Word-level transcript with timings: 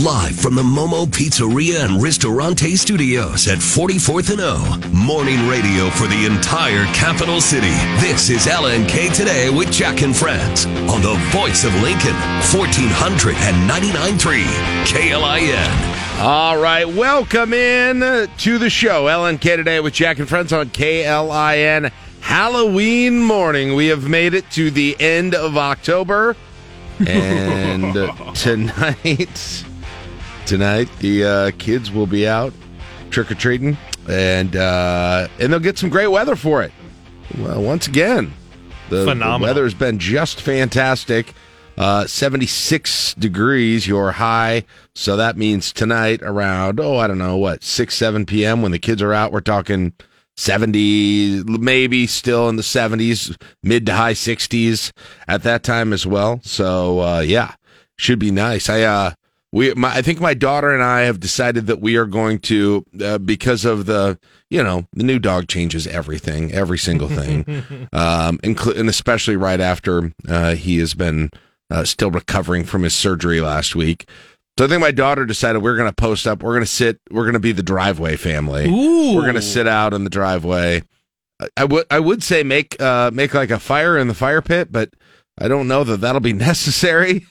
Live 0.00 0.40
from 0.40 0.54
the 0.54 0.62
Momo 0.62 1.04
Pizzeria 1.04 1.84
and 1.84 2.02
Ristorante 2.02 2.76
Studios 2.76 3.46
at 3.46 3.58
44th 3.58 4.30
and 4.30 4.40
O. 4.40 4.80
Morning 4.90 5.46
radio 5.46 5.90
for 5.90 6.06
the 6.06 6.24
entire 6.24 6.86
capital 6.94 7.42
city. 7.42 7.68
This 8.00 8.30
is 8.30 8.46
LNK 8.46 9.12
Today 9.14 9.50
with 9.50 9.70
Jack 9.70 10.00
and 10.00 10.16
Friends 10.16 10.64
on 10.64 11.02
the 11.02 11.12
voice 11.30 11.64
of 11.64 11.74
Lincoln, 11.82 12.14
1499.3 12.54 14.46
KLIN. 14.86 16.20
All 16.22 16.56
right, 16.56 16.88
welcome 16.88 17.52
in 17.52 18.30
to 18.38 18.58
the 18.58 18.70
show. 18.70 19.04
LNK 19.04 19.56
Today 19.56 19.80
with 19.80 19.92
Jack 19.92 20.18
and 20.18 20.26
Friends 20.26 20.54
on 20.54 20.70
KLIN. 20.70 21.92
Halloween 22.22 23.20
morning. 23.20 23.74
We 23.74 23.88
have 23.88 24.08
made 24.08 24.32
it 24.32 24.50
to 24.52 24.70
the 24.70 24.96
end 24.98 25.34
of 25.34 25.58
October. 25.58 26.34
And 27.06 27.94
tonight, 28.36 29.64
tonight 30.46 30.88
the 30.98 31.24
uh, 31.24 31.50
kids 31.58 31.90
will 31.90 32.06
be 32.06 32.26
out 32.26 32.52
trick 33.10 33.30
or 33.30 33.34
treating, 33.34 33.76
and 34.08 34.56
uh, 34.56 35.28
and 35.38 35.52
they'll 35.52 35.60
get 35.60 35.78
some 35.78 35.90
great 35.90 36.08
weather 36.08 36.36
for 36.36 36.62
it. 36.62 36.72
Well, 37.38 37.62
once 37.62 37.86
again, 37.86 38.32
the, 38.88 39.04
the 39.04 39.38
weather 39.40 39.64
has 39.64 39.74
been 39.74 39.98
just 39.98 40.40
fantastic. 40.40 41.34
Uh, 41.78 42.06
76 42.06 43.14
degrees, 43.14 43.86
your 43.86 44.12
high. 44.12 44.64
So 44.94 45.16
that 45.16 45.38
means 45.38 45.72
tonight 45.72 46.20
around, 46.22 46.78
oh, 46.78 46.98
I 46.98 47.06
don't 47.06 47.16
know, 47.16 47.38
what, 47.38 47.64
6, 47.64 47.94
7 47.94 48.26
p.m. 48.26 48.60
when 48.60 48.72
the 48.72 48.78
kids 48.78 49.00
are 49.00 49.14
out, 49.14 49.32
we're 49.32 49.40
talking 49.40 49.94
70, 50.36 51.44
maybe 51.44 52.06
still 52.06 52.50
in 52.50 52.56
the 52.56 52.62
70s, 52.62 53.34
mid 53.62 53.86
to 53.86 53.94
high 53.94 54.12
60s 54.12 54.92
at 55.26 55.44
that 55.44 55.62
time 55.62 55.94
as 55.94 56.06
well. 56.06 56.40
So, 56.44 57.00
uh, 57.00 57.20
yeah, 57.20 57.54
should 57.96 58.18
be 58.18 58.30
nice. 58.30 58.68
I, 58.68 58.82
uh, 58.82 59.12
we, 59.52 59.74
my, 59.74 59.94
I 59.96 60.02
think 60.02 60.18
my 60.20 60.34
daughter 60.34 60.72
and 60.72 60.82
I 60.82 61.02
have 61.02 61.20
decided 61.20 61.66
that 61.66 61.80
we 61.80 61.96
are 61.96 62.06
going 62.06 62.38
to, 62.40 62.84
uh, 63.04 63.18
because 63.18 63.64
of 63.64 63.84
the, 63.86 64.18
you 64.50 64.62
know, 64.62 64.86
the 64.94 65.02
new 65.04 65.18
dog 65.18 65.46
changes 65.48 65.86
everything, 65.86 66.52
every 66.52 66.78
single 66.78 67.08
thing, 67.08 67.44
um, 67.92 68.38
inclu- 68.38 68.78
and 68.78 68.88
especially 68.88 69.36
right 69.36 69.60
after 69.60 70.12
uh, 70.28 70.54
he 70.54 70.78
has 70.78 70.94
been 70.94 71.30
uh, 71.70 71.84
still 71.84 72.10
recovering 72.10 72.64
from 72.64 72.82
his 72.82 72.94
surgery 72.94 73.40
last 73.40 73.74
week. 73.76 74.08
So 74.58 74.64
I 74.66 74.68
think 74.68 74.80
my 74.80 74.90
daughter 74.90 75.24
decided 75.24 75.62
we're 75.62 75.76
going 75.76 75.88
to 75.88 75.94
post 75.94 76.26
up. 76.26 76.42
We're 76.42 76.52
going 76.52 76.64
to 76.64 76.66
sit. 76.70 77.00
We're 77.10 77.24
going 77.24 77.32
to 77.34 77.38
be 77.40 77.52
the 77.52 77.62
driveway 77.62 78.16
family. 78.16 78.66
Ooh. 78.68 79.14
We're 79.14 79.22
going 79.22 79.34
to 79.34 79.40
sit 79.42 79.66
out 79.66 79.94
in 79.94 80.04
the 80.04 80.10
driveway. 80.10 80.82
I- 81.40 81.48
I 81.56 81.64
would 81.64 81.86
I 81.90 81.98
would 81.98 82.22
say 82.22 82.42
make 82.42 82.80
uh, 82.80 83.10
make 83.12 83.32
like 83.34 83.50
a 83.50 83.58
fire 83.58 83.96
in 83.98 84.08
the 84.08 84.14
fire 84.14 84.42
pit, 84.42 84.70
but 84.70 84.90
I 85.38 85.48
don't 85.48 85.66
know 85.68 85.82
that 85.84 86.02
that'll 86.02 86.20
be 86.20 86.32
necessary 86.50 87.26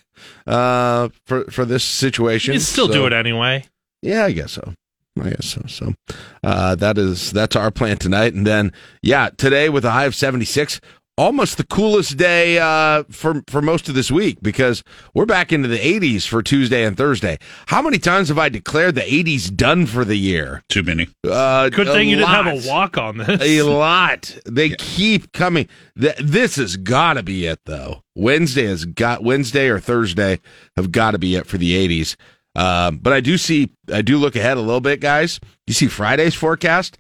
uh, 0.48 1.10
for 1.26 1.46
for 1.52 1.66
this 1.66 1.84
situation. 1.84 2.54
You 2.54 2.60
still 2.60 2.88
So- 2.88 2.94
do 2.94 3.06
it 3.08 3.14
anyway. 3.14 3.64
yeah, 4.02 4.26
I 4.26 4.32
guess 4.32 4.52
so. 4.54 4.74
I 5.22 5.30
guess 5.32 5.46
so. 5.46 5.62
So 5.68 5.94
uh, 6.44 6.76
that 6.76 6.98
is 6.98 7.32
that's 7.32 7.56
our 7.56 7.70
plan 7.70 7.98
tonight, 7.98 8.34
and 8.34 8.48
then 8.48 8.72
yeah, 9.02 9.30
today 9.38 9.68
with 9.70 9.84
a 9.84 9.92
high 9.92 10.06
of 10.06 10.16
seventy 10.16 10.46
six, 10.46 10.80
almost 11.18 11.58
the 11.58 11.66
coolest 11.66 12.18
day 12.18 12.58
uh, 12.60 13.04
for 13.10 13.44
for 13.48 13.62
most 13.62 13.88
of 13.90 13.96
this 13.96 14.10
week 14.12 14.40
because 14.42 14.84
we're 15.14 15.26
back 15.26 15.52
into 15.52 15.68
the 15.68 15.86
eighties 15.86 16.26
for 16.26 16.42
Tuesday 16.42 16.84
and 16.86 16.96
Thursday. 16.98 17.38
How 17.68 17.82
many 17.82 17.98
times 18.00 18.30
have 18.30 18.38
I 18.40 18.50
declared 18.50 18.96
the 18.96 19.04
eighties 19.14 19.50
done 19.50 19.86
for 19.86 20.04
the 20.06 20.16
year? 20.16 20.64
Too 20.70 20.84
many. 20.84 21.08
Uh, 21.28 21.70
Good 21.70 21.88
thing 21.88 22.10
you 22.10 22.16
didn't 22.18 22.30
have 22.30 22.48
a 22.66 22.68
walk 22.68 22.98
on 22.98 23.18
this. 23.18 23.42
A 23.42 23.62
lot. 23.64 24.38
They 24.46 24.70
keep 24.70 25.32
coming. 25.34 25.68
Th- 26.00 26.18
This 26.18 26.56
has 26.56 26.78
got 26.78 27.14
to 27.14 27.24
be 27.24 27.46
it, 27.46 27.60
though. 27.66 28.04
Wednesday 28.16 28.66
has 28.66 28.86
got 28.86 29.24
Wednesday 29.24 29.68
or 29.70 29.80
Thursday 29.80 30.40
have 30.76 30.92
got 30.92 31.12
to 31.12 31.20
be 31.20 31.36
it 31.36 31.46
for 31.48 31.58
the 31.58 31.88
80s. 32.04 32.16
Um, 32.54 32.98
but 32.98 33.14
I 33.14 33.22
do 33.22 33.38
see, 33.38 33.72
I 33.94 34.02
do 34.02 34.18
look 34.18 34.36
ahead 34.36 34.58
a 34.58 34.60
little 34.62 34.82
bit, 34.82 35.00
guys. 35.00 35.40
You 35.68 35.74
see 35.74 35.88
Friday's 35.88 36.36
forecast 36.36 36.98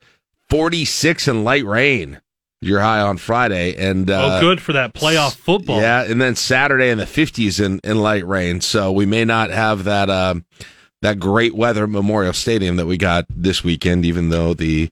46 0.50 1.28
and 1.28 1.44
light 1.44 1.66
rain. 1.66 2.22
You're 2.62 2.80
high 2.80 3.02
on 3.02 3.17
Friday. 3.17 3.76
And, 3.76 4.10
uh, 4.10 4.38
oh, 4.38 4.39
good 4.39 4.61
for 4.61 4.73
that 4.73 4.94
playoff 4.94 5.36
football. 5.36 5.82
yeah, 5.82 6.04
and 6.04 6.22
then 6.22 6.36
Saturday 6.36 6.89
in 6.89 6.99
the 6.99 7.05
50s 7.05 7.64
in, 7.64 7.80
in 7.83 7.99
light 7.99 8.26
rain. 8.26 8.61
So 8.61 8.92
we 8.92 9.05
may 9.05 9.26
not 9.26 9.49
have 9.49 9.83
that 9.86 10.10
um, 10.10 10.45
that 11.02 11.20
great 11.20 11.55
weather 11.55 11.86
at 11.86 11.89
Memorial 11.89 12.33
Stadium 12.33 12.76
that 12.76 12.86
we 12.86 12.98
got 12.98 13.26
this 13.30 13.64
weekend, 13.64 14.05
even 14.05 14.30
though 14.30 14.54
the 14.54 14.89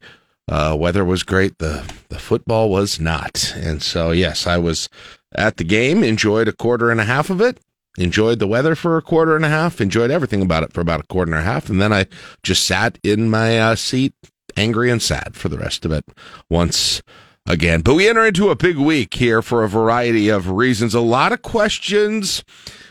uh, 0.48 0.76
weather 0.78 1.06
was 1.06 1.22
great. 1.24 1.60
The 1.60 1.84
the 2.10 2.18
football 2.20 2.70
was 2.70 3.00
not. 3.00 3.54
And 3.56 3.84
so 3.84 4.12
yes, 4.12 4.48
I 4.48 4.58
was 4.58 4.90
at 5.36 5.58
the 5.58 5.64
game, 5.64 6.04
enjoyed 6.04 6.48
a 6.48 6.54
quarter 6.54 6.90
and 6.90 7.00
a 7.00 7.06
half 7.06 7.30
of 7.30 7.40
it. 7.40 7.60
Enjoyed 7.98 8.40
the 8.40 8.48
weather 8.48 8.76
for 8.76 8.98
a 8.98 9.02
quarter 9.02 9.36
and 9.36 9.44
a 9.44 9.50
half, 9.50 9.82
enjoyed 9.82 10.10
everything 10.10 10.42
about 10.42 10.64
it 10.64 10.72
for 10.74 10.80
about 10.80 11.02
a 11.02 11.08
quarter 11.08 11.32
and 11.34 11.42
a 11.42 11.44
half, 11.44 11.70
and 11.70 11.82
then 11.82 11.92
I 11.92 12.06
just 12.44 12.64
sat 12.64 12.98
in 13.04 13.30
my 13.30 13.60
uh, 13.60 13.76
seat, 13.76 14.14
angry 14.56 14.90
and 14.90 15.02
sad 15.02 15.36
for 15.36 15.50
the 15.50 15.58
rest 15.58 15.86
of 15.86 15.92
it 15.92 16.06
once 16.50 17.02
again. 17.50 17.82
But 17.82 17.96
we 17.96 18.08
enter 18.08 18.26
into 18.26 18.50
a 18.50 18.56
big 18.56 18.78
week 18.78 19.16
here 19.16 19.42
for 19.42 19.64
a 19.64 19.70
variety 19.70 20.30
of 20.30 20.50
reasons. 20.50 20.94
A 20.94 21.02
lot 21.02 21.34
of 21.34 21.42
questions 21.42 22.44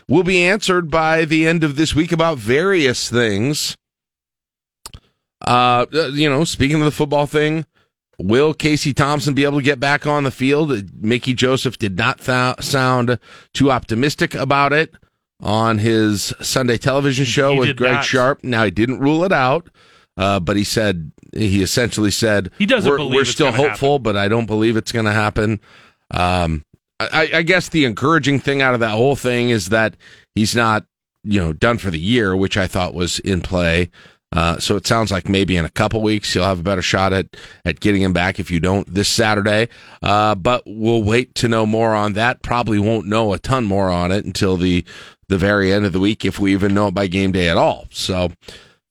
will 0.07 0.23
be 0.23 0.43
answered 0.43 0.91
by 0.91 1.25
the 1.25 1.47
end 1.47 1.63
of 1.63 1.75
this 1.75 1.95
week 1.95 2.11
about 2.11 2.37
various 2.37 3.09
things. 3.09 3.75
Uh, 5.41 5.85
you 6.11 6.29
know, 6.29 6.43
speaking 6.43 6.77
of 6.77 6.85
the 6.85 6.91
football 6.91 7.25
thing, 7.25 7.65
will 8.19 8.53
Casey 8.53 8.93
Thompson 8.93 9.33
be 9.33 9.45
able 9.45 9.59
to 9.59 9.63
get 9.63 9.79
back 9.79 10.05
on 10.05 10.25
the 10.25 10.31
field? 10.31 10.93
Mickey 11.01 11.33
Joseph 11.33 11.79
did 11.79 11.97
not 11.97 12.19
th- 12.19 12.61
sound 12.61 13.17
too 13.53 13.71
optimistic 13.71 14.35
about 14.35 14.73
it 14.73 14.93
on 15.41 15.77
his 15.77 16.33
Sunday 16.41 16.77
television 16.77 17.23
show 17.23 17.53
He 17.53 17.59
with 17.59 17.77
Greg 17.77 17.93
not. 17.93 18.05
Sharpe. 18.05 18.43
Now 18.43 18.65
he 18.65 18.71
didn't 18.71 18.99
rule 18.99 19.23
it 19.23 19.31
out, 19.31 19.69
uh, 20.19 20.39
but 20.39 20.57
he 20.57 20.63
said 20.63 21.11
he 21.33 21.63
essentially 21.63 22.11
said 22.11 22.51
He 22.59 22.65
doesn't 22.65 22.89
we're, 22.89 22.97
believe 22.97 23.15
we're 23.15 23.25
still 23.25 23.51
hopeful, 23.51 23.97
but 23.97 24.17
I 24.17 24.27
don't 24.27 24.45
believe 24.45 24.77
it's 24.77 24.91
going 24.91 25.05
to 25.05 25.13
happen. 25.13 25.61
Um, 26.11 26.65
I, 26.99 27.29
I 27.35 27.41
guess 27.43 27.69
the 27.69 27.85
encouraging 27.85 28.41
thing 28.41 28.61
out 28.61 28.73
of 28.73 28.81
that 28.81 28.91
whole 28.91 29.15
thing 29.15 29.49
is 29.49 29.69
that 29.69 29.95
he's 30.35 30.53
not, 30.53 30.85
you 31.23 31.39
know, 31.39 31.53
done 31.53 31.77
for 31.77 31.89
the 31.89 31.99
year, 31.99 32.35
which 32.35 32.57
I 32.57 32.67
thought 32.67 32.93
was 32.93 33.19
in 33.19 33.39
play. 33.41 33.89
Uh, 34.35 34.59
so 34.59 34.75
it 34.75 34.85
sounds 34.85 35.09
like 35.09 35.27
maybe 35.29 35.55
in 35.55 35.65
a 35.65 35.69
couple 35.69 36.01
weeks 36.01 36.35
you'll 36.35 36.43
have 36.43 36.59
a 36.59 36.63
better 36.63 36.83
shot 36.83 37.13
at 37.13 37.35
at 37.65 37.79
getting 37.79 38.01
him 38.01 38.13
back 38.13 38.39
if 38.39 38.51
you 38.51 38.59
don't 38.59 38.93
this 38.93 39.07
Saturday. 39.07 39.69
Uh, 40.03 40.35
but 40.35 40.61
we'll 40.65 41.01
wait 41.01 41.33
to 41.35 41.47
know 41.47 41.65
more 41.65 41.95
on 41.95 42.13
that. 42.13 42.43
Probably 42.43 42.77
won't 42.77 43.07
know 43.07 43.33
a 43.33 43.39
ton 43.39 43.63
more 43.63 43.89
on 43.89 44.11
it 44.11 44.25
until 44.25 44.57
the 44.57 44.83
the 45.29 45.37
very 45.37 45.71
end 45.71 45.85
of 45.85 45.93
the 45.93 45.99
week, 45.99 46.25
if 46.25 46.39
we 46.39 46.51
even 46.51 46.73
know 46.73 46.87
it 46.87 46.93
by 46.93 47.07
game 47.07 47.31
day 47.31 47.49
at 47.49 47.57
all. 47.57 47.87
So, 47.91 48.31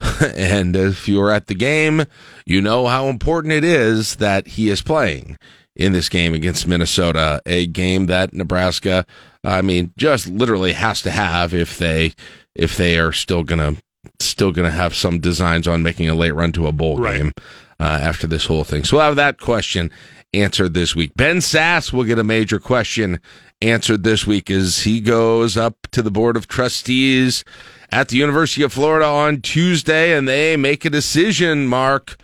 and 0.37 0.77
if 0.77 1.09
you're 1.09 1.31
at 1.31 1.47
the 1.47 1.55
game, 1.55 2.05
you 2.47 2.61
know 2.61 2.87
how 2.87 3.09
important 3.09 3.53
it 3.53 3.65
is 3.65 4.17
that 4.17 4.47
he 4.47 4.69
is 4.69 4.83
playing 4.83 5.37
in 5.75 5.93
this 5.93 6.09
game 6.09 6.35
against 6.35 6.67
Minnesota, 6.67 7.41
a 7.47 7.67
game 7.67 8.07
that 8.07 8.33
Nebraska, 8.33 9.07
I 9.45 9.63
mean, 9.63 9.93
just 9.97 10.27
literally 10.27 10.73
has 10.73 11.03
to 11.03 11.11
have 11.11 11.55
if 11.55 11.79
they 11.79 12.13
if 12.55 12.77
they 12.77 12.99
are 12.99 13.13
still 13.13 13.45
gonna 13.45 13.77
still 14.21 14.53
gonna 14.53 14.71
have 14.71 14.95
some 14.95 15.21
designs 15.21 15.69
on 15.69 15.83
making 15.83 16.09
a 16.09 16.15
late 16.15 16.35
run 16.35 16.53
to 16.53 16.67
a 16.67 16.73
bowl 16.73 16.99
Right. 16.99 17.19
game 17.19 17.33
uh, 17.81 17.85
after 17.85 18.27
this 18.27 18.47
whole 18.47 18.65
thing. 18.65 18.85
So 18.85 18.97
we'll 18.97 19.07
have 19.07 19.17
that 19.17 19.39
question 19.39 19.91
answered 20.35 20.75
this 20.75 20.95
week. 20.95 21.13
Ben 21.17 21.39
Sasse 21.39 21.93
will 21.93 22.05
get 22.05 22.19
a 22.19 22.25
major 22.25 22.59
question 22.59 23.21
answered 23.61 24.05
this 24.05 24.27
week 24.27 24.51
as 24.51 24.81
he 24.81 25.01
goes 25.01 25.57
up 25.57 25.87
to 25.93 26.03
the 26.03 26.11
board 26.11 26.37
of 26.37 26.49
trustees 26.49 27.45
at 27.91 28.09
the 28.09 28.17
University 28.17 28.63
of 28.63 28.73
Florida 28.73 29.07
on 29.07 29.41
Tuesday, 29.41 30.17
and 30.17 30.29
they 30.29 30.57
make 30.57 30.85
a 30.85 30.91
decision. 30.91 31.67
Mark 31.67 32.17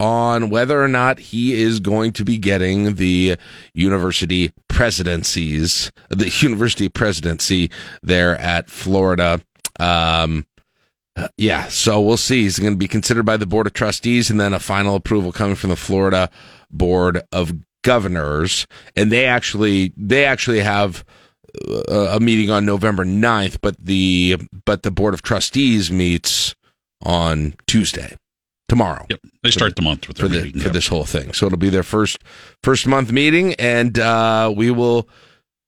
on 0.00 0.48
whether 0.48 0.82
or 0.82 0.88
not 0.88 1.18
he 1.18 1.60
is 1.60 1.80
going 1.80 2.12
to 2.12 2.24
be 2.24 2.38
getting 2.38 2.94
the 2.94 3.36
university 3.74 4.52
presidencies, 4.68 5.90
the 6.08 6.28
university 6.40 6.88
presidency 6.88 7.70
there 8.02 8.36
at 8.38 8.70
Florida. 8.70 9.40
Um, 9.80 10.46
uh, 11.16 11.28
yeah, 11.36 11.66
so 11.66 12.00
we'll 12.00 12.16
see. 12.16 12.42
He's 12.42 12.60
going 12.60 12.74
to 12.74 12.78
be 12.78 12.86
considered 12.86 13.24
by 13.24 13.36
the 13.36 13.46
board 13.46 13.66
of 13.66 13.72
trustees, 13.72 14.30
and 14.30 14.38
then 14.38 14.54
a 14.54 14.60
final 14.60 14.94
approval 14.94 15.32
coming 15.32 15.56
from 15.56 15.70
the 15.70 15.76
Florida 15.76 16.30
board 16.70 17.22
of 17.32 17.52
governors. 17.82 18.66
And 18.96 19.10
they 19.12 19.24
actually 19.26 19.92
they 19.96 20.24
actually 20.24 20.60
have 20.60 21.04
uh, 21.88 22.16
a 22.16 22.20
meeting 22.20 22.50
on 22.50 22.64
November 22.66 23.04
9th, 23.04 23.58
but 23.62 23.76
the 23.82 24.36
but 24.64 24.82
the 24.82 24.90
board 24.90 25.14
of 25.14 25.22
trustees 25.22 25.90
meets 25.90 26.54
on 27.04 27.54
Tuesday, 27.66 28.16
tomorrow 28.68 29.06
Yep. 29.08 29.20
They 29.44 29.50
start 29.52 29.76
the 29.76 29.82
month 29.82 30.08
with 30.08 30.18
for 30.18 30.28
the 30.28 30.42
meeting. 30.42 30.60
for 30.60 30.66
Yep. 30.68 30.72
this 30.74 30.88
whole 30.88 31.04
thing. 31.04 31.32
So 31.32 31.46
it'll 31.46 31.58
be 31.58 31.70
their 31.70 31.82
first 31.84 32.18
first 32.62 32.86
month 32.86 33.12
meeting, 33.12 33.54
and 33.54 33.98
uh, 33.98 34.52
we 34.54 34.70
will 34.70 35.08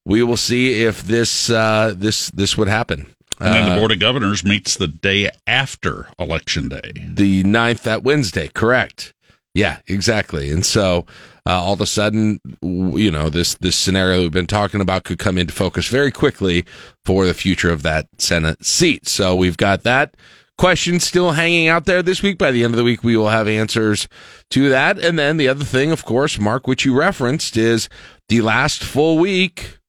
we 0.05 0.23
will 0.23 0.37
see 0.37 0.83
if 0.83 1.03
this 1.03 1.49
uh, 1.49 1.93
this 1.95 2.29
this 2.31 2.57
would 2.57 2.67
happen. 2.67 3.07
And 3.39 3.53
then 3.55 3.63
Uh, 3.63 3.73
the 3.73 3.79
Board 3.79 3.91
of 3.91 3.99
Governors 3.99 4.43
meets 4.43 4.75
the 4.77 4.87
day 4.87 5.31
after 5.47 6.09
Election 6.19 6.69
Day. 6.69 6.91
the 6.95 7.43
9th 7.43 7.81
that 7.83 8.03
Wednesday, 8.03 8.49
correct? 8.53 9.13
Yeah, 9.55 9.79
exactly. 9.87 10.51
And 10.51 10.63
so 10.65 11.07
uh, 11.45 11.61
all 11.61 11.73
of 11.73 11.81
a 11.81 11.85
sudden, 11.85 12.39
you 12.61 13.11
know, 13.11 13.29
this 13.29 13.55
this 13.55 13.75
scenario 13.75 14.21
we've 14.21 14.31
been 14.31 14.47
talking 14.47 14.81
about 14.81 15.03
could 15.03 15.19
come 15.19 15.37
into 15.37 15.53
focus 15.53 15.87
very 15.87 16.11
quickly 16.11 16.65
for 17.03 17.25
the 17.25 17.33
future 17.33 17.71
of 17.71 17.83
that 17.83 18.07
Senate 18.17 18.63
seat. 18.63 19.07
So 19.07 19.35
we've 19.35 19.57
got 19.57 19.83
that 19.83 20.15
question 20.57 20.99
still 20.99 21.31
hanging 21.31 21.67
out 21.67 21.85
there 21.85 22.03
this 22.03 22.21
week. 22.21 22.37
By 22.37 22.51
the 22.51 22.63
end 22.63 22.73
of 22.73 22.77
the 22.77 22.83
week, 22.83 23.03
we 23.03 23.17
will 23.17 23.29
have 23.29 23.47
answers 23.47 24.07
to 24.51 24.69
that. 24.69 24.99
And 24.99 25.17
then 25.17 25.37
the 25.37 25.47
other 25.47 25.65
thing, 25.65 25.91
of 25.91 26.05
course, 26.05 26.37
Mark, 26.37 26.67
which 26.67 26.85
you 26.85 26.95
referenced, 26.95 27.57
is 27.57 27.89
the 28.29 28.41
last 28.41 28.83
full 28.83 29.17
week 29.17 29.79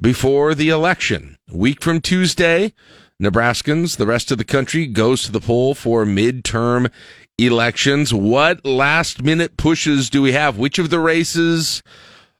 before 0.00 0.54
the 0.54 0.68
election. 0.68 1.36
Week 1.50 1.82
from 1.82 2.00
Tuesday, 2.00 2.72
Nebraskans, 3.20 3.96
the 3.96 4.06
rest 4.06 4.30
of 4.30 4.38
the 4.38 4.44
country 4.44 4.86
goes 4.86 5.24
to 5.24 5.32
the 5.32 5.40
poll 5.40 5.74
for 5.74 6.04
midterm 6.04 6.90
elections. 7.38 8.14
What 8.14 8.64
last 8.64 9.22
minute 9.22 9.56
pushes 9.56 10.10
do 10.10 10.22
we 10.22 10.32
have? 10.32 10.58
Which 10.58 10.78
of 10.78 10.90
the 10.90 11.00
races 11.00 11.82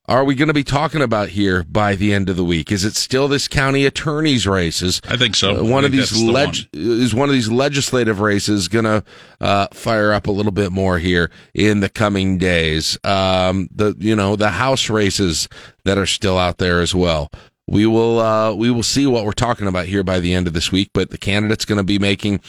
are 0.08 0.24
we 0.24 0.34
going 0.36 0.48
to 0.48 0.54
be 0.54 0.64
talking 0.64 1.02
about 1.02 1.30
here 1.30 1.64
by 1.64 1.96
the 1.96 2.14
end 2.14 2.28
of 2.28 2.36
the 2.36 2.44
week? 2.44 2.70
Is 2.70 2.84
it 2.84 2.94
still 2.94 3.26
this 3.28 3.48
county 3.48 3.84
attorney's 3.84 4.46
races? 4.46 5.02
I 5.08 5.16
think 5.16 5.34
so. 5.34 5.60
Uh, 5.60 5.64
one 5.64 5.84
I 5.84 5.86
of 5.86 5.92
these 5.92 6.10
that's 6.10 6.22
the 6.22 6.32
one. 6.32 6.54
is 6.72 7.14
one 7.14 7.28
of 7.28 7.34
these 7.34 7.50
legislative 7.50 8.20
races 8.20 8.68
going 8.68 8.84
to 8.84 9.04
uh, 9.40 9.66
fire 9.72 10.12
up 10.12 10.28
a 10.28 10.32
little 10.32 10.52
bit 10.52 10.70
more 10.70 10.98
here 10.98 11.30
in 11.54 11.80
the 11.80 11.88
coming 11.88 12.38
days. 12.38 12.96
Um, 13.04 13.68
the 13.74 13.94
you 13.98 14.14
know 14.14 14.36
the 14.36 14.50
House 14.50 14.88
races 14.88 15.48
that 15.84 15.98
are 15.98 16.06
still 16.06 16.38
out 16.38 16.58
there 16.58 16.80
as 16.80 16.94
well. 16.94 17.30
We 17.66 17.84
will 17.84 18.20
uh, 18.20 18.54
we 18.54 18.70
will 18.70 18.84
see 18.84 19.08
what 19.08 19.24
we're 19.24 19.32
talking 19.32 19.66
about 19.66 19.86
here 19.86 20.04
by 20.04 20.20
the 20.20 20.34
end 20.34 20.46
of 20.46 20.52
this 20.52 20.70
week. 20.70 20.90
But 20.94 21.10
the 21.10 21.18
candidate's 21.18 21.64
going 21.64 21.78
to 21.78 21.84
be 21.84 21.98
making 21.98 22.40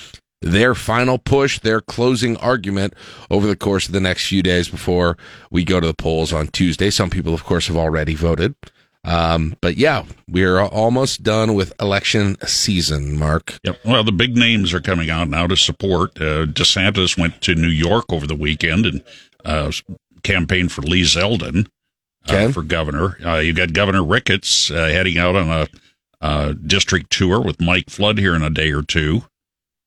their 0.42 0.76
final 0.76 1.18
push, 1.18 1.60
their 1.60 1.82
closing 1.82 2.38
argument 2.38 2.94
over 3.30 3.48
the 3.48 3.56
course 3.56 3.88
of 3.88 3.94
the 3.94 4.00
next 4.00 4.28
few 4.28 4.44
days 4.44 4.70
before 4.70 5.18
we 5.52 5.64
go 5.64 5.80
to 5.80 5.88
the 5.88 5.94
polls 5.94 6.32
on 6.34 6.48
Tuesday. 6.48 6.90
Some 6.90 7.10
people, 7.10 7.34
of 7.34 7.44
course, 7.44 7.68
have 7.68 7.78
already 7.78 8.14
voted. 8.16 8.56
Um, 9.04 9.56
but 9.62 9.78
yeah, 9.78 10.04
we're 10.30 10.60
almost 10.60 11.24
done 11.24 11.54
with 11.54 11.74
election 11.82 12.36
season, 12.46 13.18
Mark. 13.18 13.58
Yep. 13.64 13.80
Well, 13.86 14.04
the 14.04 14.12
big 14.12 14.36
names 14.36 14.74
are 14.74 14.82
coming 14.82 15.10
out 15.10 15.30
now 15.30 15.48
to 15.48 15.56
support. 15.56 16.20
Uh, 16.20 16.46
DeSantis 16.46 17.18
went 17.18 17.42
to 17.44 17.56
New 17.56 17.70
York 17.70 18.06
over 18.12 18.28
the 18.28 18.36
weekend 18.36 18.86
and 18.86 19.04
uh, 19.46 19.72
campaigned 20.24 20.72
for 20.74 20.82
Lee 20.82 21.04
Zeldin 21.04 21.68
uh, 22.30 22.34
Okay. 22.34 22.52
for 22.52 22.64
governor. 22.64 23.18
Uh, 23.26 23.38
you 23.38 23.54
got 23.54 23.72
Governor 23.72 24.04
Ricketts 24.04 24.70
uh, 24.70 24.76
heading 24.88 25.18
out 25.18 25.36
on 25.38 25.50
a 25.50 25.68
uh, 26.20 26.54
district 26.66 27.10
tour 27.10 27.40
with 27.40 27.62
Mike 27.62 27.90
Flood 27.90 28.18
here 28.18 28.36
in 28.36 28.42
a 28.44 28.50
day 28.50 28.72
or 28.72 28.82
two. 28.84 29.24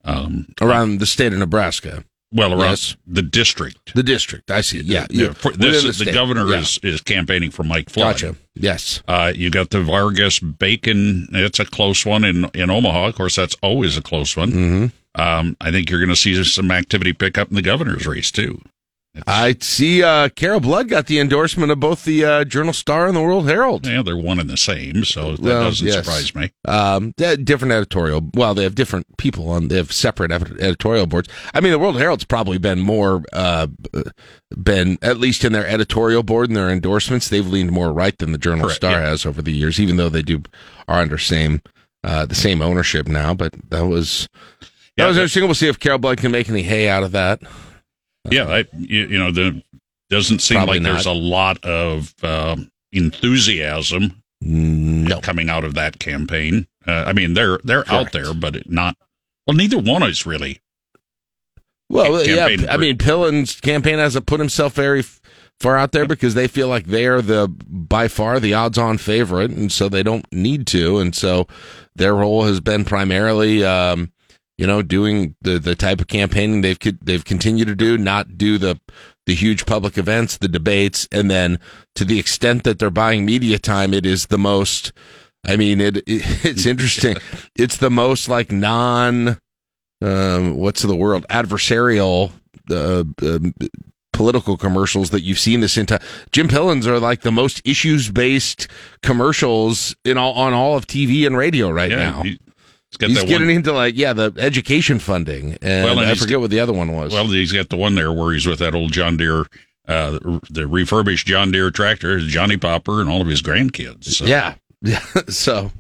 Um, 0.05 0.47
Around 0.61 0.99
the 1.01 1.07
state 1.07 1.33
of 1.33 1.39
Nebraska, 1.39 2.05
well, 2.33 2.53
around 2.53 2.71
Yes. 2.71 2.97
the 3.07 3.23
district. 3.23 3.95
the 3.95 4.03
district. 4.03 4.51
I 4.51 4.61
see. 4.63 4.79
it. 4.79 4.87
Yeah, 4.87 5.07
Yeah, 5.11 5.33
for 5.33 5.53
this 5.53 5.99
the 5.99 6.05
the 6.07 6.13
governor 6.13 6.47
Yeah. 6.49 6.61
is 6.61 6.79
is 6.83 7.01
campaigning 7.01 7.51
for 7.51 7.65
Mike 7.65 7.91
Flood. 7.91 8.15
Gotcha. 8.21 8.37
Yes. 8.55 9.03
Uh, 9.09 9.33
you 9.35 9.51
got 9.51 9.71
the 9.71 9.83
Vargas 9.83 10.39
Bacon. 10.39 11.29
It's 11.33 11.59
a 11.59 11.65
close 11.65 12.07
one 12.07 12.25
in 12.25 12.47
in 12.55 12.71
Omaha. 12.71 13.07
Of 13.09 13.15
course, 13.17 13.37
that's 13.37 13.57
always 13.63 13.97
a 13.97 14.03
close 14.03 14.37
one. 14.37 14.53
Mm-hmm. 14.53 15.21
Um, 15.21 15.57
I 15.61 15.71
think 15.73 15.91
you're 15.91 15.99
going 15.99 16.09
to 16.11 16.17
see 16.17 16.43
some 16.45 16.71
activity 16.71 17.13
pick 17.13 17.37
up 17.37 17.49
in 17.49 17.57
the 17.57 17.63
governor's 17.63 18.07
race 18.07 18.31
too. 18.31 18.63
I 19.27 19.57
see. 19.61 20.03
Uh, 20.05 20.29
Carol 20.29 20.61
Blood 20.61 20.89
got 20.89 21.07
the 21.07 21.19
endorsement 21.19 21.73
of 21.73 21.81
both 21.81 22.05
the 22.05 22.25
uh, 22.25 22.45
Journal 22.45 22.73
Star 22.73 23.09
and 23.09 23.17
the 23.17 23.21
World 23.21 23.49
Herald. 23.49 23.85
Yeah, 23.85 24.03
they're 24.03 24.17
one 24.17 24.39
and 24.39 24.49
the 24.49 24.57
same, 24.57 25.05
so 25.05 25.33
that 25.33 25.41
Well, 25.41 25.65
doesn't 25.65 25.85
yes. 25.87 25.97
surprise 25.97 26.33
me. 26.35 26.53
Um, 26.65 27.13
different 27.17 27.73
editorial. 27.73 28.31
Well, 28.35 28.55
they 28.55 28.63
have 28.63 28.77
different 28.77 29.17
people 29.17 29.51
on. 29.51 29.67
They 29.67 29.77
have 29.79 29.91
separate 29.91 30.31
editorial 30.31 31.07
boards. 31.07 31.29
I 31.53 31.61
mean, 31.61 31.73
the 31.73 31.79
World 31.81 31.97
Herald's 31.99 32.25
probably 32.25 32.59
been 32.59 32.79
more, 32.79 33.25
uh, 33.33 33.67
been 34.63 34.97
at 35.03 35.19
least 35.19 35.45
in 35.45 35.53
their 35.53 35.67
editorial 35.67 36.23
board 36.23 36.49
and 36.49 36.57
their 36.57 36.71
endorsements. 36.71 37.29
They've 37.29 37.47
leaned 37.47 37.73
more 37.73 37.93
right 37.93 38.17
than 38.17 38.31
the 38.31 38.39
Journal 38.39 38.67
Correct, 38.67 38.77
Star 38.77 38.93
yeah. 38.93 39.09
has 39.09 39.27
over 39.27 39.43
the 39.43 39.53
years, 39.53 39.81
even 39.81 39.97
though 39.97 40.09
they 40.09 40.23
do 40.23 40.43
are 40.87 41.01
under 41.01 41.19
same, 41.19 41.63
uh, 42.05 42.27
the 42.27 42.37
same 42.37 42.63
ownership 42.63 43.09
now. 43.09 43.35
But 43.35 43.55
that 43.71 43.87
was 43.87 44.29
that 44.61 44.69
Yeah, 44.97 45.07
was 45.09 45.17
interesting. 45.17 45.45
We'll 45.45 45.55
see 45.55 45.69
if 45.69 45.81
Carol 45.81 45.99
Blood 45.99 46.19
can 46.19 46.31
make 46.31 46.49
any 46.49 46.63
hay 46.63 46.89
out 46.89 47.03
of 47.03 47.11
that. 47.11 47.41
Yeah, 48.29 48.49
I, 48.49 48.65
you, 48.77 49.07
you 49.07 49.19
know, 49.19 49.31
the 49.31 49.63
doesn't 50.11 50.41
seem 50.41 50.67
like 50.67 50.83
there's 50.83 51.07
a 51.07 51.13
lot 51.13 51.65
of 51.65 52.13
um, 52.25 52.71
enthusiasm 52.93 54.23
No. 54.41 55.21
coming 55.21 55.49
out 55.49 55.65
of 55.65 55.75
that 55.75 55.99
campaign. 55.99 56.67
Uh, 56.87 57.05
I 57.07 57.13
mean, 57.13 57.35
they're 57.35 57.59
they're 57.65 57.91
out 57.91 58.13
there, 58.13 58.35
but 58.35 58.57
it 58.57 58.69
not. 58.71 58.97
Well, 59.47 59.57
neither 59.57 59.79
one 59.79 60.03
is 60.03 60.27
really. 60.27 60.61
Well, 61.89 62.25
yeah. 62.25 62.49
campaign 62.49 62.69
I 62.69 62.77
mean, 62.77 62.99
Pillen's 62.99 63.61
campaign 63.61 63.99
hasn't 63.99 64.27
put 64.27 64.39
himself 64.41 64.75
very 64.75 65.03
far 65.59 65.77
out 65.77 65.93
there 65.93 66.07
because 66.07 66.35
they 66.35 66.47
feel 66.49 66.69
like 66.69 66.87
they 66.87 67.07
are 67.07 67.21
the 67.21 67.49
by 67.49 68.09
far 68.09 68.41
the 68.41 68.55
odds-on 68.55 68.99
favorite, 68.99 69.51
and 69.51 69.71
so 69.71 69.89
they 69.89 70.03
don't 70.03 70.25
need 70.33 70.67
to. 70.69 70.99
And 70.99 71.15
so 71.15 71.47
their 71.97 72.15
role 72.15 72.45
has 72.45 72.61
been 72.61 72.85
primarily, 72.85 73.65
um, 73.65 74.13
you 74.61 74.67
know, 74.67 74.83
doing 74.83 75.35
the 75.41 75.59
the 75.59 75.75
type 75.75 76.03
of 76.03 76.09
campaigning 76.09 76.61
they've 76.61 76.79
they've 77.03 77.25
continued 77.25 77.69
to 77.69 77.75
do, 77.75 77.97
not 77.97 78.37
do 78.37 78.59
the 78.59 78.79
the 79.25 79.35
huge 79.35 79.65
public 79.65 79.97
events, 79.97 80.37
the 80.37 80.49
debates, 80.49 81.09
and 81.11 81.31
then 81.31 81.59
to 81.95 82.05
the 82.05 82.19
extent 82.19 82.65
that 82.65 82.79
they're 82.79 82.91
buying 82.91 83.25
media 83.25 83.59
time, 83.59 83.95
it 83.95 84.05
is 84.05 84.27
the 84.27 84.37
most. 84.37 84.93
I 85.47 85.57
mean, 85.57 85.81
it, 85.81 85.97
it 85.97 86.05
it's 86.45 86.67
interesting. 86.67 87.17
It's 87.57 87.79
the 87.79 87.89
most 87.89 88.29
like 88.29 88.53
non 88.53 89.39
um, 90.03 90.59
what's 90.59 90.83
the 90.83 90.95
world 90.95 91.25
adversarial 91.31 92.31
uh, 92.71 93.05
um 93.23 93.55
political 94.13 94.59
commercials 94.59 95.09
that 95.09 95.23
you've 95.23 95.39
seen 95.39 95.61
this 95.61 95.79
entire 95.79 96.01
Jim 96.33 96.49
Pillen's 96.49 96.87
are 96.87 97.01
like 97.01 97.23
the 97.23 97.33
most 97.33 97.63
issues 97.65 98.11
based 98.11 98.69
commercials 99.03 99.97
in 100.05 100.19
all 100.19 100.35
on 100.35 100.53
all 100.53 100.77
of 100.77 100.87
TV 100.87 101.27
and 101.27 101.35
radio 101.35 101.71
right 101.71 101.91
yeah, 101.91 102.11
now. 102.11 102.25
He, 102.99 103.07
he's 103.07 103.23
getting 103.25 103.47
one. 103.49 103.57
into 103.57 103.73
like 103.73 103.97
yeah 103.97 104.13
the 104.13 104.33
education 104.39 104.99
funding 104.99 105.57
and, 105.63 105.85
Well, 105.85 105.99
and 105.99 106.09
I 106.11 106.15
forget 106.15 106.41
what 106.41 106.51
the 106.51 106.61
other 106.61 106.73
one 106.73 106.93
was. 106.93 107.13
Well, 107.13 107.27
he's 107.27 107.53
got 107.53 107.69
the 107.69 107.77
one 107.77 107.95
there 107.95 108.13
where 108.13 108.33
he's 108.33 108.47
with 108.47 108.59
that 108.61 108.75
old 108.75 108.93
John 108.93 109.17
Deere, 109.17 109.47
uh, 109.87 110.19
the 110.51 110.67
refurbished 110.67 111.27
John 111.27 111.51
Deere 111.53 111.71
tractor, 111.71 112.19
Johnny 112.21 112.57
Popper, 112.57 113.01
and 113.01 113.09
all 113.09 113.21
of 113.21 113.29
his 113.29 113.43
grandkids. 113.43 114.05
So. 114.05 114.25
yeah, 114.25 114.55
yeah. 114.83 115.01
so 115.29 115.71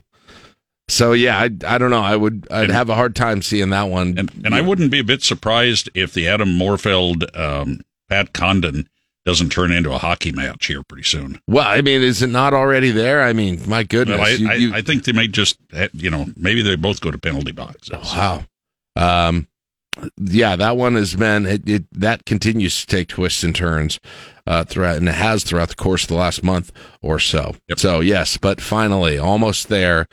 so 0.89 1.13
yeah, 1.13 1.39
I 1.39 1.51
I 1.67 1.79
don't 1.79 1.91
know. 1.91 2.03
I 2.03 2.17
would 2.17 2.47
I'd 2.51 2.65
And- 2.65 2.73
have 2.73 2.89
a 2.91 2.95
hard 2.95 3.15
time 3.17 3.43
seeing 3.43 3.71
that 3.71 3.85
one. 3.89 4.17
And 4.19 4.31
and 4.45 4.55
I 4.55 4.61
wouldn't 4.61 4.91
be 4.91 4.99
a 5.01 5.05
bit 5.05 5.23
surprised 5.23 5.89
if 5.95 6.13
the 6.13 6.29
Adam 6.29 6.59
Morfeld 6.59 7.37
um, 7.39 7.81
Pat 8.09 8.33
Condon 8.33 8.89
doesn't 9.31 9.51
turn 9.51 9.71
into 9.71 9.93
a 9.93 9.99
hockey 9.99 10.33
match 10.33 10.67
here 10.67 10.83
pretty 10.83 11.05
soon. 11.05 11.41
well, 11.47 11.65
I 11.67 11.83
mean, 11.83 12.03
is 12.03 12.21
it 12.21 12.27
not 12.31 12.53
already 12.53 12.91
there? 12.91 13.23
I 13.23 13.33
mean, 13.33 13.61
my 13.69 13.85
goodness. 13.85 14.19
Well, 14.19 14.27
I, 14.27 14.31
you- 14.33 14.51
I, 14.51 14.55
you- 14.55 14.75
I 14.75 14.83
think 14.83 15.05
they 15.05 15.13
may 15.13 15.29
just 15.29 15.57
eh, 15.73 15.89
you 15.93 16.11
know 16.11 16.27
maybe 16.37 16.63
they 16.63 16.75
both 16.77 17.01
go 17.01 17.11
to 17.13 17.19
penalty 17.19 17.53
boxes. 17.53 17.91
Wow. 18.13 18.43
Um, 18.97 19.47
yeah, 20.19 20.57
that 20.57 20.77
one 20.77 20.95
has 20.97 21.15
been 21.15 21.47
it, 21.47 21.69
it. 21.69 21.85
That 21.93 22.25
continues 22.25 22.81
to 22.81 22.87
take 22.87 23.09
twists 23.09 23.43
and 23.45 23.55
turns 23.55 24.01
uh, 24.47 24.65
throughout, 24.65 24.97
and 24.97 25.09
it 25.09 25.15
has 25.15 25.45
throughout 25.45 25.69
the 25.69 25.75
course 25.77 26.03
of 26.03 26.09
the 26.09 26.15
last 26.15 26.43
month 26.43 26.73
or 27.03 27.19
so. 27.21 27.55
Yep. 27.69 27.79
So 27.79 28.01
yes, 28.01 28.37
but 28.37 28.61
finally, 28.61 29.17
almost 29.19 29.69
there. 29.69 30.07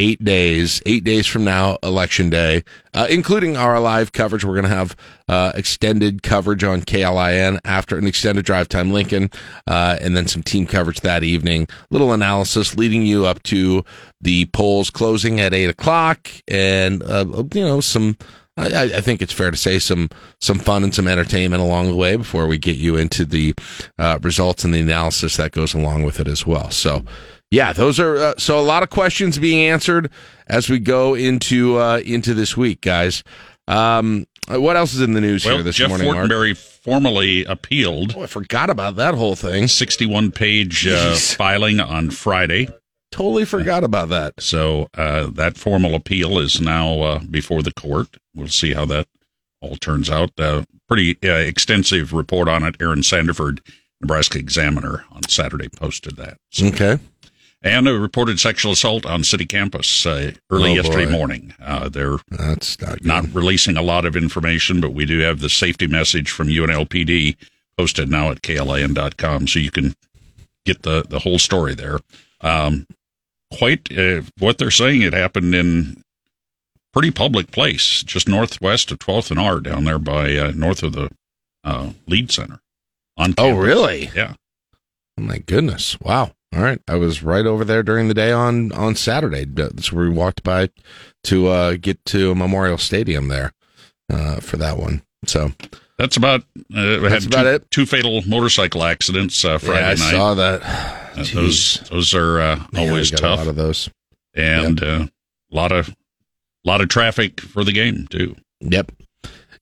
Eight 0.00 0.22
days, 0.22 0.80
eight 0.86 1.02
days 1.02 1.26
from 1.26 1.42
now, 1.42 1.76
election 1.82 2.30
day, 2.30 2.62
uh, 2.94 3.08
including 3.10 3.56
our 3.56 3.80
live 3.80 4.12
coverage. 4.12 4.44
We're 4.44 4.54
going 4.54 4.62
to 4.62 4.68
have 4.68 4.94
uh, 5.26 5.50
extended 5.56 6.22
coverage 6.22 6.62
on 6.62 6.82
KLIN 6.82 7.58
after 7.64 7.98
an 7.98 8.06
extended 8.06 8.44
drive 8.44 8.68
time 8.68 8.92
Lincoln, 8.92 9.28
uh, 9.66 9.98
and 10.00 10.16
then 10.16 10.28
some 10.28 10.44
team 10.44 10.66
coverage 10.66 11.00
that 11.00 11.24
evening. 11.24 11.66
Little 11.90 12.12
analysis 12.12 12.76
leading 12.76 13.02
you 13.02 13.26
up 13.26 13.42
to 13.44 13.84
the 14.20 14.44
polls 14.52 14.88
closing 14.88 15.40
at 15.40 15.52
eight 15.52 15.68
o'clock, 15.68 16.30
and 16.46 17.02
uh, 17.02 17.26
you 17.52 17.64
know 17.64 17.80
some. 17.80 18.16
I, 18.56 18.84
I 18.84 19.00
think 19.00 19.20
it's 19.20 19.32
fair 19.32 19.50
to 19.50 19.56
say 19.56 19.80
some 19.80 20.10
some 20.40 20.60
fun 20.60 20.84
and 20.84 20.94
some 20.94 21.08
entertainment 21.08 21.60
along 21.60 21.88
the 21.88 21.96
way 21.96 22.14
before 22.14 22.46
we 22.46 22.56
get 22.56 22.76
you 22.76 22.94
into 22.96 23.24
the 23.24 23.52
uh, 23.98 24.20
results 24.22 24.64
and 24.64 24.72
the 24.72 24.80
analysis 24.80 25.36
that 25.38 25.50
goes 25.50 25.74
along 25.74 26.04
with 26.04 26.20
it 26.20 26.28
as 26.28 26.46
well. 26.46 26.70
So, 26.70 27.04
yeah, 27.50 27.72
those 27.72 27.98
are 28.00 28.16
uh, 28.16 28.34
so 28.38 28.58
a 28.58 28.62
lot 28.62 28.82
of 28.82 28.90
questions 28.90 29.38
being 29.38 29.68
answered 29.68 30.10
as 30.46 30.68
we 30.68 30.78
go 30.78 31.14
into 31.14 31.78
uh, 31.78 31.98
into 32.04 32.34
this 32.34 32.56
week, 32.56 32.80
guys. 32.80 33.22
Um, 33.66 34.26
what 34.48 34.76
else 34.76 34.94
is 34.94 35.02
in 35.02 35.12
the 35.12 35.20
news 35.20 35.44
Well, 35.44 35.56
here 35.56 35.62
this 35.62 35.76
Jeff 35.76 35.90
morning, 35.90 36.10
Mark? 36.12 36.26
Fortenberry 36.30 36.56
formally 36.56 37.44
appealed 37.44 38.14
Oh, 38.16 38.22
I 38.22 38.26
forgot 38.26 38.70
about 38.70 38.96
that 38.96 39.14
whole 39.14 39.34
thing. 39.36 39.68
61 39.68 40.30
page 40.32 40.86
uh, 40.86 41.14
filing 41.14 41.78
on 41.80 42.10
Friday. 42.10 42.68
Totally 43.10 43.44
forgot 43.44 43.84
about 43.84 44.08
that. 44.08 44.34
So 44.40 44.88
uh, 44.94 45.26
that 45.32 45.58
formal 45.58 45.94
appeal 45.94 46.38
is 46.38 46.60
now 46.62 47.00
uh, 47.00 47.18
before 47.30 47.62
the 47.62 47.72
court. 47.72 48.16
We'll 48.34 48.48
see 48.48 48.72
how 48.72 48.86
that 48.86 49.06
all 49.60 49.76
turns 49.76 50.08
out. 50.08 50.30
Uh, 50.38 50.64
pretty 50.88 51.18
uh, 51.22 51.34
extensive 51.34 52.12
report 52.14 52.48
on 52.48 52.62
it. 52.64 52.76
Aaron 52.80 53.00
Sanderford, 53.00 53.60
Nebraska 54.00 54.38
Examiner, 54.38 55.04
on 55.12 55.22
Saturday 55.28 55.68
posted 55.68 56.16
that. 56.16 56.38
So- 56.50 56.66
Okay. 56.68 56.98
And 57.60 57.88
a 57.88 57.98
reported 57.98 58.38
sexual 58.38 58.70
assault 58.72 59.04
on 59.04 59.24
city 59.24 59.44
campus 59.44 60.06
uh, 60.06 60.30
early 60.48 60.70
Oh, 60.72 60.74
yesterday 60.74 61.06
boy. 61.06 61.10
morning. 61.10 61.54
Uh, 61.60 61.88
they're 61.88 62.18
That's 62.30 62.80
not 62.80 62.98
good. 62.98 63.06
not 63.06 63.34
releasing 63.34 63.76
a 63.76 63.82
lot 63.82 64.04
of 64.04 64.14
information, 64.14 64.80
but 64.80 64.92
we 64.92 65.04
do 65.04 65.18
have 65.20 65.40
the 65.40 65.48
safety 65.48 65.88
message 65.88 66.30
from 66.30 66.46
UNLPD 66.48 67.36
posted 67.76 68.08
now 68.10 68.30
at 68.30 68.42
klin.com, 68.42 69.48
so 69.48 69.58
you 69.58 69.72
can 69.72 69.94
get 70.64 70.82
the 70.82 71.04
the 71.08 71.18
whole 71.18 71.38
story 71.40 71.74
there. 71.74 71.98
Um, 72.42 72.86
quite 73.52 73.90
uh, 73.96 74.22
what 74.38 74.58
they're 74.58 74.70
saying. 74.70 75.02
It 75.02 75.12
happened 75.12 75.52
in 75.52 76.02
pretty 76.92 77.10
public 77.10 77.50
place, 77.50 78.04
just 78.04 78.28
northwest 78.28 78.92
of 78.92 79.00
12th 79.00 79.32
and 79.32 79.40
R, 79.40 79.58
down 79.58 79.82
there 79.82 79.98
by 79.98 80.36
uh, 80.36 80.52
north 80.54 80.84
of 80.84 80.92
the 80.92 81.10
uh, 81.64 81.90
Lied 82.06 82.30
Center. 82.30 82.60
On 83.16 83.34
Oh, 83.36 83.50
really? 83.50 84.10
Yeah. 84.14 84.34
Oh 85.18 85.22
my 85.22 85.38
goodness! 85.38 85.98
Wow. 86.00 86.30
All 86.56 86.62
right, 86.62 86.80
I 86.88 86.94
was 86.96 87.22
right 87.22 87.44
over 87.46 87.64
there 87.64 87.82
during 87.82 88.08
the 88.08 88.14
day 88.14 88.32
on 88.32 88.72
on 88.72 88.94
Saturday. 88.94 89.44
That's 89.44 89.92
where 89.92 90.04
we 90.04 90.10
walked 90.10 90.42
by 90.42 90.70
to 91.24 91.48
uh, 91.48 91.76
get 91.80 92.02
to 92.06 92.34
Memorial 92.34 92.78
Stadium 92.78 93.28
there 93.28 93.52
uh, 94.10 94.36
for 94.40 94.56
that 94.56 94.78
one. 94.78 95.02
So 95.26 95.52
That's 95.98 96.16
about. 96.16 96.40
Uh, 96.74 97.00
That's 97.00 97.24
had 97.24 97.26
about 97.26 97.42
two, 97.42 97.48
it. 97.48 97.70
two 97.70 97.86
fatal 97.86 98.22
motorcycle 98.26 98.82
accidents 98.84 99.44
uh, 99.44 99.58
Friday 99.58 99.80
yeah, 99.80 99.86
I 99.88 99.94
night. 99.94 100.10
saw 100.10 100.34
that. 100.34 100.62
Uh, 100.64 101.24
those 101.34 101.80
those 101.90 102.14
are 102.14 102.40
uh, 102.40 102.64
Man, 102.72 102.88
always 102.88 103.10
tough, 103.10 103.22
A 103.40 103.42
lot 103.42 103.48
of 103.48 103.56
those. 103.56 103.90
and 104.34 104.82
uh, 104.82 105.06
a 105.52 105.54
lot 105.54 105.70
of 105.72 105.94
lot 106.64 106.80
of 106.80 106.88
traffic 106.88 107.40
for 107.40 107.62
the 107.62 107.72
game 107.72 108.06
too. 108.08 108.36
Yep. 108.60 108.92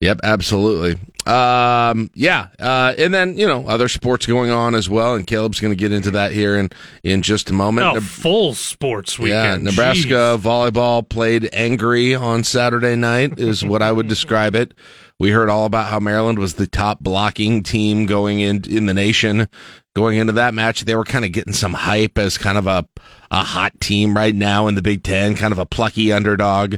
Yep, 0.00 0.20
absolutely. 0.22 1.00
Um, 1.26 2.10
yeah, 2.14 2.48
uh, 2.60 2.94
and 2.98 3.12
then 3.12 3.36
you 3.36 3.46
know 3.46 3.66
other 3.66 3.88
sports 3.88 4.26
going 4.26 4.50
on 4.50 4.74
as 4.74 4.88
well, 4.88 5.14
and 5.14 5.26
Caleb's 5.26 5.58
going 5.58 5.72
to 5.72 5.76
get 5.76 5.90
into 5.90 6.12
that 6.12 6.32
here 6.32 6.56
in 6.56 6.70
in 7.02 7.22
just 7.22 7.50
a 7.50 7.52
moment. 7.52 7.86
Oh, 7.86 7.94
Ne- 7.94 8.00
full 8.00 8.54
sports 8.54 9.18
weekend. 9.18 9.64
yeah. 9.64 9.70
Nebraska 9.70 10.38
volleyball 10.40 11.06
played 11.08 11.48
angry 11.52 12.14
on 12.14 12.44
Saturday 12.44 12.94
night, 12.94 13.40
is 13.40 13.64
what 13.64 13.82
I 13.82 13.90
would 13.90 14.06
describe 14.08 14.54
it. 14.54 14.74
We 15.18 15.30
heard 15.30 15.48
all 15.48 15.64
about 15.64 15.86
how 15.90 15.98
Maryland 15.98 16.38
was 16.38 16.54
the 16.54 16.66
top 16.66 17.00
blocking 17.00 17.62
team 17.62 18.06
going 18.06 18.40
in 18.40 18.64
in 18.68 18.86
the 18.86 18.94
nation. 18.94 19.48
Going 19.96 20.18
into 20.18 20.34
that 20.34 20.52
match, 20.52 20.82
they 20.84 20.94
were 20.94 21.04
kind 21.04 21.24
of 21.24 21.32
getting 21.32 21.54
some 21.54 21.72
hype 21.72 22.18
as 22.18 22.36
kind 22.38 22.58
of 22.58 22.66
a 22.66 22.86
a 23.30 23.42
hot 23.42 23.80
team 23.80 24.14
right 24.14 24.34
now 24.34 24.68
in 24.68 24.74
the 24.74 24.82
Big 24.82 25.02
Ten, 25.02 25.34
kind 25.34 25.52
of 25.52 25.58
a 25.58 25.66
plucky 25.66 26.12
underdog. 26.12 26.76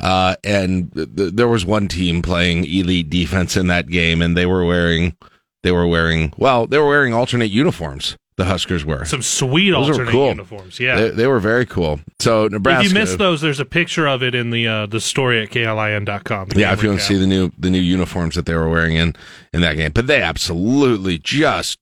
Uh, 0.00 0.36
and 0.44 0.92
th- 0.92 1.08
th- 1.16 1.32
there 1.34 1.48
was 1.48 1.64
one 1.66 1.88
team 1.88 2.22
playing 2.22 2.64
elite 2.64 3.10
defense 3.10 3.56
in 3.56 3.66
that 3.68 3.88
game, 3.88 4.22
and 4.22 4.36
they 4.36 4.46
were 4.46 4.64
wearing 4.64 5.16
they 5.62 5.72
were 5.72 5.86
wearing 5.86 6.32
well, 6.36 6.66
they 6.66 6.78
were 6.78 6.88
wearing 6.88 7.14
alternate 7.14 7.50
uniforms. 7.50 8.16
The 8.36 8.44
Huskers 8.44 8.84
were. 8.84 9.04
Some 9.04 9.22
sweet 9.22 9.72
Those 9.72 9.90
alternate 9.90 10.12
cool. 10.12 10.28
uniforms. 10.28 10.78
Yeah. 10.78 10.94
They, 10.94 11.10
they 11.10 11.26
were 11.26 11.40
very 11.40 11.66
cool. 11.66 11.98
So 12.20 12.46
Nebraska. 12.46 12.84
if 12.84 12.92
you 12.92 12.94
missed 12.94 13.18
those, 13.18 13.40
there's 13.40 13.58
a 13.58 13.64
picture 13.64 14.06
of 14.06 14.22
it 14.22 14.32
in 14.36 14.50
the 14.50 14.68
uh, 14.68 14.86
the 14.86 15.00
story 15.00 15.42
at 15.42 15.50
klin.com. 15.50 16.50
Yeah, 16.54 16.72
if 16.72 16.84
you 16.84 16.90
want 16.90 17.00
to 17.00 17.06
see 17.06 17.16
the 17.16 17.26
new 17.26 17.50
the 17.58 17.68
new 17.68 17.80
uniforms 17.80 18.36
that 18.36 18.46
they 18.46 18.54
were 18.54 18.68
wearing 18.68 18.94
in 18.94 19.16
in 19.52 19.60
that 19.62 19.74
game, 19.74 19.90
but 19.92 20.06
they 20.06 20.22
absolutely 20.22 21.18
just 21.18 21.80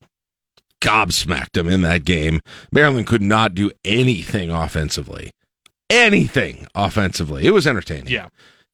gobsmacked 0.80 1.52
them 1.52 1.68
in 1.68 1.82
that 1.82 2.04
game. 2.04 2.40
Maryland 2.72 3.06
could 3.06 3.22
not 3.22 3.54
do 3.54 3.70
anything 3.84 4.50
offensively, 4.50 5.32
anything 5.90 6.66
offensively. 6.74 7.46
It 7.46 7.52
was 7.52 7.66
entertaining. 7.66 8.08
Yeah. 8.08 8.28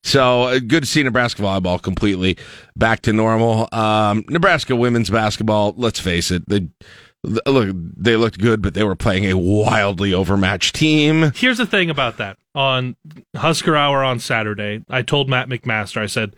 So 0.05 0.43
uh, 0.45 0.59
good 0.59 0.83
to 0.83 0.87
see 0.87 1.03
Nebraska 1.03 1.43
volleyball 1.43 1.81
completely 1.81 2.37
back 2.77 3.03
to 3.03 3.13
normal. 3.13 3.69
Um, 3.73 4.25
Nebraska 4.29 4.75
women's 4.75 5.11
basketball. 5.11 5.75
Let's 5.77 6.01
face 6.01 6.31
it, 6.31 6.49
they 6.49 6.69
look 7.23 7.69
they 7.97 8.17
looked 8.17 8.41
good, 8.41 8.63
but 8.63 8.75
they 8.75 8.83
were 8.83 8.97
playing 8.97 9.27
a 9.27 9.39
wildly 9.39 10.13
overmatched 10.13 10.75
team. 10.75 11.33
Here's 11.35 11.59
the 11.59 11.67
thing 11.67 11.89
about 11.89 12.17
that. 12.17 12.37
On 12.55 12.97
Husker 13.37 13.77
Hour 13.77 14.03
on 14.03 14.19
Saturday, 14.19 14.85
I 14.91 15.03
told 15.03 15.29
Matt 15.29 15.49
McMaster, 15.49 16.03
I 16.03 16.07
said, 16.07 16.35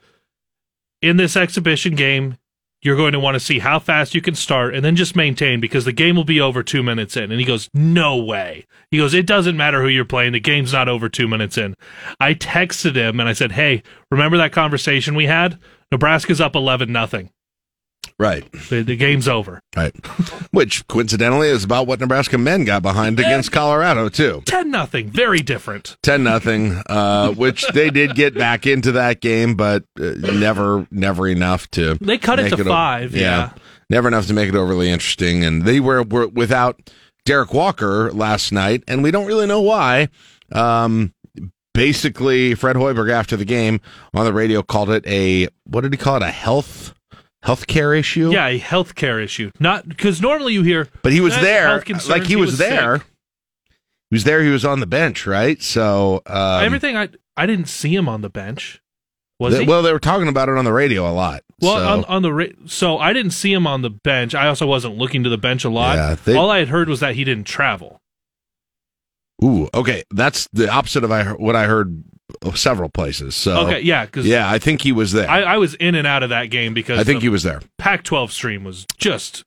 in 1.00 1.16
this 1.16 1.36
exhibition 1.36 1.94
game, 1.94 2.36
you're 2.84 2.96
going 2.96 3.14
to 3.14 3.18
want 3.18 3.34
to 3.34 3.40
see 3.40 3.58
how 3.58 3.78
fast 3.78 4.14
you 4.14 4.20
can 4.20 4.34
start 4.34 4.74
and 4.74 4.84
then 4.84 4.94
just 4.94 5.16
maintain 5.16 5.58
because 5.58 5.86
the 5.86 5.92
game 5.92 6.14
will 6.14 6.24
be 6.24 6.40
over 6.40 6.62
two 6.62 6.82
minutes 6.82 7.16
in. 7.16 7.32
And 7.32 7.40
he 7.40 7.46
goes, 7.46 7.68
No 7.72 8.16
way. 8.22 8.66
He 8.90 8.98
goes, 8.98 9.14
It 9.14 9.26
doesn't 9.26 9.56
matter 9.56 9.82
who 9.82 9.88
you're 9.88 10.04
playing. 10.04 10.32
The 10.32 10.40
game's 10.40 10.74
not 10.74 10.88
over 10.88 11.08
two 11.08 11.26
minutes 11.26 11.56
in. 11.56 11.74
I 12.20 12.34
texted 12.34 12.94
him 12.94 13.18
and 13.18 13.28
I 13.28 13.32
said, 13.32 13.52
Hey, 13.52 13.82
remember 14.10 14.36
that 14.36 14.52
conversation 14.52 15.14
we 15.14 15.26
had? 15.26 15.58
Nebraska's 15.90 16.40
up 16.40 16.54
11 16.54 16.92
nothing. 16.92 17.30
Right. 18.18 18.50
The, 18.68 18.82
the 18.82 18.96
game's 18.96 19.26
over. 19.26 19.60
Right. 19.76 19.94
Which 20.52 20.86
coincidentally 20.86 21.48
is 21.48 21.64
about 21.64 21.86
what 21.88 21.98
Nebraska 21.98 22.38
men 22.38 22.64
got 22.64 22.82
behind 22.82 23.18
against 23.18 23.50
Colorado 23.50 24.08
too. 24.08 24.42
10 24.46 24.70
nothing. 24.70 25.10
Very 25.10 25.40
different. 25.40 25.96
Ten 26.02 26.22
nothing, 26.22 26.80
uh, 26.88 27.32
which 27.32 27.66
they 27.72 27.90
did 27.90 28.14
get 28.14 28.34
back 28.34 28.66
into 28.66 28.92
that 28.92 29.20
game, 29.20 29.56
but 29.56 29.84
uh, 30.00 30.12
never, 30.14 30.86
never 30.92 31.26
enough 31.26 31.68
to. 31.72 31.94
They 32.00 32.18
cut 32.18 32.38
it 32.38 32.50
to 32.50 32.62
o- 32.62 32.64
five. 32.64 33.14
yeah. 33.16 33.52
never 33.90 34.06
enough 34.06 34.28
to 34.28 34.32
make 34.32 34.48
it 34.48 34.54
overly 34.54 34.90
interesting. 34.90 35.42
And 35.42 35.64
they 35.64 35.80
were, 35.80 36.04
were 36.04 36.28
without 36.28 36.90
Derek 37.24 37.52
Walker 37.52 38.12
last 38.12 38.52
night, 38.52 38.84
and 38.86 39.02
we 39.02 39.10
don't 39.10 39.26
really 39.26 39.46
know 39.46 39.60
why. 39.60 40.08
Um, 40.52 41.12
basically, 41.72 42.54
Fred 42.54 42.76
Hoiberg 42.76 43.10
after 43.10 43.36
the 43.36 43.44
game 43.44 43.80
on 44.14 44.24
the 44.24 44.32
radio 44.32 44.62
called 44.62 44.90
it 44.90 45.06
a 45.06 45.48
what 45.64 45.80
did 45.80 45.92
he 45.92 45.96
call 45.96 46.16
it? 46.16 46.22
A 46.22 46.30
health 46.30 46.83
healthcare 47.44 47.98
issue. 47.98 48.30
Yeah, 48.32 48.46
a 48.48 48.58
healthcare 48.58 49.22
issue. 49.22 49.50
Not 49.60 49.88
because 49.88 50.20
normally 50.20 50.52
you 50.54 50.62
hear, 50.62 50.88
But 51.02 51.12
he 51.12 51.20
was 51.20 51.34
"Eh, 51.36 51.40
there, 51.40 51.68
like 52.08 52.24
he, 52.26 52.36
was, 52.36 52.58
there. 52.58 52.98
sick." 52.98 53.06
He 54.10 54.14
was 54.16 54.24
there. 54.24 54.42
He 54.42 54.50
was 54.50 54.64
on 54.64 54.80
the 54.80 54.86
bench, 54.86 55.26
right? 55.26 55.60
So 55.62 56.22
um, 56.26 56.64
Everything 56.64 56.96
I 56.96 57.08
I 57.36 57.46
didn't 57.46 57.68
see 57.68 57.94
him 57.94 58.08
on 58.08 58.20
the 58.22 58.30
bench. 58.30 58.80
Was 59.40 59.54
th- 59.54 59.64
he? 59.64 59.68
well, 59.68 59.82
they 59.82 59.92
were 59.92 59.98
talking 59.98 60.28
about 60.28 60.48
it 60.48 60.56
on 60.56 60.64
the 60.64 60.72
radio 60.72 61.08
a 61.08 61.12
lot. 61.12 61.42
Well, 61.60 61.76
so, 61.76 61.86
on, 61.88 62.04
on 62.04 62.22
the 62.22 62.32
ra- 62.32 62.46
so 62.66 62.98
I 62.98 63.12
didn't 63.12 63.32
see 63.32 63.52
him 63.52 63.66
on 63.66 63.82
the 63.82 63.90
bench. 63.90 64.32
I 64.34 64.46
also 64.46 64.66
wasn't 64.66 64.96
looking 64.96 65.24
to 65.24 65.28
the 65.28 65.38
bench 65.38 65.64
a 65.64 65.68
lot. 65.70 65.96
Yeah, 65.96 66.14
they- 66.24 66.36
All 66.36 66.50
I 66.50 66.60
had 66.60 66.68
heard 66.68 66.88
was 66.88 67.00
that 67.00 67.16
he 67.16 67.24
didn't 67.24 67.44
travel. 67.44 68.00
ooh, 69.42 69.68
okay, 69.74 70.04
that's 70.12 70.48
the 70.52 70.68
opposite 70.70 71.02
of 71.04 71.10
I 71.10 71.32
what 71.32 71.56
I 71.56 71.64
heard 71.66 72.04
several 72.54 72.88
places. 72.88 73.34
So 73.34 73.66
Okay, 73.66 73.80
yeah, 73.80 74.04
because 74.06 74.26
yeah, 74.26 74.50
I 74.50 74.58
think 74.58 74.82
he 74.82 74.92
was 74.92 75.12
there. 75.12 75.28
I, 75.28 75.42
I, 75.42 75.56
was 75.58 75.74
in 75.74 75.94
and 75.94 76.06
out 76.06 76.22
of 76.22 76.30
that 76.30 76.46
game 76.46 76.74
because 76.74 76.98
I 76.98 77.04
think 77.04 77.20
the 77.20 77.26
he 77.26 77.28
was 77.28 77.42
there. 77.42 77.60
Pac-12 77.78 78.30
stream 78.30 78.64
was 78.64 78.86
just 78.96 79.44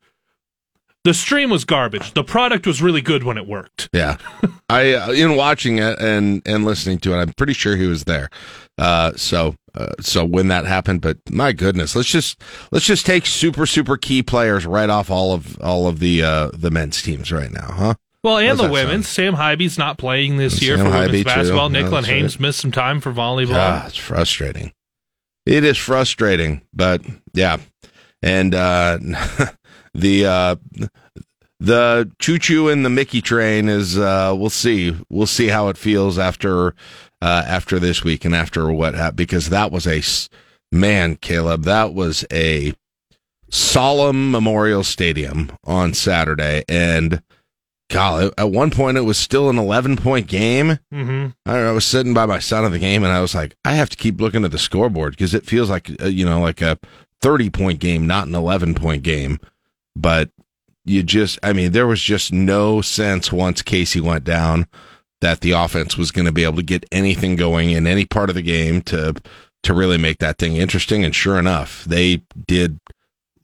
the 1.07 1.13
stream 1.13 1.49
was 1.49 1.63
garbage. 1.63 2.13
The 2.13 2.23
product 2.23 2.67
was 2.67 2.81
really 2.81 3.01
good 3.01 3.23
when 3.23 3.37
it 3.37 3.47
worked. 3.47 3.89
Yeah, 3.93 4.17
I 4.69 4.93
uh, 4.93 5.11
in 5.11 5.35
watching 5.35 5.77
it 5.79 5.99
and 5.99 6.41
and 6.45 6.65
listening 6.65 6.99
to 6.99 7.13
it, 7.13 7.17
I'm 7.17 7.33
pretty 7.33 7.53
sure 7.53 7.77
he 7.77 7.87
was 7.87 8.03
there. 8.03 8.29
Uh, 8.77 9.13
so 9.15 9.55
uh, 9.73 9.93
so 10.01 10.25
when 10.25 10.49
that 10.49 10.65
happened, 10.65 11.01
but 11.01 11.17
my 11.31 11.53
goodness, 11.53 11.95
let's 11.95 12.09
just 12.09 12.41
let's 12.71 12.85
just 12.85 13.05
take 13.05 13.25
super 13.25 13.65
super 13.65 13.95
key 13.95 14.21
players 14.21 14.65
right 14.65 14.89
off 14.89 15.09
all 15.09 15.33
of 15.33 15.57
all 15.61 15.87
of 15.87 15.99
the 15.99 16.23
uh 16.23 16.51
the 16.53 16.71
men's 16.71 17.01
teams 17.01 17.31
right 17.31 17.51
now, 17.51 17.71
huh? 17.71 17.93
Well, 18.27 18.37
and 18.39 18.59
the 18.59 18.69
women. 18.69 19.03
Sam 19.03 19.35
Haiby's 19.35 19.77
not 19.77 19.97
playing 19.97 20.37
this 20.37 20.55
And 20.55 20.61
year 20.63 20.77
Sam 20.77 20.85
for 20.87 20.91
Haiby, 20.91 21.05
women's 21.05 21.17
too. 21.19 21.23
basketball. 21.23 21.71
Yeah, 21.73 21.81
Nicklin 21.81 22.05
Hames 22.05 22.39
missed 22.39 22.59
some 22.59 22.71
time 22.73 22.99
for 22.99 23.13
volleyball. 23.13 23.55
Ah, 23.55 23.87
it's 23.87 23.97
frustrating. 23.97 24.73
It 25.45 25.63
is 25.63 25.77
frustrating, 25.77 26.61
but 26.73 27.01
yeah. 27.33 27.57
And 28.21 28.53
uh 28.53 28.97
the 29.93 30.25
uh 30.25 30.55
the 31.59 32.11
choo 32.19 32.37
choo 32.37 32.67
and 32.67 32.85
the 32.85 32.89
Mickey 32.89 33.21
train 33.21 33.69
is 33.69 33.97
uh 33.97 34.33
we'll 34.37 34.49
see. 34.49 34.93
We'll 35.09 35.25
see 35.25 35.47
how 35.47 35.69
it 35.69 35.77
feels 35.77 36.19
after 36.19 36.75
uh 37.21 37.43
after 37.47 37.79
this 37.79 38.03
week 38.03 38.25
and 38.25 38.35
after 38.35 38.69
what 38.71 38.93
happened 38.93 39.15
because 39.17 39.49
that 39.49 39.71
was 39.71 39.87
a 39.87 40.01
man, 40.75 41.15
Caleb, 41.15 41.63
that 41.63 41.93
was 41.93 42.25
a 42.33 42.73
solemn 43.49 44.29
memorial 44.31 44.83
stadium 44.83 45.49
on 45.63 45.93
Saturday 45.93 46.65
and 46.67 47.21
God, 47.89 48.33
at 48.37 48.51
one 48.51 48.69
point 48.69 48.97
it 48.97 49.01
was 49.01 49.17
still 49.17 49.49
an 49.49 49.57
11 49.57 49.95
point 49.97 50.27
game. 50.27 50.79
hmm 50.91 51.27
I, 51.45 51.59
I 51.59 51.71
was 51.71 51.85
sitting 51.85 52.13
by 52.13 52.25
my 52.25 52.39
son 52.39 52.65
at 52.65 52.71
the 52.71 52.79
game, 52.79 53.03
and 53.03 53.13
I 53.13 53.21
was 53.21 53.33
like, 53.33 53.55
I 53.63 53.73
have 53.73 53.89
to 53.89 53.97
keep 53.97 54.19
looking 54.19 54.43
at 54.43 54.51
the 54.51 54.57
scoreboard 54.57 55.13
because 55.13 55.33
it 55.33 55.45
feels 55.45 55.69
like 55.69 55.89
uh, 56.01 56.07
you 56.07 56.25
know, 56.25 56.41
like 56.41 56.61
a 56.61 56.77
thirty 57.21 57.49
point 57.49 57.79
game, 57.79 58.05
not 58.05 58.27
an 58.27 58.35
eleven 58.35 58.73
point 58.73 59.03
game. 59.03 59.39
But 59.95 60.29
you 60.85 61.03
just, 61.03 61.39
I 61.43 61.53
mean, 61.53 61.71
there 61.71 61.87
was 61.87 62.01
just 62.01 62.31
no 62.31 62.81
sense 62.81 63.31
once 63.31 63.61
Casey 63.61 63.99
went 63.99 64.23
down 64.23 64.67
that 65.21 65.41
the 65.41 65.51
offense 65.51 65.97
was 65.97 66.11
going 66.11 66.25
to 66.25 66.31
be 66.31 66.43
able 66.43 66.57
to 66.57 66.63
get 66.63 66.85
anything 66.91 67.35
going 67.35 67.71
in 67.71 67.87
any 67.87 68.05
part 68.05 68.29
of 68.29 68.35
the 68.35 68.41
game 68.41 68.81
to 68.83 69.15
to 69.63 69.73
really 69.73 69.97
make 69.97 70.19
that 70.19 70.37
thing 70.37 70.55
interesting. 70.55 71.03
And 71.03 71.15
sure 71.15 71.39
enough, 71.39 71.83
they 71.85 72.21
did 72.45 72.79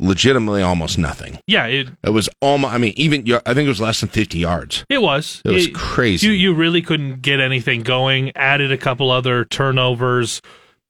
legitimately 0.04 0.62
almost 0.62 0.98
nothing. 0.98 1.40
Yeah, 1.48 1.66
it 1.66 1.88
It 2.04 2.10
was 2.12 2.30
almost, 2.42 2.74
I 2.74 2.78
mean, 2.78 2.94
even 2.98 3.22
I 3.46 3.54
think 3.54 3.66
it 3.66 3.70
was 3.70 3.82
less 3.82 4.00
than 4.02 4.10
fifty 4.10 4.40
yards. 4.40 4.86
it 4.90 5.02
was. 5.02 5.42
It 5.46 5.52
was 5.52 5.68
It- 5.68 5.74
crazy. 5.74 6.28
You 6.28 6.34
you 6.34 6.54
really 6.54 6.82
couldn't 6.82 7.22
get 7.22 7.40
anything 7.40 7.82
going. 7.84 8.32
Added 8.36 8.72
a 8.72 8.78
couple 8.78 9.10
other 9.12 9.46
turnovers. 9.46 10.42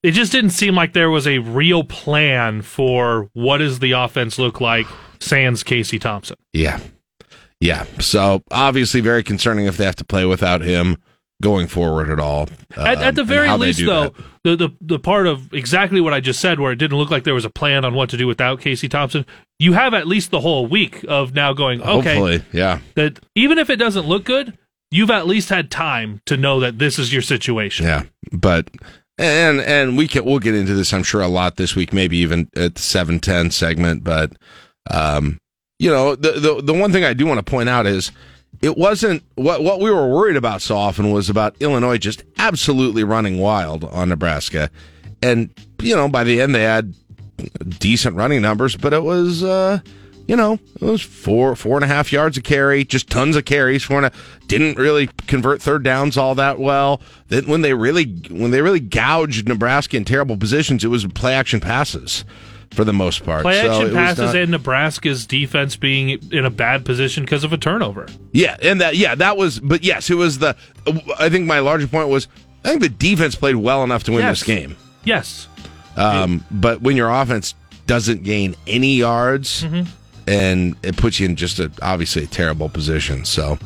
It 0.01 0.11
just 0.11 0.31
didn't 0.33 0.49
seem 0.49 0.75
like 0.75 0.91
there 0.93 1.09
was 1.09 1.25
a 1.27 1.37
real 1.39 1.83
plan 1.85 2.61
for 2.61 3.29
what 3.33 3.59
does 3.59 3.79
the 3.79 3.91
offense 3.93 4.37
look 4.37 4.59
like. 4.59 4.85
Sans 5.21 5.63
Casey 5.63 5.97
Thompson. 5.99 6.35
Yeah. 6.51 6.79
Yeah. 7.61 7.85
So 7.99 8.43
obviously 8.51 8.99
very 8.99 9.23
concerning 9.23 9.65
if 9.67 9.77
they 9.77 9.85
have 9.85 9.95
to 9.95 10.03
play 10.03 10.25
without 10.25 10.59
him 10.61 10.97
going 11.43 11.67
forward 11.67 12.09
at 12.09 12.19
all. 12.19 12.49
At, 12.75 12.97
Um, 12.97 13.03
at 13.03 13.15
the 13.15 13.23
very 13.23 13.51
least, 13.51 13.85
though, 13.85 14.09
that. 14.09 14.15
the, 14.43 14.55
the 14.55 14.69
the 14.81 14.99
part 14.99 15.27
of 15.27 15.53
exactly 15.53 16.01
what 16.01 16.13
I 16.13 16.21
just 16.21 16.39
said, 16.39 16.59
where 16.59 16.71
it 16.71 16.77
didn't 16.77 16.97
look 16.97 17.11
like 17.11 17.25
there 17.25 17.35
was 17.35 17.45
a 17.45 17.49
plan 17.51 17.85
on 17.85 17.93
what 17.93 18.09
to 18.09 18.17
do 18.17 18.25
without 18.25 18.61
Casey 18.61 18.89
Thompson, 18.89 19.25
you 19.59 19.73
have 19.73 19.93
at 19.93 20.07
least 20.07 20.31
the 20.31 20.39
whole 20.39 20.65
week 20.65 21.05
of 21.07 21.35
now 21.35 21.53
going, 21.53 21.81
okay, 21.81 22.15
Hopefully, 22.15 22.43
yeah. 22.51 22.79
that 22.95 23.19
even 23.35 23.57
if 23.59 23.69
it 23.69 23.75
doesn't 23.75 24.07
look 24.07 24.23
good, 24.23 24.57
you've 24.89 25.11
at 25.11 25.27
least 25.27 25.49
had 25.49 25.69
time 25.69 26.21
to 26.25 26.37
know 26.37 26.59
that 26.61 26.79
this 26.79 26.97
is 26.97 27.11
your 27.11 27.21
situation. 27.21 27.85
Yeah, 27.85 28.03
but 28.31 28.69
and 29.17 29.59
and 29.59 29.97
we 29.97 30.07
can 30.07 30.25
we'll 30.25 30.39
get 30.39 30.55
into 30.55 30.73
this 30.73 30.93
I'm 30.93 31.03
sure 31.03 31.21
a 31.21 31.27
lot 31.27 31.57
this 31.57 31.75
week, 31.75 31.93
maybe 31.93 32.17
even 32.17 32.49
at 32.55 32.75
the 32.75 32.81
seven 32.81 33.19
ten 33.19 33.51
segment. 33.51 34.03
But 34.03 34.31
um, 34.89 35.39
you 35.77 35.89
know, 35.89 36.15
the 36.15 36.31
the 36.31 36.61
the 36.61 36.73
one 36.73 36.91
thing 36.91 37.03
I 37.03 37.13
do 37.13 37.25
want 37.25 37.45
to 37.45 37.49
point 37.49 37.69
out 37.69 37.85
is 37.85 38.11
it 38.63 38.77
wasn't 38.77 39.21
what 39.35 39.61
what 39.61 39.81
we 39.81 39.91
were 39.91 40.07
worried 40.07 40.37
about 40.37 40.61
so 40.61 40.77
often 40.77 41.11
was 41.11 41.29
about 41.29 41.55
Illinois 41.59 41.97
just 41.97 42.23
absolutely 42.37 43.03
running 43.03 43.37
wild 43.37 43.83
on 43.83 44.07
Nebraska, 44.07 44.71
and 45.21 45.49
you 45.81 45.93
know 45.95 46.07
by 46.07 46.23
the 46.23 46.41
end 46.41 46.55
they 46.55 46.63
had 46.63 46.95
decent 47.77 48.15
running 48.15 48.41
numbers, 48.41 48.75
but 48.75 48.93
it 48.93 49.03
was. 49.03 49.43
uh 49.43 49.79
you 50.25 50.37
know, 50.37 50.53
it 50.53 50.81
was 50.81 51.01
four 51.01 51.53
four 51.53 51.75
and 51.75 51.83
a 51.83 51.87
half 51.87 52.13
yards 52.13 52.37
a 52.37 52.41
carry, 52.41 52.85
just 52.85 53.09
tons 53.09 53.35
of 53.35 53.43
carries. 53.43 53.83
Four 53.83 53.97
and 53.97 54.05
a, 54.05 54.11
didn't 54.47 54.77
really 54.77 55.07
convert 55.27 55.61
third 55.61 55.83
downs 55.83 56.15
all 56.15 56.33
that 56.35 56.59
well. 56.59 57.01
Then 57.27 57.45
when 57.45 57.59
they 57.59 57.73
really 57.73 58.05
when 58.29 58.51
they 58.51 58.61
really 58.61 58.79
gouged 58.79 59.49
Nebraska 59.49 59.97
in 59.97 60.05
terrible 60.05 60.37
positions, 60.37 60.85
it 60.85 60.87
was 60.87 61.05
play 61.07 61.33
action 61.33 61.59
passes 61.59 62.23
for 62.73 62.83
the 62.83 62.93
most 62.93 63.23
part. 63.23 63.41
Play 63.43 63.59
action 63.59 63.85
was 63.85 63.93
passes 63.93 64.25
not- 64.25 64.35
and 64.35 64.51
Nebraska's 64.51 65.25
defense 65.25 65.75
being 65.75 66.19
in 66.31 66.45
a 66.45 66.49
bad 66.49 66.85
position 66.85 67.23
because 67.23 67.43
of 67.43 67.53
a 67.53 67.57
turnover. 67.57 68.07
yeah, 68.31 68.57
and 68.61 68.81
that 68.81 68.95
yeah 68.97 69.15
that 69.15 69.37
was. 69.37 69.59
But 69.59 69.83
yes, 69.83 70.09
it 70.09 70.15
was 70.15 70.39
the. 70.39 70.55
I 71.19 71.29
think 71.29 71.45
my 71.47 71.59
larger 71.59 71.87
point 71.87 72.09
was 72.09 72.27
I 72.65 72.69
think 72.69 72.81
the 72.81 72.89
defense 72.89 73.35
played 73.35 73.55
well 73.55 73.83
enough 73.83 74.03
to 74.05 74.11
win 74.11 74.21
Yes. 74.21 74.39
this 74.39 74.47
game. 74.47 74.75
Yes. 75.03 75.47
Um, 75.95 76.43
but 76.49 76.81
when 76.81 76.95
your 76.97 77.09
offense 77.09 77.53
doesn't 77.85 78.23
gain 78.23 78.55
any 78.65 78.95
yards, 78.95 79.63
Mm-hmm. 79.63 79.83
and 80.27 80.75
it 80.83 80.97
puts 80.97 81.19
you 81.19 81.27
in 81.27 81.35
just 81.35 81.59
a 81.59 81.69
obviously 81.81 82.23
a 82.23 82.27
terrible 82.27 82.69
position. 82.69 83.25
So, 83.25 83.59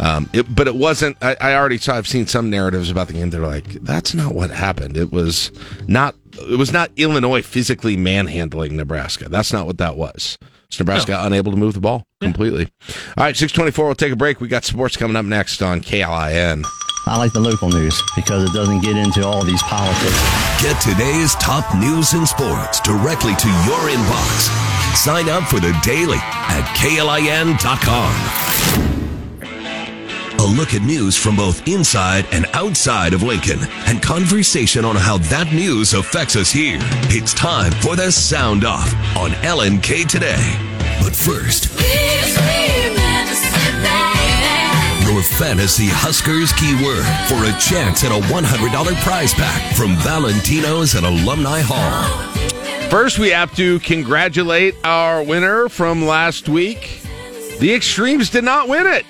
um, 0.00 0.28
it, 0.32 0.52
but 0.54 0.66
it 0.66 0.74
wasn't. 0.74 1.16
I, 1.22 1.36
I 1.40 1.54
already 1.54 1.78
saw. 1.78 1.94
I've 1.96 2.08
seen 2.08 2.26
some 2.26 2.50
narratives 2.50 2.90
about 2.90 3.06
the 3.06 3.12
game. 3.14 3.30
They're 3.30 3.40
like, 3.40 3.64
that's 3.84 4.12
not 4.14 4.34
what 4.34 4.50
happened. 4.50 4.96
It 4.96 5.12
was 5.12 5.50
not. 5.86 6.14
It 6.38 6.58
was 6.58 6.72
not 6.72 6.90
Illinois 6.96 7.42
physically 7.42 7.96
manhandling 7.96 8.76
Nebraska. 8.76 9.28
That's 9.28 9.52
not 9.52 9.66
what 9.66 9.78
that 9.78 9.96
was. 9.96 10.38
It's 10.68 10.78
Nebraska 10.78 11.18
unable 11.20 11.52
to 11.52 11.58
move 11.58 11.74
the 11.74 11.80
ball 11.80 12.04
completely. 12.20 12.68
All 13.16 13.24
right, 13.24 13.36
six 13.36 13.52
twenty 13.52 13.70
four. 13.70 13.86
We'll 13.86 13.94
take 13.94 14.12
a 14.12 14.16
break. 14.16 14.40
We 14.40 14.48
got 14.48 14.64
sports 14.64 14.96
coming 14.96 15.16
up 15.16 15.26
next 15.26 15.62
on 15.62 15.82
KLIN. 15.82 16.64
I 17.06 17.18
like 17.18 17.32
the 17.32 17.40
local 17.40 17.68
news 17.68 18.00
because 18.14 18.48
it 18.48 18.52
doesn't 18.54 18.80
get 18.80 18.96
into 18.96 19.26
all 19.26 19.44
these 19.44 19.62
politics. 19.64 20.16
Get 20.62 20.80
today's 20.80 21.34
top 21.34 21.74
news 21.74 22.14
and 22.14 22.26
sports 22.26 22.80
directly 22.80 23.34
to 23.34 23.48
your 23.66 23.90
inbox. 23.90 24.48
Sign 24.96 25.28
up 25.28 25.44
for 25.44 25.60
the 25.60 25.78
daily 25.82 26.18
at 26.22 26.62
klin.com. 26.76 28.91
A 30.42 30.56
look 30.56 30.74
at 30.74 30.82
news 30.82 31.16
from 31.16 31.36
both 31.36 31.68
inside 31.68 32.26
and 32.32 32.46
outside 32.52 33.14
of 33.14 33.22
Lincoln 33.22 33.60
and 33.86 34.02
conversation 34.02 34.84
on 34.84 34.96
how 34.96 35.18
that 35.18 35.52
news 35.52 35.94
affects 35.94 36.34
us 36.34 36.50
here. 36.50 36.78
It's 37.14 37.32
time 37.32 37.70
for 37.70 37.94
the 37.94 38.10
Sound 38.10 38.64
Off 38.64 38.92
on 39.16 39.30
LNK 39.46 40.08
Today. 40.08 40.42
But 41.00 41.14
first, 41.14 41.70
your 45.06 45.22
fantasy 45.38 45.86
Huskers 45.86 46.50
keyword 46.54 47.06
for 47.30 47.46
a 47.46 47.56
chance 47.60 48.02
at 48.02 48.10
a 48.10 48.20
$100 48.26 49.02
prize 49.02 49.34
pack 49.34 49.76
from 49.76 49.94
Valentino's 49.98 50.96
at 50.96 51.04
Alumni 51.04 51.60
Hall. 51.62 52.90
First, 52.90 53.20
we 53.20 53.30
have 53.30 53.54
to 53.54 53.78
congratulate 53.78 54.74
our 54.82 55.22
winner 55.22 55.68
from 55.68 56.04
last 56.04 56.48
week. 56.48 57.00
The 57.60 57.72
Extremes 57.72 58.28
did 58.28 58.42
not 58.42 58.66
win 58.66 58.88
it 58.88 59.06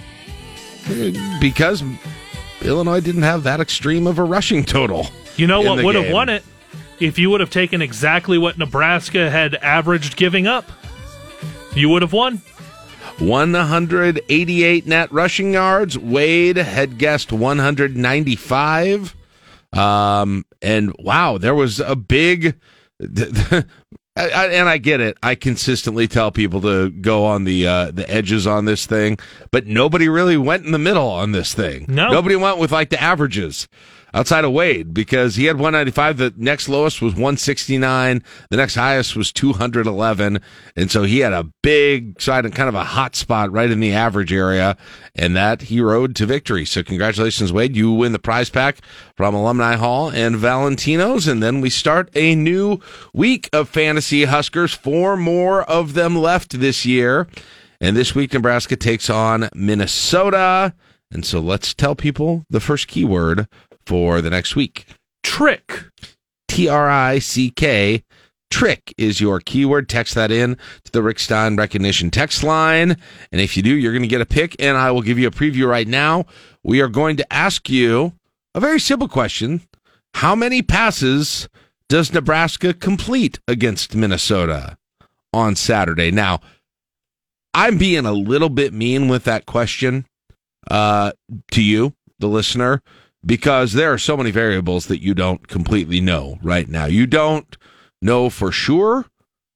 because 1.41 1.83
Illinois 2.63 3.01
didn't 3.01 3.23
have 3.23 3.43
that 3.45 3.61
extreme 3.61 4.07
of 4.07 4.19
a 4.19 4.25
rushing 4.25 4.65
total. 4.65 5.07
You 5.37 5.47
know 5.47 5.61
what 5.61 5.85
would 5.85 5.95
have 5.95 6.13
won 6.13 6.29
it? 6.29 6.45
If 7.01 7.19
you 7.19 7.31
would 7.31 7.41
have 7.41 7.51
taken 7.51 7.83
exactly 7.83 8.39
what 8.39 8.59
Nebraska 8.59 9.29
had 9.31 9.57
averaged 9.57 10.17
giving 10.17 10.47
up, 10.47 10.71
you 11.75 11.89
would 11.89 12.03
have 12.03 12.13
won. 12.13 12.41
188 13.19 14.87
net 14.87 15.13
rushing 15.13 15.53
yards. 15.53 15.99
Wade 15.99 16.57
had 16.57 16.99
guessed 16.99 17.33
195. 17.33 19.17
Um, 19.73 20.45
and 20.61 20.95
wow, 20.99 21.39
there 21.39 21.55
was 21.55 21.81
a 21.81 21.97
big. 21.97 22.59
I, 24.15 24.29
I, 24.29 24.47
and 24.49 24.69
I 24.69 24.79
get 24.79 25.01
it. 25.01 25.17
I 25.23 25.35
consistently 25.35 26.07
tell 26.07 26.31
people 26.31 26.61
to 26.63 26.91
go 26.91 27.25
on 27.25 27.45
the 27.45 27.67
uh, 27.67 27.91
the 27.91 28.09
edges 28.11 28.47
on 28.47 28.67
this 28.67 28.85
thing, 28.85 29.19
but 29.51 29.67
nobody 29.67 30.09
really 30.09 30.37
went 30.37 30.67
in 30.67 30.73
the 30.73 30.79
middle 30.79 31.09
on 31.09 31.33
this 31.33 31.55
thing. 31.55 31.87
No. 31.89 32.11
nobody 32.11 32.37
went 32.37 32.59
with 32.59 32.73
like 32.73 32.91
the 32.91 33.01
averages 33.01 33.69
outside 34.15 34.45
of 34.45 34.53
Wade 34.53 34.93
because 34.93 35.37
he 35.37 35.47
had 35.47 35.57
195. 35.57 36.19
The 36.19 36.35
next 36.37 36.69
lowest 36.69 37.01
was 37.01 37.15
169. 37.15 38.23
The 38.51 38.57
next 38.57 38.75
highest 38.75 39.17
was 39.17 39.33
211, 39.33 40.41
and 40.77 40.91
so 40.91 41.03
he 41.03 41.21
had 41.21 41.33
a 41.33 41.51
big 41.63 42.21
side 42.21 42.45
and 42.45 42.55
kind 42.55 42.69
of 42.69 42.75
a 42.75 42.85
hot 42.85 43.17
spot 43.17 43.53
right 43.53 43.71
in 43.71 43.81
the 43.81 43.93
average 43.93 44.33
area, 44.33 44.77
and 45.15 45.37
that 45.37 45.63
he 45.63 45.81
rode 45.81 46.15
to 46.17 46.27
victory. 46.27 46.65
So 46.65 46.83
congratulations, 46.83 47.53
Wade! 47.53 47.77
You 47.77 47.93
win 47.93 48.13
the 48.13 48.19
prize 48.19 48.51
pack 48.51 48.79
from 49.17 49.35
Alumni 49.35 49.77
Hall 49.77 50.11
and 50.11 50.37
Valentino's, 50.37 51.27
and 51.27 51.43
then 51.43 51.61
we 51.61 51.71
start 51.71 52.11
a 52.15 52.35
new 52.35 52.79
week 53.13 53.49
of 53.53 53.69
fantasy 53.69 54.25
Huskers. 54.25 54.75
Four 54.75 55.17
more 55.17 55.63
of 55.63 55.95
them 55.95 56.17
left 56.17 56.61
this 56.61 56.85
year. 56.85 57.29
And 57.81 57.97
this 57.97 58.15
week, 58.15 58.33
Nebraska 58.33 58.77
takes 58.77 59.11
on 59.11 59.49
Minnesota. 59.57 60.73
And 61.11 61.27
so 61.27 61.41
let's 61.41 61.75
tell 61.75 61.97
people 61.97 62.47
the 62.49 62.61
first 62.61 62.87
keyword 62.87 63.49
for 63.87 64.21
the 64.21 64.31
next 64.31 64.57
week. 64.57 64.87
Trick. 65.23 65.85
T 66.49 66.69
R 66.69 66.89
I 66.89 67.19
C 67.19 67.51
K. 67.51 68.05
Trick 68.51 68.93
is 68.99 69.21
your 69.21 69.41
keyword. 69.41 69.89
Text 69.89 70.15
that 70.15 70.31
in 70.31 70.57
to 70.85 70.93
the 70.93 71.01
Rixstine 71.01 71.57
recognition 71.57 72.11
text 72.11 72.45
line. 72.45 72.99
And 73.33 73.41
if 73.41 73.57
you 73.57 73.63
do, 73.63 73.75
you're 73.75 73.93
going 73.93 74.03
to 74.03 74.09
get 74.09 74.21
a 74.21 74.27
pick, 74.27 74.55
and 74.59 74.77
I 74.77 74.91
will 74.91 75.01
give 75.01 75.19
you 75.19 75.27
a 75.27 75.31
preview 75.31 75.67
right 75.67 75.89
now. 75.89 76.27
We 76.63 76.83
are 76.83 76.89
going 76.89 77.17
to 77.17 77.33
ask 77.33 77.71
you 77.71 78.13
a 78.55 78.61
very 78.61 78.79
simple 78.79 79.09
question 79.09 79.63
How 80.15 80.35
many 80.35 80.61
passes 80.61 81.49
does 81.89 82.13
Nebraska 82.13 82.75
complete 82.75 83.41
against 83.49 83.95
Minnesota 83.95 84.77
on 85.33 85.57
Saturday? 85.57 86.11
Now, 86.11 86.41
I'm 87.55 87.79
being 87.79 88.05
a 88.05 88.13
little 88.13 88.51
bit 88.51 88.75
mean 88.75 89.09
with 89.09 89.25
that 89.25 89.47
question 89.47 90.05
uh, 90.71 91.13
to 91.53 91.63
you, 91.63 91.95
the 92.19 92.29
listener, 92.29 92.83
because 93.25 93.73
there 93.73 93.93
are 93.93 93.99
so 93.99 94.17
many 94.17 94.31
variables 94.31 94.87
that 94.87 95.03
you 95.03 95.15
don't 95.15 95.47
completely 95.49 96.01
know 96.01 96.39
right 96.43 96.69
now. 96.69 96.87
You 96.87 97.07
don't 97.07 97.57
know 98.01 98.31
for 98.31 98.51
sure 98.51 99.07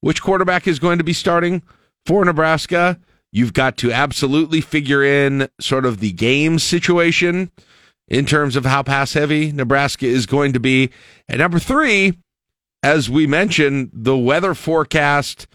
which 0.00 0.22
quarterback 0.22 0.68
is 0.68 0.78
going 0.78 0.98
to 0.98 1.04
be 1.04 1.12
starting 1.12 1.62
for 2.04 2.24
Nebraska. 2.24 2.98
You've 3.32 3.52
got 3.52 3.76
to 3.78 3.92
absolutely 3.92 4.60
figure 4.60 5.02
in 5.02 5.48
sort 5.60 5.84
of 5.84 6.00
the 6.00 6.12
game 6.12 6.58
situation 6.58 7.50
in 8.08 8.24
terms 8.24 8.54
of 8.54 8.64
how 8.64 8.82
pass 8.82 9.14
heavy 9.14 9.50
Nebraska 9.50 10.06
is 10.06 10.26
going 10.26 10.52
to 10.52 10.60
be. 10.60 10.90
And 11.28 11.38
number 11.38 11.58
three, 11.58 12.18
as 12.82 13.10
we 13.10 13.26
mentioned, 13.26 13.90
the 13.92 14.16
weather 14.16 14.54
forecast 14.54 15.48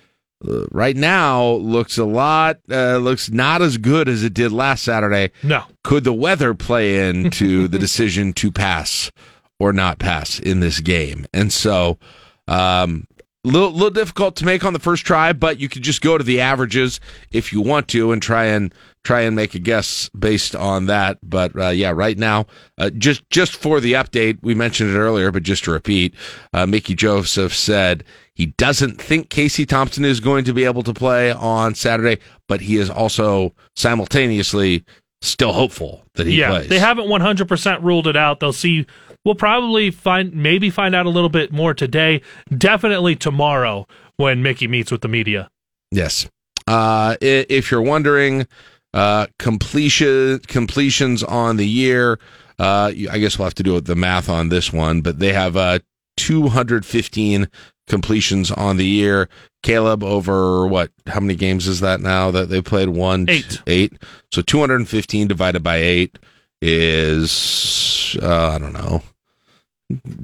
right 0.71 0.95
now 0.95 1.51
looks 1.53 1.97
a 1.97 2.05
lot 2.05 2.57
uh, 2.69 2.97
looks 2.97 3.29
not 3.29 3.61
as 3.61 3.77
good 3.77 4.09
as 4.09 4.23
it 4.23 4.33
did 4.33 4.51
last 4.51 4.83
Saturday. 4.83 5.31
No. 5.43 5.63
Could 5.83 6.03
the 6.03 6.13
weather 6.13 6.53
play 6.53 7.09
into 7.09 7.67
the 7.69 7.79
decision 7.79 8.33
to 8.33 8.51
pass 8.51 9.11
or 9.59 9.73
not 9.73 9.99
pass 9.99 10.39
in 10.39 10.59
this 10.59 10.79
game? 10.79 11.25
And 11.33 11.53
so, 11.53 11.99
um, 12.47 13.07
little 13.43 13.71
little 13.71 13.89
difficult 13.89 14.35
to 14.37 14.45
make 14.45 14.63
on 14.63 14.73
the 14.73 14.79
first 14.79 15.05
try, 15.05 15.33
but 15.33 15.59
you 15.59 15.67
could 15.67 15.81
just 15.81 16.01
go 16.01 16.17
to 16.17 16.23
the 16.23 16.39
averages 16.41 16.99
if 17.31 17.51
you 17.51 17.61
want 17.61 17.87
to 17.89 18.11
and 18.11 18.21
try 18.21 18.45
and 18.45 18.73
try 19.03 19.21
and 19.21 19.35
make 19.35 19.55
a 19.55 19.59
guess 19.59 20.09
based 20.09 20.55
on 20.55 20.85
that. 20.85 21.17
But 21.23 21.57
uh, 21.59 21.69
yeah, 21.69 21.91
right 21.91 22.17
now, 22.17 22.45
uh, 22.77 22.91
just 22.91 23.27
just 23.29 23.55
for 23.55 23.79
the 23.79 23.93
update, 23.93 24.39
we 24.41 24.53
mentioned 24.53 24.91
it 24.91 24.97
earlier, 24.97 25.31
but 25.31 25.43
just 25.43 25.63
to 25.65 25.71
repeat, 25.71 26.13
uh, 26.53 26.65
Mickey 26.65 26.93
Joseph 26.93 27.55
said 27.55 28.03
he 28.33 28.47
doesn't 28.57 29.01
think 29.01 29.29
Casey 29.29 29.65
Thompson 29.65 30.05
is 30.05 30.19
going 30.19 30.45
to 30.45 30.53
be 30.53 30.65
able 30.65 30.83
to 30.83 30.93
play 30.93 31.31
on 31.31 31.75
Saturday, 31.75 32.21
but 32.47 32.61
he 32.61 32.77
is 32.77 32.89
also 32.89 33.53
simultaneously 33.75 34.85
still 35.21 35.53
hopeful 35.53 36.03
that 36.15 36.27
he 36.27 36.39
yeah, 36.39 36.49
plays. 36.49 36.67
they 36.67 36.79
haven't 36.79 37.07
100% 37.07 37.83
ruled 37.83 38.07
it 38.07 38.15
out. 38.15 38.39
They'll 38.39 38.53
see. 38.53 38.85
We'll 39.23 39.35
probably 39.35 39.91
find 39.91 40.33
maybe 40.33 40.69
find 40.69 40.95
out 40.95 41.05
a 41.05 41.09
little 41.09 41.29
bit 41.29 41.51
more 41.51 41.73
today. 41.73 42.21
Definitely 42.55 43.15
tomorrow 43.15 43.87
when 44.17 44.41
Mickey 44.41 44.67
meets 44.67 44.91
with 44.91 45.01
the 45.01 45.07
media. 45.07 45.49
Yes. 45.91 46.27
Uh, 46.67 47.17
if 47.21 47.69
you're 47.69 47.81
wondering, 47.81 48.47
uh, 48.93 49.27
completion 49.37 50.39
completions 50.47 51.23
on 51.23 51.57
the 51.57 51.67
year, 51.67 52.19
uh, 52.59 52.91
I 53.11 53.19
guess 53.19 53.37
we'll 53.37 53.45
have 53.45 53.55
to 53.55 53.63
do 53.63 53.79
the 53.81 53.95
math 53.95 54.29
on 54.29 54.49
this 54.49 54.71
one, 54.73 55.01
but 55.01 55.19
they 55.19 55.33
have 55.33 55.55
uh, 55.57 55.79
215 56.17 57.47
completions 57.87 58.51
on 58.51 58.77
the 58.77 58.85
year. 58.85 59.29
Caleb 59.63 60.03
over 60.03 60.65
what? 60.65 60.91
How 61.07 61.19
many 61.19 61.35
games 61.35 61.67
is 61.67 61.79
that 61.81 62.01
now 62.01 62.31
that 62.31 62.49
they 62.49 62.61
played? 62.61 62.89
One, 62.89 63.25
Eight. 63.29 63.61
eight. 63.67 63.93
So 64.31 64.41
215 64.41 65.27
divided 65.27 65.61
by 65.61 65.77
eight 65.77 66.17
is 66.61 68.17
uh, 68.21 68.49
I 68.49 68.57
don't 68.59 68.73
know. 68.73 69.01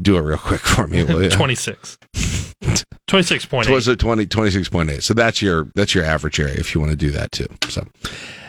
Do 0.02 0.18
it 0.18 0.22
real 0.22 0.38
quick 0.38 0.62
for 0.76 0.88
me, 0.88 1.04
will 1.04 1.24
you? 1.24 1.30
26. 1.30 1.98
26.8. 3.08 3.70
was 3.70 3.88
it 3.88 4.00
20, 4.00 4.26
26.8. 4.26 5.02
So 5.02 5.14
that's 5.14 5.42
your 5.42 5.72
that's 5.76 5.96
your 5.96 6.04
average 6.04 6.40
area 6.40 6.56
if 6.56 6.76
you 6.76 6.82
want 6.82 6.92
to 6.92 6.98
do 6.98 7.12
that 7.12 7.32
too. 7.32 7.48
So 7.70 7.86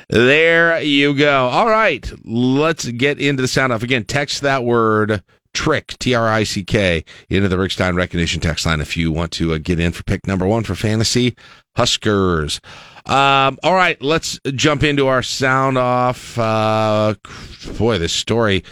there 0.08 0.80
you 0.80 1.14
go. 1.14 1.48
All 1.48 1.68
right, 1.68 2.10
let's 2.24 2.86
get 2.86 3.20
into 3.20 3.42
the 3.42 3.48
sound 3.48 3.72
off 3.72 3.82
again. 3.82 4.04
Text 4.04 4.42
that 4.42 4.64
word 4.64 5.22
trick 5.54 5.96
T 5.98 6.14
R 6.14 6.28
I 6.28 6.44
C 6.44 6.64
K 6.64 7.04
into 7.28 7.48
the 7.48 7.56
Rixstine 7.56 7.94
recognition 7.94 8.40
text 8.40 8.66
line 8.66 8.80
if 8.80 8.96
you 8.96 9.12
want 9.12 9.32
to 9.32 9.54
uh, 9.54 9.58
get 9.58 9.80
in 9.80 9.92
for 9.92 10.02
pick 10.04 10.26
number 10.26 10.46
one 10.46 10.64
for 10.64 10.74
fantasy 10.74 11.36
Huskers. 11.76 12.60
Um, 13.08 13.58
all 13.62 13.74
right, 13.74 14.00
let's 14.02 14.38
jump 14.54 14.82
into 14.82 15.06
our 15.06 15.22
sound 15.22 15.78
off. 15.78 16.38
Uh, 16.38 17.14
boy, 17.78 17.96
this 17.96 18.12
story 18.12 18.62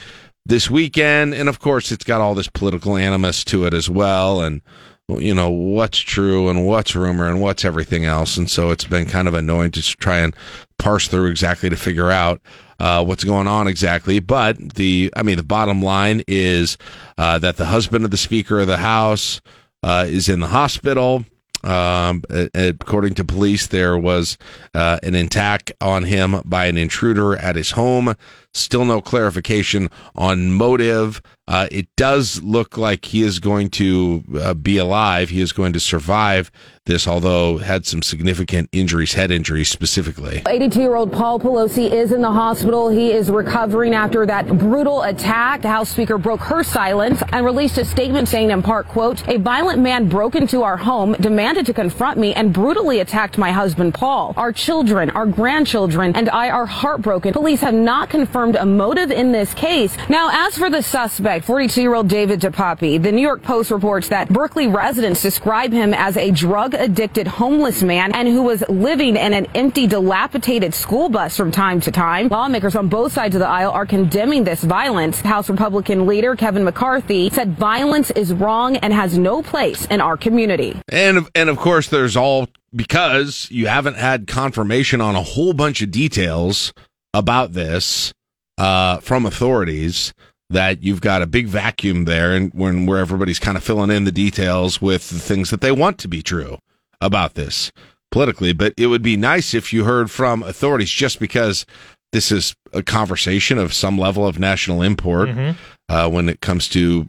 this 0.45 0.71
weekend, 0.71 1.33
and 1.33 1.49
of 1.49 1.59
course, 1.59 1.91
it's 1.91 2.05
got 2.05 2.21
all 2.21 2.35
this 2.35 2.49
political 2.49 2.99
animus 2.99 3.45
to 3.45 3.65
it 3.65 3.73
as 3.73 3.89
well, 3.89 4.43
and 4.43 4.61
you 5.09 5.35
know 5.35 5.49
what's 5.49 5.99
true 5.99 6.51
and 6.51 6.67
what's 6.67 6.95
rumor 6.95 7.27
and 7.27 7.41
what's 7.41 7.65
everything 7.65 8.05
else, 8.05 8.37
and 8.37 8.51
so 8.51 8.71
it's 8.71 8.85
been 8.85 9.07
kind 9.07 9.27
of 9.27 9.33
annoying 9.33 9.71
to 9.71 9.83
try 9.83 10.19
and 10.19 10.37
parse 10.79 11.09
through 11.09 11.31
exactly 11.31 11.71
to 11.71 11.77
figure 11.77 12.11
out 12.11 12.43
uh, 12.79 13.03
what's 13.03 13.25
going 13.25 13.47
on 13.47 13.67
exactly. 13.67 14.19
But 14.21 14.75
the, 14.75 15.11
I 15.17 15.23
mean, 15.23 15.39
the 15.39 15.45
bottom 15.45 15.81
line 15.81 16.23
is 16.29 16.77
uh, 17.17 17.39
that 17.39 17.57
the 17.57 17.67
husband 17.67 18.05
of 18.05 18.11
the 18.11 18.19
Speaker 18.19 18.61
of 18.61 18.67
the 18.67 18.77
House 18.77 19.41
uh, 19.83 20.05
is 20.07 20.29
in 20.29 20.41
the 20.41 20.49
hospital. 20.49 21.25
Um, 21.65 22.23
according 22.55 23.15
to 23.15 23.25
police, 23.25 23.67
there 23.67 23.99
was 23.99 24.39
uh, 24.75 24.99
an 25.03 25.15
attack 25.15 25.73
on 25.81 26.05
him 26.05 26.43
by 26.45 26.67
an 26.67 26.77
intruder 26.77 27.37
at 27.37 27.57
his 27.57 27.73
home. 27.73 28.15
Still 28.57 28.85
no 28.85 29.01
clarification 29.01 29.91
on 30.15 30.53
motive. 30.53 31.21
Uh, 31.49 31.69
it 31.71 31.87
does 31.95 32.43
look 32.43 32.77
like 32.77 33.05
he 33.05 33.23
is 33.23 33.39
going 33.39 33.71
to 33.71 34.25
uh, 34.41 34.55
be 34.55 34.79
alive. 34.79 35.29
He 35.29 35.41
is 35.41 35.53
going 35.53 35.73
to 35.75 35.81
survive 35.81 36.51
this, 36.87 37.07
although 37.07 37.59
had 37.59 37.87
some 37.87 38.03
significant 38.03 38.69
injuries, 38.73 39.13
head 39.13 39.31
injuries 39.31 39.69
specifically. 39.69 40.43
82 40.49 40.81
year 40.81 40.97
old 40.97 41.13
Paul 41.13 41.39
Pelosi 41.39 41.91
is 41.91 42.11
in 42.11 42.21
the 42.21 42.31
hospital. 42.31 42.89
He 42.89 43.13
is 43.13 43.31
recovering 43.31 43.95
after 43.95 44.27
that 44.27 44.47
brutal 44.59 45.03
attack. 45.03 45.63
The 45.63 45.69
House 45.69 45.91
Speaker 45.91 46.19
broke 46.19 46.41
her 46.41 46.65
silence 46.65 47.23
and 47.31 47.45
released 47.45 47.79
a 47.79 47.85
statement 47.85 48.29
saying 48.29 48.51
in 48.51 48.63
part, 48.63 48.89
quote, 48.89 49.27
a 49.29 49.39
violent 49.39 49.81
man 49.81 50.09
broke 50.09 50.35
into 50.35 50.63
our 50.63 50.77
home, 50.77 51.13
demanded 51.21 51.67
to 51.67 51.75
confront 51.75 52.19
me 52.19 52.35
and 52.35 52.53
brutally 52.53 53.01
attacked 53.01 53.39
my 53.39 53.53
husband, 53.53 53.95
Paul. 53.95 54.35
Our 54.37 54.53
children, 54.53 55.11
our 55.11 55.27
grandchildren, 55.27 56.17
and 56.17 56.29
I 56.31 56.51
are 56.51 56.67
heartbroken. 56.67 57.33
Police 57.33 57.61
have 57.61 57.75
not 57.75 58.11
confirmed 58.11 58.46
a 58.55 58.65
motive 58.65 59.11
in 59.11 59.33
this 59.33 59.53
case. 59.55 59.97
Now, 60.09 60.31
as 60.47 60.57
for 60.57 60.71
the 60.71 60.83
suspect, 60.83 61.45
42 61.45 61.83
year 61.83 61.95
old 61.95 62.09
David 62.09 62.41
DePape, 62.41 63.03
the 63.03 63.11
New 63.11 63.23
York 63.23 63.43
Post 63.43 63.71
reports 63.71 64.09
that 64.11 64.29
Berkeley 64.29 64.69
residents 64.69 65.23
describe 65.23 65.73
him 65.73 65.93
as 65.93 66.17
a 66.17 66.31
drug 66.31 66.75
addicted 66.75 67.27
homeless 67.27 67.83
man 67.83 68.15
and 68.15 68.29
who 68.29 68.43
was 68.43 68.63
living 68.69 69.17
in 69.17 69.33
an 69.33 69.47
empty, 69.55 69.87
dilapidated 69.87 70.75
school 70.75 71.09
bus 71.09 71.37
from 71.37 71.51
time 71.51 71.81
to 71.81 71.91
time. 71.91 72.29
Lawmakers 72.29 72.77
on 72.77 72.89
both 72.89 73.13
sides 73.13 73.35
of 73.35 73.41
the 73.41 73.49
aisle 73.49 73.73
are 73.73 73.87
condemning 73.87 74.45
this 74.45 74.63
violence. 74.63 75.21
House 75.23 75.51
Republican 75.51 76.07
leader 76.07 76.37
Kevin 76.37 76.63
McCarthy 76.63 77.31
said 77.31 77.59
violence 77.59 78.11
is 78.11 78.33
wrong 78.33 78.77
and 78.77 78.93
has 78.93 79.19
no 79.19 79.43
place 79.43 79.87
in 79.87 80.01
our 80.01 80.17
community. 80.17 80.81
And 80.89 81.29
and 81.35 81.49
of 81.49 81.57
course, 81.57 81.89
there's 81.89 82.17
all 82.17 82.49
because 82.75 83.49
you 83.51 83.67
haven't 83.67 83.97
had 83.97 84.27
confirmation 84.27 85.01
on 85.01 85.17
a 85.17 85.23
whole 85.23 85.55
bunch 85.55 85.81
of 85.83 85.91
details 85.91 86.73
about 87.15 87.53
this 87.53 88.13
uh, 88.59 88.99
from 88.99 89.27
authorities 89.27 90.13
that 90.51 90.83
you've 90.83 91.01
got 91.01 91.23
a 91.23 91.27
big 91.27 91.47
vacuum 91.49 92.05
there 92.05 92.33
and 92.33 92.53
when 92.55 92.87
where 92.87 92.99
everybody's 92.99 93.39
kind 93.41 93.57
of 93.57 93.65
filling 93.65 93.91
in 93.91 94.05
the 94.05 94.13
details 94.13 94.81
with 94.81 95.11
the 95.11 95.19
things 95.19 95.51
that 95.51 95.61
they 95.61 95.73
want 95.73 95.99
to 95.99 96.09
be 96.09 96.23
true 96.23 96.59
about 97.01 97.35
this 97.35 97.73
politically. 98.13 98.53
But 98.53 98.73
it 98.77 98.87
would 98.87 99.03
be 99.03 99.17
nice 99.17 99.55
if 99.55 99.73
you 99.73 99.85
heard 99.85 100.11
from 100.11 100.43
authorities 100.45 100.91
just 100.91 101.19
because 101.19 101.67
this 102.13 102.31
is 102.31 102.55
a 102.73 102.83
conversation 102.83 103.59
of 103.59 103.75
some 103.75 103.99
level 103.99 104.25
of 104.27 104.39
national 104.39 104.81
import 104.83 105.29
Mhm. 105.31 105.57
uh, 105.89 106.09
when 106.09 106.29
it 106.29 106.41
comes 106.41 106.69
to 106.69 107.09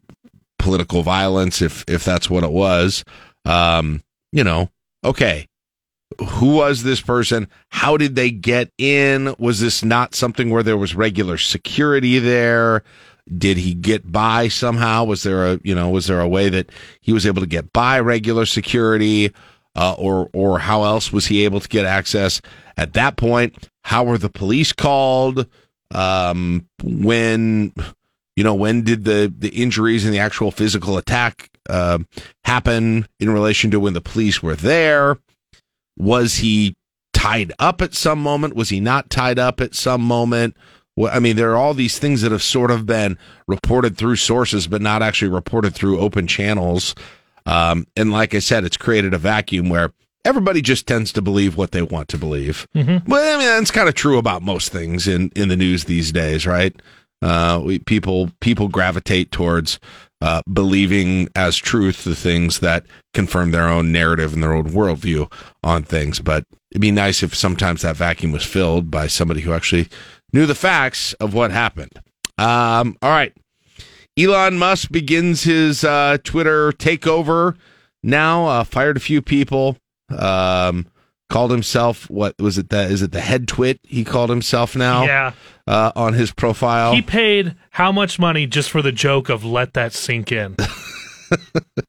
political 0.58 1.04
violence 1.04 1.62
if 1.62 1.86
if 1.88 2.04
that's 2.04 2.30
what 2.30 2.44
it 2.44 2.52
was. 2.52 3.04
Um, 3.46 4.02
you 4.32 4.44
know 4.44 4.70
okay 5.06 5.48
who 6.22 6.56
was 6.56 6.84
this 6.84 7.02
person? 7.02 7.48
How 7.70 7.98
did 7.98 8.16
they 8.16 8.32
get 8.32 8.72
in? 8.78 9.36
Was 9.40 9.60
this 9.60 9.84
not 9.84 10.16
something 10.16 10.50
where 10.50 10.64
there 10.64 10.78
was 10.78 10.96
regular 10.96 11.38
security 11.38 12.20
there? 12.20 12.84
Did 13.38 13.58
he 13.58 13.74
get 13.74 14.10
by 14.10 14.48
somehow? 14.48 15.04
Was 15.04 15.24
there 15.24 15.46
a 15.46 15.60
you 15.64 15.76
know 15.76 15.90
was 15.90 16.08
there 16.08 16.22
a 16.22 16.28
way 16.28 16.50
that 16.50 16.72
he 17.02 17.12
was 17.12 17.26
able 17.26 17.42
to 17.42 17.48
get 17.48 17.74
by 17.74 18.00
regular 18.00 18.46
security, 18.46 19.34
uh, 19.76 19.96
or 19.98 20.30
or 20.34 20.60
how 20.60 20.84
else 20.84 21.12
was 21.12 21.28
he 21.28 21.44
able 21.44 21.60
to 21.60 21.68
get 21.68 21.86
access 21.86 22.42
at 22.78 22.94
that 22.94 23.18
point? 23.18 23.70
How 23.84 24.06
were 24.06 24.18
the 24.18 24.30
police 24.30 24.72
called? 24.72 25.46
Um, 25.94 26.68
when 26.82 27.74
you 28.38 28.46
know 28.46 28.56
when 28.56 28.84
did 28.84 29.04
the 29.04 29.34
the 29.38 29.50
injuries 29.50 30.06
and 30.06 30.14
the 30.14 30.20
actual 30.20 30.52
physical 30.52 30.98
attack 30.98 31.50
uh, 31.70 32.00
happen 32.46 33.08
in 33.20 33.30
relation 33.30 33.72
to 33.72 33.80
when 33.82 33.94
the 33.94 34.02
police 34.02 34.42
were 34.42 34.56
there? 34.56 35.18
Was 35.98 36.36
he 36.36 36.76
tied 37.14 37.52
up 37.60 37.82
at 37.82 37.94
some 37.94 38.20
moment? 38.20 38.56
Was 38.56 38.70
he 38.70 38.80
not 38.80 39.10
tied 39.10 39.40
up 39.40 39.60
at 39.60 39.76
some 39.76 40.02
moment? 40.02 40.56
Well, 40.96 41.12
I 41.14 41.20
mean, 41.20 41.36
there 41.36 41.52
are 41.52 41.58
all 41.58 41.74
these 41.74 42.00
things 42.00 42.22
that 42.22 42.32
have 42.32 42.42
sort 42.44 42.72
of 42.72 42.86
been 42.86 43.18
reported 43.48 43.98
through 43.98 44.16
sources, 44.16 44.68
but 44.68 44.82
not 44.82 45.02
actually 45.04 45.30
reported 45.32 45.74
through 45.76 46.00
open 46.00 46.26
channels. 46.28 46.96
Um, 47.46 47.86
and 47.96 48.12
like 48.12 48.34
I 48.34 48.40
said, 48.40 48.64
it's 48.66 48.78
created 48.78 49.14
a 49.14 49.18
vacuum 49.18 49.70
where 49.70 49.92
everybody 50.26 50.62
just 50.62 50.88
tends 50.88 51.14
to 51.14 51.22
believe 51.22 51.56
what 51.56 51.72
they 51.72 51.82
want 51.82 52.10
to 52.10 52.18
believe. 52.18 52.68
Mhm. 52.76 53.08
Well, 53.08 53.36
I 53.36 53.40
mean, 53.40 53.48
that's 53.48 53.72
kind 53.72 53.88
of 53.88 53.96
true 53.96 54.18
about 54.18 54.42
most 54.42 54.72
things 54.72 55.08
in, 55.08 55.32
in 55.36 55.50
the 55.50 55.56
news 55.56 55.86
these 55.86 56.12
days, 56.12 56.46
right? 56.46 56.76
Uh, 57.22 57.62
we, 57.64 57.80
people 57.80 58.30
people 58.42 58.68
gravitate 58.68 59.32
towards 59.32 59.80
uh, 60.22 60.42
believing 60.52 61.30
as 61.36 61.58
truth 61.58 62.04
the 62.04 62.16
things 62.16 62.60
that 62.60 62.86
confirm 63.14 63.52
their 63.52 63.68
own 63.68 63.92
narrative 63.92 64.34
and 64.34 64.42
their 64.42 64.54
own 64.54 64.72
worldview 64.72 65.32
on 65.64 65.84
things. 65.84 66.20
But 66.20 66.46
it'd 66.72 66.82
be 66.82 66.92
nice 66.92 67.24
if 67.24 67.36
sometimes 67.36 67.82
that 67.82 67.96
vacuum 67.96 68.32
was 68.32 68.44
filled 68.46 68.90
by 68.90 69.08
somebody 69.08 69.42
who 69.42 69.54
actually 69.54 69.88
knew 70.34 70.46
the 70.46 70.56
facts 70.56 71.14
of 71.14 71.34
what 71.34 71.52
happened. 71.52 71.94
Um, 72.38 72.98
all 73.02 73.10
right. 73.10 73.34
Elon 74.18 74.58
Musk 74.58 74.92
begins 74.92 75.44
his 75.44 75.84
uh, 75.84 76.18
Twitter 76.24 76.72
takeover 76.72 77.56
now. 78.02 78.48
Uh, 78.48 78.64
fired 78.64 78.98
a 78.98 79.02
few 79.02 79.22
people. 79.22 79.78
Um, 80.10 80.88
called 81.30 81.52
himself 81.52 82.10
what 82.10 82.34
was 82.40 82.58
it? 82.58 82.70
That 82.70 82.90
is 82.90 83.02
it? 83.02 83.12
The 83.12 83.22
head 83.22 83.48
twit. 83.48 83.80
He 83.84 84.04
called 84.04 84.30
himself 84.30 84.76
now. 84.76 85.04
Yeah. 85.04 85.34
Uh, 85.68 85.92
on 85.98 86.14
his 86.14 86.32
profile. 86.32 86.94
He 86.94 87.02
paid 87.02 87.54
how 87.72 87.92
much 87.92 88.20
money 88.20 88.48
just 88.48 88.70
for 88.70 88.82
the 88.82 88.94
joke 88.94 89.28
of 89.28 89.44
let 89.44 89.74
that 89.74 89.92
sink 89.92 90.32
in? 90.32 90.56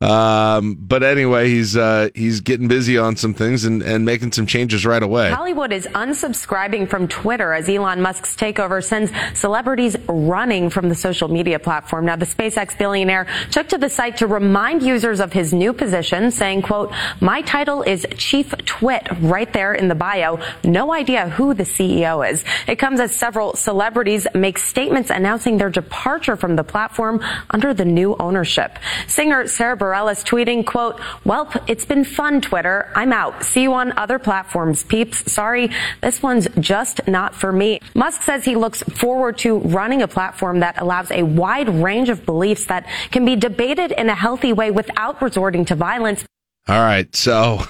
Um, 0.00 0.76
but 0.80 1.02
anyway, 1.02 1.48
he's 1.48 1.76
uh, 1.76 2.08
he's 2.14 2.40
getting 2.40 2.68
busy 2.68 2.96
on 2.96 3.16
some 3.16 3.34
things 3.34 3.64
and, 3.64 3.82
and 3.82 4.04
making 4.04 4.32
some 4.32 4.46
changes 4.46 4.86
right 4.86 5.02
away. 5.02 5.30
Hollywood 5.30 5.72
is 5.72 5.86
unsubscribing 5.88 6.88
from 6.88 7.08
Twitter 7.08 7.52
as 7.52 7.68
Elon 7.68 8.00
Musk's 8.00 8.36
takeover 8.36 8.82
sends 8.82 9.12
celebrities 9.38 9.96
running 10.08 10.70
from 10.70 10.88
the 10.88 10.94
social 10.94 11.28
media 11.28 11.58
platform. 11.58 12.06
Now, 12.06 12.16
the 12.16 12.26
SpaceX 12.26 12.78
billionaire 12.78 13.26
took 13.50 13.68
to 13.68 13.78
the 13.78 13.90
site 13.90 14.16
to 14.18 14.26
remind 14.26 14.82
users 14.82 15.20
of 15.20 15.32
his 15.32 15.52
new 15.52 15.72
position, 15.72 16.30
saying, 16.30 16.62
quote, 16.62 16.92
my 17.20 17.42
title 17.42 17.82
is 17.82 18.06
Chief 18.16 18.54
Twit 18.64 19.06
right 19.20 19.52
there 19.52 19.74
in 19.74 19.88
the 19.88 19.94
bio. 19.94 20.38
No 20.64 20.92
idea 20.92 21.28
who 21.28 21.54
the 21.54 21.64
CEO 21.64 22.28
is. 22.28 22.44
It 22.66 22.76
comes 22.76 23.00
as 23.00 23.14
several 23.14 23.54
celebrities 23.54 24.26
make 24.34 24.58
statements 24.58 25.10
announcing 25.10 25.58
their 25.58 25.70
departure 25.70 26.36
from 26.36 26.56
the 26.56 26.64
platform 26.64 27.20
under 27.50 27.74
the 27.74 27.84
new 27.84 28.16
ownership. 28.18 28.78
Singer 29.06 29.39
Sarah 29.46 29.76
Bareilles 29.76 30.24
tweeting, 30.24 30.64
quote, 30.66 30.98
Welp, 31.24 31.62
it's 31.68 31.84
been 31.84 32.04
fun, 32.04 32.40
Twitter. 32.40 32.90
I'm 32.94 33.12
out. 33.12 33.44
See 33.44 33.62
you 33.62 33.72
on 33.74 33.96
other 33.98 34.18
platforms, 34.18 34.82
peeps. 34.84 35.30
Sorry, 35.30 35.70
this 36.02 36.22
one's 36.22 36.48
just 36.58 37.06
not 37.06 37.34
for 37.34 37.52
me. 37.52 37.80
Musk 37.94 38.22
says 38.22 38.44
he 38.44 38.56
looks 38.56 38.82
forward 38.82 39.38
to 39.38 39.58
running 39.58 40.02
a 40.02 40.08
platform 40.08 40.60
that 40.60 40.80
allows 40.80 41.10
a 41.10 41.22
wide 41.22 41.68
range 41.68 42.08
of 42.08 42.24
beliefs 42.26 42.66
that 42.66 42.86
can 43.10 43.24
be 43.24 43.36
debated 43.36 43.92
in 43.92 44.08
a 44.08 44.14
healthy 44.14 44.52
way 44.52 44.70
without 44.70 45.20
resorting 45.22 45.64
to 45.66 45.74
violence. 45.74 46.24
All 46.68 46.80
right, 46.80 47.14
so 47.14 47.62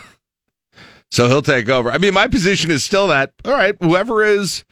so 1.11 1.29
he'll 1.29 1.43
take 1.43 1.69
over. 1.69 1.91
I 1.91 1.99
mean, 1.99 2.15
my 2.15 2.29
position 2.29 2.71
is 2.71 2.85
still 2.85 3.09
that 3.09 3.33
all 3.45 3.53
right. 3.53 3.77
Whoever 3.81 4.25
is 4.25 4.65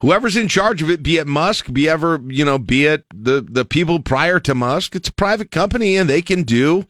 whoever's 0.00 0.36
in 0.36 0.48
charge 0.48 0.82
of 0.82 0.90
it, 0.90 1.02
be 1.02 1.18
it 1.18 1.26
Musk, 1.26 1.72
be 1.72 1.88
ever 1.88 2.20
you 2.28 2.44
know, 2.44 2.58
be 2.58 2.86
it 2.86 3.04
the 3.14 3.40
the 3.40 3.64
people 3.64 4.00
prior 4.00 4.40
to 4.40 4.54
Musk, 4.54 4.94
it's 4.96 5.08
a 5.08 5.12
private 5.12 5.50
company 5.50 5.96
and 5.96 6.08
they 6.08 6.22
can 6.22 6.42
do 6.42 6.86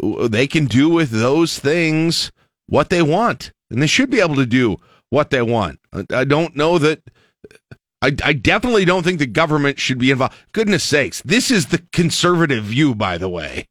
they 0.00 0.46
can 0.46 0.66
do 0.66 0.88
with 0.88 1.10
those 1.10 1.58
things 1.58 2.30
what 2.66 2.90
they 2.90 3.02
want, 3.02 3.52
and 3.70 3.82
they 3.82 3.86
should 3.86 4.10
be 4.10 4.20
able 4.20 4.36
to 4.36 4.46
do 4.46 4.76
what 5.10 5.30
they 5.30 5.42
want. 5.42 5.80
I 6.12 6.24
don't 6.24 6.54
know 6.54 6.78
that. 6.78 7.02
I, 8.00 8.14
I 8.22 8.32
definitely 8.32 8.84
don't 8.84 9.02
think 9.02 9.18
the 9.18 9.26
government 9.26 9.80
should 9.80 9.98
be 9.98 10.12
involved. 10.12 10.36
Goodness 10.52 10.84
sakes, 10.84 11.20
this 11.22 11.50
is 11.50 11.66
the 11.66 11.82
conservative 11.92 12.62
view, 12.62 12.94
by 12.94 13.18
the 13.18 13.28
way, 13.28 13.66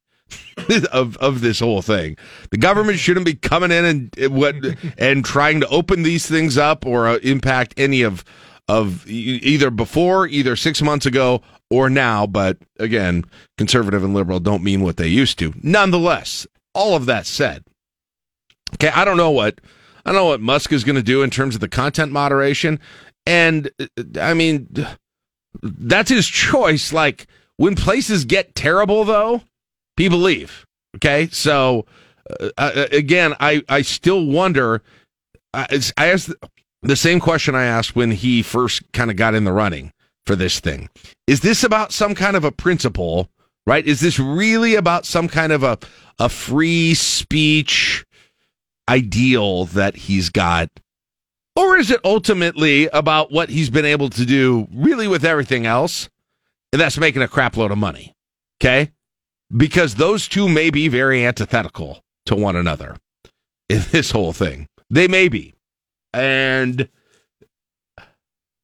of 0.91 1.15
of 1.17 1.39
this 1.39 1.61
whole 1.61 1.81
thing. 1.81 2.17
The 2.51 2.57
government 2.57 2.99
shouldn't 2.99 3.25
be 3.25 3.35
coming 3.35 3.71
in 3.71 3.85
and 3.85 4.35
what 4.35 4.55
and 4.97 5.23
trying 5.23 5.61
to 5.61 5.67
open 5.69 6.03
these 6.03 6.27
things 6.27 6.57
up 6.57 6.85
or 6.85 7.07
uh, 7.07 7.17
impact 7.17 7.73
any 7.77 8.01
of 8.01 8.25
of 8.67 9.07
either 9.07 9.69
before, 9.69 10.27
either 10.27 10.55
six 10.55 10.81
months 10.81 11.05
ago 11.05 11.41
or 11.69 11.89
now. 11.89 12.27
But 12.27 12.57
again, 12.79 13.23
conservative 13.57 14.03
and 14.03 14.13
liberal 14.13 14.39
don't 14.39 14.63
mean 14.63 14.81
what 14.81 14.97
they 14.97 15.07
used 15.07 15.39
to. 15.39 15.53
Nonetheless, 15.61 16.45
all 16.73 16.95
of 16.95 17.05
that 17.05 17.25
said, 17.25 17.63
okay, 18.75 18.89
I 18.89 19.05
don't 19.05 19.17
know 19.17 19.31
what 19.31 19.59
I 20.05 20.11
don't 20.11 20.21
know 20.21 20.25
what 20.25 20.41
Musk 20.41 20.71
is 20.71 20.83
going 20.83 20.95
to 20.95 21.03
do 21.03 21.21
in 21.21 21.29
terms 21.29 21.55
of 21.55 21.61
the 21.61 21.67
content 21.67 22.11
moderation. 22.11 22.79
And 23.25 23.69
I 24.19 24.33
mean, 24.33 24.67
that's 25.61 26.09
his 26.09 26.27
choice. 26.27 26.93
Like 26.93 27.27
when 27.57 27.75
places 27.75 28.25
get 28.25 28.55
terrible, 28.55 29.03
though, 29.03 29.41
people 29.97 30.19
leave. 30.19 30.65
Okay, 30.95 31.27
so 31.31 31.85
uh, 32.39 32.49
uh, 32.57 32.85
again, 32.91 33.35
I 33.39 33.63
I 33.67 33.81
still 33.81 34.25
wonder. 34.25 34.81
I, 35.53 35.79
I 35.97 36.07
asked 36.07 36.31
the 36.81 36.95
same 36.95 37.19
question 37.19 37.55
I 37.55 37.65
asked 37.65 37.95
when 37.95 38.11
he 38.11 38.41
first 38.41 38.91
kind 38.93 39.09
of 39.09 39.17
got 39.17 39.35
in 39.35 39.43
the 39.43 39.51
running 39.51 39.91
for 40.25 40.35
this 40.35 40.59
thing. 40.59 40.89
Is 41.25 41.41
this 41.41 41.63
about 41.63 41.91
some 41.91 42.15
kind 42.15 42.35
of 42.35 42.43
a 42.43 42.51
principle? 42.51 43.29
Right? 43.65 43.85
Is 43.85 43.99
this 43.99 44.17
really 44.17 44.75
about 44.75 45.05
some 45.05 45.27
kind 45.27 45.51
of 45.51 45.63
a 45.63 45.77
a 46.19 46.29
free 46.29 46.93
speech 46.93 48.05
ideal 48.89 49.65
that 49.65 49.95
he's 49.95 50.29
got? 50.29 50.69
Or 51.55 51.75
is 51.77 51.89
it 51.89 51.99
ultimately 52.03 52.87
about 52.87 53.31
what 53.31 53.49
he's 53.49 53.69
been 53.69 53.85
able 53.85 54.09
to 54.11 54.25
do 54.25 54.67
really 54.73 55.07
with 55.07 55.25
everything 55.25 55.65
else? 55.65 56.09
And 56.71 56.81
that's 56.81 56.97
making 56.97 57.21
a 57.21 57.27
crap 57.27 57.57
load 57.57 57.71
of 57.71 57.77
money. 57.77 58.13
Okay? 58.61 58.91
Because 59.55 59.95
those 59.95 60.27
two 60.27 60.47
may 60.47 60.69
be 60.69 60.87
very 60.87 61.25
antithetical 61.25 62.03
to 62.25 62.35
one 62.35 62.55
another 62.55 62.97
in 63.69 63.83
this 63.91 64.11
whole 64.11 64.33
thing. 64.33 64.67
They 64.89 65.07
may 65.07 65.29
be. 65.29 65.53
And 66.17 66.89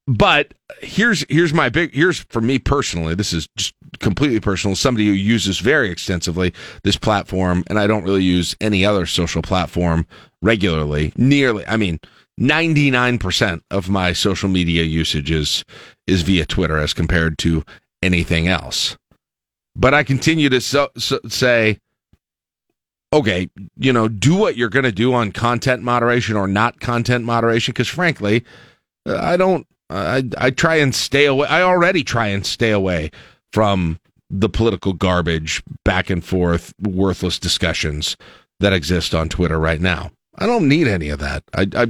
but 0.08 0.54
here's 0.82 1.26
here's 1.30 1.54
my 1.54 1.70
big 1.70 1.94
here's 1.94 2.20
for 2.20 2.42
me 2.42 2.60
personally 2.60 3.16
this 3.16 3.32
is 3.32 3.48
just 3.56 3.74
completely 4.00 4.40
personal 4.40 4.76
somebody 4.76 5.06
who 5.06 5.14
uses 5.14 5.60
very 5.60 5.90
extensively 5.90 6.54
this 6.84 6.98
platform 6.98 7.64
and 7.68 7.80
i 7.80 7.88
don't 7.88 8.04
really 8.04 8.24
use 8.24 8.54
any 8.60 8.86
other 8.86 9.06
social 9.06 9.42
platform 9.42 10.06
regularly 10.42 11.14
nearly 11.16 11.66
i 11.68 11.78
mean 11.78 12.00
99% 12.40 13.62
of 13.70 13.90
my 13.90 14.12
social 14.12 14.50
media 14.50 14.84
usage 14.84 15.30
is 15.30 15.64
is 16.08 16.24
via 16.24 16.46
twitter 16.46 16.78
as 16.78 16.94
compared 16.94 17.38
to 17.38 17.64
anything 18.02 18.48
else. 18.48 18.98
But 19.76 19.94
i 19.94 20.04
continue 20.04 20.50
to 20.50 20.60
so, 20.60 20.90
so, 20.98 21.20
say 21.28 21.80
okay 23.14 23.50
you 23.78 23.94
know 23.94 24.10
do 24.10 24.36
what 24.36 24.58
you're 24.58 24.70
going 24.70 24.84
to 24.84 24.92
do 24.92 25.14
on 25.14 25.32
content 25.32 25.82
moderation 25.84 26.36
or 26.36 26.48
not 26.48 26.82
content 26.82 27.24
moderation 27.24 27.72
because 27.72 27.88
frankly 27.88 28.44
uh, 29.08 29.18
i 29.22 29.38
don't 29.38 29.66
I 29.94 30.24
I 30.38 30.50
try 30.50 30.76
and 30.76 30.94
stay 30.94 31.26
away. 31.26 31.48
I 31.48 31.62
already 31.62 32.04
try 32.04 32.28
and 32.28 32.46
stay 32.46 32.72
away 32.72 33.12
from 33.52 34.00
the 34.30 34.50
political 34.50 34.94
garbage, 34.94 35.62
back 35.86 36.10
and 36.10 36.26
forth, 36.26 36.74
worthless 36.82 37.38
discussions 37.38 38.18
that 38.60 38.74
exist 38.74 39.14
on 39.14 39.30
Twitter 39.30 39.60
right 39.60 39.80
now. 39.82 40.12
I 40.36 40.48
don't 40.48 40.68
need 40.68 40.88
any 40.88 41.10
of 41.10 41.20
that. 41.20 41.44
I, 41.54 41.68
I 41.76 41.88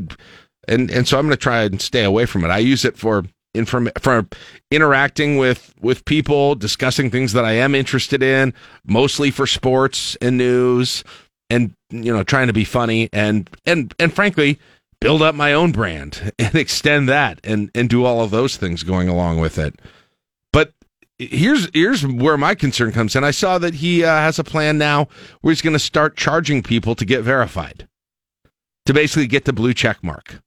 and 0.67 0.91
and 0.91 1.07
so 1.07 1.17
I'm 1.17 1.25
going 1.25 1.31
to 1.31 1.37
try 1.37 1.63
and 1.63 1.81
stay 1.81 2.03
away 2.03 2.25
from 2.25 2.43
it. 2.43 2.49
I 2.49 2.57
use 2.57 2.83
it 2.83 2.97
for 2.97 3.23
inform 3.53 3.89
for 3.99 4.27
interacting 4.71 5.37
with 5.37 5.73
with 5.81 6.05
people, 6.05 6.55
discussing 6.55 7.09
things 7.09 7.33
that 7.33 7.45
I 7.45 7.53
am 7.53 7.75
interested 7.75 8.23
in, 8.23 8.53
mostly 8.85 9.31
for 9.31 9.45
sports 9.45 10.15
and 10.21 10.37
news, 10.37 11.03
and 11.49 11.73
you 11.89 12.13
know, 12.13 12.23
trying 12.23 12.47
to 12.47 12.53
be 12.53 12.63
funny 12.65 13.09
and 13.13 13.49
and 13.65 13.93
and 13.99 14.13
frankly 14.13 14.59
build 14.99 15.21
up 15.21 15.35
my 15.35 15.53
own 15.53 15.71
brand 15.71 16.31
and 16.39 16.55
extend 16.55 17.09
that 17.09 17.39
and 17.43 17.69
and 17.75 17.89
do 17.89 18.05
all 18.05 18.21
of 18.21 18.31
those 18.31 18.57
things 18.57 18.83
going 18.83 19.09
along 19.09 19.39
with 19.39 19.57
it. 19.57 19.79
But 20.51 20.73
here's 21.17 21.69
here's 21.73 22.05
where 22.05 22.37
my 22.37 22.55
concern 22.55 22.91
comes 22.91 23.15
in. 23.15 23.23
I 23.23 23.31
saw 23.31 23.57
that 23.59 23.75
he 23.75 24.03
uh, 24.03 24.07
has 24.07 24.39
a 24.39 24.43
plan 24.43 24.77
now 24.77 25.07
where 25.41 25.51
he's 25.51 25.61
going 25.61 25.73
to 25.73 25.79
start 25.79 26.17
charging 26.17 26.63
people 26.63 26.95
to 26.95 27.05
get 27.05 27.21
verified, 27.21 27.87
to 28.85 28.93
basically 28.93 29.27
get 29.27 29.45
the 29.45 29.53
blue 29.53 29.73
check 29.73 30.03
mark. 30.03 30.41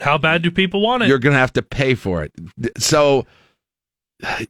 How 0.00 0.18
bad 0.18 0.42
do 0.42 0.50
people 0.50 0.80
want 0.80 1.02
it? 1.02 1.08
You're 1.08 1.18
going 1.18 1.34
to 1.34 1.38
have 1.38 1.52
to 1.54 1.62
pay 1.62 1.94
for 1.94 2.22
it. 2.22 2.32
So 2.78 3.26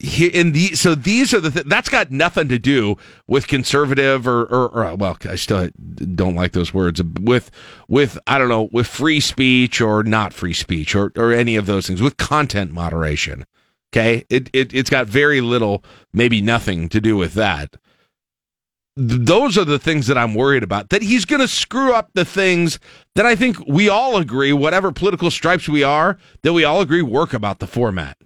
in 0.00 0.52
the 0.52 0.74
so 0.74 0.94
these 0.94 1.32
are 1.32 1.40
the 1.40 1.50
th- 1.50 1.66
that's 1.66 1.88
got 1.88 2.10
nothing 2.10 2.48
to 2.48 2.58
do 2.58 2.96
with 3.26 3.46
conservative 3.46 4.26
or, 4.26 4.42
or, 4.42 4.68
or 4.68 4.94
well 4.96 5.16
I 5.24 5.36
still 5.36 5.68
don't 6.14 6.34
like 6.34 6.52
those 6.52 6.74
words 6.74 7.00
with 7.20 7.50
with 7.88 8.18
I 8.26 8.38
don't 8.38 8.48
know 8.48 8.68
with 8.72 8.86
free 8.86 9.20
speech 9.20 9.80
or 9.80 10.02
not 10.02 10.32
free 10.32 10.54
speech 10.54 10.94
or 10.94 11.12
or 11.16 11.32
any 11.32 11.56
of 11.56 11.66
those 11.66 11.86
things 11.86 12.02
with 12.02 12.16
content 12.16 12.72
moderation 12.72 13.46
okay 13.92 14.24
it, 14.28 14.50
it 14.52 14.74
it's 14.74 14.90
got 14.90 15.06
very 15.06 15.40
little 15.40 15.84
maybe 16.12 16.40
nothing 16.40 16.88
to 16.88 17.00
do 17.00 17.16
with 17.16 17.34
that 17.34 17.76
those 18.96 19.56
are 19.56 19.64
the 19.64 19.78
things 19.78 20.06
that 20.08 20.18
I'm 20.18 20.34
worried 20.34 20.62
about 20.62 20.90
that 20.90 21.02
he's 21.02 21.24
going 21.24 21.40
to 21.40 21.48
screw 21.48 21.92
up 21.92 22.10
the 22.14 22.24
things 22.24 22.78
that 23.14 23.24
I 23.24 23.36
think 23.36 23.56
we 23.66 23.88
all 23.88 24.16
agree 24.16 24.52
whatever 24.52 24.92
political 24.92 25.30
stripes 25.30 25.68
we 25.68 25.82
are 25.82 26.18
that 26.42 26.52
we 26.52 26.64
all 26.64 26.80
agree 26.80 27.02
work 27.02 27.32
about 27.32 27.60
the 27.60 27.66
format 27.66 28.16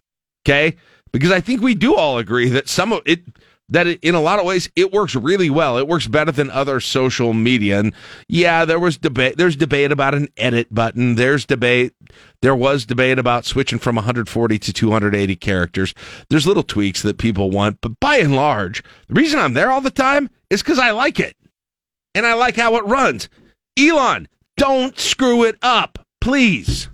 okay 0.44 0.77
because 1.12 1.31
I 1.31 1.40
think 1.40 1.62
we 1.62 1.74
do 1.74 1.94
all 1.94 2.18
agree 2.18 2.48
that 2.48 2.68
some 2.68 2.92
of 2.92 3.03
it 3.05 3.24
that 3.68 3.87
it, 3.87 4.00
in 4.03 4.14
a 4.14 4.20
lot 4.20 4.38
of 4.38 4.44
ways 4.44 4.68
it 4.77 4.92
works 4.92 5.14
really 5.14 5.50
well. 5.50 5.79
It 5.79 5.88
works 5.88 6.07
better 6.07 6.33
than 6.33 6.50
other 6.50 6.81
social 6.81 7.33
media. 7.33 7.81
And 7.81 7.94
yeah, 8.29 8.64
there 8.64 8.79
was 8.79 8.98
debate. 8.98 9.37
There's 9.37 9.57
debate 9.57 9.92
about 9.92 10.14
an 10.14 10.29
edit 10.37 10.72
button. 10.72 11.14
There's 11.14 11.46
debate. 11.46 11.92
There 12.42 12.55
was 12.55 12.85
debate 12.85 13.18
about 13.18 13.44
switching 13.44 13.79
from 13.79 13.96
140 13.96 14.59
to 14.59 14.72
280 14.72 15.37
characters. 15.37 15.94
There's 16.29 16.46
little 16.46 16.62
tweaks 16.62 17.03
that 17.03 17.18
people 17.18 17.50
want, 17.50 17.81
but 17.81 17.98
by 18.00 18.16
and 18.16 18.37
large, 18.37 18.83
the 19.09 19.14
reason 19.14 19.40
I'm 19.40 19.55
there 19.55 19.70
all 19.70 19.81
the 19.81 19.90
time 19.90 20.31
is 20.54 20.62
because 20.62 20.78
I 20.78 20.92
like 20.92 21.20
it 21.20 21.36
and 22.14 22.24
I 22.24 22.34
like 22.34 22.56
how 22.56 22.76
it 22.76 22.84
runs. 22.86 23.28
Elon, 23.78 24.28
don't 24.56 24.98
screw 24.98 25.44
it 25.44 25.56
up, 25.60 25.98
please. 26.20 26.88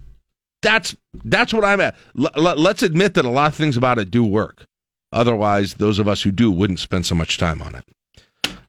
That's 0.63 0.97
that's 1.25 1.53
what 1.53 1.65
I'm 1.65 1.81
at. 1.81 1.95
L- 2.19 2.57
let's 2.57 2.83
admit 2.83 3.15
that 3.15 3.25
a 3.25 3.31
lot 3.31 3.49
of 3.53 3.55
things 3.55 3.77
about 3.77 3.99
it 3.99 4.11
do 4.11 4.25
work. 4.25 4.67
Otherwise, 5.13 5.75
those 5.75 5.99
of 5.99 6.09
us 6.09 6.23
who 6.23 6.33
do 6.33 6.51
wouldn't 6.51 6.79
spend 6.79 7.05
so 7.05 7.15
much 7.15 7.39
time 7.39 7.61
on 7.61 7.75
it. 7.75 7.85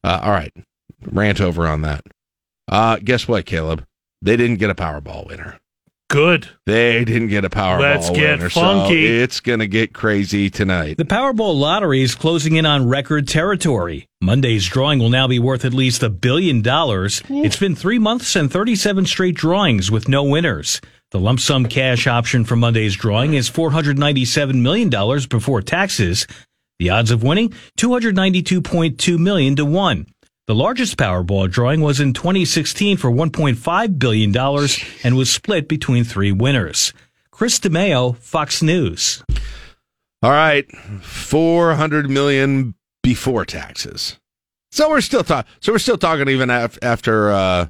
Uh, 0.04 0.20
all 0.24 0.32
right, 0.32 0.54
rant 1.06 1.40
over 1.40 1.68
on 1.68 1.82
that. 1.82 2.04
Uh, 2.68 2.98
guess 3.04 3.28
what, 3.28 3.46
Caleb? 3.46 3.86
They 4.22 4.38
didn't 4.38 4.58
get 4.58 4.70
a 4.70 4.76
Powerball 4.76 5.28
winner. 5.28 5.60
Good. 6.12 6.50
They 6.66 7.06
didn't 7.06 7.30
get 7.30 7.46
a 7.46 7.50
Powerball 7.50 7.80
Let's 7.80 8.10
get 8.10 8.40
winner, 8.40 8.50
funky. 8.50 9.08
So 9.08 9.24
it's 9.24 9.40
going 9.40 9.60
to 9.60 9.68
get 9.68 9.94
crazy 9.94 10.50
tonight. 10.50 10.98
The 10.98 11.06
Powerball 11.06 11.58
lottery 11.58 12.02
is 12.02 12.16
closing 12.16 12.58
in 12.58 12.66
on 12.66 12.90
record 12.90 13.30
territory. 13.30 14.10
Monday's 14.20 14.68
drawing 14.68 15.00
will 15.00 15.10
now 15.10 15.30
be 15.30 15.40
worth 15.40 15.64
at 15.64 15.74
least 15.74 16.04
a 16.04 16.10
billion 16.10 16.62
dollars. 16.62 17.24
It's 17.30 17.56
been 17.56 17.76
three 17.76 17.98
months 17.98 18.36
and 18.36 18.52
37 18.52 19.06
straight 19.06 19.36
drawings 19.36 19.90
with 19.90 20.10
no 20.10 20.22
winners. 20.24 20.82
The 21.12 21.20
lump 21.20 21.40
sum 21.40 21.66
cash 21.68 22.08
option 22.08 22.44
for 22.44 22.58
Monday's 22.58 22.96
drawing 22.96 23.34
is 23.34 23.50
$497 23.50 24.62
million 24.62 24.90
before 25.30 25.62
taxes. 25.62 26.28
The 26.80 26.90
odds 26.90 27.12
of 27.12 27.24
winning, 27.24 27.54
292.2 27.78 29.18
million 29.18 29.56
to 29.56 29.64
1. 29.64 30.08
The 30.52 30.56
largest 30.56 30.98
Powerball 30.98 31.50
drawing 31.50 31.80
was 31.80 32.02
in 32.02 32.12
2016 32.12 32.98
for 32.98 33.10
$1.5 33.10 33.98
billion 33.98 34.36
and 35.02 35.16
was 35.16 35.30
split 35.30 35.70
between 35.70 36.04
three 36.04 36.34
winners. 36.34 36.92
Chris 37.32 37.58
DeMeo, 37.58 38.18
Fox 38.18 38.62
News. 38.62 39.24
All 40.22 40.32
right, 40.32 40.70
400 41.00 42.10
million 42.10 42.76
before 43.02 43.46
taxes. 43.46 44.20
So 44.72 44.90
we're 44.90 45.00
still 45.00 45.24
talking. 45.24 45.50
So 45.62 45.72
we're 45.72 45.80
still 45.80 45.98
talking 45.98 46.28
even 46.28 46.50
af- 46.50 46.78
after 46.82 47.32
uh, 47.32 47.68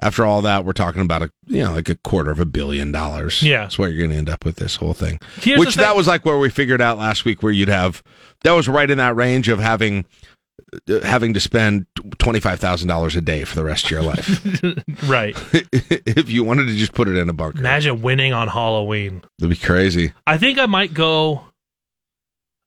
after 0.00 0.24
all 0.24 0.42
that, 0.42 0.64
we're 0.64 0.72
talking 0.72 1.02
about 1.02 1.22
a 1.22 1.30
you 1.46 1.64
know 1.64 1.72
like 1.72 1.88
a 1.88 1.96
quarter 1.96 2.30
of 2.30 2.38
a 2.38 2.46
billion 2.46 2.92
dollars. 2.92 3.42
Yeah, 3.42 3.62
that's 3.62 3.76
what 3.76 3.90
you're 3.90 3.98
going 3.98 4.10
to 4.10 4.16
end 4.16 4.30
up 4.30 4.44
with 4.44 4.54
this 4.54 4.76
whole 4.76 4.94
thing. 4.94 5.18
Here's 5.40 5.58
Which 5.58 5.74
that 5.74 5.96
was 5.96 6.06
like 6.06 6.24
where 6.24 6.38
we 6.38 6.48
figured 6.48 6.80
out 6.80 6.96
last 6.96 7.24
week, 7.24 7.42
where 7.42 7.52
you'd 7.52 7.68
have 7.68 8.04
that 8.44 8.52
was 8.52 8.68
right 8.68 8.88
in 8.88 8.98
that 8.98 9.16
range 9.16 9.48
of 9.48 9.58
having 9.58 10.06
having 11.02 11.34
to 11.34 11.40
spend 11.40 11.86
twenty 12.18 12.40
five 12.40 12.60
thousand 12.60 12.88
dollars 12.88 13.16
a 13.16 13.20
day 13.20 13.44
for 13.44 13.56
the 13.56 13.64
rest 13.64 13.86
of 13.86 13.90
your 13.90 14.02
life. 14.02 14.44
right. 15.08 15.36
if 15.72 16.30
you 16.30 16.44
wanted 16.44 16.66
to 16.66 16.74
just 16.74 16.92
put 16.92 17.08
it 17.08 17.16
in 17.16 17.28
a 17.28 17.32
bunker. 17.32 17.58
Imagine 17.58 18.02
winning 18.02 18.32
on 18.32 18.48
Halloween. 18.48 19.22
That'd 19.38 19.58
be 19.58 19.64
crazy. 19.64 20.12
I 20.26 20.38
think 20.38 20.58
I 20.58 20.66
might 20.66 20.94
go. 20.94 21.44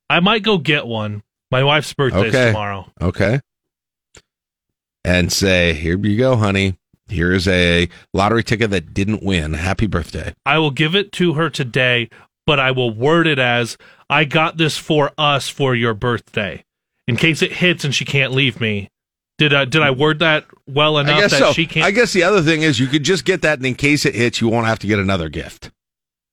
I 0.09 0.19
might 0.19 0.43
go 0.43 0.57
get 0.57 0.85
one. 0.85 1.23
My 1.51 1.63
wife's 1.63 1.93
birthday 1.93 2.27
okay. 2.27 2.47
tomorrow. 2.47 2.91
Okay. 3.01 3.39
and 5.05 5.31
say, 5.31 5.73
"Here 5.73 5.97
you 5.97 6.17
go, 6.17 6.35
honey. 6.35 6.77
Here 7.07 7.31
is 7.33 7.47
a 7.47 7.89
lottery 8.13 8.43
ticket 8.43 8.71
that 8.71 8.93
didn't 8.93 9.23
win. 9.23 9.53
Happy 9.53 9.87
birthday." 9.87 10.33
I 10.45 10.57
will 10.59 10.71
give 10.71 10.95
it 10.95 11.11
to 11.13 11.33
her 11.33 11.49
today, 11.49 12.09
but 12.45 12.59
I 12.59 12.71
will 12.71 12.91
word 12.91 13.27
it 13.27 13.39
as 13.39 13.77
I 14.09 14.25
got 14.25 14.57
this 14.57 14.77
for 14.77 15.11
us 15.17 15.49
for 15.49 15.73
your 15.75 15.93
birthday. 15.93 16.63
In 17.07 17.17
case 17.17 17.41
it 17.41 17.51
hits 17.51 17.83
and 17.83 17.93
she 17.93 18.05
can't 18.05 18.31
leave 18.31 18.61
me. 18.61 18.89
Did 19.37 19.53
I 19.53 19.65
did 19.65 19.81
I 19.81 19.91
word 19.91 20.19
that 20.19 20.45
well 20.67 20.95
I 20.97 21.01
enough 21.01 21.19
guess 21.19 21.31
that 21.31 21.39
so. 21.39 21.53
she 21.53 21.65
can't 21.65 21.85
I 21.85 21.91
guess 21.91 22.13
the 22.13 22.23
other 22.23 22.41
thing 22.41 22.61
is 22.61 22.79
you 22.79 22.87
could 22.87 23.03
just 23.03 23.25
get 23.25 23.41
that, 23.41 23.57
and 23.59 23.65
in 23.65 23.75
case 23.75 24.05
it 24.05 24.13
hits, 24.15 24.39
you 24.39 24.47
won't 24.47 24.67
have 24.67 24.79
to 24.79 24.87
get 24.87 24.99
another 24.99 25.27
gift. 25.27 25.71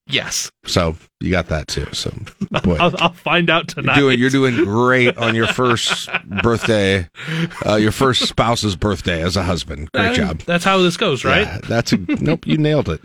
Yes. 0.07 0.51
So 0.67 0.97
you 1.21 1.31
got 1.31 1.47
that 1.49 1.69
too. 1.69 1.87
So 1.93 2.13
boy, 2.63 2.77
I'll, 2.81 2.93
I'll 3.01 3.13
find 3.13 3.49
out 3.49 3.75
you're 3.75 3.83
tonight. 3.83 3.97
doing 3.99 4.19
you're 4.19 4.31
doing 4.31 4.57
great 4.65 5.17
on 5.17 5.35
your 5.35 5.47
first 5.47 6.09
birthday, 6.43 7.09
uh, 7.67 7.77
your 7.77 7.93
first 7.93 8.29
spouse's 8.29 8.77
birthday 8.77 9.23
as 9.23 9.37
a 9.37 9.43
husband. 9.45 9.91
Great 9.93 10.11
Uh, 10.11 10.15
job. 10.15 10.39
That's 10.41 10.65
how 10.65 10.79
this 10.79 10.97
goes, 10.97 11.25
right? 11.25 11.47
Yeah, 11.47 11.59
that's 11.69 11.93
a 11.93 11.97
nope. 12.21 12.47
You 12.47 12.59
nailed 12.59 12.89
it. 12.89 13.01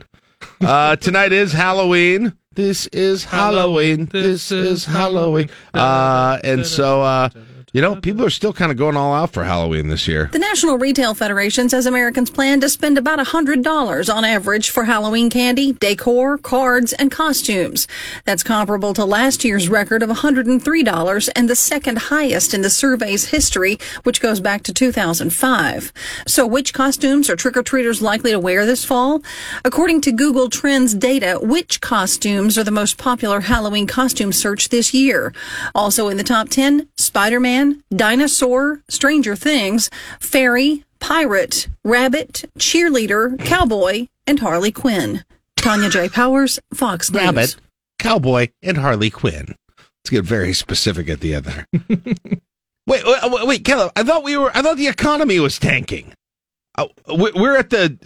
Uh, 0.62 0.96
tonight 0.98 1.32
is 1.32 1.52
Halloween. 1.54 2.34
This 2.54 2.88
is 2.88 3.24
Halloween. 3.26 4.06
This 4.08 4.52
is 4.52 4.86
Halloween. 4.86 5.50
Uh, 5.74 6.40
and 6.44 6.66
so 6.66 7.02
uh, 7.02 7.30
you 7.76 7.82
know, 7.82 7.98
people 7.98 8.20
mm-hmm. 8.20 8.28
are 8.28 8.30
still 8.30 8.54
kind 8.54 8.72
of 8.72 8.78
going 8.78 8.96
all 8.96 9.14
out 9.14 9.34
for 9.34 9.44
Halloween 9.44 9.90
this 9.90 10.08
year. 10.08 10.30
The 10.32 10.40
National 10.40 10.78
Retail 10.78 11.14
Federation 11.14 11.68
says 11.68 11.86
Americans 11.86 12.30
plan 12.30 12.62
to 12.62 12.70
spend 12.70 12.98
about 12.98 13.20
$100 13.20 14.16
on 14.16 14.24
average 14.24 14.70
for 14.70 14.86
Halloween 14.86 15.30
candy, 15.30 15.74
decor, 15.74 16.38
cards, 16.38 16.94
and 16.94 17.12
costumes. 17.12 17.86
That's 18.24 18.44
comparable 18.44 18.94
to 18.94 19.04
last 19.04 19.44
year's 19.44 19.68
record 19.68 20.04
of 20.04 20.10
$103 20.10 21.30
and 21.36 21.50
the 21.50 21.56
second 21.58 21.98
highest 21.98 22.54
in 22.54 22.62
the 22.62 22.70
survey's 22.70 23.32
history, 23.32 23.78
which 24.04 24.22
goes 24.22 24.40
back 24.40 24.64
to 24.64 24.74
2005. 24.74 25.92
So 26.28 26.48
which 26.48 26.74
costumes 26.74 27.30
are 27.30 27.36
trick-or-treaters 27.36 28.02
likely 28.02 28.32
to 28.32 28.40
wear 28.40 28.66
this 28.66 28.86
fall? 28.86 29.22
According 29.66 30.00
to 30.02 30.14
Google 30.14 30.50
Trends 30.50 30.94
data, 30.94 31.40
which 31.42 31.82
costumes 31.82 32.58
are 32.58 32.64
the 32.64 32.72
most 32.72 32.98
popular 32.98 33.42
Halloween 33.42 33.86
costume 33.86 34.32
search 34.32 34.70
this 34.70 34.94
year? 34.94 35.34
Also 35.76 36.08
in 36.08 36.16
the 36.16 36.24
top 36.24 36.48
10, 36.48 36.88
Spider-Man, 37.66 37.84
Dinosaur, 37.96 38.82
Stranger 38.90 39.36
Things, 39.36 39.90
Fairy, 40.20 40.84
Pirate, 41.00 41.68
Rabbit, 41.84 42.46
Cheerleader, 42.58 43.44
Cowboy, 43.44 44.08
and 44.28 44.40
Harley 44.40 44.72
Quinn. 44.72 45.24
Tanya 45.58 45.90
J. 45.90 46.10
Powers, 46.10 46.60
Fox 46.74 47.12
News. 47.12 47.22
Rabbit, 47.22 47.56
Cowboy, 48.00 48.50
and 48.62 48.78
Harley 48.78 49.10
Quinn. 49.10 49.56
Let's 49.78 50.10
get 50.12 50.26
very 50.26 50.54
specific 50.54 51.10
at 51.10 51.22
the 51.22 51.36
end 51.36 51.46
there. 51.46 51.68
wait, 52.88 53.04
wait, 53.06 53.48
wait, 53.48 53.66
Caleb. 53.66 53.92
I 53.96 54.04
thought 54.04 54.24
we 54.24 54.38
were. 54.38 54.52
I 54.56 54.62
thought 54.62 54.78
the 54.78 54.88
economy 54.88 55.40
was 55.40 55.58
tanking. 55.58 56.14
Uh, 56.78 56.88
we're 57.08 57.58
at 57.58 57.72
the 57.72 57.98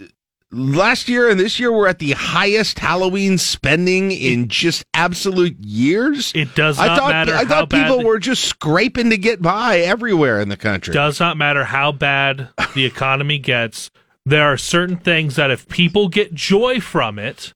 last 0.52 1.08
year 1.08 1.28
and 1.28 1.38
this 1.38 1.58
year. 1.60 1.72
We're 1.72 1.88
at 1.88 1.98
the 1.98 2.12
highest 2.12 2.78
Halloween 2.78 3.38
spending 3.38 4.10
in 4.12 4.48
just 4.48 4.84
absolute 4.94 5.56
years. 5.60 6.32
It 6.34 6.54
does 6.54 6.78
I 6.78 6.86
not 6.86 6.98
thought. 6.98 7.10
matter 7.10 7.34
I 7.34 7.44
thought 7.44 7.70
people 7.70 7.98
the- 7.98 8.06
were 8.06 8.18
just 8.18 8.44
scraping 8.44 9.10
to 9.10 9.16
get 9.18 9.40
by 9.42 9.78
everywhere 9.80 10.40
in 10.40 10.48
the 10.48 10.56
country. 10.56 10.92
does 10.94 11.20
not 11.20 11.36
matter 11.36 11.64
how 11.64 11.92
bad 11.92 12.48
the 12.74 12.84
economy 12.84 13.38
gets. 13.38 13.90
There 14.26 14.44
are 14.44 14.56
certain 14.58 14.96
things 14.96 15.36
that 15.36 15.50
if 15.50 15.68
people 15.68 16.08
get 16.08 16.34
joy 16.34 16.78
from 16.80 17.18
it, 17.18 17.52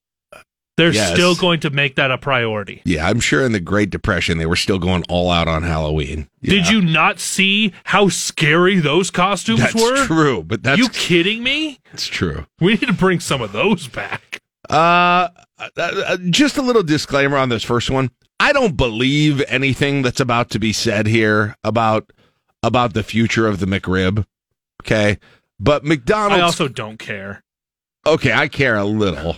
they're 0.76 0.92
Yes. 0.92 1.12
still 1.12 1.34
going 1.34 1.60
to 1.60 1.70
make 1.70 1.94
that 1.96 2.10
a 2.10 2.18
priority. 2.18 2.82
yeah, 2.84 3.08
I'm 3.08 3.20
sure 3.20 3.44
in 3.44 3.52
the 3.52 3.60
Great 3.60 3.90
Depression 3.90 4.38
they 4.38 4.46
were 4.46 4.56
still 4.56 4.78
going 4.78 5.04
all 5.08 5.30
out 5.30 5.46
on 5.48 5.62
Halloween. 5.62 6.28
Did 6.42 6.68
you 6.68 6.80
not 6.82 7.20
see 7.20 7.72
how 7.84 8.08
scary 8.08 8.78
those 8.80 9.10
costumes 9.10 9.60
That's 9.60 9.74
were? 9.74 10.04
true, 10.06 10.42
but 10.42 10.62
that's 10.62 10.78
you 10.78 10.88
kidding 10.88 11.42
me? 11.42 11.78
that's 11.90 12.06
true. 12.06 12.46
We 12.60 12.72
need 12.72 12.86
to 12.88 12.92
bring 12.92 13.20
some 13.20 13.40
of 13.40 13.52
those 13.52 13.86
back. 13.88 14.40
Uh, 14.68 15.28
uh, 15.58 15.68
uh, 15.76 16.16
just 16.30 16.56
a 16.58 16.62
little 16.62 16.82
disclaimer 16.82 17.36
on 17.36 17.48
this 17.50 17.62
first 17.62 17.90
one. 17.90 18.10
I 18.40 18.52
don't 18.52 18.76
believe 18.76 19.42
anything 19.48 20.02
that's 20.02 20.20
about 20.20 20.50
to 20.50 20.58
be 20.58 20.72
said 20.72 21.06
here 21.06 21.54
about 21.62 22.12
about 22.62 22.94
the 22.94 23.02
future 23.02 23.46
of 23.46 23.60
the 23.60 23.66
McRib. 23.66 24.24
Okay, 24.82 25.18
but 25.60 25.84
McDonald's. 25.84 26.36
I 26.42 26.44
also 26.44 26.66
don't 26.68 26.98
care. 26.98 27.42
okay, 28.06 28.32
I 28.32 28.48
care 28.48 28.74
a 28.74 28.84
little. 28.84 29.36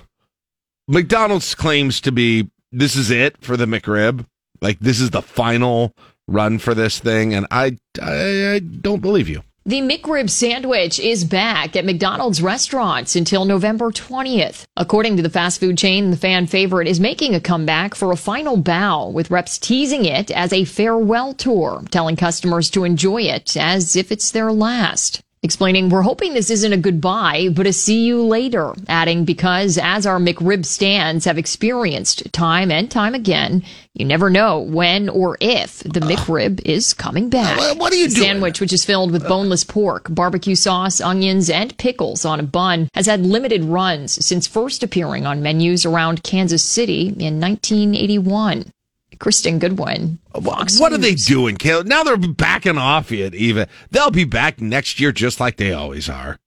McDonald's 0.89 1.55
claims 1.55 2.01
to 2.03 2.13
be 2.13 2.49
this 2.71 2.95
is 2.95 3.11
it 3.11 3.37
for 3.41 3.57
the 3.57 3.67
McRib. 3.67 4.25
Like 4.61 4.79
this 4.79 5.01
is 5.01 5.11
the 5.11 5.23
final 5.23 5.93
run 6.29 6.59
for 6.59 6.75
this 6.75 7.01
thing, 7.01 7.35
and 7.35 7.47
I 7.51 7.77
I, 8.01 8.55
I 8.55 8.59
don't 8.61 9.03
believe 9.03 9.29
you. 9.29 9.43
The 9.65 9.81
McRib 9.81 10.31
sandwich 10.31 11.01
is 11.01 11.25
back 11.25 11.75
at 11.75 11.85
McDonald's 11.85 12.41
restaurants 12.41 13.17
until 13.17 13.45
November 13.45 13.91
20th. 13.91 14.63
According 14.77 15.17
to 15.17 15.25
the 15.25 15.29
fast 15.29 15.59
food 15.59 15.77
chain, 15.77 16.13
the 16.13 16.17
fan 16.17 16.47
favorite 16.47 16.87
is 16.87 17.01
making 17.01 17.35
a 17.35 17.41
comeback 17.41 17.97
for 17.97 18.13
a 18.13 18.17
final 18.17 18.57
bow, 18.57 19.09
with 19.09 19.29
reps 19.29 19.59
teasing 19.59 20.05
it 20.05 20.31
as 20.31 20.53
a 20.53 20.65
farewell 20.67 21.35
tour, 21.35 21.83
telling 21.91 22.15
customers 22.15 22.71
to 22.71 22.85
enjoy 22.85 23.23
it 23.23 23.57
as 23.57 23.97
if 23.97 24.13
it's 24.13 24.31
their 24.31 24.53
last. 24.53 25.21
Explaining, 25.51 25.91
we're 25.91 26.03
hoping 26.03 26.35
this 26.35 26.51
isn't 26.51 26.73
a 26.73 26.77
goodbye, 26.77 27.49
but 27.53 27.69
a 27.69 27.73
see 27.73 28.05
you 28.05 28.21
later. 28.21 28.73
Adding, 28.89 29.25
because 29.25 29.79
as 29.81 30.05
our 30.05 30.19
McRib 30.19 30.67
stands 30.67 31.25
have 31.25 31.39
experienced 31.39 32.33
time 32.33 32.73
and 32.73 32.91
time 32.91 33.15
again, 33.15 33.63
you 33.95 34.05
never 34.05 34.29
know 34.29 34.59
when 34.59 35.09
or 35.09 35.39
if 35.41 35.85
the 35.85 36.01
McRib 36.01 36.61
is 36.65 36.93
coming 36.93 37.29
back. 37.31 37.57
What- 37.59 37.79
what 37.79 37.93
are 37.93 37.97
you 37.97 38.09
The 38.09 38.17
doing? 38.17 38.27
Sandwich, 38.27 38.61
which 38.61 38.73
is 38.73 38.85
filled 38.85 39.13
with 39.13 39.29
boneless 39.29 39.63
pork, 39.63 40.09
barbecue 40.11 40.57
sauce, 40.57 41.01
onions, 41.01 41.49
and 41.49 41.79
pickles 41.79 42.25
on 42.25 42.41
a 42.41 42.43
bun, 42.43 42.89
has 42.95 43.07
had 43.07 43.25
limited 43.25 43.63
runs 43.63 44.27
since 44.27 44.49
first 44.49 44.83
appearing 44.83 45.27
on 45.27 45.45
menus 45.45 45.87
around 45.87 46.25
Kansas 46.25 46.65
City 46.65 47.15
in 47.21 47.39
1981. 47.39 48.73
Kristen 49.19 49.59
Goodwin. 49.59 50.19
Fox 50.43 50.81
What 50.81 50.93
are 50.93 50.99
they 50.99 51.15
doing, 51.15 51.57
Caleb? 51.57 51.87
Now 51.87 52.03
they're 52.03 52.17
backing 52.17 52.79
off 52.79 53.13
it. 53.13 53.35
Even 53.35 53.69
they'll 53.91 54.11
be 54.11 54.25
back 54.25 54.61
next 54.61 55.01
year, 55.01 55.13
just 55.13 55.41
like 55.41 55.57
they 55.57 55.73
always 55.73 56.09
are. 56.09 56.39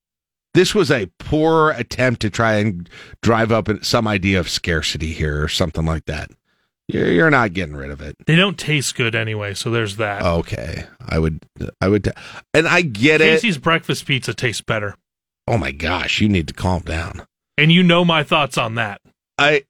This 0.54 0.74
was 0.74 0.90
a 0.90 1.06
poor 1.18 1.70
attempt 1.70 2.22
to 2.22 2.30
try 2.30 2.54
and 2.54 2.88
drive 3.22 3.52
up 3.52 3.68
some 3.82 4.08
idea 4.08 4.40
of 4.40 4.48
scarcity 4.48 5.12
here, 5.12 5.42
or 5.42 5.48
something 5.48 5.84
like 5.84 6.06
that. 6.06 6.30
You're, 6.88 7.12
you're 7.12 7.30
not 7.30 7.52
getting 7.52 7.76
rid 7.76 7.90
of 7.90 8.00
it. 8.00 8.16
They 8.26 8.34
don't 8.34 8.58
taste 8.58 8.96
good 8.96 9.14
anyway, 9.14 9.54
so 9.54 9.70
there's 9.70 9.96
that. 9.96 10.22
Okay, 10.22 10.86
I 11.00 11.20
would, 11.20 11.46
I 11.80 11.88
would, 11.88 12.12
and 12.52 12.66
I 12.66 12.82
get 12.82 13.20
it. 13.20 13.24
Casey's 13.24 13.58
breakfast 13.58 14.06
pizza 14.06 14.34
tastes 14.34 14.62
better. 14.62 14.96
Oh 15.46 15.56
my 15.56 15.70
gosh, 15.70 16.20
you 16.20 16.28
need 16.28 16.48
to 16.48 16.54
calm 16.54 16.82
down. 16.82 17.26
And 17.56 17.70
you 17.70 17.82
know 17.82 18.04
my 18.04 18.24
thoughts 18.24 18.58
on 18.58 18.74
that. 18.74 19.00
I 19.38 19.64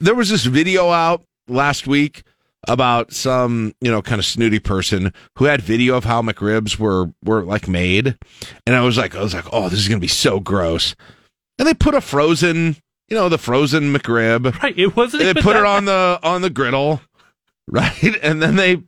there 0.00 0.14
was 0.14 0.30
this 0.30 0.44
video 0.44 0.90
out 0.90 1.22
last 1.48 1.86
week 1.86 2.22
about 2.68 3.12
some 3.12 3.72
you 3.80 3.90
know 3.90 4.02
kind 4.02 4.18
of 4.18 4.24
snooty 4.24 4.58
person 4.58 5.12
who 5.36 5.44
had 5.44 5.60
video 5.62 5.96
of 5.96 6.04
how 6.04 6.22
McRibs 6.22 6.78
were 6.78 7.12
were 7.24 7.44
like 7.44 7.68
made, 7.68 8.16
and 8.66 8.74
I 8.74 8.80
was 8.82 8.96
like 8.96 9.14
I 9.14 9.22
was 9.22 9.34
like 9.34 9.46
oh 9.52 9.68
this 9.68 9.78
is 9.78 9.88
gonna 9.88 10.00
be 10.00 10.08
so 10.08 10.40
gross, 10.40 10.94
and 11.58 11.66
they 11.68 11.74
put 11.74 11.94
a 11.94 12.00
frozen 12.00 12.76
you 13.08 13.16
know 13.16 13.28
the 13.28 13.38
frozen 13.38 13.92
McRib, 13.94 14.60
Right. 14.62 14.76
It 14.76 14.96
wasn't 14.96 15.22
they 15.22 15.34
put 15.34 15.52
that 15.54 15.60
it 15.60 15.64
on 15.66 15.84
the 15.84 16.18
on 16.22 16.42
the 16.42 16.50
griddle, 16.50 17.00
right, 17.68 18.02
and 18.22 18.42
then 18.42 18.56
they 18.56 18.82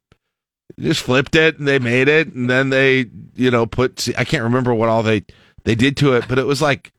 just 0.79 1.01
flipped 1.03 1.35
it 1.35 1.59
and 1.59 1.67
they 1.67 1.79
made 1.79 2.09
it, 2.09 2.33
and 2.35 2.49
then 2.51 2.71
they 2.71 3.07
you 3.35 3.51
know 3.51 3.67
put 3.67 4.01
See, 4.01 4.15
I 4.17 4.25
can't 4.25 4.43
remember 4.45 4.75
what 4.75 4.89
all 4.89 5.03
they 5.03 5.25
they 5.65 5.75
did 5.75 5.97
to 5.99 6.15
it, 6.15 6.25
but 6.29 6.39
it 6.39 6.47
was 6.47 6.61
like 6.61 6.93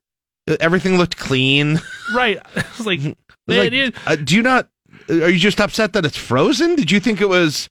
everything 0.62 0.98
looked 0.98 1.17
clean. 1.17 1.80
Right. 2.13 2.39
Like, 2.56 2.65
It 2.65 2.78
was 2.78 2.86
like, 2.88 3.17
it- 3.74 3.95
uh, 4.06 4.15
do 4.15 4.36
you 4.36 4.41
not? 4.43 4.69
Are 5.10 5.30
you 5.30 5.39
just 5.39 5.60
upset 5.60 5.93
that 5.93 6.06
it's 6.06 6.17
frozen? 6.17 6.76
Did 6.76 6.91
you 6.91 7.00
think 7.00 7.22
it 7.22 7.30
was? 7.30 7.69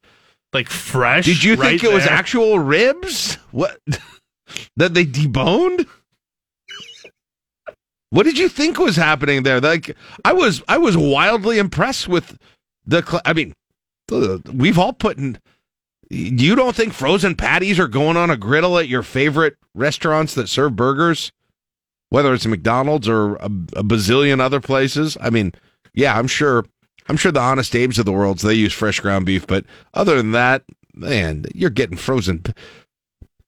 like 0.52 0.68
fresh. 0.68 1.24
Did 1.24 1.42
you 1.42 1.56
think 1.56 1.82
right 1.82 1.90
it 1.90 1.94
was 1.94 2.06
actual 2.06 2.58
ribs? 2.58 3.34
What 3.50 3.78
that 4.76 4.94
they 4.94 5.04
deboned? 5.04 5.86
What 8.10 8.22
did 8.22 8.38
you 8.38 8.48
think 8.48 8.78
was 8.78 8.96
happening 8.96 9.42
there? 9.42 9.60
Like 9.60 9.94
I 10.24 10.32
was, 10.32 10.62
I 10.68 10.78
was 10.78 10.96
wildly 10.96 11.58
impressed 11.58 12.08
with 12.08 12.38
the. 12.86 13.02
cl- 13.04 13.22
I 13.24 13.34
mean, 13.34 13.52
we've 14.52 14.78
all 14.78 14.92
put 14.92 15.18
in. 15.18 15.38
You 16.10 16.54
don't 16.54 16.74
think 16.74 16.94
frozen 16.94 17.34
patties 17.34 17.78
are 17.78 17.88
going 17.88 18.16
on 18.16 18.30
a 18.30 18.36
griddle 18.36 18.78
at 18.78 18.88
your 18.88 19.02
favorite 19.02 19.56
restaurants 19.74 20.32
that 20.34 20.48
serve 20.48 20.74
burgers, 20.74 21.30
whether 22.08 22.32
it's 22.32 22.46
McDonald's 22.46 23.06
or 23.06 23.34
a, 23.36 23.44
a 23.76 23.84
bazillion 23.84 24.40
other 24.40 24.60
places? 24.60 25.18
I 25.20 25.28
mean, 25.28 25.52
yeah, 25.92 26.18
I'm 26.18 26.26
sure. 26.26 26.64
I'm 27.08 27.16
sure 27.16 27.32
the 27.32 27.40
Honest 27.40 27.74
Abe's 27.74 27.98
of 27.98 28.04
the 28.04 28.12
world 28.12 28.38
they 28.38 28.54
use 28.54 28.72
fresh 28.72 29.00
ground 29.00 29.26
beef, 29.26 29.46
but 29.46 29.64
other 29.94 30.16
than 30.16 30.32
that, 30.32 30.62
man, 30.94 31.46
you're 31.54 31.70
getting 31.70 31.96
frozen. 31.96 32.44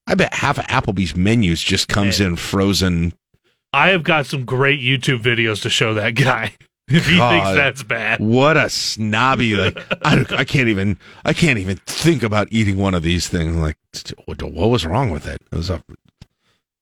I 0.07 0.15
bet 0.15 0.35
half 0.35 0.59
of 0.59 0.65
Applebee's 0.67 1.15
menus 1.15 1.63
just 1.63 1.89
comes 1.89 2.21
in 2.21 2.37
frozen. 2.37 3.13
I 3.73 3.91
have 3.91 4.03
got 4.03 4.27
some 4.27 4.45
great 4.45 4.81
YouTube 4.81 5.23
videos 5.23 5.63
to 5.63 5.71
show 5.71 5.95
that 5.95 6.15
guy 6.15 6.57
if 6.89 7.07
he 7.07 7.17
God. 7.17 7.31
thinks 7.31 7.57
that's 7.57 7.83
bad. 7.83 8.19
What 8.19 8.57
a 8.57 8.69
snobby! 8.71 9.55
Like 9.55 9.79
I, 10.05 10.25
I 10.31 10.45
can't 10.45 10.69
even, 10.69 10.99
I 11.25 11.33
can't 11.33 11.59
even 11.59 11.77
think 11.87 12.23
about 12.23 12.49
eating 12.51 12.79
one 12.79 12.95
of 12.95 13.03
these 13.03 13.29
things. 13.29 13.57
Like, 13.57 13.77
what, 14.25 14.43
what 14.43 14.71
was 14.71 14.85
wrong 14.85 15.11
with 15.11 15.27
it? 15.27 15.43
It 15.53 15.57
was 15.57 15.71
a 15.71 15.85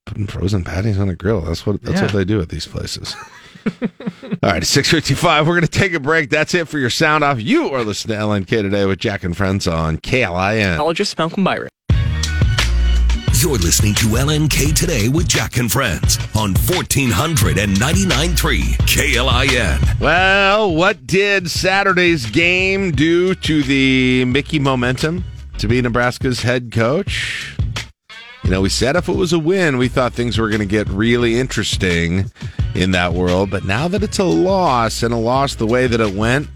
putting 0.06 0.26
frozen 0.26 0.64
patties 0.64 0.98
on 0.98 1.10
a 1.10 1.14
grill. 1.14 1.42
That's 1.42 1.66
what 1.66 1.82
that's 1.82 2.00
what 2.00 2.12
they 2.12 2.24
do 2.24 2.40
at 2.40 2.48
these 2.48 2.66
places. 2.66 3.14
All 4.42 4.50
right, 4.50 4.64
six 4.64 4.90
fifty 4.90 5.14
five. 5.14 5.46
We're 5.46 5.54
going 5.54 5.66
to 5.66 5.78
take 5.78 5.92
a 5.94 6.00
break. 6.00 6.30
That's 6.30 6.54
it 6.54 6.68
for 6.68 6.78
your 6.78 6.90
sound 6.90 7.24
off. 7.24 7.40
You 7.40 7.70
are 7.70 7.84
listening 7.84 8.16
to 8.18 8.24
LNK 8.24 8.46
today 8.62 8.86
with 8.86 8.98
Jack 8.98 9.24
and 9.24 9.36
Friends 9.36 9.66
on 9.66 9.98
KLIN. 9.98 10.72
Psychologist 10.72 11.18
Malcolm 11.18 11.44
Byron. 11.44 11.68
You're 13.40 13.52
listening 13.56 13.94
to 13.94 14.06
LNK 14.06 14.74
Today 14.74 15.08
with 15.08 15.28
Jack 15.28 15.58
and 15.58 15.70
Friends 15.70 16.18
on 16.34 16.54
1499.3 16.54 18.36
KLIN. 18.88 20.00
Well, 20.00 20.74
what 20.74 21.06
did 21.06 21.48
Saturday's 21.48 22.26
game 22.26 22.90
do 22.90 23.36
to 23.36 23.62
the 23.62 24.24
Mickey 24.24 24.58
momentum 24.58 25.22
to 25.58 25.68
be 25.68 25.80
Nebraska's 25.80 26.42
head 26.42 26.72
coach? 26.72 27.56
You 28.48 28.54
know, 28.54 28.62
we 28.62 28.70
said 28.70 28.96
if 28.96 29.10
it 29.10 29.14
was 29.14 29.34
a 29.34 29.38
win, 29.38 29.76
we 29.76 29.88
thought 29.88 30.14
things 30.14 30.38
were 30.38 30.48
going 30.48 30.60
to 30.60 30.64
get 30.64 30.88
really 30.88 31.38
interesting 31.38 32.32
in 32.74 32.92
that 32.92 33.12
world. 33.12 33.50
But 33.50 33.66
now 33.66 33.88
that 33.88 34.02
it's 34.02 34.18
a 34.18 34.24
loss 34.24 35.02
and 35.02 35.12
a 35.12 35.18
loss 35.18 35.56
the 35.56 35.66
way 35.66 35.86
that 35.86 36.00
it 36.00 36.14
went, 36.14 36.48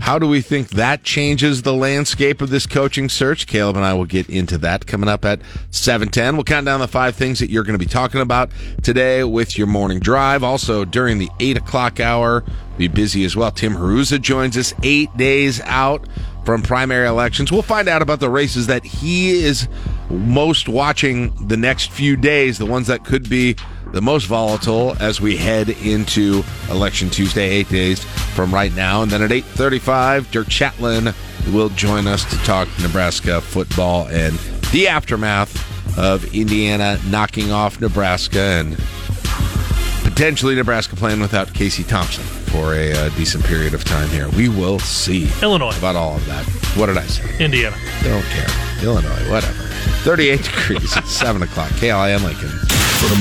how 0.00 0.18
do 0.18 0.26
we 0.26 0.40
think 0.40 0.70
that 0.70 1.02
changes 1.02 1.60
the 1.60 1.74
landscape 1.74 2.40
of 2.40 2.48
this 2.48 2.64
coaching 2.64 3.10
search? 3.10 3.46
Caleb 3.46 3.76
and 3.76 3.84
I 3.84 3.92
will 3.92 4.06
get 4.06 4.30
into 4.30 4.56
that 4.58 4.86
coming 4.86 5.06
up 5.06 5.26
at 5.26 5.42
710. 5.70 6.34
We'll 6.34 6.44
count 6.44 6.64
down 6.64 6.80
the 6.80 6.88
five 6.88 7.14
things 7.14 7.40
that 7.40 7.50
you're 7.50 7.64
going 7.64 7.78
to 7.78 7.78
be 7.78 7.84
talking 7.84 8.22
about 8.22 8.50
today 8.82 9.22
with 9.22 9.58
your 9.58 9.66
morning 9.66 10.00
drive. 10.00 10.42
Also, 10.42 10.86
during 10.86 11.18
the 11.18 11.28
8 11.40 11.58
o'clock 11.58 12.00
hour, 12.00 12.42
be 12.78 12.88
busy 12.88 13.22
as 13.24 13.36
well. 13.36 13.50
Tim 13.50 13.74
Hruza 13.74 14.18
joins 14.18 14.56
us 14.56 14.72
eight 14.82 15.14
days 15.18 15.60
out 15.66 16.08
from 16.44 16.62
primary 16.62 17.06
elections. 17.06 17.52
We'll 17.52 17.62
find 17.62 17.88
out 17.88 18.02
about 18.02 18.20
the 18.20 18.30
races 18.30 18.66
that 18.66 18.84
he 18.84 19.30
is 19.42 19.68
most 20.10 20.68
watching 20.68 21.32
the 21.46 21.56
next 21.56 21.90
few 21.90 22.16
days, 22.16 22.58
the 22.58 22.66
ones 22.66 22.86
that 22.88 23.04
could 23.04 23.28
be 23.28 23.56
the 23.92 24.00
most 24.00 24.26
volatile 24.26 24.96
as 25.00 25.20
we 25.20 25.36
head 25.36 25.68
into 25.68 26.42
election 26.70 27.10
Tuesday, 27.10 27.48
eight 27.48 27.68
days 27.68 28.02
from 28.34 28.52
right 28.52 28.74
now. 28.74 29.02
And 29.02 29.10
then 29.10 29.22
at 29.22 29.30
8.35, 29.30 30.30
Dirk 30.30 30.48
Chatelain 30.48 31.14
will 31.52 31.68
join 31.70 32.06
us 32.06 32.24
to 32.30 32.36
talk 32.44 32.68
Nebraska 32.80 33.40
football 33.40 34.08
and 34.08 34.38
the 34.72 34.88
aftermath 34.88 35.68
of 35.98 36.34
Indiana 36.34 36.98
knocking 37.08 37.52
off 37.52 37.80
Nebraska 37.80 38.40
and 38.40 38.76
potentially 40.04 40.54
Nebraska 40.54 40.96
playing 40.96 41.20
without 41.20 41.52
Casey 41.52 41.84
Thompson 41.84 42.41
for 42.52 42.74
a 42.74 42.92
uh, 42.92 43.08
decent 43.16 43.44
period 43.44 43.74
of 43.74 43.82
time 43.84 44.08
here. 44.10 44.28
We 44.30 44.48
will 44.48 44.78
see. 44.78 45.28
Illinois. 45.42 45.76
About 45.78 45.96
all 45.96 46.16
of 46.16 46.26
that. 46.26 46.44
What 46.76 46.86
did 46.86 46.98
I 46.98 47.06
say? 47.06 47.44
Indiana. 47.44 47.76
Don't 48.02 48.22
care. 48.24 48.46
Illinois, 48.82 49.30
whatever. 49.30 49.64
38 50.04 50.42
degrees 50.44 50.96
at 50.96 51.06
7 51.06 51.42
o'clock. 51.42 51.70
KLIN 51.72 52.22
Lincoln. 52.22 52.50
For 52.50 53.08
the 53.08 53.16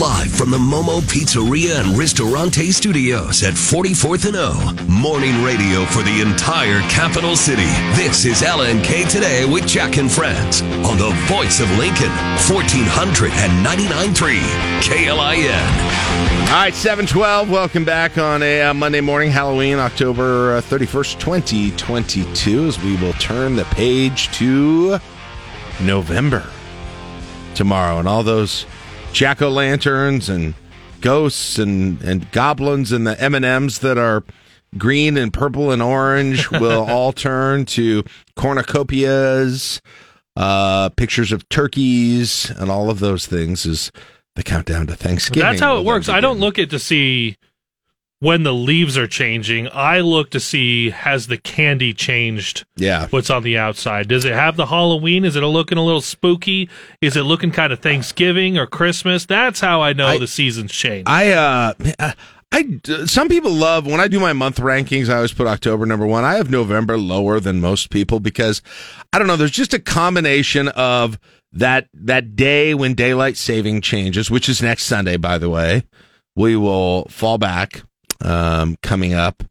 live 0.00 0.32
from 0.32 0.50
the 0.50 0.58
Momo 0.58 1.00
Pizzeria 1.00 1.80
and 1.80 1.96
Ristorante 1.96 2.72
Studios 2.72 3.42
at 3.42 3.54
44th 3.54 4.26
and 4.26 4.36
O. 4.36 4.52
Morning 4.88 5.42
radio 5.42 5.84
for 5.86 6.02
the 6.02 6.20
entire 6.20 6.80
capital 6.90 7.36
city. 7.36 7.70
This 7.94 8.24
is 8.24 8.42
LNK 8.42 9.08
Today 9.08 9.44
with 9.46 9.66
Jack 9.66 9.96
and 9.96 10.10
Friends 10.10 10.62
on 10.62 10.98
the 10.98 11.10
voice 11.28 11.60
of 11.60 11.70
Lincoln, 11.78 12.10
1499.3 12.48 14.40
KLIN. 14.82 16.35
All 16.46 16.62
right, 16.62 16.74
712. 16.74 17.50
Welcome 17.50 17.84
back 17.84 18.16
on 18.16 18.42
a 18.42 18.62
uh, 18.62 18.72
Monday 18.72 19.00
morning, 19.00 19.30
Halloween, 19.30 19.78
October 19.78 20.54
uh, 20.56 20.60
31st, 20.62 21.18
2022, 21.18 22.66
as 22.66 22.80
we 22.82 22.96
will 22.96 23.12
turn 23.14 23.56
the 23.56 23.64
page 23.64 24.30
to 24.38 24.98
November 25.82 26.46
tomorrow 27.54 27.98
and 27.98 28.06
all 28.08 28.22
those 28.22 28.64
jack 29.12 29.42
o' 29.42 29.50
lanterns 29.50 30.28
and 30.28 30.54
ghosts 31.00 31.58
and, 31.58 32.00
and 32.02 32.30
goblins 32.30 32.92
and 32.92 33.06
the 33.06 33.20
M&Ms 33.20 33.80
that 33.80 33.98
are 33.98 34.24
green 34.78 35.16
and 35.18 35.32
purple 35.32 35.72
and 35.72 35.82
orange 35.82 36.50
will 36.52 36.84
all 36.84 37.12
turn 37.12 37.64
to 37.66 38.02
cornucopias, 38.36 39.80
uh, 40.36 40.88
pictures 40.90 41.32
of 41.32 41.46
turkeys, 41.48 42.50
and 42.50 42.70
all 42.70 42.88
of 42.88 43.00
those 43.00 43.26
things 43.26 43.66
as 43.66 43.90
the 44.36 44.42
countdown 44.42 44.86
to 44.86 44.94
Thanksgiving. 44.94 45.42
That's 45.42 45.60
how 45.60 45.78
it 45.78 45.84
works. 45.84 46.08
I 46.08 46.20
don't 46.20 46.38
look 46.38 46.58
at 46.58 46.70
to 46.70 46.78
see 46.78 47.36
when 48.20 48.44
the 48.44 48.54
leaves 48.54 48.96
are 48.96 49.06
changing. 49.06 49.68
I 49.74 50.00
look 50.00 50.30
to 50.30 50.40
see 50.40 50.90
has 50.90 51.26
the 51.26 51.36
candy 51.36 51.92
changed 51.92 52.64
Yeah. 52.76 53.08
what's 53.10 53.28
on 53.28 53.42
the 53.42 53.58
outside. 53.58 54.08
Does 54.08 54.24
it 54.24 54.32
have 54.32 54.56
the 54.56 54.66
Halloween? 54.66 55.24
Is 55.24 55.36
it 55.36 55.40
looking 55.40 55.76
a 55.76 55.84
little 55.84 56.00
spooky? 56.00 56.70
Is 57.02 57.16
it 57.16 57.24
looking 57.24 57.50
kind 57.50 57.72
of 57.72 57.80
Thanksgiving 57.80 58.56
or 58.56 58.66
Christmas? 58.66 59.26
That's 59.26 59.60
how 59.60 59.82
I 59.82 59.92
know 59.92 60.06
I- 60.06 60.18
the 60.18 60.26
season's 60.26 60.72
changed. 60.72 61.08
I 61.10 61.32
uh 61.32 61.72
I 62.52 62.78
some 63.06 63.28
people 63.28 63.50
love 63.52 63.86
when 63.86 64.00
I 64.00 64.08
do 64.08 64.20
my 64.20 64.32
month 64.32 64.58
rankings. 64.60 65.08
I 65.10 65.16
always 65.16 65.32
put 65.32 65.46
October 65.46 65.84
number 65.84 66.06
one. 66.06 66.24
I 66.24 66.34
have 66.36 66.48
November 66.48 66.96
lower 66.96 67.40
than 67.40 67.60
most 67.60 67.90
people 67.90 68.20
because 68.20 68.62
I 69.12 69.18
don't 69.18 69.26
know. 69.26 69.36
There's 69.36 69.50
just 69.50 69.74
a 69.74 69.78
combination 69.80 70.68
of 70.68 71.18
that 71.56 71.88
that 71.94 72.36
day 72.36 72.74
when 72.74 72.94
daylight 72.94 73.36
saving 73.36 73.80
changes, 73.80 74.30
which 74.30 74.48
is 74.48 74.62
next 74.62 74.84
Sunday, 74.84 75.16
by 75.16 75.38
the 75.38 75.50
way. 75.50 75.84
We 76.34 76.54
will 76.54 77.06
fall 77.06 77.38
back 77.38 77.82
um, 78.22 78.76
coming 78.82 79.14
up 79.14 79.42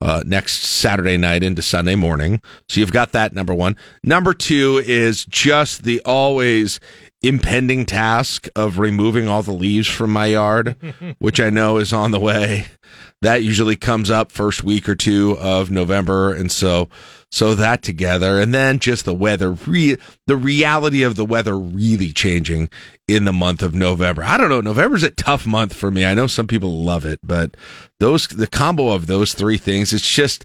uh, 0.00 0.22
next 0.26 0.62
Saturday 0.62 1.16
night 1.16 1.42
into 1.42 1.62
Sunday 1.62 1.94
morning. 1.94 2.42
So 2.68 2.80
you've 2.80 2.92
got 2.92 3.12
that 3.12 3.32
number 3.32 3.54
one. 3.54 3.76
Number 4.02 4.34
two 4.34 4.82
is 4.84 5.24
just 5.24 5.84
the 5.84 6.02
always 6.04 6.80
impending 7.22 7.86
task 7.86 8.48
of 8.54 8.78
removing 8.78 9.28
all 9.28 9.42
the 9.42 9.52
leaves 9.52 9.88
from 9.88 10.12
my 10.12 10.26
yard, 10.26 10.76
which 11.18 11.40
I 11.40 11.48
know 11.48 11.78
is 11.78 11.94
on 11.94 12.10
the 12.10 12.20
way. 12.20 12.66
That 13.22 13.42
usually 13.42 13.76
comes 13.76 14.10
up 14.10 14.30
first 14.30 14.62
week 14.62 14.88
or 14.88 14.94
two 14.94 15.38
of 15.38 15.70
November, 15.70 16.32
and 16.34 16.52
so 16.52 16.88
so 17.34 17.56
that 17.56 17.82
together, 17.82 18.38
and 18.38 18.54
then 18.54 18.78
just 18.78 19.04
the 19.04 19.14
weather, 19.14 19.50
re- 19.50 19.96
the 20.28 20.36
reality 20.36 21.02
of 21.02 21.16
the 21.16 21.24
weather 21.24 21.58
really 21.58 22.12
changing 22.12 22.70
in 23.08 23.24
the 23.24 23.32
month 23.32 23.60
of 23.60 23.74
November. 23.74 24.22
I 24.22 24.36
don't 24.36 24.50
know. 24.50 24.60
November's 24.60 25.02
a 25.02 25.10
tough 25.10 25.44
month 25.44 25.74
for 25.74 25.90
me. 25.90 26.04
I 26.04 26.14
know 26.14 26.28
some 26.28 26.46
people 26.46 26.84
love 26.84 27.04
it, 27.04 27.18
but 27.24 27.56
those 27.98 28.28
the 28.28 28.46
combo 28.46 28.90
of 28.90 29.06
those 29.06 29.34
three 29.34 29.58
things, 29.58 29.92
it's 29.92 30.08
just 30.08 30.44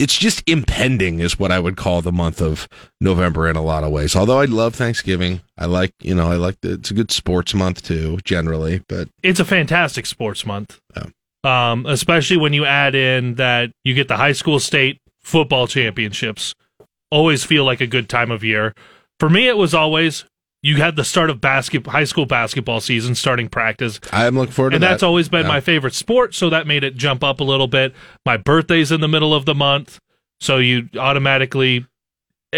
it's 0.00 0.18
just 0.18 0.42
impending 0.48 1.20
is 1.20 1.38
what 1.38 1.52
I 1.52 1.60
would 1.60 1.76
call 1.76 2.02
the 2.02 2.10
month 2.10 2.40
of 2.40 2.68
November 3.00 3.48
in 3.48 3.54
a 3.54 3.62
lot 3.62 3.84
of 3.84 3.92
ways. 3.92 4.16
Although 4.16 4.40
I 4.40 4.46
love 4.46 4.74
Thanksgiving, 4.74 5.40
I 5.56 5.66
like 5.66 5.92
you 6.00 6.14
know 6.14 6.32
I 6.32 6.36
like 6.36 6.60
the, 6.62 6.72
it's 6.72 6.90
a 6.90 6.94
good 6.94 7.12
sports 7.12 7.54
month 7.54 7.82
too 7.82 8.18
generally, 8.24 8.82
but 8.88 9.08
it's 9.22 9.40
a 9.40 9.44
fantastic 9.44 10.06
sports 10.06 10.44
month. 10.44 10.80
Um, 11.44 11.84
especially 11.86 12.38
when 12.38 12.52
you 12.54 12.64
add 12.64 12.94
in 12.94 13.34
that 13.34 13.70
you 13.84 13.92
get 13.94 14.08
the 14.08 14.16
high 14.16 14.32
school 14.32 14.58
state 14.58 14.98
football 15.22 15.66
championships. 15.66 16.54
Always 17.10 17.44
feel 17.44 17.64
like 17.64 17.80
a 17.80 17.86
good 17.86 18.08
time 18.08 18.30
of 18.30 18.42
year. 18.42 18.72
For 19.20 19.28
me, 19.30 19.46
it 19.48 19.56
was 19.56 19.74
always 19.74 20.24
you 20.62 20.76
had 20.76 20.96
the 20.96 21.04
start 21.04 21.28
of 21.28 21.42
basket 21.42 21.86
high 21.86 22.04
school 22.04 22.24
basketball 22.24 22.80
season 22.80 23.14
starting 23.14 23.48
practice. 23.50 24.00
I'm 24.12 24.34
looking 24.36 24.52
forward 24.52 24.70
to 24.70 24.76
and 24.76 24.82
that. 24.82 24.86
And 24.86 24.92
that's 24.94 25.02
always 25.02 25.28
been 25.28 25.42
Yeah. 25.42 25.48
my 25.52 25.60
favorite 25.60 25.92
sport, 25.94 26.34
so 26.34 26.48
that 26.48 26.66
made 26.66 26.82
it 26.82 26.96
jump 26.96 27.22
up 27.22 27.40
a 27.40 27.44
little 27.44 27.66
bit. 27.68 27.94
My 28.24 28.38
birthday's 28.38 28.90
in 28.90 29.02
the 29.02 29.08
middle 29.08 29.34
of 29.34 29.44
the 29.44 29.54
month, 29.54 29.98
so 30.40 30.56
you 30.56 30.88
automatically 30.98 31.84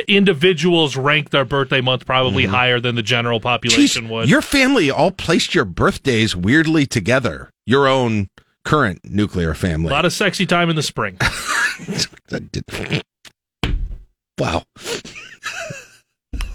individuals 0.08 0.96
rank 0.96 1.30
their 1.30 1.44
birthday 1.44 1.80
month 1.80 2.06
probably 2.06 2.44
Mhm. 2.44 2.50
higher 2.50 2.78
than 2.80 2.94
the 2.94 3.02
general 3.02 3.40
population 3.40 4.04
Jeez, 4.06 4.10
would. 4.10 4.28
your 4.28 4.42
family 4.42 4.90
all 4.90 5.10
placed 5.10 5.54
your 5.54 5.64
birthdays 5.64 6.36
weirdly 6.36 6.86
together. 6.86 7.50
Your 7.66 7.88
own 7.88 8.28
current 8.66 9.00
nuclear 9.04 9.54
family. 9.54 9.88
a 9.88 9.92
lot 9.92 10.04
of 10.04 10.12
sexy 10.12 10.44
time 10.44 10.68
in 10.68 10.76
the 10.76 10.82
spring. 10.82 11.16
wow. 14.38 14.62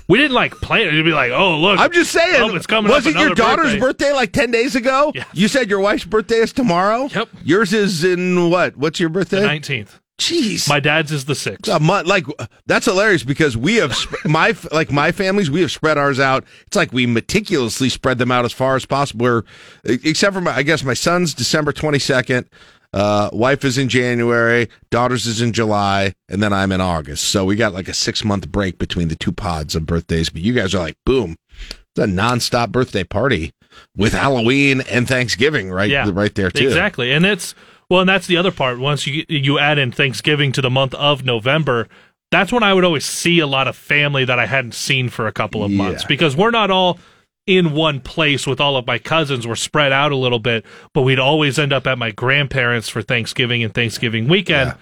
We 0.08 0.18
didn't 0.18 0.34
like 0.34 0.54
plan 0.56 0.82
it. 0.82 0.88
It'd 0.88 1.06
be 1.06 1.14
like, 1.14 1.32
oh 1.32 1.58
look, 1.58 1.80
I'm 1.80 1.94
just 1.94 2.12
saying. 2.12 2.42
Oh, 2.42 2.54
it's 2.54 2.68
coming. 2.68 2.92
Was 2.92 3.08
it 3.08 3.16
your 3.16 3.34
daughter's 3.34 3.68
birthday. 3.68 3.80
birthday. 3.80 4.12
like 4.12 4.34
ten 4.34 4.52
days 4.52 4.76
ago? 4.76 5.14
Yeah. 5.16 5.24
You 5.32 5.48
said 5.48 5.70
your 5.70 5.80
wife's 5.80 6.04
birthday 6.04 6.40
is 6.40 6.52
tomorrow. 6.52 7.06
Yep. 7.06 7.30
Yours 7.46 7.72
is 7.72 8.04
in 8.04 8.50
what? 8.50 8.76
What's 8.76 9.00
your 9.00 9.08
birthday? 9.08 9.42
Nineteenth. 9.42 10.01
Jeez. 10.22 10.70
My 10.70 10.80
dad's 10.80 11.12
is 11.12 11.26
the 11.26 11.34
sixth. 11.34 11.68
a 11.74 11.80
month 11.80 12.08
like 12.08 12.26
that's 12.68 12.86
hilarious 12.86 13.24
because 13.24 13.58
we 13.58 13.78
have 13.78 13.96
sp- 13.98 14.14
my 14.26 14.56
like 14.72 14.92
my 14.92 15.12
families 15.12 15.50
we 15.50 15.62
have 15.62 15.72
spread 15.72 15.98
ours 15.98 16.20
out. 16.20 16.46
It's 16.68 16.76
like 16.78 16.94
we 16.94 17.08
meticulously 17.08 17.90
spread 17.90 18.20
them 18.20 18.32
out 18.32 18.46
as 18.46 18.54
far 18.54 18.76
as 18.76 18.86
possible. 18.86 19.24
We're, 19.24 19.44
except 19.84 20.36
for 20.36 20.42
my, 20.42 20.56
i 20.56 20.62
guess 20.64 20.84
my 20.84 20.94
son's 20.94 21.34
december 21.34 21.72
22nd 21.74 22.46
uh 22.94 23.30
wife 23.34 23.64
is 23.66 23.78
in 23.78 23.88
january 23.90 24.68
daughters 24.90 25.26
is 25.26 25.42
in 25.42 25.54
july 25.54 26.14
and 26.30 26.42
then 26.44 26.54
i'm 26.54 26.72
in 26.72 26.82
august. 26.82 27.24
So 27.26 27.44
we 27.46 27.56
got 27.56 27.74
like 27.74 27.88
a 27.88 27.94
six 27.94 28.24
month 28.24 28.48
break 28.52 28.78
between 28.78 29.08
the 29.08 29.16
two 29.16 29.32
pods 29.32 29.76
of 29.76 29.86
birthdays 29.86 30.30
but 30.30 30.42
you 30.42 30.54
guys 30.54 30.76
are 30.76 30.80
like 30.80 30.98
boom 31.06 31.36
it's 31.60 32.04
a 32.04 32.06
nonstop 32.08 32.72
birthday 32.72 33.04
party 33.04 33.52
with 33.98 34.14
halloween 34.14 34.82
and 34.82 35.08
thanksgiving 35.08 35.72
right 35.72 35.90
Yeah, 35.90 36.10
right 36.14 36.34
there 36.36 36.52
too. 36.52 36.68
Exactly, 36.68 37.12
and 37.14 37.26
it's 37.26 37.56
well, 37.92 38.00
and 38.00 38.08
that's 38.08 38.26
the 38.26 38.38
other 38.38 38.52
part. 38.52 38.80
Once 38.80 39.06
you 39.06 39.26
you 39.28 39.60
add 39.60 39.78
in 39.78 39.92
Thanksgiving 39.92 40.54
to 40.54 40.62
the 40.62 40.70
month 40.70 40.94
of 40.94 41.26
November, 41.26 41.90
that's 42.32 42.50
when 42.50 42.64
I 42.64 42.74
would 42.74 42.86
always 42.86 43.04
see 43.04 43.40
a 43.40 43.48
lot 43.48 43.68
of 43.68 43.76
family 43.76 44.24
that 44.24 44.40
I 44.40 44.46
hadn't 44.46 44.76
seen 44.76 45.10
for 45.10 45.28
a 45.28 45.34
couple 45.34 45.62
of 45.62 45.72
months 45.72 46.06
because 46.06 46.34
we're 46.34 46.52
not 46.52 46.72
all 46.72 47.00
in 47.46 47.74
one 47.74 48.00
place 48.00 48.48
with 48.48 48.62
all 48.62 48.78
of 48.78 48.88
my 48.88 48.98
cousins. 48.98 49.46
We're 49.46 49.58
spread 49.58 49.92
out 49.92 50.14
a 50.14 50.16
little 50.16 50.40
bit, 50.40 50.66
but 50.94 51.02
we'd 51.02 51.20
always 51.20 51.60
end 51.60 51.74
up 51.74 51.86
at 51.86 51.98
my 51.98 52.12
grandparents 52.12 52.88
for 52.88 53.02
Thanksgiving 53.02 53.62
and 53.62 53.74
Thanksgiving 53.74 54.30
weekend. 54.30 54.70
Yeah. 54.70 54.78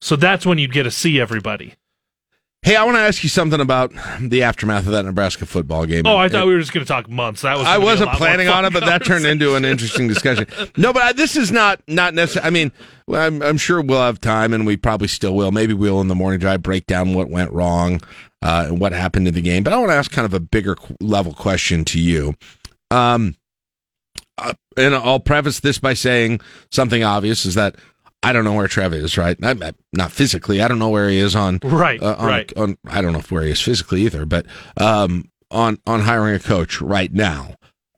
So 0.00 0.14
that's 0.14 0.46
when 0.46 0.58
you'd 0.58 0.72
get 0.72 0.84
to 0.84 0.92
see 0.92 1.20
everybody. 1.20 1.74
Hey, 2.62 2.74
I 2.74 2.84
want 2.84 2.96
to 2.96 3.00
ask 3.00 3.22
you 3.22 3.28
something 3.28 3.60
about 3.60 3.92
the 4.20 4.42
aftermath 4.42 4.84
of 4.84 4.92
that 4.92 5.04
Nebraska 5.04 5.46
football 5.46 5.86
game. 5.86 6.06
Oh, 6.06 6.16
I 6.16 6.28
thought 6.28 6.46
we 6.46 6.52
were 6.52 6.60
just 6.60 6.72
going 6.72 6.84
to 6.84 6.88
talk 6.88 7.08
months. 7.08 7.42
That 7.42 7.56
was. 7.56 7.66
I 7.66 7.74
gonna 7.74 7.78
be 7.78 7.82
a 7.82 7.86
wasn't 7.86 8.12
planning 8.12 8.48
on 8.48 8.64
it, 8.64 8.72
but 8.72 8.84
that 8.84 9.04
turned 9.04 9.24
into 9.24 9.54
an 9.54 9.64
interesting 9.64 10.08
discussion. 10.08 10.46
No, 10.76 10.92
but 10.92 11.02
I, 11.02 11.12
this 11.12 11.36
is 11.36 11.52
not 11.52 11.80
not 11.86 12.14
necessary. 12.14 12.44
I 12.46 12.50
mean, 12.50 12.72
I'm, 13.12 13.42
I'm 13.42 13.58
sure 13.58 13.80
we'll 13.80 14.02
have 14.02 14.20
time, 14.20 14.52
and 14.52 14.66
we 14.66 14.76
probably 14.76 15.08
still 15.08 15.34
will. 15.36 15.52
Maybe 15.52 15.72
we'll 15.72 16.00
in 16.00 16.08
the 16.08 16.14
morning 16.16 16.40
drive 16.40 16.62
break 16.62 16.86
down 16.86 17.14
what 17.14 17.30
went 17.30 17.52
wrong 17.52 18.00
uh, 18.42 18.66
and 18.68 18.80
what 18.80 18.92
happened 18.92 19.28
in 19.28 19.34
the 19.34 19.40
game. 19.40 19.62
But 19.62 19.72
I 19.72 19.78
want 19.78 19.90
to 19.90 19.94
ask 19.94 20.10
kind 20.10 20.26
of 20.26 20.34
a 20.34 20.40
bigger 20.40 20.76
level 21.00 21.32
question 21.34 21.84
to 21.86 22.00
you. 22.00 22.34
Um, 22.90 23.36
uh, 24.36 24.52
and 24.76 24.94
I'll 24.94 25.20
preface 25.20 25.60
this 25.60 25.78
by 25.78 25.94
saying 25.94 26.40
something 26.70 27.04
obvious: 27.04 27.46
is 27.46 27.54
that 27.54 27.76
I 28.22 28.32
don't 28.32 28.44
know 28.44 28.52
where 28.54 28.68
Trev 28.68 28.92
is. 28.94 29.16
Right, 29.16 29.36
I, 29.42 29.50
I- 29.52 29.72
not 29.92 30.12
physically. 30.12 30.60
I 30.60 30.68
don't 30.68 30.78
know 30.78 30.88
where 30.88 31.08
he 31.08 31.18
is 31.18 31.36
on 31.36 31.60
Right, 31.62 32.02
uh, 32.02 32.16
on, 32.18 32.26
right. 32.26 32.52
on 32.56 32.76
I 32.88 33.00
don't 33.00 33.12
know 33.12 33.20
where 33.28 33.42
he 33.44 33.50
is 33.52 33.60
physically 33.60 34.02
either, 34.02 34.26
but 34.26 34.46
um, 34.76 35.30
on 35.50 35.78
on 35.86 36.00
hiring 36.00 36.34
a 36.34 36.38
coach 36.40 36.80
right 36.80 37.12
now. 37.12 37.54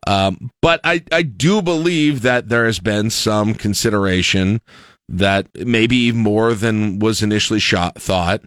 Um, 0.06 0.50
but 0.62 0.80
I 0.84 1.02
I 1.12 1.22
do 1.22 1.62
believe 1.62 2.22
that 2.22 2.48
there 2.48 2.66
has 2.66 2.78
been 2.80 3.10
some 3.10 3.54
consideration 3.54 4.60
that 5.08 5.48
maybe 5.54 6.12
more 6.12 6.54
than 6.54 6.98
was 7.00 7.22
initially 7.22 7.58
shot 7.60 8.00
thought 8.00 8.42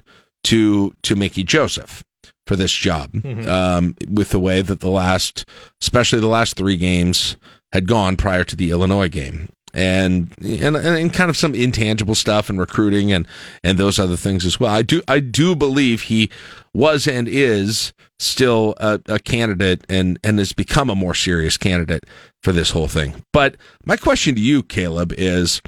to 0.46 0.94
to 1.04 1.16
Mickey 1.16 1.44
Joseph 1.44 2.04
for 2.48 2.56
this 2.56 2.72
job 2.74 3.12
Mhm. 3.14 3.48
um, 3.48 3.96
with 4.10 4.30
the 4.30 4.40
way 4.40 4.62
that 4.62 4.80
the 4.82 4.90
last, 4.90 5.46
especially 5.82 6.20
the 6.20 6.28
last 6.28 6.56
three 6.58 6.76
games 6.78 7.38
had 7.72 7.88
gone 7.88 8.16
prior 8.18 8.44
to 8.44 8.56
the 8.56 8.70
Illinois 8.72 9.08
game. 9.10 9.50
And, 9.76 10.32
and 10.40 10.76
and 10.76 11.12
kind 11.12 11.32
of 11.32 11.38
some 11.38 11.56
intangible 11.56 12.14
stuff 12.14 12.48
and 12.48 12.60
recruiting 12.60 13.12
and 13.12 13.28
and 13.64 13.80
those 13.80 13.98
other 13.98 14.16
things 14.16 14.46
as 14.46 14.60
well. 14.60 14.72
I 14.72 14.84
do 14.84 15.02
I 15.08 15.20
do 15.20 15.56
believe 15.56 16.04
he 16.04 16.30
was 16.76 17.08
and 17.08 17.28
is 17.28 17.92
still 18.20 18.76
a, 18.78 19.00
a 19.08 19.18
candidate 19.18 19.84
and 19.90 20.20
and 20.24 20.38
has 20.38 20.54
become 20.54 20.92
a 20.92 20.96
more 20.96 21.16
serious 21.16 21.58
candidate 21.58 22.04
for 22.44 22.52
this 22.52 22.70
whole 22.70 22.88
thing. 22.88 23.24
But 23.34 23.58
my 23.84 23.98
question 23.98 24.36
to 24.36 24.42
you, 24.42 24.62
Caleb, 24.62 25.12
is, 25.18 25.60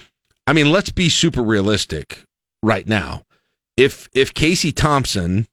I 0.45 0.53
mean, 0.53 0.71
let's 0.71 0.91
be 0.91 1.09
super 1.09 1.41
realistic 1.41 2.21
right 2.61 2.87
now. 2.87 3.23
If 3.75 4.07
if 4.13 4.35
Casey 4.35 4.71
Thompson 4.71 5.47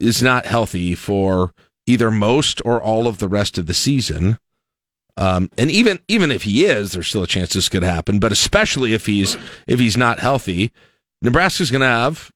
is 0.00 0.22
not 0.22 0.46
healthy 0.46 0.94
for 0.94 1.52
either 1.86 2.10
most 2.10 2.62
or 2.64 2.80
all 2.80 3.06
of 3.06 3.18
the 3.18 3.28
rest 3.28 3.58
of 3.58 3.66
the 3.66 3.74
season. 3.74 4.38
Um, 5.16 5.50
and 5.58 5.70
even 5.70 5.98
even 6.08 6.30
if 6.30 6.42
he 6.44 6.64
is, 6.64 6.92
there's 6.92 7.08
still 7.08 7.22
a 7.22 7.26
chance 7.26 7.52
this 7.52 7.68
could 7.68 7.82
happen. 7.82 8.18
But 8.18 8.32
especially 8.32 8.92
if 8.94 9.06
he's 9.06 9.36
if 9.66 9.78
he's 9.80 9.96
not 9.96 10.18
healthy, 10.20 10.72
Nebraska's 11.22 11.70
going 11.70 11.80
to 11.82 11.86
have, 11.86 12.30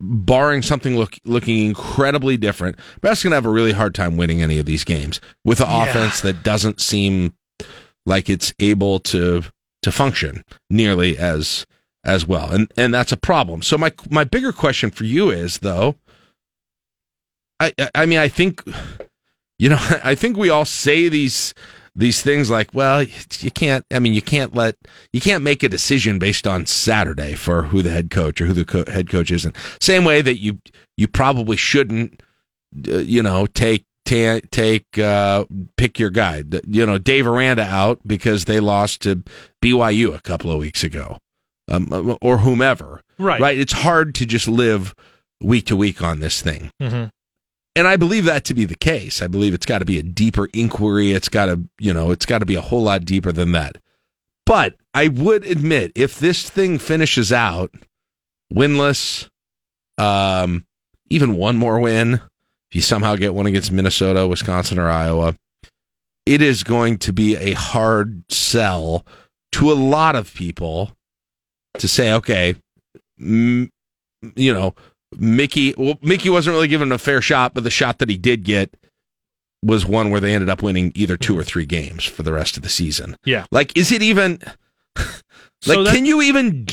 barring 0.00 0.62
something 0.62 0.96
look 0.96 1.16
looking 1.24 1.64
incredibly 1.66 2.36
different, 2.36 2.76
Nebraska's 2.96 3.24
going 3.24 3.30
to 3.32 3.36
have 3.36 3.46
a 3.46 3.50
really 3.50 3.72
hard 3.72 3.94
time 3.94 4.16
winning 4.16 4.42
any 4.42 4.58
of 4.58 4.66
these 4.66 4.84
games 4.84 5.20
with 5.44 5.60
an 5.60 5.68
Yeah. 5.68 5.84
offense 5.84 6.20
that 6.22 6.42
doesn't 6.42 6.80
seem 6.80 7.34
like 8.06 8.28
it's 8.30 8.52
able 8.58 8.98
to 9.00 9.42
to 9.82 9.92
function 9.92 10.44
nearly 10.70 11.16
as 11.18 11.66
as 12.04 12.26
well, 12.26 12.50
and 12.50 12.70
and 12.76 12.92
that's 12.94 13.12
a 13.12 13.16
problem. 13.16 13.62
So 13.62 13.76
my 13.78 13.92
my 14.10 14.24
bigger 14.24 14.52
question 14.52 14.90
for 14.90 15.04
you 15.04 15.30
is 15.30 15.58
though, 15.58 15.96
I 17.60 17.72
I- 17.78 17.90
I 17.94 18.06
mean 18.06 18.18
I 18.18 18.28
think 18.28 18.62
you 19.58 19.68
know 19.68 19.78
I 20.04 20.14
think 20.14 20.36
we 20.36 20.50
all 20.50 20.64
say 20.64 21.08
these 21.08 21.54
these 21.94 22.22
things 22.22 22.50
like 22.50 22.72
well 22.72 23.02
you 23.02 23.50
can't 23.50 23.84
I 23.90 23.98
mean 23.98 24.14
you 24.14 24.22
can't 24.22 24.54
let 24.54 24.76
you 25.12 25.20
can't 25.20 25.44
make 25.44 25.62
a 25.62 25.68
decision 25.68 26.18
based 26.18 26.46
on 26.46 26.66
Saturday 26.66 27.34
for 27.34 27.64
who 27.64 27.82
the 27.82 27.90
head 27.90 28.10
coach 28.10 28.40
or 28.40 28.46
who 28.46 28.52
the 28.54 28.64
co- 28.64 28.90
head 28.90 29.10
coach 29.10 29.30
is 29.30 29.44
and 29.44 29.54
same 29.80 30.04
way 30.04 30.22
that 30.22 30.40
you 30.40 30.58
you 30.96 31.06
probably 31.06 31.56
shouldn't 31.56 32.22
uh, 32.88 32.98
you 32.98 33.22
know 33.22 33.46
take 33.46 33.84
ta- 34.06 34.40
take 34.50 34.98
uh 34.98 35.44
pick 35.76 35.98
your 35.98 36.10
guy. 36.10 36.44
You 36.66 36.86
know 36.86 36.98
Dave 36.98 37.26
Aranda 37.26 37.64
out 37.64 38.00
because 38.06 38.46
they 38.46 38.60
lost 38.60 39.02
to 39.02 39.22
BYU 39.62 40.14
a 40.14 40.20
couple 40.20 40.50
of 40.50 40.58
weeks 40.58 40.82
ago 40.82 41.18
um, 41.70 42.16
or 42.22 42.38
whomever. 42.38 43.02
Right. 43.18 43.40
right? 43.40 43.58
It's 43.58 43.72
hard 43.72 44.14
to 44.16 44.26
just 44.26 44.48
live 44.48 44.94
week 45.40 45.66
to 45.66 45.76
week 45.76 46.02
on 46.02 46.20
this 46.20 46.40
thing. 46.40 46.70
Hmm 46.80 47.04
and 47.74 47.88
I 47.88 47.96
believe 47.96 48.24
that 48.26 48.44
to 48.44 48.54
be 48.54 48.64
the 48.64 48.74
case. 48.74 49.22
I 49.22 49.28
believe 49.28 49.54
it's 49.54 49.66
got 49.66 49.78
to 49.78 49.84
be 49.84 49.98
a 49.98 50.02
deeper 50.02 50.48
inquiry. 50.52 51.12
It's 51.12 51.28
got 51.28 51.46
to, 51.46 51.60
you 51.78 51.94
know, 51.94 52.10
it's 52.10 52.26
got 52.26 52.38
to 52.38 52.46
be 52.46 52.54
a 52.54 52.60
whole 52.60 52.82
lot 52.82 53.04
deeper 53.04 53.32
than 53.32 53.52
that. 53.52 53.78
But 54.44 54.74
I 54.92 55.08
would 55.08 55.46
admit, 55.46 55.92
if 55.94 56.18
this 56.18 56.50
thing 56.50 56.78
finishes 56.78 57.32
out 57.32 57.72
winless, 58.52 59.28
um, 59.98 60.66
even 61.08 61.36
one 61.36 61.56
more 61.56 61.80
win, 61.80 62.14
if 62.14 62.76
you 62.76 62.80
somehow 62.82 63.16
get 63.16 63.34
one 63.34 63.46
against 63.46 63.72
Minnesota, 63.72 64.26
Wisconsin, 64.26 64.78
or 64.78 64.88
Iowa, 64.88 65.36
it 66.26 66.42
is 66.42 66.64
going 66.64 66.98
to 66.98 67.12
be 67.12 67.36
a 67.36 67.52
hard 67.52 68.24
sell 68.30 69.06
to 69.52 69.70
a 69.70 69.74
lot 69.74 70.16
of 70.16 70.34
people 70.34 70.92
to 71.78 71.88
say, 71.88 72.12
okay, 72.12 72.56
mm, 73.20 73.68
you 74.34 74.52
know, 74.52 74.74
Mickey, 75.18 75.74
well, 75.76 75.98
Mickey 76.02 76.30
wasn't 76.30 76.54
really 76.54 76.68
given 76.68 76.92
a 76.92 76.98
fair 76.98 77.20
shot, 77.20 77.54
but 77.54 77.64
the 77.64 77.70
shot 77.70 77.98
that 77.98 78.08
he 78.08 78.16
did 78.16 78.44
get 78.44 78.74
was 79.62 79.86
one 79.86 80.10
where 80.10 80.20
they 80.20 80.34
ended 80.34 80.50
up 80.50 80.62
winning 80.62 80.92
either 80.94 81.16
two 81.16 81.38
or 81.38 81.44
three 81.44 81.66
games 81.66 82.04
for 82.04 82.22
the 82.22 82.32
rest 82.32 82.56
of 82.56 82.62
the 82.62 82.68
season. 82.68 83.16
Yeah. 83.24 83.46
Like, 83.50 83.76
is 83.76 83.92
it 83.92 84.02
even 84.02 84.40
like? 84.96 85.06
So 85.62 85.84
can 85.86 86.04
you 86.04 86.20
even? 86.22 86.66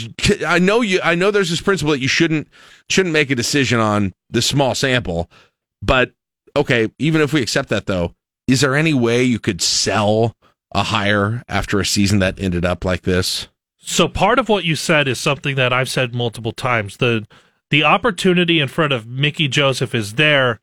I 0.46 0.60
know 0.60 0.82
you. 0.82 1.00
I 1.04 1.16
know 1.16 1.32
there's 1.32 1.50
this 1.50 1.62
principle 1.62 1.92
that 1.92 2.02
you 2.02 2.08
shouldn't 2.08 2.48
shouldn't 2.90 3.14
make 3.14 3.30
a 3.30 3.36
decision 3.36 3.80
on 3.80 4.14
this 4.30 4.46
small 4.46 4.74
sample, 4.76 5.30
but 5.82 6.12
okay. 6.56 6.90
Even 6.98 7.22
if 7.22 7.34
we 7.34 7.42
accept 7.42 7.70
that, 7.70 7.86
though, 7.86 8.16
is 8.48 8.62
there 8.62 8.76
any 8.76 8.94
way 8.94 9.24
you 9.24 9.40
could 9.40 9.62
sell 9.62 10.36
a 10.72 10.84
hire 10.84 11.44
after 11.48 11.80
a 11.80 11.86
season 11.86 12.20
that 12.20 12.40
ended 12.40 12.66
up 12.66 12.84
like 12.84 13.04
this? 13.04 13.48
So 13.78 14.08
part 14.08 14.40
of 14.40 14.50
what 14.50 14.66
you 14.66 14.76
said 14.76 15.08
is 15.08 15.20
something 15.20 15.56
that 15.56 15.74
I've 15.74 15.90
said 15.90 16.14
multiple 16.14 16.52
times. 16.52 16.98
The 16.98 17.26
the 17.70 17.84
opportunity 17.84 18.60
in 18.60 18.68
front 18.68 18.94
of 18.94 19.08
Mickey 19.08 19.48
Joseph 19.48 19.94
is 19.94 20.14
there, 20.14 20.60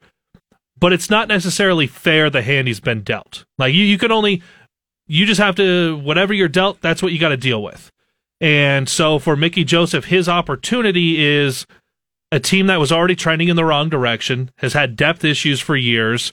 but 0.78 0.92
it's 0.92 1.10
not 1.10 1.28
necessarily 1.28 1.86
fair 1.86 2.30
the 2.30 2.42
hand 2.42 2.68
he's 2.68 2.80
been 2.80 3.02
dealt. 3.02 3.44
Like 3.58 3.74
you, 3.74 3.84
you 3.84 3.98
can 3.98 4.12
only 4.12 4.42
you 5.06 5.24
just 5.24 5.40
have 5.40 5.54
to 5.56 5.96
whatever 5.98 6.34
you're 6.34 6.48
dealt, 6.48 6.80
that's 6.80 7.02
what 7.02 7.12
you 7.12 7.18
got 7.18 7.28
to 7.30 7.36
deal 7.36 7.62
with. 7.62 7.92
And 8.40 8.88
so 8.88 9.18
for 9.18 9.36
Mickey 9.36 9.64
Joseph, 9.64 10.06
his 10.06 10.28
opportunity 10.28 11.24
is 11.24 11.66
a 12.30 12.40
team 12.40 12.66
that 12.66 12.80
was 12.80 12.92
already 12.92 13.16
trending 13.16 13.48
in 13.48 13.56
the 13.56 13.64
wrong 13.64 13.88
direction, 13.88 14.50
has 14.58 14.72
had 14.72 14.96
depth 14.96 15.24
issues 15.24 15.60
for 15.60 15.76
years, 15.76 16.32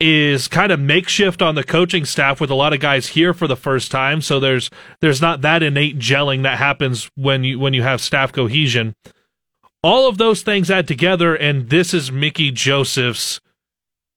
is 0.00 0.46
kind 0.46 0.70
of 0.70 0.78
makeshift 0.78 1.42
on 1.42 1.56
the 1.56 1.64
coaching 1.64 2.04
staff 2.04 2.40
with 2.40 2.50
a 2.50 2.54
lot 2.54 2.72
of 2.72 2.80
guys 2.80 3.08
here 3.08 3.34
for 3.34 3.48
the 3.48 3.56
first 3.56 3.90
time. 3.90 4.20
So 4.20 4.38
there's 4.38 4.70
there's 5.00 5.20
not 5.20 5.40
that 5.40 5.62
innate 5.62 5.98
gelling 5.98 6.42
that 6.44 6.58
happens 6.58 7.10
when 7.16 7.44
you 7.44 7.58
when 7.58 7.74
you 7.74 7.82
have 7.82 8.00
staff 8.00 8.32
cohesion. 8.32 8.94
All 9.82 10.08
of 10.08 10.18
those 10.18 10.42
things 10.42 10.70
add 10.70 10.88
together, 10.88 11.34
and 11.34 11.70
this 11.70 11.94
is 11.94 12.12
Mickey 12.12 12.50
Joseph's 12.50 13.40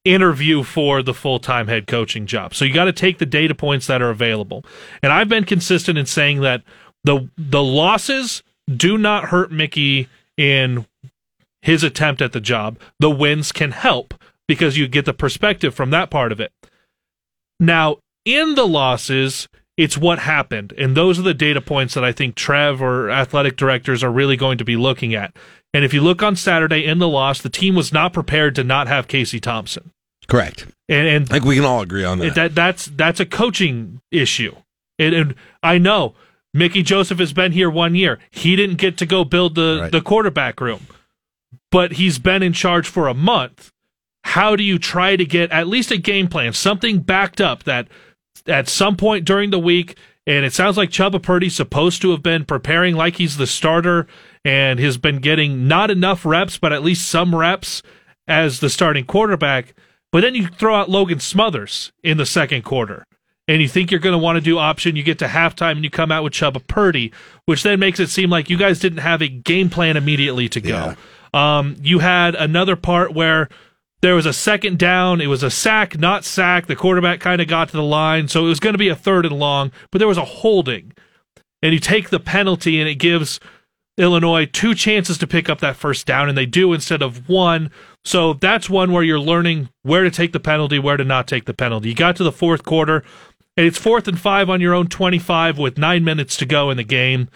interview 0.04 0.64
for 0.64 1.04
the 1.04 1.14
full 1.14 1.40
time 1.40 1.68
head 1.68 1.88
coaching 1.88 2.26
job. 2.26 2.54
So 2.54 2.66
you 2.66 2.74
got 2.74 2.86
to 2.86 2.94
take 2.94 3.18
the 3.18 3.26
data 3.26 3.56
points 3.56 3.88
that 3.88 4.02
are 4.02 4.10
available. 4.10 4.64
And 5.02 5.12
I've 5.12 5.30
been 5.30 5.46
consistent 5.46 5.98
in 5.98 6.06
saying 6.06 6.42
that 6.42 6.64
the 7.04 7.30
the 7.38 7.64
losses 7.64 8.44
do 8.76 8.98
not 8.98 9.26
hurt 9.26 9.52
Mickey 9.52 10.08
in 10.38 10.86
his 11.62 11.84
attempt 11.84 12.22
at 12.22 12.34
the 12.34 12.42
job. 12.42 12.80
The 13.00 13.10
wins 13.10 13.52
can 13.52 13.72
help 13.72 14.14
because 14.56 14.78
you 14.78 14.88
get 14.88 15.06
the 15.06 15.14
perspective 15.14 15.74
from 15.74 15.90
that 15.92 16.10
part 16.10 16.32
of 16.32 16.40
it. 16.40 16.52
Now, 17.60 17.98
in 18.26 18.56
the 18.56 18.68
losses, 18.68 19.48
it's 19.78 19.98
what 19.98 20.20
happened. 20.20 20.74
And 20.78 20.96
those 20.96 21.18
are 21.18 21.24
the 21.24 21.34
data 21.34 21.62
points 21.62 21.94
that 21.94 22.04
I 22.04 22.12
think 22.12 22.36
Trev 22.36 22.82
or 22.82 23.10
athletic 23.10 23.56
directors 23.56 24.04
are 24.04 24.12
really 24.12 24.36
going 24.36 24.58
to 24.58 24.66
be 24.66 24.76
looking 24.76 25.16
at. 25.16 25.34
And 25.74 25.86
if 25.86 25.94
you 25.94 26.02
look 26.02 26.22
on 26.22 26.36
Saturday 26.36 26.86
in 26.86 27.00
the 27.00 27.08
loss, 27.08 27.42
the 27.42 27.50
team 27.50 27.76
was 27.76 27.94
not 27.94 28.12
prepared 28.14 28.56
to 28.56 28.64
not 28.64 28.88
have 28.88 29.08
Casey 29.08 29.40
Thompson. 29.40 29.92
Correct. 30.28 30.66
And, 30.90 31.08
and 31.08 31.26
I 31.30 31.34
think 31.36 31.46
we 31.46 31.56
can 31.56 31.66
all 31.66 31.82
agree 31.82 32.04
on 32.04 32.20
that. 32.20 32.36
that 32.36 32.56
that's 32.56 32.86
that's 32.88 33.20
a 33.20 33.26
coaching 33.26 34.02
issue. 34.12 34.56
And, 35.00 35.16
and 35.16 35.36
I 35.64 35.78
know 35.78 36.14
Mickey 36.54 36.84
Joseph 36.84 37.20
has 37.20 37.32
been 37.32 37.54
here 37.54 37.70
one 37.70 37.96
year. 37.96 38.20
He 38.32 38.56
didn't 38.58 38.76
get 38.78 38.98
to 38.98 39.06
go 39.06 39.24
build 39.24 39.56
the 39.56 39.80
Right. 39.84 39.92
the 39.92 40.02
quarterback 40.02 40.60
room, 40.60 40.88
but 41.72 41.94
he's 41.94 42.20
been 42.20 42.44
in 42.44 42.54
charge 42.54 42.88
for 42.88 43.08
a 43.08 43.14
month. 43.14 43.72
How 44.24 44.56
do 44.56 44.64
you 44.64 44.80
try 44.80 45.16
to 45.16 45.26
get 45.26 45.52
at 45.52 45.68
least 45.68 45.92
a 45.92 45.98
game 45.98 46.28
plan, 46.28 46.54
something 46.54 47.00
backed 47.00 47.42
up 47.42 47.64
that 47.64 47.88
at 48.48 48.70
some 48.70 48.96
point 48.96 49.26
during 49.26 49.50
the 49.50 49.60
week? 49.60 49.98
And 50.28 50.46
it 50.46 50.54
sounds 50.54 50.78
like 50.78 50.92
Chuba 50.92 51.22
Purdy's 51.22 51.56
supposed 51.56 52.02
to 52.04 52.12
have 52.12 52.22
been 52.22 52.46
preparing 52.46 52.96
like 52.96 53.18
he's 53.18 53.38
the 53.38 53.48
starter 53.48 54.06
and 54.46 54.80
has 54.80 54.98
been 54.98 55.18
getting 55.18 55.68
not 55.68 55.90
enough 55.90 56.26
reps, 56.26 56.58
but 56.60 56.72
at 56.72 56.84
least 56.84 57.08
some 57.10 57.36
reps 57.36 57.82
as 58.28 58.60
the 58.60 58.70
starting 58.70 59.06
quarterback 59.06 59.74
But 60.12 60.22
then 60.22 60.36
you 60.36 60.48
throw 60.48 60.76
out 60.76 60.90
Logan 60.90 61.20
Smothers 61.20 61.92
in 62.04 62.18
the 62.18 62.26
second 62.26 62.64
quarter, 62.64 63.06
and 63.48 63.62
you 63.62 63.68
think 63.68 63.92
you're 63.92 64.00
going 64.00 64.14
to 64.14 64.24
want 64.24 64.36
to 64.36 64.42
do 64.42 64.58
option. 64.58 64.96
You 64.96 65.04
get 65.04 65.20
to 65.20 65.26
halftime 65.28 65.72
and 65.74 65.84
you 65.84 65.90
come 65.90 66.12
out 66.12 66.24
with 66.24 66.34
Chuba 66.34 66.66
Purdy, 66.68 67.14
which 67.46 67.64
then 67.64 67.80
makes 67.80 68.00
it 68.00 68.10
seem 68.10 68.30
like 68.30 68.50
you 68.50 68.58
guys 68.58 68.80
didn't 68.80 69.00
have 69.00 69.22
a 69.22 69.30
game 69.30 69.70
plan 69.70 69.96
immediately 69.98 70.50
to 70.50 70.62
go. 70.62 70.96
Um, 71.34 71.78
you 71.82 72.00
had 72.00 72.36
another 72.36 72.76
part 72.76 73.14
where 73.14 73.48
there 74.02 74.16
was 74.16 74.26
a 74.26 74.34
second 74.34 74.80
down. 74.80 75.22
It 75.22 75.28
was 75.28 75.44
a 75.44 75.52
sack, 75.52 75.98
not 75.98 76.26
sack. 76.26 76.68
The 76.68 76.76
quarterback 76.76 77.20
kind 77.20 77.42
of 77.42 77.48
got 77.48 77.70
to 77.70 77.78
the 77.78 77.84
line, 77.84 78.28
so 78.28 78.46
it 78.46 78.50
was 78.50 78.60
going 78.60 78.74
to 78.74 78.80
be 78.80 78.90
a 78.90 78.96
third 78.96 79.26
and 79.26 79.38
long, 79.38 79.72
but 79.92 80.00
there 80.00 80.08
was 80.08 80.18
a 80.18 80.26
holding. 80.26 80.94
And 81.62 81.74
you 81.74 81.80
take 81.80 82.10
the 82.10 82.20
penalty, 82.20 82.80
and 82.80 82.90
it 82.90 82.96
gives 82.96 83.40
Illinois 83.98 84.46
two 84.46 84.74
chances 84.74 85.18
to 85.20 85.28
pick 85.28 85.50
up 85.50 85.60
that 85.60 85.76
first 85.76 86.08
down, 86.08 86.28
and 86.28 86.38
they 86.38 86.48
do 86.48 86.74
instead 86.74 87.04
of 87.04 87.30
one. 87.30 87.70
So 88.04 88.34
that's 88.34 88.70
one 88.70 88.92
where 88.92 89.04
you're 89.04 89.20
learning 89.20 89.70
where 89.84 90.04
to 90.04 90.12
take 90.12 90.34
the 90.34 90.40
penalty, 90.40 90.80
where 90.80 90.98
to 90.98 91.04
not 91.04 91.28
take 91.28 91.46
the 91.46 91.54
penalty. 91.54 91.90
You 91.90 91.96
got 91.96 92.16
to 92.16 92.24
the 92.24 92.32
fourth 92.32 92.64
quarter, 92.64 93.04
and 93.56 93.68
it's 93.68 93.78
fourth 93.78 94.08
and 94.08 94.20
five 94.20 94.50
on 94.50 94.62
your 94.62 94.74
own 94.74 94.88
25 94.88 95.60
with 95.60 95.78
nine 95.78 96.04
minutes 96.04 96.36
to 96.38 96.46
go 96.46 96.72
in 96.72 96.78
the 96.78 96.84
game. 96.84 97.30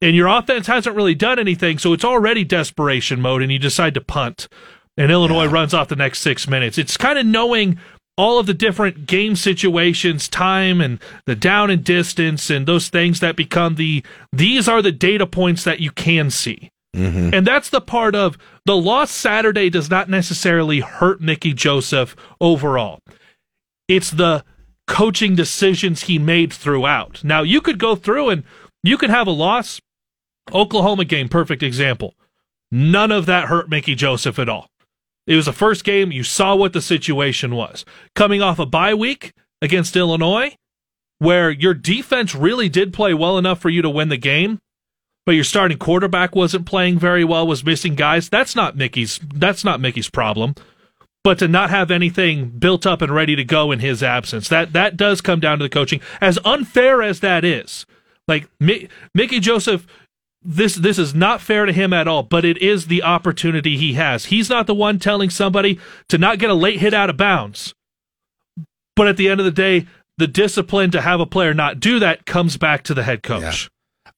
And 0.00 0.14
your 0.14 0.28
offense 0.28 0.66
hasn't 0.66 0.94
really 0.94 1.14
done 1.14 1.38
anything, 1.38 1.78
so 1.78 1.92
it's 1.92 2.04
already 2.04 2.44
desperation 2.44 3.20
mode, 3.20 3.42
and 3.42 3.50
you 3.50 3.58
decide 3.58 3.94
to 3.94 4.00
punt. 4.00 4.46
And 4.96 5.10
Illinois 5.10 5.44
yeah. 5.44 5.52
runs 5.52 5.74
off 5.74 5.88
the 5.88 5.96
next 5.96 6.20
six 6.20 6.48
minutes. 6.48 6.78
It's 6.78 6.96
kind 6.96 7.18
of 7.18 7.26
knowing 7.26 7.78
all 8.16 8.38
of 8.38 8.46
the 8.46 8.54
different 8.54 9.06
game 9.06 9.36
situations, 9.36 10.28
time 10.28 10.80
and 10.80 10.98
the 11.26 11.36
down 11.36 11.70
and 11.70 11.84
distance 11.84 12.48
and 12.48 12.66
those 12.66 12.88
things 12.88 13.20
that 13.20 13.36
become 13.36 13.74
the 13.74 14.02
these 14.32 14.68
are 14.68 14.80
the 14.80 14.92
data 14.92 15.26
points 15.26 15.64
that 15.64 15.80
you 15.80 15.90
can 15.90 16.30
see. 16.30 16.70
Mm-hmm. 16.94 17.34
And 17.34 17.46
that's 17.46 17.68
the 17.68 17.80
part 17.80 18.14
of 18.14 18.38
the 18.64 18.76
loss 18.76 19.10
Saturday 19.10 19.68
does 19.68 19.90
not 19.90 20.08
necessarily 20.08 20.80
hurt 20.80 21.20
Mickey 21.20 21.52
Joseph 21.52 22.16
overall. 22.40 23.00
It's 23.86 24.10
the 24.10 24.44
coaching 24.86 25.34
decisions 25.34 26.04
he 26.04 26.18
made 26.18 26.52
throughout. 26.52 27.22
Now 27.22 27.42
you 27.42 27.60
could 27.60 27.78
go 27.78 27.96
through 27.96 28.30
and 28.30 28.44
you 28.82 28.96
could 28.96 29.10
have 29.10 29.26
a 29.26 29.32
loss. 29.32 29.80
Oklahoma 30.54 31.04
game, 31.04 31.28
perfect 31.28 31.62
example. 31.62 32.14
None 32.70 33.12
of 33.12 33.26
that 33.26 33.48
hurt 33.48 33.68
Mickey 33.68 33.94
Joseph 33.94 34.38
at 34.38 34.48
all. 34.48 34.68
It 35.26 35.36
was 35.36 35.46
the 35.46 35.52
first 35.52 35.84
game. 35.84 36.12
You 36.12 36.22
saw 36.22 36.54
what 36.54 36.72
the 36.72 36.80
situation 36.80 37.54
was. 37.54 37.84
Coming 38.14 38.42
off 38.42 38.58
a 38.58 38.66
bye 38.66 38.94
week 38.94 39.32
against 39.60 39.96
Illinois, 39.96 40.56
where 41.18 41.50
your 41.50 41.74
defense 41.74 42.34
really 42.34 42.68
did 42.68 42.92
play 42.92 43.14
well 43.14 43.38
enough 43.38 43.60
for 43.60 43.68
you 43.68 43.82
to 43.82 43.90
win 43.90 44.08
the 44.08 44.16
game, 44.16 44.60
but 45.24 45.34
your 45.34 45.44
starting 45.44 45.78
quarterback 45.78 46.36
wasn't 46.36 46.66
playing 46.66 46.98
very 46.98 47.24
well, 47.24 47.46
was 47.46 47.64
missing 47.64 47.96
guys. 47.96 48.28
That's 48.28 48.54
not 48.54 48.76
Mickey's. 48.76 49.18
That's 49.34 49.64
not 49.64 49.80
Mickey's 49.80 50.10
problem. 50.10 50.54
But 51.24 51.40
to 51.40 51.48
not 51.48 51.70
have 51.70 51.90
anything 51.90 52.50
built 52.50 52.86
up 52.86 53.02
and 53.02 53.12
ready 53.12 53.34
to 53.34 53.42
go 53.42 53.72
in 53.72 53.80
his 53.80 54.04
absence, 54.04 54.48
that 54.48 54.72
that 54.74 54.96
does 54.96 55.20
come 55.20 55.40
down 55.40 55.58
to 55.58 55.64
the 55.64 55.68
coaching. 55.68 56.00
As 56.20 56.38
unfair 56.44 57.02
as 57.02 57.18
that 57.18 57.44
is, 57.44 57.84
like 58.28 58.48
Mickey 58.60 59.40
Joseph 59.40 59.88
this 60.46 60.76
this 60.76 60.98
is 60.98 61.14
not 61.14 61.40
fair 61.40 61.66
to 61.66 61.72
him 61.72 61.92
at 61.92 62.06
all, 62.06 62.22
but 62.22 62.44
it 62.44 62.58
is 62.58 62.86
the 62.86 63.02
opportunity 63.02 63.76
he 63.76 63.94
has. 63.94 64.26
He's 64.26 64.48
not 64.48 64.66
the 64.66 64.74
one 64.74 64.98
telling 64.98 65.28
somebody 65.28 65.80
to 66.08 66.18
not 66.18 66.38
get 66.38 66.50
a 66.50 66.54
late 66.54 66.78
hit 66.78 66.94
out 66.94 67.10
of 67.10 67.16
bounds. 67.16 67.74
But 68.94 69.08
at 69.08 69.16
the 69.16 69.28
end 69.28 69.40
of 69.40 69.44
the 69.44 69.52
day, 69.52 69.86
the 70.18 70.26
discipline 70.26 70.90
to 70.92 71.00
have 71.00 71.20
a 71.20 71.26
player 71.26 71.52
not 71.52 71.80
do 71.80 71.98
that 71.98 72.24
comes 72.24 72.56
back 72.56 72.84
to 72.84 72.94
the 72.94 73.02
head 73.02 73.22
coach. 73.22 73.42
Yeah. 73.64 73.68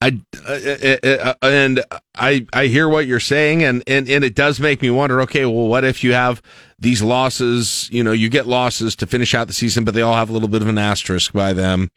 I 0.00 0.20
uh, 0.46 0.52
uh, 0.52 1.34
uh, 1.42 1.48
and 1.48 1.82
I 2.14 2.46
I 2.52 2.66
hear 2.66 2.88
what 2.88 3.06
you're 3.06 3.18
saying, 3.18 3.64
and, 3.64 3.82
and 3.88 4.08
and 4.08 4.22
it 4.22 4.36
does 4.36 4.60
make 4.60 4.80
me 4.80 4.90
wonder. 4.90 5.20
Okay, 5.22 5.44
well, 5.44 5.66
what 5.66 5.82
if 5.82 6.04
you 6.04 6.12
have 6.12 6.40
these 6.78 7.02
losses? 7.02 7.88
You 7.90 8.04
know, 8.04 8.12
you 8.12 8.28
get 8.28 8.46
losses 8.46 8.94
to 8.96 9.06
finish 9.06 9.34
out 9.34 9.48
the 9.48 9.52
season, 9.52 9.84
but 9.84 9.94
they 9.94 10.02
all 10.02 10.14
have 10.14 10.30
a 10.30 10.32
little 10.32 10.46
bit 10.48 10.62
of 10.62 10.68
an 10.68 10.78
asterisk 10.78 11.32
by 11.32 11.52
them 11.52 11.88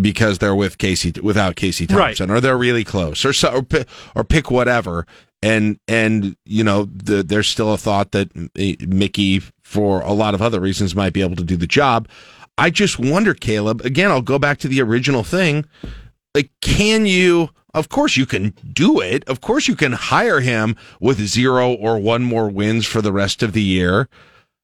because 0.00 0.38
they're 0.38 0.54
with 0.54 0.78
Casey 0.78 1.12
without 1.22 1.56
Casey 1.56 1.86
Thompson, 1.86 2.30
right. 2.30 2.36
or 2.36 2.40
they're 2.40 2.58
really 2.58 2.84
close, 2.84 3.24
or 3.24 3.32
so, 3.32 3.64
or, 3.72 3.84
or 4.14 4.24
pick 4.24 4.50
whatever. 4.50 5.06
And 5.42 5.78
and 5.86 6.36
you 6.44 6.64
know, 6.64 6.86
the, 6.86 7.22
there's 7.22 7.48
still 7.48 7.72
a 7.72 7.78
thought 7.78 8.12
that 8.12 8.30
eh, 8.56 8.76
Mickey, 8.80 9.40
for 9.62 10.00
a 10.00 10.12
lot 10.12 10.34
of 10.34 10.42
other 10.42 10.60
reasons, 10.60 10.94
might 10.94 11.12
be 11.12 11.22
able 11.22 11.36
to 11.36 11.44
do 11.44 11.56
the 11.56 11.66
job. 11.66 12.08
I 12.56 12.70
just 12.70 12.98
wonder, 12.98 13.34
Caleb. 13.34 13.82
Again, 13.82 14.10
I'll 14.10 14.22
go 14.22 14.38
back 14.38 14.58
to 14.58 14.68
the 14.68 14.80
original 14.80 15.24
thing. 15.24 15.64
Like, 16.34 16.50
can 16.60 17.06
you? 17.06 17.50
Of 17.74 17.88
course, 17.88 18.16
you 18.16 18.24
can 18.24 18.54
do 18.72 19.00
it. 19.00 19.28
Of 19.28 19.40
course, 19.40 19.66
you 19.66 19.74
can 19.74 19.92
hire 19.92 20.40
him 20.40 20.76
with 21.00 21.18
zero 21.18 21.72
or 21.72 21.98
one 21.98 22.22
more 22.22 22.48
wins 22.48 22.86
for 22.86 23.02
the 23.02 23.12
rest 23.12 23.42
of 23.42 23.52
the 23.52 23.62
year. 23.62 24.08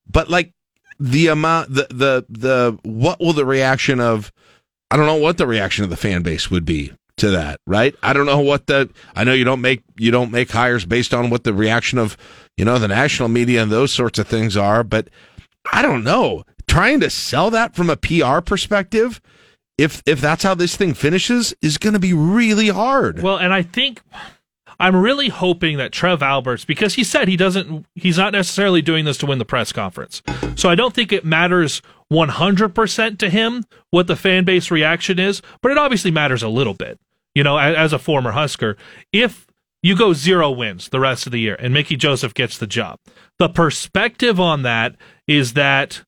But 0.09 0.31
like 0.31 0.53
the 1.01 1.27
amount, 1.27 1.75
the 1.75 1.89
the 1.91 2.27
the 2.29 2.79
what 2.85 3.19
will 3.21 3.33
the 3.33 3.45
reaction 3.45 4.01
of 4.01 4.33
I 4.91 4.97
don't 4.97 5.07
know 5.07 5.17
what 5.17 5.39
the 5.39 5.47
reaction 5.47 5.85
of 5.85 5.91
the 5.91 5.97
fan 5.97 6.23
base 6.23 6.51
would 6.51 6.65
be 6.65 6.93
to 7.19 7.31
that, 7.31 7.61
right? 7.67 7.95
I 8.03 8.13
don't 8.13 8.27
know 8.27 8.41
what 8.41 8.67
the 8.67 8.91
I 9.15 9.25
know 9.25 9.33
you 9.33 9.45
don't 9.45 9.61
make 9.61 9.83
you 9.99 10.11
don't 10.11 10.33
make 10.33 10.51
hires 10.51 10.85
based 10.85 11.15
on 11.15 11.31
what 11.31 11.45
the 11.45 11.55
reaction 11.55 11.99
of, 11.99 12.17
you 12.57 12.65
know, 12.65 12.79
the 12.79 12.89
national 12.89 13.29
media 13.29 13.63
and 13.63 13.71
those 13.71 13.93
sorts 13.93 14.19
of 14.19 14.27
things 14.27 14.57
are, 14.57 14.83
but 14.83 15.09
I 15.73 15.83
don't 15.83 16.03
know. 16.05 16.45
Trying 16.67 17.01
to 17.01 17.11
sell 17.11 17.51
that 17.51 17.75
from 17.75 17.91
a 17.91 17.97
PR 17.97 18.41
perspective, 18.41 19.21
if 19.77 20.03
if 20.07 20.21
that's 20.21 20.43
how 20.43 20.55
this 20.55 20.77
thing 20.77 20.95
finishes, 20.95 21.55
is 21.63 21.79
going 21.79 21.95
to 21.95 21.99
be 21.99 22.13
really 22.13 22.69
hard. 22.69 23.23
Well, 23.23 23.39
and 23.39 23.53
I 23.53 23.63
think 23.63 24.03
I'm 24.79 24.97
really 24.97 25.29
hoping 25.29 25.77
that 25.77 25.93
Trev 25.93 26.23
Alberts, 26.23 26.65
because 26.65 26.95
he 26.95 27.05
said 27.05 27.29
he 27.29 27.37
doesn't, 27.37 27.85
he's 27.95 28.17
not 28.17 28.33
necessarily 28.33 28.81
doing 28.81 29.05
this 29.05 29.19
to 29.19 29.27
win 29.27 29.39
the 29.39 29.45
press 29.45 29.73
conference. 29.73 30.23
So 30.57 30.71
I 30.71 30.75
don't 30.75 30.95
think 30.95 31.13
it 31.13 31.23
matters 31.23 31.83
100% 32.13 33.19
to 33.19 33.31
him 33.31 33.65
what 33.91 34.07
the 34.07 34.17
fan 34.17 34.45
base 34.45 34.71
reaction 34.71 35.19
is, 35.19 35.43
but 35.63 35.73
it 35.73 35.79
obviously 35.79 36.11
matters 36.11 36.43
a 36.43 36.49
little 36.49 36.75
bit. 36.75 36.99
You 37.35 37.45
know, 37.45 37.59
as, 37.59 37.77
as 37.77 37.93
a 37.93 37.99
former 37.99 38.33
Husker, 38.33 38.77
if 39.13 39.47
you 39.83 39.97
go 39.97 40.13
zero 40.13 40.51
wins 40.51 40.89
the 40.89 41.01
rest 41.01 41.27
of 41.27 41.33
the 41.33 41.39
year 41.39 41.55
and 41.55 41.73
Mickey 41.73 41.97
Joseph 41.97 42.35
gets 42.35 42.59
the 42.59 42.67
job, 42.67 42.99
the 43.39 43.49
perspective 43.49 44.41
on 44.41 44.63
that 44.63 44.97
is 45.29 45.55
that 45.55 46.03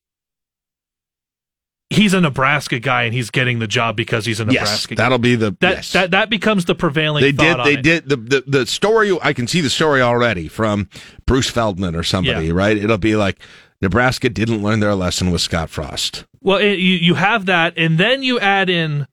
he's 1.89 2.13
a 2.13 2.21
Nebraska 2.21 2.79
guy 2.79 3.03
and 3.03 3.13
he's 3.13 3.29
getting 3.29 3.59
the 3.59 3.67
job 3.67 3.95
because 3.95 4.25
he's 4.25 4.39
a 4.39 4.45
Nebraska 4.45 4.71
yes, 4.71 4.85
guy. 4.87 4.95
That'll 4.95 5.17
be 5.17 5.35
the 5.35 5.55
that 5.61 5.75
yes. 5.75 5.93
that 5.93 6.11
that 6.11 6.29
becomes 6.29 6.65
the 6.65 6.75
prevailing. 6.75 7.21
They 7.21 7.31
did. 7.31 7.57
They 7.63 7.73
it. 7.73 7.83
did 7.83 8.09
the, 8.09 8.17
the 8.17 8.43
the 8.45 8.65
story. 8.65 9.17
I 9.21 9.33
can 9.33 9.47
see 9.47 9.61
the 9.61 9.69
story 9.69 10.01
already 10.01 10.47
from 10.47 10.89
Bruce 11.25 11.49
Feldman 11.49 11.95
or 11.95 12.03
somebody. 12.03 12.47
Yeah. 12.47 12.53
Right. 12.53 12.77
It'll 12.77 12.97
be 12.97 13.15
like 13.15 13.39
Nebraska 13.83 14.29
didn't 14.29 14.63
learn 14.63 14.79
their 14.79 14.95
lesson 14.95 15.31
with 15.31 15.41
Scott 15.41 15.69
Frost. 15.69 16.25
Well, 16.41 16.57
it, 16.57 16.79
you 16.79 16.95
you 16.95 17.13
have 17.15 17.45
that, 17.45 17.73
and 17.77 17.97
then 17.97 18.23
you 18.23 18.39
add 18.39 18.69
in. 18.69 19.07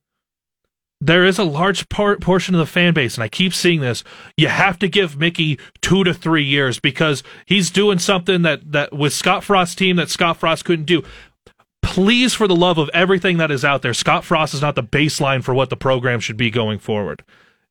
There 1.02 1.24
is 1.24 1.38
a 1.38 1.44
large 1.44 1.88
part, 1.88 2.20
portion 2.20 2.54
of 2.54 2.58
the 2.58 2.66
fan 2.66 2.92
base, 2.92 3.14
and 3.14 3.24
I 3.24 3.28
keep 3.28 3.54
seeing 3.54 3.80
this. 3.80 4.04
You 4.36 4.48
have 4.48 4.78
to 4.80 4.88
give 4.88 5.18
Mickey 5.18 5.58
two 5.80 6.04
to 6.04 6.12
three 6.12 6.44
years 6.44 6.78
because 6.78 7.22
he's 7.46 7.70
doing 7.70 7.98
something 7.98 8.42
that, 8.42 8.72
that 8.72 8.92
with 8.92 9.14
Scott 9.14 9.42
Frost's 9.42 9.74
team 9.74 9.96
that 9.96 10.10
Scott 10.10 10.36
Frost 10.36 10.66
couldn't 10.66 10.84
do 10.84 11.02
please, 11.82 12.34
for 12.34 12.46
the 12.46 12.54
love 12.54 12.78
of 12.78 12.88
everything 12.94 13.38
that 13.38 13.50
is 13.50 13.64
out 13.64 13.82
there, 13.82 13.94
Scott 13.94 14.24
Frost 14.24 14.54
is 14.54 14.62
not 14.62 14.74
the 14.74 14.82
baseline 14.82 15.42
for 15.42 15.54
what 15.54 15.70
the 15.70 15.76
program 15.76 16.20
should 16.20 16.36
be 16.36 16.50
going 16.50 16.78
forward. 16.78 17.24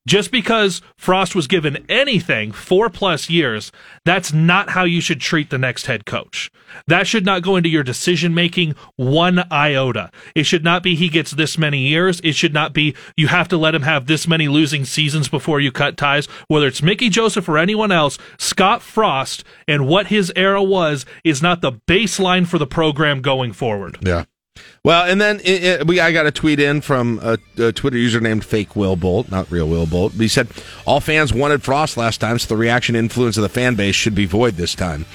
Just 0.10 0.32
because 0.32 0.82
Frost 0.98 1.36
was 1.36 1.46
given 1.46 1.86
anything 1.88 2.52
four 2.52 2.90
plus 2.90 3.30
years, 3.30 3.72
that's 4.06 4.34
not 4.34 4.72
how 4.72 4.84
you 4.84 5.02
should 5.02 5.22
treat 5.22 5.52
the 5.52 5.60
next 5.60 5.86
head 5.86 6.08
coach. 6.08 6.52
That 6.88 7.06
should 7.06 7.28
not 7.28 7.44
go 7.44 7.56
into 7.56 7.70
your 7.70 7.84
decision 7.84 8.34
making 8.34 8.74
one 8.96 9.44
iota. 9.52 10.10
It 10.34 10.46
should 10.48 10.64
not 10.64 10.82
be 10.82 10.96
he 10.96 11.10
gets 11.10 11.30
this 11.30 11.60
many 11.60 11.78
years. 11.78 12.20
It 12.24 12.34
should 12.34 12.56
not 12.56 12.74
be 12.74 12.96
you 13.16 13.28
have 13.28 13.48
to 13.50 13.58
let 13.58 13.76
him 13.76 13.84
have 13.84 14.08
this 14.08 14.28
many 14.28 14.48
losing 14.48 14.84
seasons 14.84 15.30
before 15.30 15.60
you 15.60 15.72
cut 15.72 15.96
ties. 15.96 16.26
Whether 16.48 16.66
it's 16.66 16.82
Mickey 16.82 17.10
Joseph 17.10 17.48
or 17.48 17.60
anyone 17.60 17.92
else, 17.92 18.18
Scott 18.40 18.82
Frost 18.82 19.44
and 19.68 19.88
what 19.88 20.08
his 20.08 20.34
era 20.36 20.64
was 20.64 21.06
is 21.24 21.44
not 21.44 21.62
the 21.62 21.74
baseline 21.88 22.48
for 22.48 22.58
the 22.58 22.66
program 22.66 23.22
going 23.22 23.54
forward. 23.54 24.00
Yeah. 24.02 24.24
Well, 24.84 25.04
and 25.06 25.20
then 25.20 25.40
it, 25.42 25.64
it, 25.64 25.88
we 25.88 26.00
I 26.00 26.12
got 26.12 26.26
a 26.26 26.32
tweet 26.32 26.60
in 26.60 26.82
from 26.82 27.20
a, 27.22 27.38
a, 27.58 27.72
Twitter 27.72 27.98
user 27.98 28.22
named 28.22 28.46
Fake 28.46 28.76
Will 28.76 28.96
Bolt, 28.96 29.30
not 29.30 29.52
real 29.52 29.68
Will 29.68 29.86
Bolt. 29.86 30.14
He 30.14 30.28
said 30.28 30.48
all 30.86 31.00
fans 31.00 31.34
wanted 31.34 31.64
Frost 31.64 31.98
last 31.98 32.22
time, 32.22 32.40
so 32.40 32.48
the 32.48 32.58
reaction 32.58 32.96
influence 32.96 33.38
of 33.38 33.44
the 33.44 33.50
fan 33.50 33.76
base 33.76 33.96
should 33.96 34.16
be 34.16 34.26
void 34.26 34.56
this 34.56 34.76
time. 34.76 35.06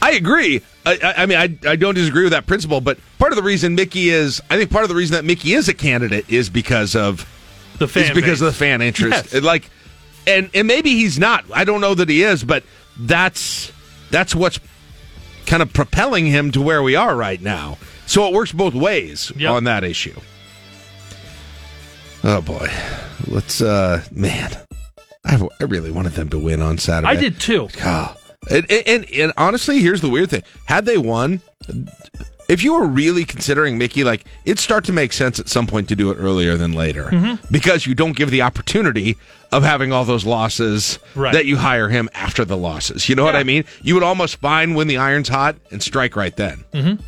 I 0.00 0.12
agree. 0.12 0.62
I, 0.86 1.14
I 1.18 1.26
mean, 1.26 1.38
I, 1.38 1.70
I 1.70 1.76
don't 1.76 1.94
disagree 1.94 2.22
with 2.22 2.32
that 2.32 2.46
principle, 2.46 2.80
but 2.80 2.98
part 3.18 3.32
of 3.32 3.36
the 3.36 3.42
reason 3.42 3.74
Mickey 3.74 4.10
is, 4.10 4.40
I 4.48 4.56
think 4.56 4.70
part 4.70 4.84
of 4.84 4.88
the 4.88 4.94
reason 4.94 5.14
that 5.14 5.24
Mickey 5.24 5.54
is 5.54 5.68
a 5.68 5.74
candidate 5.74 6.30
is 6.30 6.48
because 6.48 6.94
of 6.94 7.28
the 7.78 7.88
fan, 7.88 8.14
because 8.14 8.38
base. 8.38 8.40
of 8.40 8.46
the 8.46 8.52
fan 8.52 8.80
interest. 8.80 9.32
Yes. 9.32 9.42
Like, 9.42 9.68
and 10.26 10.50
and 10.54 10.68
maybe 10.68 10.90
he's 10.90 11.18
not. 11.18 11.44
I 11.52 11.64
don't 11.64 11.80
know 11.80 11.94
that 11.94 12.08
he 12.08 12.22
is, 12.22 12.44
but 12.44 12.62
that's 12.98 13.72
that's 14.10 14.34
what's 14.34 14.60
kind 15.46 15.62
of 15.62 15.72
propelling 15.72 16.26
him 16.26 16.52
to 16.52 16.60
where 16.60 16.82
we 16.82 16.94
are 16.94 17.16
right 17.16 17.40
now. 17.40 17.78
So 18.08 18.26
it 18.26 18.32
works 18.34 18.50
both 18.52 18.74
ways 18.74 19.30
yep. 19.36 19.52
on 19.52 19.64
that 19.64 19.84
issue. 19.84 20.18
Oh 22.24 22.40
boy, 22.40 22.68
let's 23.28 23.60
uh, 23.60 24.02
man, 24.10 24.50
I, 25.24 25.38
I 25.60 25.64
really 25.64 25.90
wanted 25.90 26.12
them 26.12 26.28
to 26.30 26.38
win 26.38 26.60
on 26.60 26.78
Saturday. 26.78 27.08
I 27.12 27.16
did 27.16 27.38
too. 27.38 27.68
And, 28.50 28.70
and, 28.70 29.04
and 29.10 29.32
honestly, 29.36 29.80
here's 29.80 30.00
the 30.00 30.08
weird 30.08 30.30
thing: 30.30 30.42
had 30.66 30.84
they 30.84 30.98
won, 30.98 31.40
if 32.48 32.64
you 32.64 32.72
were 32.74 32.86
really 32.86 33.24
considering 33.24 33.78
Mickey, 33.78 34.02
like 34.04 34.24
it'd 34.44 34.58
start 34.58 34.84
to 34.86 34.92
make 34.92 35.12
sense 35.12 35.38
at 35.38 35.48
some 35.48 35.66
point 35.66 35.88
to 35.90 35.96
do 35.96 36.10
it 36.10 36.16
earlier 36.16 36.56
than 36.56 36.72
later, 36.72 37.04
Mm-hmm. 37.04 37.46
because 37.52 37.86
you 37.86 37.94
don't 37.94 38.16
give 38.16 38.30
the 38.30 38.42
opportunity 38.42 39.16
of 39.52 39.62
having 39.62 39.92
all 39.92 40.04
those 40.04 40.24
losses 40.26 40.98
Right. 41.14 41.32
that 41.34 41.46
you 41.46 41.56
hire 41.56 41.88
him 41.88 42.08
after 42.14 42.44
the 42.44 42.56
losses. 42.56 43.08
You 43.08 43.14
know 43.14 43.24
what 43.24 43.36
I 43.36 43.44
mean? 43.44 43.64
You 43.82 43.94
would 43.94 44.02
almost 44.02 44.36
find 44.36 44.74
when 44.76 44.88
the 44.88 44.96
iron's 44.98 45.28
hot 45.28 45.56
and 45.70 45.82
strike 45.82 46.16
right 46.16 46.34
then. 46.36 46.64
Mhm. 46.74 47.00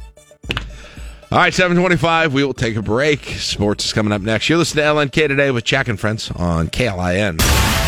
All 1.33 1.39
right, 1.39 1.55
725. 1.55 2.35
We 2.35 2.43
will 2.43 2.53
take 2.53 2.75
a 2.75 2.83
break. 2.83 3.21
Sports 3.25 3.85
is 3.85 3.93
coming 3.93 4.13
up 4.13 4.21
next. 4.21 4.49
You're 4.49 4.59
listening 4.59 4.83
to 4.83 4.91
LNK 4.91 5.29
today 5.29 5.53
with 5.53 5.63
Jack 5.63 5.87
and 5.87 5.99
Friends 5.99 6.29
on 6.33 6.67
KLIN. 6.67 7.39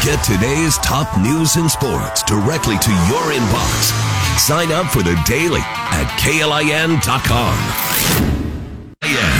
Get 0.04 0.22
today's 0.22 0.78
top 0.78 1.18
news 1.20 1.56
and 1.56 1.68
sports 1.68 2.22
directly 2.22 2.78
to 2.78 2.90
your 2.90 3.32
inbox. 3.32 4.38
Sign 4.38 4.70
up 4.70 4.86
for 4.86 5.02
the 5.02 5.20
daily 5.26 5.58
at 5.60 6.06
KLIN.com. 6.20 7.58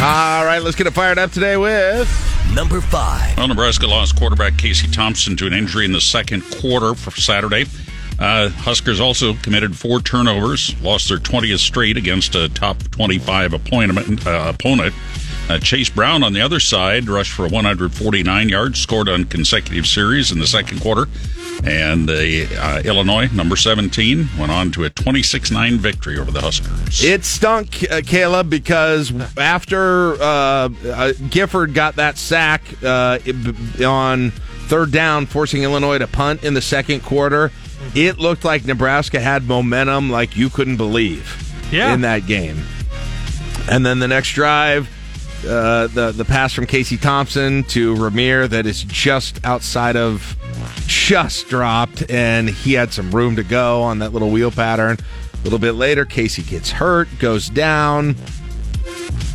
All 0.03 0.44
right, 0.46 0.59
let's 0.61 0.74
get 0.74 0.88
it 0.88 0.94
fired 0.94 1.18
up 1.18 1.30
today 1.30 1.57
with 1.57 2.09
number 2.57 2.80
five. 2.80 3.36
Well, 3.38 3.46
Nebraska 3.46 3.86
lost 3.86 4.18
quarterback 4.18 4.59
Casey 4.59 4.88
Thompson 4.88 5.36
to 5.36 5.46
an 5.46 5.53
injury 5.53 5.84
in 5.84 5.92
the 5.92 6.00
second 6.00 6.42
quarter 6.61 6.94
for 6.96 7.12
Saturday. 7.12 7.66
Uh, 8.22 8.50
Huskers 8.50 9.00
also 9.00 9.34
committed 9.34 9.76
four 9.76 10.00
turnovers, 10.00 10.80
lost 10.80 11.08
their 11.08 11.18
20th 11.18 11.58
straight 11.58 11.96
against 11.96 12.36
a 12.36 12.48
top 12.48 12.78
25 12.92 13.52
opponent. 13.52 14.24
Uh, 14.24 14.52
opponent. 14.54 14.94
Uh, 15.48 15.58
Chase 15.58 15.90
Brown 15.90 16.22
on 16.22 16.32
the 16.32 16.40
other 16.40 16.60
side 16.60 17.08
rushed 17.08 17.32
for 17.32 17.48
149 17.48 18.48
yards, 18.48 18.78
scored 18.78 19.08
on 19.08 19.24
consecutive 19.24 19.88
series 19.88 20.30
in 20.30 20.38
the 20.38 20.46
second 20.46 20.80
quarter. 20.80 21.10
And 21.64 22.08
the 22.08 22.46
uh, 22.60 22.82
Illinois, 22.84 23.28
number 23.32 23.56
17, 23.56 24.28
went 24.38 24.52
on 24.52 24.70
to 24.72 24.84
a 24.84 24.90
26 24.90 25.50
9 25.50 25.78
victory 25.78 26.16
over 26.16 26.30
the 26.30 26.40
Huskers. 26.40 27.02
It 27.02 27.24
stunk, 27.24 27.84
uh, 27.90 28.02
Caleb, 28.06 28.50
because 28.50 29.12
after 29.36 30.12
uh, 30.14 30.68
uh, 30.86 31.12
Gifford 31.28 31.74
got 31.74 31.96
that 31.96 32.18
sack 32.18 32.62
uh, 32.84 33.18
on 33.84 34.30
third 34.30 34.92
down, 34.92 35.26
forcing 35.26 35.64
Illinois 35.64 35.98
to 35.98 36.06
punt 36.06 36.44
in 36.44 36.54
the 36.54 36.62
second 36.62 37.00
quarter, 37.00 37.50
it 37.95 38.18
looked 38.18 38.45
like 38.45 38.64
Nebraska 38.64 39.20
had 39.20 39.47
momentum 39.47 40.11
like 40.11 40.37
you 40.37 40.49
couldn't 40.51 40.76
believe 40.76 41.53
Yeah. 41.70 41.93
in 41.95 42.03
that 42.03 42.26
game. 42.26 42.62
And 43.70 43.85
then 43.87 43.99
the 44.01 44.09
next 44.09 44.33
drive, 44.33 44.89
uh, 45.49 45.87
the 45.89 46.12
the 46.16 46.24
pass 46.24 46.53
from 46.53 46.66
Casey 46.66 46.97
Thompson 46.97 47.64
to 47.64 47.95
Rahmir 47.95 48.49
that 48.49 48.66
is 48.66 48.83
just 48.85 49.45
outside 49.45 49.97
of 49.97 50.37
just 50.87 51.49
dropped, 51.49 52.09
and 52.11 52.49
he 52.49 52.72
had 52.74 52.93
some 52.93 53.11
room 53.11 53.37
to 53.37 53.43
go 53.43 53.83
on 53.83 53.99
that 54.01 54.12
little 54.12 54.30
wheel 54.30 54.51
pattern. 54.51 54.99
A 55.35 55.45
little 55.45 55.59
bit 55.59 55.72
later, 55.72 56.05
Casey 56.05 56.43
gets 56.43 56.70
hurt, 56.70 57.09
goes 57.18 57.49
down. 57.49 58.14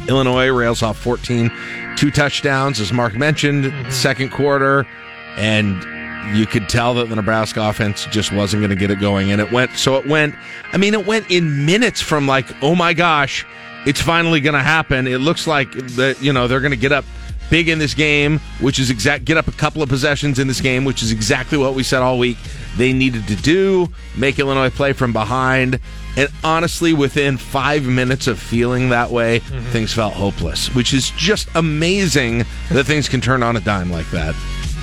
Illinois 0.07 0.47
rails 0.49 0.81
off 0.81 0.97
14, 0.97 1.51
two 1.97 2.11
touchdowns, 2.11 2.79
as 2.79 2.93
Mark 2.93 3.15
mentioned, 3.15 3.73
second 3.93 4.29
quarter, 4.31 4.87
and 5.35 5.85
you 6.33 6.45
could 6.45 6.67
tell 6.69 6.93
that 6.95 7.09
the 7.09 7.15
Nebraska 7.15 7.67
offense 7.67 8.05
just 8.07 8.31
wasn't 8.31 8.61
going 8.61 8.69
to 8.69 8.75
get 8.75 8.91
it 8.91 8.99
going. 8.99 9.31
And 9.31 9.41
it 9.41 9.51
went, 9.51 9.71
so 9.71 9.95
it 9.95 10.05
went, 10.05 10.35
I 10.73 10.77
mean, 10.77 10.93
it 10.93 11.05
went 11.05 11.29
in 11.31 11.65
minutes 11.65 12.01
from 12.01 12.27
like, 12.27 12.45
oh 12.61 12.75
my 12.75 12.93
gosh, 12.93 13.45
it's 13.85 14.01
finally 14.01 14.41
going 14.41 14.53
to 14.53 14.63
happen. 14.63 15.07
It 15.07 15.19
looks 15.19 15.47
like 15.47 15.71
that, 15.71 16.21
you 16.21 16.33
know, 16.33 16.47
they're 16.47 16.59
going 16.59 16.71
to 16.71 16.77
get 16.77 16.91
up 16.91 17.05
big 17.49 17.69
in 17.69 17.79
this 17.79 17.93
game, 17.93 18.39
which 18.59 18.79
is 18.79 18.89
exact, 18.89 19.25
get 19.25 19.37
up 19.37 19.47
a 19.47 19.51
couple 19.53 19.81
of 19.81 19.89
possessions 19.89 20.39
in 20.39 20.47
this 20.47 20.61
game, 20.61 20.83
which 20.83 21.01
is 21.01 21.11
exactly 21.11 21.57
what 21.57 21.73
we 21.73 21.83
said 21.83 22.01
all 22.01 22.19
week 22.19 22.37
they 22.77 22.93
needed 22.93 23.27
to 23.27 23.35
do, 23.35 23.89
make 24.15 24.39
Illinois 24.39 24.69
play 24.69 24.93
from 24.93 25.13
behind. 25.13 25.79
And 26.15 26.29
honestly, 26.43 26.93
within 26.93 27.37
five 27.37 27.85
minutes 27.85 28.27
of 28.27 28.39
feeling 28.39 28.89
that 28.89 29.11
way, 29.11 29.39
mm-hmm. 29.39 29.65
things 29.71 29.93
felt 29.93 30.13
hopeless, 30.13 30.73
which 30.75 30.93
is 30.93 31.11
just 31.11 31.47
amazing 31.55 32.45
that 32.69 32.85
things 32.85 33.07
can 33.09 33.21
turn 33.21 33.43
on 33.43 33.55
a 33.55 33.61
dime 33.61 33.91
like 33.91 34.09
that. 34.11 34.35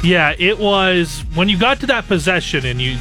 Yeah, 0.05 0.35
it 0.39 0.59
was 0.59 1.25
when 1.35 1.49
you 1.49 1.59
got 1.59 1.81
to 1.81 1.87
that 1.87 2.07
possession 2.07 2.67
and 2.67 2.81
you 2.81 2.99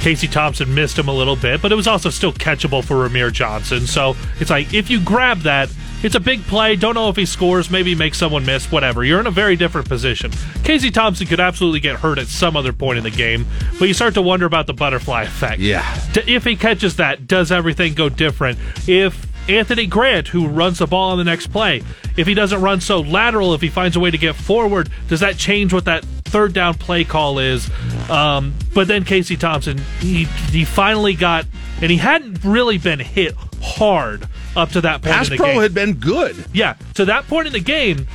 Casey 0.00 0.26
Thompson 0.26 0.74
missed 0.74 0.98
him 0.98 1.08
a 1.08 1.12
little 1.12 1.36
bit, 1.36 1.60
but 1.60 1.70
it 1.70 1.74
was 1.74 1.86
also 1.86 2.08
still 2.08 2.32
catchable 2.32 2.82
for 2.82 3.08
Rahmir 3.08 3.30
Johnson. 3.32 3.86
So 3.86 4.16
it's 4.40 4.50
like 4.50 4.72
if 4.72 4.90
you 4.90 5.00
grab 5.00 5.40
that, 5.40 5.70
it's 6.02 6.14
a 6.14 6.20
big 6.20 6.42
play. 6.44 6.76
Don't 6.76 6.94
know 6.94 7.10
if 7.10 7.16
he 7.16 7.26
scores, 7.26 7.70
maybe 7.70 7.94
make 7.94 8.14
someone 8.14 8.46
miss, 8.46 8.72
whatever. 8.72 9.04
You're 9.04 9.20
in 9.20 9.26
a 9.26 9.30
very 9.30 9.56
different 9.56 9.86
position. 9.88 10.32
Casey 10.64 10.90
Thompson 10.90 11.26
could 11.26 11.40
absolutely 11.40 11.80
get 11.80 11.96
hurt 11.96 12.18
at 12.18 12.26
some 12.26 12.56
other 12.56 12.72
point 12.72 12.96
in 12.96 13.04
the 13.04 13.10
game, 13.10 13.46
but 13.78 13.88
you 13.88 13.94
start 13.94 14.14
to 14.14 14.22
wonder 14.22 14.46
about 14.46 14.66
the 14.66 14.72
butterfly 14.72 15.24
effect. 15.24 15.60
Yeah. 15.60 15.84
If 16.26 16.44
he 16.44 16.56
catches 16.56 16.96
that, 16.96 17.26
does 17.26 17.52
everything 17.52 17.92
go 17.92 18.08
different? 18.08 18.58
If 18.88 19.26
Anthony 19.50 19.86
Grant, 19.86 20.28
who 20.28 20.48
runs 20.48 20.78
the 20.78 20.86
ball 20.86 21.10
on 21.10 21.18
the 21.18 21.24
next 21.24 21.48
play, 21.48 21.82
if 22.16 22.26
he 22.26 22.32
doesn't 22.32 22.62
run 22.62 22.80
so 22.80 23.00
lateral, 23.00 23.52
if 23.52 23.60
he 23.60 23.68
finds 23.68 23.96
a 23.96 24.00
way 24.00 24.10
to 24.10 24.18
get 24.18 24.34
forward, 24.34 24.88
does 25.08 25.20
that 25.20 25.36
change 25.36 25.74
what 25.74 25.84
that 25.84 26.04
third 26.30 26.52
down 26.52 26.74
play 26.74 27.04
call 27.04 27.38
is? 27.38 27.70
Um, 28.08 28.54
but 28.74 28.88
then 28.88 29.04
Casey 29.04 29.36
Thompson, 29.36 29.78
he 30.00 30.24
he 30.50 30.64
finally 30.64 31.14
got, 31.14 31.46
and 31.80 31.90
he 31.90 31.96
hadn't 31.98 32.44
really 32.44 32.78
been 32.78 33.00
hit 33.00 33.34
hard 33.62 34.26
up 34.56 34.70
to 34.70 34.80
that 34.80 35.02
point 35.02 35.14
Pass 35.14 35.26
in 35.28 35.32
the 35.32 35.36
pro 35.36 35.46
game. 35.46 35.60
had 35.60 35.74
been 35.74 35.94
good. 35.94 36.44
Yeah, 36.52 36.76
to 36.94 37.04
that 37.06 37.26
point 37.26 37.46
in 37.46 37.52
the 37.52 37.60
game, 37.60 38.06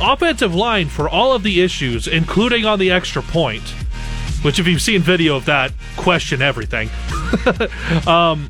offensive 0.00 0.54
line 0.54 0.88
for 0.88 1.08
all 1.08 1.32
of 1.32 1.42
the 1.42 1.60
issues, 1.60 2.06
including 2.06 2.64
on 2.64 2.78
the 2.78 2.90
extra 2.90 3.22
point, 3.22 3.62
which 4.42 4.58
if 4.58 4.66
you've 4.66 4.82
seen 4.82 5.00
video 5.00 5.36
of 5.36 5.44
that, 5.46 5.72
question 5.96 6.42
everything. 6.42 6.90
um, 8.06 8.48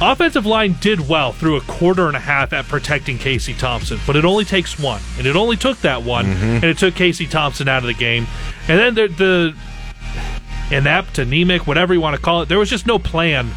offensive 0.00 0.46
line 0.46 0.76
did 0.80 1.08
well 1.08 1.32
through 1.32 1.56
a 1.56 1.60
quarter 1.62 2.06
and 2.08 2.16
a 2.16 2.20
half 2.20 2.52
at 2.52 2.66
protecting 2.66 3.18
Casey 3.18 3.54
Thompson, 3.54 3.98
but 4.06 4.16
it 4.16 4.24
only 4.24 4.44
takes 4.44 4.78
one, 4.78 5.00
and 5.18 5.26
it 5.26 5.36
only 5.36 5.56
took 5.56 5.78
that 5.80 6.02
one, 6.02 6.26
mm-hmm. 6.26 6.42
and 6.42 6.64
it 6.64 6.78
took 6.78 6.94
Casey 6.94 7.26
Thompson 7.26 7.68
out 7.68 7.78
of 7.78 7.86
the 7.86 7.94
game, 7.94 8.26
and 8.68 8.78
then 8.78 8.94
the, 8.94 9.08
the 9.08 10.76
inept, 10.76 11.18
anemic, 11.18 11.66
whatever 11.66 11.94
you 11.94 12.00
want 12.00 12.16
to 12.16 12.22
call 12.22 12.42
it, 12.42 12.48
there 12.48 12.58
was 12.58 12.70
just 12.70 12.86
no 12.86 12.98
plan 12.98 13.50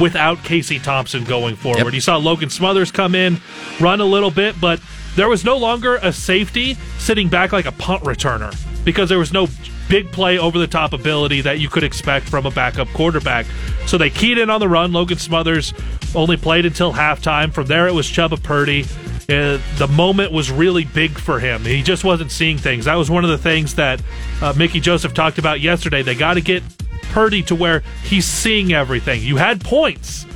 without 0.00 0.42
Casey 0.44 0.78
Thompson 0.78 1.24
going 1.24 1.56
forward. 1.56 1.84
Yep. 1.84 1.94
You 1.94 2.00
saw 2.00 2.16
Logan 2.16 2.50
Smothers 2.50 2.90
come 2.90 3.14
in, 3.14 3.40
run 3.80 4.00
a 4.00 4.04
little 4.04 4.30
bit, 4.30 4.60
but 4.60 4.80
there 5.14 5.28
was 5.28 5.44
no 5.44 5.56
longer 5.56 5.96
a 5.96 6.12
safety 6.12 6.74
sitting 6.98 7.28
back 7.28 7.52
like 7.52 7.64
a 7.64 7.72
punt 7.72 8.02
returner 8.02 8.54
because 8.84 9.08
there 9.08 9.18
was 9.18 9.32
no 9.32 9.48
big 9.88 10.10
play 10.12 10.38
over 10.38 10.58
the 10.58 10.66
top 10.66 10.92
ability 10.92 11.40
that 11.42 11.58
you 11.58 11.68
could 11.68 11.84
expect 11.84 12.28
from 12.28 12.46
a 12.46 12.50
backup 12.50 12.88
quarterback. 12.88 13.46
So 13.86 13.98
they 13.98 14.10
keyed 14.10 14.38
in 14.38 14.50
on 14.50 14.60
the 14.60 14.68
run. 14.68 14.92
Logan 14.92 15.18
Smothers 15.18 15.72
only 16.14 16.36
played 16.36 16.66
until 16.66 16.92
halftime. 16.92 17.52
From 17.52 17.66
there, 17.66 17.86
it 17.86 17.94
was 17.94 18.06
Chuba 18.06 18.42
Purdy. 18.42 18.84
Uh, 19.28 19.58
the 19.76 19.88
moment 19.90 20.32
was 20.32 20.50
really 20.50 20.84
big 20.84 21.18
for 21.18 21.40
him. 21.40 21.62
He 21.62 21.82
just 21.82 22.04
wasn't 22.04 22.30
seeing 22.30 22.58
things. 22.58 22.84
That 22.84 22.94
was 22.94 23.10
one 23.10 23.24
of 23.24 23.30
the 23.30 23.38
things 23.38 23.74
that 23.74 24.00
uh, 24.40 24.52
Mickey 24.56 24.78
Joseph 24.80 25.14
talked 25.14 25.38
about 25.38 25.60
yesterday. 25.60 26.02
They 26.02 26.14
got 26.14 26.34
to 26.34 26.40
get 26.40 26.62
Purdy 27.10 27.42
to 27.44 27.54
where 27.54 27.82
he's 28.04 28.24
seeing 28.24 28.72
everything. 28.72 29.22
You 29.22 29.36
had 29.36 29.64
points 29.64 30.26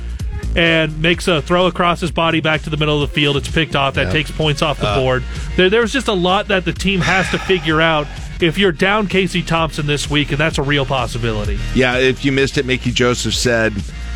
and 0.55 1.01
makes 1.01 1.27
a 1.29 1.41
throw 1.41 1.67
across 1.67 2.01
his 2.01 2.11
body 2.11 2.41
back 2.41 2.63
to 2.63 2.69
the 2.69 2.77
middle 2.77 3.01
of 3.01 3.09
the 3.09 3.13
field. 3.13 3.37
It's 3.37 3.49
picked 3.49 3.75
off. 3.75 3.93
That 3.93 4.11
takes 4.11 4.31
points 4.31 4.61
off 4.61 4.79
the 4.79 4.93
board. 4.95 5.23
There, 5.55 5.69
there's 5.69 5.93
just 5.93 6.09
a 6.09 6.13
lot 6.13 6.49
that 6.49 6.65
the 6.65 6.73
team 6.73 6.99
has 6.99 7.29
to 7.31 7.39
figure 7.39 7.79
out 7.79 8.07
if 8.41 8.57
you're 8.57 8.71
down 8.71 9.07
Casey 9.07 9.41
Thompson 9.41 9.85
this 9.85 10.09
week, 10.09 10.31
and 10.31 10.39
that's 10.39 10.57
a 10.57 10.63
real 10.63 10.85
possibility. 10.85 11.59
Yeah, 11.73 11.97
if 11.97 12.25
you 12.25 12.31
missed 12.31 12.57
it, 12.57 12.65
Mickey 12.65 12.91
Joseph 12.91 13.33
said 13.33 13.73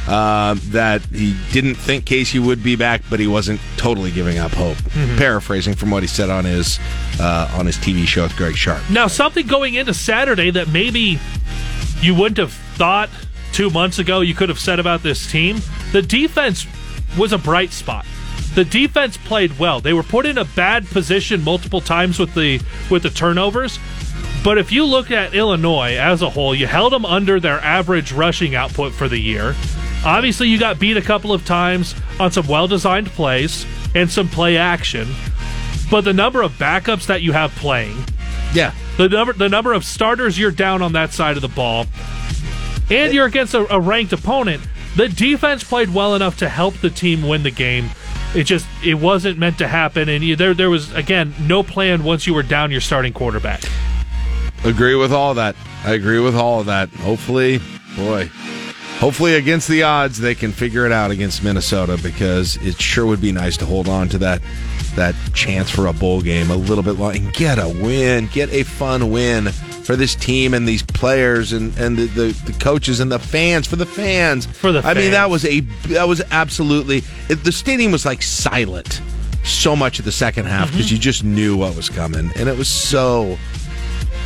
uh, 0.08 0.56
that 0.70 1.02
he 1.06 1.36
didn't 1.52 1.76
think 1.76 2.06
Casey 2.06 2.40
would 2.40 2.64
be 2.64 2.76
back, 2.76 3.02
but 3.10 3.20
he 3.20 3.28
wasn't 3.28 3.60
totally 3.78 4.12
giving 4.12 4.38
up 4.38 4.52
hope. 4.52 4.78
Paraphrasing 5.18 5.76
from 5.76 5.92
what 5.92 6.04
he 6.04 6.08
said 6.08 6.30
on 6.30 6.46
his 6.46 6.80
uh, 7.20 7.50
on 7.54 7.66
his 7.66 7.78
TV 7.78 8.06
show 8.06 8.24
with 8.24 8.36
Greg 8.36 8.56
Sharpe. 8.56 8.88
Now, 8.90 9.08
something 9.08 9.48
going 9.48 9.76
into 9.76 9.94
Saturday 9.94 10.52
that 10.52 10.68
maybe 10.70 11.20
you 12.02 12.16
wouldn't 12.16 12.38
have 12.38 12.54
thought 12.54 13.10
two 13.52 13.70
months 13.70 14.00
ago 14.00 14.22
you 14.22 14.36
could 14.36 14.50
have 14.50 14.60
said 14.60 14.80
about 14.80 15.02
this 15.02 15.32
team. 15.32 15.60
The 15.92 16.02
defense 16.02 16.68
was 17.18 17.32
a 17.32 17.38
bright 17.38 17.72
spot. 17.72 18.06
The 18.54 18.66
defense 18.66 19.18
played 19.18 19.58
well. 19.60 19.82
They 19.82 19.94
were 19.94 20.04
put 20.04 20.26
in 20.26 20.38
a 20.38 20.46
bad 20.46 20.86
position 20.88 21.44
multiple 21.44 21.82
times 21.82 22.20
with 22.20 22.34
the 22.36 22.62
with 22.90 23.04
the 23.04 23.10
turnovers. 23.10 23.80
But 24.46 24.60
if 24.60 24.72
you 24.72 24.86
look 24.86 25.10
at 25.10 25.34
Illinois 25.34 25.98
as 25.98 26.22
a 26.22 26.30
whole, 26.30 26.54
you 26.54 26.68
held 26.68 26.94
them 26.94 27.04
under 27.04 27.40
their 27.40 27.60
average 27.62 28.12
rushing 28.12 28.54
output 28.54 28.94
for 28.94 29.10
the 29.10 29.18
year. 29.18 29.56
Obviously, 30.06 30.48
you 30.50 30.60
got 30.60 30.78
beat 30.78 30.98
a 30.98 31.02
couple 31.02 31.34
of 31.34 31.44
times 31.46 31.96
on 32.20 32.32
some 32.32 32.46
well 32.46 32.68
designed 32.68 33.08
plays 33.08 33.66
and 33.96 34.10
some 34.10 34.30
play 34.30 34.56
action. 34.56 35.08
But 35.90 36.02
the 36.02 36.14
number 36.14 36.44
of 36.44 36.52
backups 36.54 37.08
that 37.08 37.24
you 37.24 37.32
have 37.32 37.56
playing, 37.56 37.98
Yeah, 38.54 38.76
the 38.98 39.10
number 39.10 39.34
the 39.34 39.50
number 39.50 39.74
of 39.74 39.84
starters 39.84 40.38
you're 40.38 40.52
down 40.52 40.84
on 40.84 40.94
that 40.94 41.12
side 41.12 41.38
of 41.38 41.42
the 41.42 41.48
ball, 41.48 41.88
and 42.92 43.12
you're 43.14 43.26
against 43.26 43.56
a, 43.56 43.74
a 43.74 43.80
ranked 43.80 44.14
opponent. 44.14 44.62
The 44.96 45.10
defense 45.10 45.64
played 45.64 45.92
well 45.92 46.14
enough 46.14 46.38
to 46.38 46.50
help 46.50 46.76
the 46.76 46.92
team 46.92 47.28
win 47.28 47.42
the 47.42 47.50
game. 47.52 47.90
It 48.36 48.44
just 48.44 48.68
it 48.84 48.96
wasn't 48.96 49.40
meant 49.40 49.58
to 49.58 49.68
happen, 49.68 50.08
and 50.08 50.24
you, 50.24 50.36
there 50.36 50.54
there 50.54 50.70
was 50.70 50.94
again 50.94 51.34
no 51.40 51.64
plan 51.64 52.04
once 52.04 52.28
you 52.28 52.36
were 52.36 52.44
down 52.44 52.70
your 52.70 52.82
starting 52.82 53.12
quarterback. 53.12 53.64
Agree 54.66 54.96
with 54.96 55.12
all 55.12 55.34
that. 55.36 55.56
I 55.84 55.94
agree 55.94 56.20
with 56.20 56.36
all 56.36 56.60
of 56.60 56.66
that. 56.66 56.90
Hopefully, 56.90 57.60
boy, 57.96 58.30
hopefully 59.00 59.36
against 59.36 59.68
the 59.68 59.84
odds 59.84 60.20
they 60.20 60.36
can 60.36 60.52
figure 60.52 60.86
it 60.86 60.92
out 60.92 61.12
against 61.12 61.44
Minnesota 61.44 62.00
because 62.02 62.58
it 62.58 62.80
sure 62.80 63.06
would 63.06 63.22
be 63.22 63.32
nice 63.32 63.58
to 63.58 63.66
hold 63.66 63.88
on 63.88 64.10
to 64.10 64.18
that 64.20 64.42
that 64.96 65.14
chance 65.34 65.70
for 65.70 65.88
a 65.88 65.94
bowl 65.94 66.22
game 66.22 66.50
a 66.50 66.56
little 66.56 66.84
bit 66.84 66.94
long 66.94 67.16
and 67.16 67.34
get 67.34 67.60
a 67.60 67.68
win, 67.68 68.28
get 68.28 68.50
a 68.52 68.64
fun 68.64 69.12
win 69.12 69.50
for 69.50 69.96
this 69.96 70.16
team 70.16 70.54
and 70.54 70.68
these 70.68 70.82
players 70.82 71.52
and, 71.52 71.78
and 71.78 71.98
the, 71.98 72.06
the, 72.06 72.52
the 72.52 72.58
coaches 72.60 73.02
and 73.02 73.12
the 73.12 73.20
fans 73.20 73.68
for 73.68 73.76
the 73.76 73.86
fans. 73.86 74.46
For 74.46 74.72
the 74.72 74.80
I 74.80 74.94
mean 74.94 75.12
that 75.12 75.30
was 75.30 75.46
a 75.46 75.60
that 75.90 76.08
was 76.08 76.22
absolutely 76.32 77.04
it, 77.30 77.44
the 77.44 77.52
stadium 77.52 77.92
was 77.92 78.06
like 78.06 78.22
silent 78.22 79.02
so 79.44 79.76
much 79.76 80.00
of 80.00 80.06
the 80.06 80.12
second 80.12 80.46
half 80.46 80.68
mm-hmm. 80.68 80.78
because 80.78 80.92
you 80.92 80.98
just 80.98 81.24
knew 81.24 81.56
what 81.56 81.76
was 81.76 81.90
coming 81.90 82.32
and 82.36 82.50
it 82.50 82.58
was 82.58 82.68
so 82.68 83.38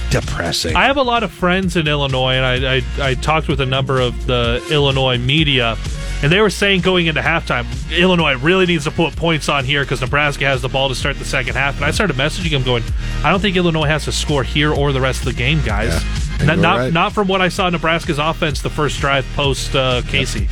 depressing. 0.10 0.76
I 0.76 0.86
have 0.86 0.98
a 0.98 1.04
lot 1.04 1.24
of 1.24 1.32
friends 1.32 1.76
in 1.76 1.88
Illinois, 1.88 2.34
and 2.34 2.46
I, 2.46 2.78
I, 2.78 3.10
I 3.12 3.14
talked 3.16 3.48
with 3.48 3.62
a 3.62 3.66
number 3.66 4.00
of 4.00 4.26
the 4.26 4.66
Illinois 4.72 5.18
media, 5.18 5.78
and 6.22 6.32
they 6.32 6.42
were 6.42 6.50
saying 6.50 6.82
going 6.82 7.08
into 7.08 7.22
halftime, 7.22 7.66
Illinois 7.98 8.36
really 8.36 8.66
needs 8.66 8.84
to 8.86 8.92
put 8.92 9.16
points 9.16 9.50
on 9.50 9.66
here 9.66 9.84
because 9.84 10.02
Nebraska 10.02 10.46
has 10.46 10.62
the 10.62 10.70
ball 10.70 10.90
to 10.90 10.96
start 10.96 11.18
the 11.18 11.26
second 11.26 11.56
half. 11.56 11.76
And 11.76 11.86
I 11.86 11.92
started 11.92 12.16
messaging 12.16 12.52
them, 12.52 12.64
going, 12.64 12.84
I 13.24 13.30
don't 13.30 13.40
think 13.40 13.56
Illinois 13.56 13.88
has 13.88 14.06
to 14.06 14.12
score 14.12 14.44
here 14.44 14.74
or 14.74 14.92
the 14.92 15.02
rest 15.02 15.20
of 15.20 15.26
the 15.26 15.34
game, 15.34 15.62
guys. 15.64 16.04
Yeah, 16.40 16.46
not 16.46 16.60
not, 16.60 16.78
right. 16.78 16.94
not 16.94 17.14
from 17.14 17.28
what 17.28 17.42
I 17.42 17.50
saw 17.50 17.70
Nebraska's 17.70 18.20
offense 18.20 18.62
the 18.62 18.70
first 18.70 19.00
drive 19.00 19.26
post 19.36 19.76
uh, 19.76 20.02
Casey. 20.08 20.48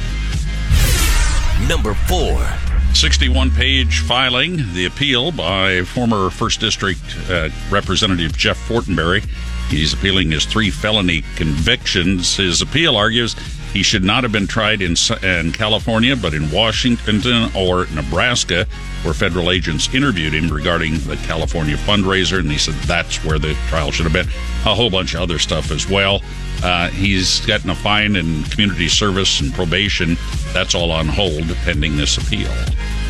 Number 1.68 1.94
four. 1.94 2.67
61 2.98 3.52
page 3.52 4.00
filing, 4.00 4.58
the 4.74 4.86
appeal 4.86 5.32
by 5.32 5.84
former 5.84 6.30
1st 6.30 6.60
District 6.60 7.00
uh, 7.30 7.50
Representative 7.70 8.36
Jeff 8.36 8.58
Fortenberry. 8.68 9.24
He's 9.70 9.94
appealing 9.94 10.32
his 10.32 10.46
three 10.46 10.72
felony 10.72 11.24
convictions. 11.36 12.38
His 12.38 12.64
appeal 12.64 12.96
argues 12.96 13.36
he 13.72 13.84
should 13.84 14.04
not 14.04 14.24
have 14.24 14.32
been 14.32 14.48
tried 14.48 14.82
in, 14.82 14.96
in 15.22 15.52
California, 15.52 16.16
but 16.16 16.34
in 16.34 16.50
Washington 16.50 17.52
or 17.56 17.86
Nebraska, 17.94 18.66
where 19.04 19.14
federal 19.14 19.52
agents 19.52 19.94
interviewed 19.94 20.34
him 20.34 20.50
regarding 20.50 20.98
the 21.02 21.18
California 21.18 21.76
fundraiser. 21.76 22.40
And 22.40 22.52
he 22.52 22.58
said 22.58 22.74
that's 22.88 23.24
where 23.24 23.38
the 23.38 23.54
trial 23.68 23.92
should 23.92 24.10
have 24.10 24.14
been. 24.14 24.28
A 24.66 24.74
whole 24.74 24.90
bunch 24.90 25.14
of 25.14 25.22
other 25.22 25.38
stuff 25.38 25.70
as 25.70 25.88
well. 25.88 26.22
Uh, 26.64 26.90
he's 26.90 27.46
gotten 27.46 27.70
a 27.70 27.76
fine 27.76 28.16
in 28.16 28.44
community 28.46 28.88
service 28.88 29.40
and 29.40 29.54
probation. 29.54 30.18
That's 30.54 30.74
all 30.76 30.92
on 30.92 31.08
hold 31.08 31.48
pending 31.64 31.98
this 31.98 32.18
appeal. 32.18 32.52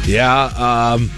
Yeah, 0.06 0.46
um, 0.56 1.10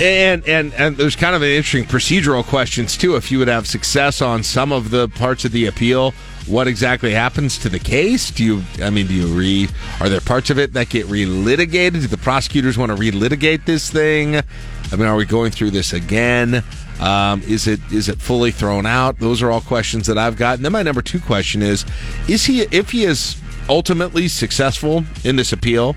and 0.00 0.46
and 0.46 0.72
and 0.74 0.96
there's 0.96 1.16
kind 1.16 1.34
of 1.34 1.42
an 1.42 1.48
interesting 1.48 1.84
procedural 1.84 2.44
questions 2.44 2.96
too. 2.96 3.16
If 3.16 3.30
you 3.30 3.38
would 3.38 3.48
have 3.48 3.66
success 3.66 4.22
on 4.22 4.42
some 4.42 4.72
of 4.72 4.90
the 4.90 5.08
parts 5.08 5.44
of 5.44 5.52
the 5.52 5.66
appeal, 5.66 6.12
what 6.46 6.66
exactly 6.66 7.12
happens 7.12 7.58
to 7.58 7.68
the 7.68 7.78
case? 7.78 8.30
Do 8.30 8.44
you, 8.44 8.62
I 8.82 8.90
mean, 8.90 9.06
do 9.06 9.14
you 9.14 9.26
re? 9.26 9.68
Are 10.00 10.08
there 10.08 10.20
parts 10.20 10.50
of 10.50 10.58
it 10.58 10.72
that 10.72 10.88
get 10.88 11.06
relitigated? 11.06 11.92
Do 11.92 12.06
the 12.06 12.18
prosecutors 12.18 12.78
want 12.78 12.90
to 12.90 12.96
relitigate 12.96 13.66
this 13.66 13.90
thing? 13.90 14.36
I 14.36 14.96
mean, 14.96 15.06
are 15.06 15.16
we 15.16 15.24
going 15.24 15.52
through 15.52 15.70
this 15.70 15.92
again? 15.92 16.64
Um, 17.00 17.42
is 17.42 17.66
it 17.66 17.80
is 17.90 18.08
it 18.08 18.20
fully 18.20 18.50
thrown 18.50 18.84
out? 18.86 19.18
Those 19.18 19.42
are 19.42 19.50
all 19.50 19.62
questions 19.62 20.06
that 20.06 20.18
I've 20.18 20.36
got. 20.36 20.56
And 20.56 20.64
then 20.64 20.72
my 20.72 20.82
number 20.82 21.00
two 21.02 21.18
question 21.20 21.62
is: 21.62 21.84
Is 22.28 22.44
he 22.44 22.62
if 22.62 22.90
he 22.90 23.04
is 23.04 23.40
ultimately 23.68 24.28
successful 24.28 25.04
in 25.24 25.36
this 25.36 25.52
appeal? 25.52 25.96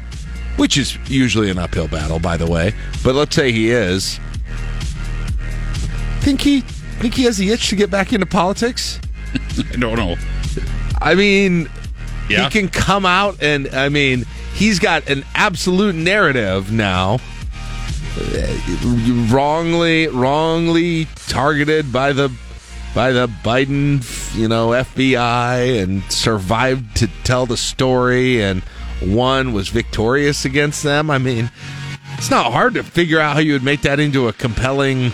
which 0.57 0.77
is 0.77 0.95
usually 1.09 1.49
an 1.49 1.57
uphill 1.57 1.87
battle, 1.87 2.19
by 2.19 2.37
the 2.37 2.45
way. 2.45 2.71
But 3.03 3.15
let's 3.15 3.35
say 3.35 3.51
he 3.51 3.71
is. 3.71 4.19
Think 6.21 6.41
he 6.41 6.61
think 6.61 7.15
he 7.15 7.23
has 7.23 7.37
the 7.37 7.49
itch 7.49 7.69
to 7.69 7.75
get 7.75 7.89
back 7.89 8.13
into 8.13 8.25
politics? 8.27 8.99
I 9.71 9.75
don't 9.77 9.97
know. 9.97 10.15
I 11.01 11.15
mean, 11.15 11.69
Yeah. 12.29 12.43
he 12.43 12.49
can 12.51 12.69
come 12.69 13.03
out 13.05 13.41
and 13.41 13.67
I 13.73 13.89
mean, 13.89 14.25
he's 14.53 14.77
got 14.79 15.09
an 15.09 15.25
absolute 15.35 15.95
narrative 15.95 16.71
now. 16.71 17.17
Uh, 18.17 19.33
Wrongly, 19.33 20.07
wrongly 20.07 21.07
targeted 21.27 21.91
by 21.91 22.13
the 22.13 22.31
by 22.93 23.11
the 23.11 23.27
Biden, 23.27 24.03
you 24.37 24.47
know, 24.47 24.69
FBI, 24.69 25.81
and 25.81 26.03
survived 26.11 26.95
to 26.97 27.07
tell 27.23 27.47
the 27.47 27.57
story, 27.57 28.43
and 28.43 28.61
one 29.01 29.51
was 29.51 29.69
victorious 29.69 30.45
against 30.45 30.83
them. 30.83 31.09
I 31.09 31.17
mean, 31.17 31.49
it's 32.17 32.29
not 32.29 32.51
hard 32.51 32.75
to 32.75 32.83
figure 32.83 33.19
out 33.19 33.33
how 33.33 33.39
you 33.39 33.53
would 33.53 33.63
make 33.63 33.81
that 33.81 33.99
into 33.99 34.27
a 34.27 34.33
compelling, 34.33 35.11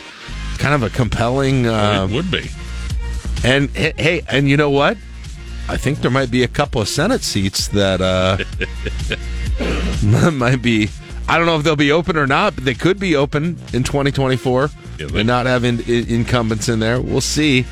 kind 0.57 0.75
of 0.75 0.83
a 0.83 0.89
compelling. 0.89 1.67
Uh, 1.67 2.05
it 2.09 2.13
would 2.13 2.29
be. 2.29 2.49
and 3.45 3.69
hey, 3.69 3.93
hey, 3.97 4.21
and 4.27 4.49
you 4.49 4.57
know 4.57 4.69
what? 4.69 4.97
I 5.69 5.77
think 5.77 5.99
there 5.99 6.11
might 6.11 6.31
be 6.31 6.43
a 6.43 6.47
couple 6.47 6.81
of 6.81 6.89
Senate 6.89 7.21
seats 7.21 7.69
that 7.69 8.01
uh, 8.01 8.37
might 10.31 10.61
be. 10.61 10.89
I 11.29 11.37
don't 11.37 11.45
know 11.45 11.57
if 11.57 11.63
they'll 11.63 11.75
be 11.75 11.91
open 11.91 12.17
or 12.17 12.25
not, 12.25 12.55
but 12.55 12.65
they 12.65 12.73
could 12.73 12.99
be 12.99 13.15
open 13.15 13.57
in 13.71 13.83
2024 13.83 14.69
Yeah, 14.97 15.05
they- 15.07 15.19
and 15.19 15.27
not 15.27 15.45
have 15.45 15.63
in, 15.63 15.79
in, 15.81 16.07
incumbents 16.07 16.67
in 16.69 16.79
there. 16.79 16.99
We'll 16.99 17.21
see. 17.21 17.65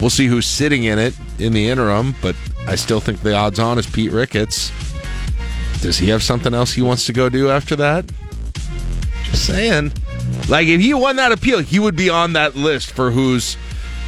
We'll 0.00 0.10
see 0.10 0.26
who's 0.26 0.46
sitting 0.46 0.84
in 0.84 0.98
it 0.98 1.14
in 1.38 1.52
the 1.52 1.68
interim, 1.68 2.14
but 2.22 2.34
I 2.66 2.74
still 2.76 3.00
think 3.00 3.20
the 3.22 3.34
odds 3.34 3.58
on 3.58 3.78
is 3.78 3.86
Pete 3.86 4.10
Ricketts. 4.10 4.72
Does 5.82 5.98
he 5.98 6.08
have 6.08 6.22
something 6.22 6.54
else 6.54 6.72
he 6.72 6.82
wants 6.82 7.04
to 7.06 7.12
go 7.12 7.28
do 7.28 7.50
after 7.50 7.76
that? 7.76 8.06
Just 9.24 9.46
saying. 9.46 9.92
Like 10.48 10.66
if 10.66 10.80
he 10.80 10.94
won 10.94 11.16
that 11.16 11.30
appeal, 11.30 11.60
he 11.60 11.78
would 11.78 11.96
be 11.96 12.08
on 12.08 12.32
that 12.32 12.56
list 12.56 12.90
for 12.90 13.10
who's 13.10 13.56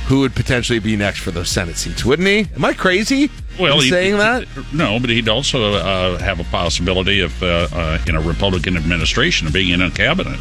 who 0.06 0.20
would 0.20 0.34
potentially 0.34 0.78
be 0.78 0.96
next 0.96 1.18
for 1.20 1.30
those 1.32 1.48
Senate 1.50 1.76
seats, 1.76 2.04
wouldn't 2.04 2.28
he? 2.28 2.46
Am 2.54 2.64
I 2.64 2.72
crazy? 2.72 3.30
In 3.58 3.80
he- 3.80 3.90
saying 3.90 4.18
that. 4.18 4.46
No, 4.72 4.98
but 5.00 5.10
he'd 5.10 5.28
also 5.28 5.74
uh, 5.74 6.18
have 6.18 6.40
a 6.40 6.44
possibility 6.44 7.20
of 7.20 7.42
uh, 7.42 7.68
uh, 7.72 7.98
in 8.06 8.14
a 8.16 8.20
Republican 8.20 8.76
administration 8.76 9.46
of 9.46 9.52
being 9.52 9.70
in 9.70 9.82
a 9.82 9.90
cabinet. 9.90 10.38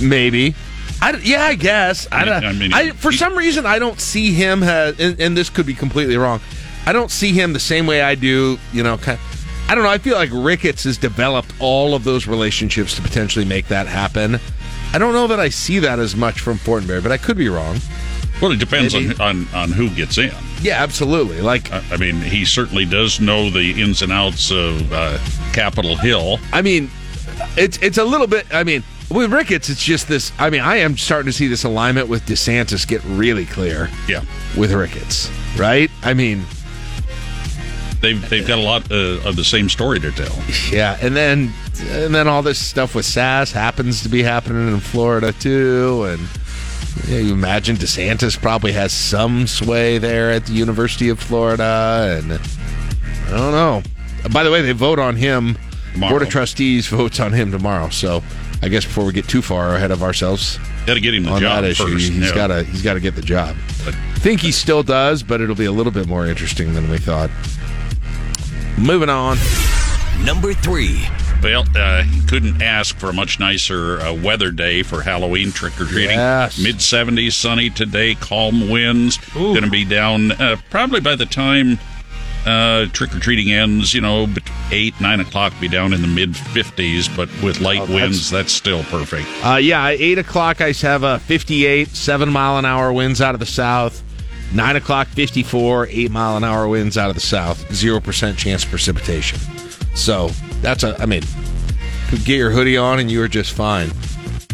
Maybe. 0.00 0.54
I, 1.00 1.16
yeah, 1.22 1.42
I 1.42 1.54
guess. 1.54 2.06
I, 2.12 2.22
I 2.24 2.52
mean, 2.52 2.72
I, 2.72 2.90
for 2.90 3.10
he- 3.10 3.16
some 3.16 3.36
reason, 3.36 3.66
I 3.66 3.78
don't 3.78 4.00
see 4.00 4.32
him, 4.32 4.62
as, 4.62 4.98
and, 5.00 5.20
and 5.20 5.36
this 5.36 5.50
could 5.50 5.66
be 5.66 5.74
completely 5.74 6.16
wrong. 6.16 6.40
I 6.86 6.92
don't 6.92 7.10
see 7.10 7.32
him 7.32 7.52
the 7.52 7.60
same 7.60 7.86
way 7.86 8.02
I 8.02 8.14
do, 8.14 8.58
you 8.72 8.82
know, 8.82 8.96
kind 8.98 9.18
I 9.68 9.74
don't 9.74 9.84
know. 9.84 9.90
I 9.90 9.98
feel 9.98 10.16
like 10.16 10.30
Ricketts 10.32 10.84
has 10.84 10.98
developed 10.98 11.52
all 11.58 11.94
of 11.94 12.04
those 12.04 12.26
relationships 12.26 12.94
to 12.96 13.02
potentially 13.02 13.44
make 13.44 13.68
that 13.68 13.86
happen. 13.86 14.38
I 14.92 14.98
don't 14.98 15.14
know 15.14 15.26
that 15.28 15.40
I 15.40 15.48
see 15.48 15.78
that 15.78 15.98
as 15.98 16.14
much 16.14 16.40
from 16.40 16.58
Fortenberry, 16.58 17.02
but 17.02 17.12
I 17.12 17.16
could 17.16 17.38
be 17.38 17.48
wrong. 17.48 17.78
Well, 18.42 18.50
it 18.52 18.58
depends 18.58 18.92
Maybe. 18.92 19.14
on, 19.14 19.20
on, 19.20 19.54
on 19.54 19.70
who 19.72 19.88
gets 19.90 20.18
in. 20.18 20.32
Yeah, 20.60 20.82
absolutely. 20.82 21.40
Like, 21.40 21.72
I 21.72 21.82
I 21.92 21.96
mean, 21.96 22.16
he 22.16 22.44
certainly 22.44 22.84
does 22.84 23.20
know 23.20 23.48
the 23.50 23.80
ins 23.80 24.02
and 24.02 24.10
outs 24.12 24.50
of 24.50 24.92
uh, 24.92 25.18
Capitol 25.52 25.96
Hill. 25.96 26.38
I 26.52 26.60
mean, 26.60 26.90
it's 27.56 27.78
it's 27.78 27.98
a 27.98 28.04
little 28.04 28.26
bit. 28.26 28.46
I 28.52 28.64
mean, 28.64 28.82
with 29.10 29.32
Ricketts, 29.32 29.68
it's 29.70 29.82
just 29.84 30.08
this. 30.08 30.32
I 30.38 30.50
mean, 30.50 30.60
I 30.60 30.76
am 30.78 30.96
starting 30.96 31.26
to 31.26 31.32
see 31.32 31.46
this 31.46 31.64
alignment 31.64 32.08
with 32.08 32.26
DeSantis 32.26 32.86
get 32.86 33.02
really 33.04 33.46
clear 33.46 33.88
Yeah, 34.08 34.24
with 34.56 34.72
Ricketts, 34.72 35.30
right? 35.56 35.90
I 36.02 36.12
mean, 36.14 36.44
they've 38.00 38.28
they've 38.28 38.46
got 38.46 38.58
a 38.58 38.62
lot 38.62 38.90
uh, 38.90 39.20
of 39.28 39.36
the 39.36 39.44
same 39.44 39.68
story 39.68 40.00
to 40.00 40.10
tell. 40.12 40.36
yeah, 40.70 40.98
and 41.00 41.14
then 41.16 41.52
and 41.90 42.14
then 42.14 42.28
all 42.28 42.42
this 42.42 42.58
stuff 42.58 42.94
with 42.94 43.06
Sasse 43.06 43.52
happens 43.52 44.02
to 44.02 44.08
be 44.08 44.22
happening 44.22 44.68
in 44.68 44.80
Florida 44.80 45.32
too, 45.32 46.04
and 46.04 46.20
yeah, 47.08 47.18
you 47.18 47.32
imagine 47.32 47.76
DeSantis 47.76 48.40
probably 48.40 48.72
has 48.72 48.92
some 48.92 49.46
sway 49.46 49.98
there 49.98 50.30
at 50.30 50.46
the 50.46 50.52
University 50.52 51.08
of 51.08 51.18
Florida, 51.18 52.18
and 52.22 52.32
I 52.32 53.30
don't 53.30 53.52
know. 53.52 53.82
Uh, 54.24 54.28
by 54.28 54.44
the 54.44 54.50
way, 54.50 54.62
they 54.62 54.72
vote 54.72 54.98
on 54.98 55.16
him. 55.16 55.56
Tomorrow. 55.94 56.10
Board 56.10 56.22
of 56.22 56.28
Trustees 56.30 56.86
votes 56.86 57.20
on 57.20 57.32
him 57.32 57.50
tomorrow, 57.50 57.90
so 57.90 58.22
I 58.62 58.68
guess 58.68 58.84
before 58.84 59.04
we 59.04 59.12
get 59.12 59.28
too 59.28 59.42
far 59.42 59.74
ahead 59.74 59.90
of 59.90 60.02
ourselves 60.02 60.58
Got 60.86 60.94
to 60.94 61.00
get 61.00 61.12
him 61.14 61.24
the 61.24 61.30
on 61.32 61.40
job 61.40 61.62
that 61.64 61.70
issue, 61.70 61.84
first. 61.84 62.08
he's 62.08 62.28
yeah. 62.30 62.34
got 62.34 62.46
to 62.46 62.64
he's 62.64 62.82
got 62.82 62.94
to 62.94 63.00
get 63.00 63.14
the 63.14 63.22
job. 63.22 63.56
But- 63.84 63.94
I 63.94 64.24
think 64.24 64.40
he 64.40 64.52
still 64.52 64.82
does, 64.84 65.22
but 65.22 65.40
it'll 65.40 65.56
be 65.56 65.64
a 65.64 65.72
little 65.72 65.90
bit 65.92 66.06
more 66.06 66.26
interesting 66.26 66.74
than 66.74 66.88
we 66.88 66.96
thought. 66.98 67.28
Moving 68.78 69.08
on. 69.08 69.36
Number 70.24 70.54
three. 70.54 71.06
Well, 71.42 71.64
uh, 71.76 72.04
couldn't 72.28 72.62
ask 72.62 72.96
for 72.96 73.10
a 73.10 73.12
much 73.12 73.40
nicer 73.40 74.00
uh, 74.00 74.14
weather 74.14 74.50
day 74.52 74.82
for 74.84 75.02
Halloween 75.02 75.50
trick 75.50 75.78
or 75.80 75.84
treating. 75.86 76.10
Yes. 76.18 76.58
Mid 76.58 76.76
70s, 76.76 77.32
sunny 77.32 77.68
today, 77.68 78.14
calm 78.14 78.70
winds. 78.70 79.18
Going 79.34 79.62
to 79.62 79.70
be 79.70 79.84
down 79.84 80.30
uh, 80.32 80.56
probably 80.70 81.00
by 81.00 81.16
the 81.16 81.26
time 81.26 81.80
uh, 82.46 82.86
trick 82.92 83.14
or 83.14 83.18
treating 83.18 83.52
ends, 83.52 83.92
you 83.92 84.00
know, 84.00 84.28
8, 84.70 85.00
9 85.00 85.20
o'clock, 85.20 85.52
be 85.60 85.66
down 85.68 85.92
in 85.92 86.00
the 86.00 86.08
mid 86.08 86.30
50s, 86.30 87.14
but 87.16 87.28
with 87.42 87.60
light 87.60 87.80
Oh, 87.80 87.86
that's- 87.86 88.02
winds, 88.02 88.30
that's 88.30 88.52
still 88.52 88.84
perfect. 88.84 89.26
Uh, 89.44 89.56
yeah, 89.56 89.88
8 89.88 90.18
o'clock, 90.18 90.60
I 90.60 90.70
have 90.72 91.02
a 91.02 91.18
58, 91.20 91.88
7 91.88 92.30
mile 92.32 92.56
an 92.58 92.64
hour 92.64 92.92
winds 92.92 93.20
out 93.20 93.34
of 93.34 93.40
the 93.40 93.46
south. 93.46 94.02
9 94.54 94.76
o'clock, 94.76 95.08
54, 95.08 95.88
8 95.88 96.10
mile 96.12 96.36
an 96.36 96.44
hour 96.44 96.68
winds 96.68 96.96
out 96.96 97.08
of 97.08 97.14
the 97.16 97.20
south. 97.20 97.68
0% 97.70 98.36
chance 98.36 98.62
of 98.64 98.70
precipitation. 98.70 99.38
So 99.94 100.30
that's 100.62 100.82
a, 100.84 100.96
I 101.00 101.06
mean, 101.06 101.22
could 102.08 102.24
get 102.24 102.36
your 102.38 102.50
hoodie 102.50 102.76
on 102.78 102.98
and 102.98 103.10
you 103.10 103.20
are 103.22 103.28
just 103.28 103.52
fine. 103.52 103.90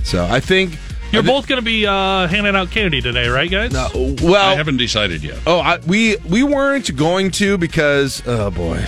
So 0.03 0.25
I 0.25 0.41
think 0.41 0.77
You're 1.13 1.23
both 1.23 1.47
going 1.47 1.61
to 1.61 1.65
be 1.65 1.87
uh, 1.87 2.27
handing 2.29 2.57
out 2.57 2.71
candy 2.71 3.01
today, 3.01 3.29
right, 3.29 3.51
guys? 3.51 3.73
No, 3.73 3.89
well, 4.23 4.51
I 4.51 4.55
haven't 4.55 4.79
decided 4.79 5.23
yet. 5.23 5.39
oh, 5.47 5.61
I, 5.61 5.79
we 5.87 6.17
we 6.29 6.43
weren't 6.43 6.95
going 6.97 7.31
to 7.33 7.59
because 7.59 8.23
oh 8.27 8.51
boy, 8.51 8.85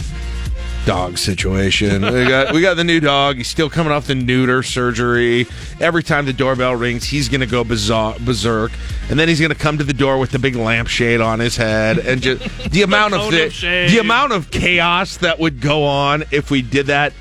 dog 0.87 1.19
situation. 1.19 2.03
we 2.03 2.27
got 2.27 2.53
we 2.53 2.61
got 2.61 2.75
the 2.75 2.85
new 2.85 3.01
dog. 3.01 3.37
He's 3.37 3.49
still 3.49 3.71
coming 3.71 3.93
off 3.93 4.07
the 4.07 4.15
neuter 4.15 4.63
surgery. 4.63 5.47
Every 5.81 6.03
time 6.03 6.27
the 6.27 6.33
doorbell 6.33 6.75
rings, 6.75 7.05
he's 7.05 7.29
going 7.29 7.41
to 7.41 7.47
go 7.47 7.65
bizarre, 7.65 8.17
berserk, 8.21 8.73
and 9.09 9.19
then 9.19 9.29
he's 9.29 9.41
going 9.41 9.53
to 9.53 9.59
come 9.59 9.79
to 9.79 9.85
the 9.85 9.93
door 9.93 10.19
with 10.19 10.31
the 10.31 10.39
big 10.39 10.57
lampshade 10.57 11.21
on 11.21 11.39
his 11.39 11.57
head, 11.57 11.99
and 11.99 12.21
just 12.23 12.43
the 12.71 12.83
amount 12.83 13.15
of 13.15 13.31
the, 13.31 13.51
shade. 13.51 13.91
the 13.91 13.99
amount 13.99 14.33
of 14.33 14.51
chaos 14.51 15.19
that 15.19 15.39
would 15.39 15.61
go 15.61 15.85
on 15.85 16.25
if 16.31 16.51
we 16.51 16.63
did 16.63 16.87
that. 16.87 17.13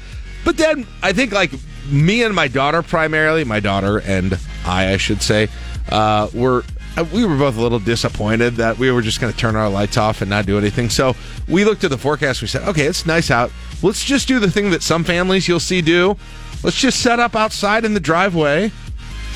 But 0.45 0.57
then 0.57 0.87
I 1.03 1.13
think 1.13 1.31
like 1.31 1.51
me 1.89 2.23
and 2.23 2.33
my 2.33 2.47
daughter 2.47 2.81
primarily, 2.81 3.43
my 3.43 3.59
daughter 3.59 3.99
and 3.99 4.39
I, 4.65 4.93
I 4.93 4.97
should 4.97 5.21
say, 5.21 5.49
uh, 5.89 6.29
were 6.33 6.63
we 7.01 7.25
were 7.25 7.37
both 7.37 7.57
a 7.57 7.61
little 7.61 7.79
disappointed 7.79 8.55
that 8.55 8.77
we 8.77 8.91
were 8.91 9.01
just 9.01 9.19
going 9.19 9.31
to 9.31 9.37
turn 9.37 9.55
our 9.55 9.69
lights 9.69 9.97
off 9.97 10.21
and 10.21 10.29
not 10.29 10.45
do 10.45 10.57
anything. 10.57 10.89
So 10.89 11.15
we 11.47 11.65
looked 11.65 11.83
at 11.83 11.89
the 11.89 11.97
forecast. 11.97 12.41
We 12.41 12.47
said, 12.47 12.67
okay, 12.67 12.85
it's 12.85 13.05
nice 13.05 13.31
out. 13.31 13.51
Let's 13.81 14.03
just 14.03 14.27
do 14.27 14.39
the 14.39 14.51
thing 14.51 14.71
that 14.71 14.83
some 14.83 15.03
families 15.03 15.47
you'll 15.47 15.59
see 15.59 15.81
do. 15.81 16.17
Let's 16.63 16.77
just 16.77 17.01
set 17.01 17.19
up 17.19 17.35
outside 17.35 17.85
in 17.85 17.93
the 17.93 17.99
driveway. 17.99 18.71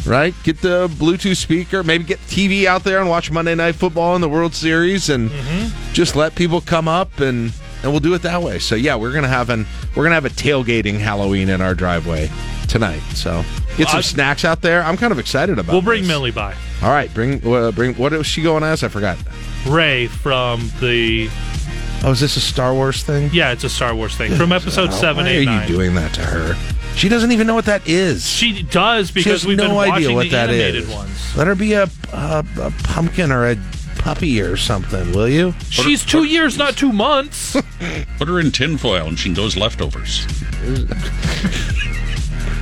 Right, 0.06 0.34
get 0.44 0.60
the 0.60 0.90
Bluetooth 0.90 1.38
speaker, 1.38 1.82
maybe 1.82 2.04
get 2.04 2.20
TV 2.28 2.66
out 2.66 2.84
there 2.84 3.00
and 3.00 3.08
watch 3.08 3.32
Monday 3.32 3.56
Night 3.56 3.76
Football 3.76 4.16
in 4.16 4.22
the 4.22 4.28
World 4.28 4.54
Series, 4.54 5.10
and 5.10 5.30
mm-hmm. 5.30 5.94
just 5.94 6.14
let 6.18 6.36
people 6.36 6.60
come 6.60 6.90
up 6.90 7.22
and 7.22 7.54
and 7.84 7.92
we'll 7.92 8.02
do 8.02 8.14
it 8.14 8.22
that 8.24 8.42
way. 8.42 8.60
So 8.60 8.76
yeah, 8.76 8.98
we're 8.98 9.14
gonna 9.14 9.30
have 9.30 9.50
an 9.50 9.66
we're 9.96 10.04
gonna 10.04 10.16
have 10.16 10.26
a 10.26 10.30
tailgating 10.30 11.00
Halloween 11.00 11.48
in 11.48 11.62
our 11.62 11.74
driveway 11.74 12.30
tonight. 12.74 13.00
So 13.14 13.46
get 13.78 13.88
some 13.88 14.00
I- 14.00 14.02
snacks 14.02 14.44
out 14.44 14.62
there. 14.62 14.84
I'm 14.84 14.98
kind 14.98 15.14
of 15.14 15.20
excited 15.20 15.58
about. 15.58 15.72
It. 15.72 15.74
We'll 15.74 15.82
bring 15.82 16.02
this. 16.02 16.10
Millie 16.10 16.32
by. 16.32 16.54
All 16.82 16.90
right, 16.90 17.14
bring 17.14 17.46
uh, 17.48 17.72
bring. 17.72 17.94
What 17.96 18.12
was 18.12 18.28
she 18.28 18.42
going 18.42 18.64
as? 18.64 18.84
I 18.84 18.90
forgot. 18.90 19.18
Rey 19.66 20.08
from 20.08 20.70
the 20.82 21.30
Oh, 22.06 22.12
is 22.12 22.20
this 22.20 22.36
a 22.36 22.42
Star 22.42 22.74
Wars 22.74 23.02
thing? 23.02 23.30
yeah, 23.32 23.54
it's 23.54 23.64
a 23.64 23.70
Star 23.70 23.96
Wars 23.96 24.14
thing 24.18 24.34
from 24.36 24.52
episode 24.52 24.90
Oh, 24.90 24.92
seven, 24.92 25.24
Why 25.24 25.32
eight, 25.32 25.38
are 25.38 25.40
you 25.40 25.46
nine. 25.46 25.68
doing 25.70 25.96
that 25.96 26.14
to 26.16 26.22
her? 26.22 26.54
She 26.98 27.08
doesn't 27.08 27.32
even 27.32 27.48
know 27.48 27.56
what 27.56 27.64
that 27.66 27.88
is. 27.88 28.28
She 28.28 28.62
does 28.64 29.10
because 29.10 29.44
has 29.44 29.46
we've 29.48 29.56
no 29.58 29.70
been 29.70 29.78
idea 29.78 29.90
watching 29.94 30.16
what 30.16 30.24
the 30.24 30.30
that 30.32 30.50
animated 30.50 30.84
is. 30.84 30.90
ones. 30.90 31.38
Let 31.38 31.48
her 31.48 31.56
be 31.56 31.74
a, 31.74 31.84
a 32.12 32.46
a 32.62 32.72
pumpkin 32.84 33.32
or 33.32 33.50
a 33.50 33.56
puppy 34.00 34.42
or 34.42 34.58
something, 34.58 35.14
will 35.14 35.30
you? 35.30 35.54
She's 35.70 36.04
two 36.06 36.26
years, 36.26 36.58
not 36.58 36.76
two 36.76 36.92
months. 36.92 37.54
Put 38.18 38.28
her 38.28 38.38
in 38.42 38.52
tinfoil 38.52 39.08
and 39.08 39.18
she 39.18 39.30
can 39.30 39.34
go 39.36 39.46
as 39.46 39.56
leftovers. 39.56 40.28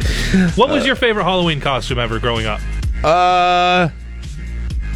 what 0.56 0.70
was 0.70 0.86
your 0.86 0.96
favorite 0.96 1.24
Halloween 1.24 1.60
costume 1.62 2.00
ever 2.00 2.20
growing 2.20 2.46
up? 2.46 2.60
Uh, 3.04 3.90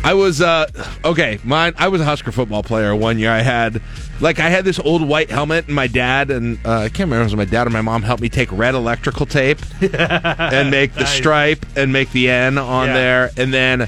I 0.03 0.13
was 0.13 0.41
uh 0.41 0.67
okay. 1.03 1.39
Mine. 1.43 1.73
I 1.77 1.87
was 1.87 2.01
a 2.01 2.05
Husker 2.05 2.31
football 2.31 2.61
player. 2.63 2.95
One 2.95 3.17
year, 3.17 3.31
I 3.31 3.41
had 3.41 3.81
like 4.21 4.39
I 4.39 4.49
had 4.49 4.63
this 4.65 4.79
old 4.79 5.01
white 5.07 5.31
helmet, 5.31 5.65
and 5.65 5.75
my 5.75 5.87
dad 5.87 6.29
and 6.29 6.59
uh, 6.65 6.71
I 6.81 6.89
can't 6.89 7.09
remember 7.09 7.21
if 7.25 7.31
it 7.31 7.35
was 7.35 7.35
my 7.35 7.45
dad 7.45 7.65
or 7.65 7.71
my 7.71 7.81
mom 7.81 8.03
helped 8.03 8.21
me 8.21 8.29
take 8.29 8.51
red 8.51 8.75
electrical 8.75 9.25
tape 9.25 9.59
and 9.81 10.69
make 10.71 10.93
the 10.93 11.01
Nice. 11.01 11.13
stripe 11.13 11.65
and 11.75 11.91
make 11.91 12.11
the 12.11 12.29
N 12.29 12.57
on 12.57 12.87
Yeah. 12.87 12.93
there, 12.93 13.31
and 13.37 13.53
then. 13.53 13.87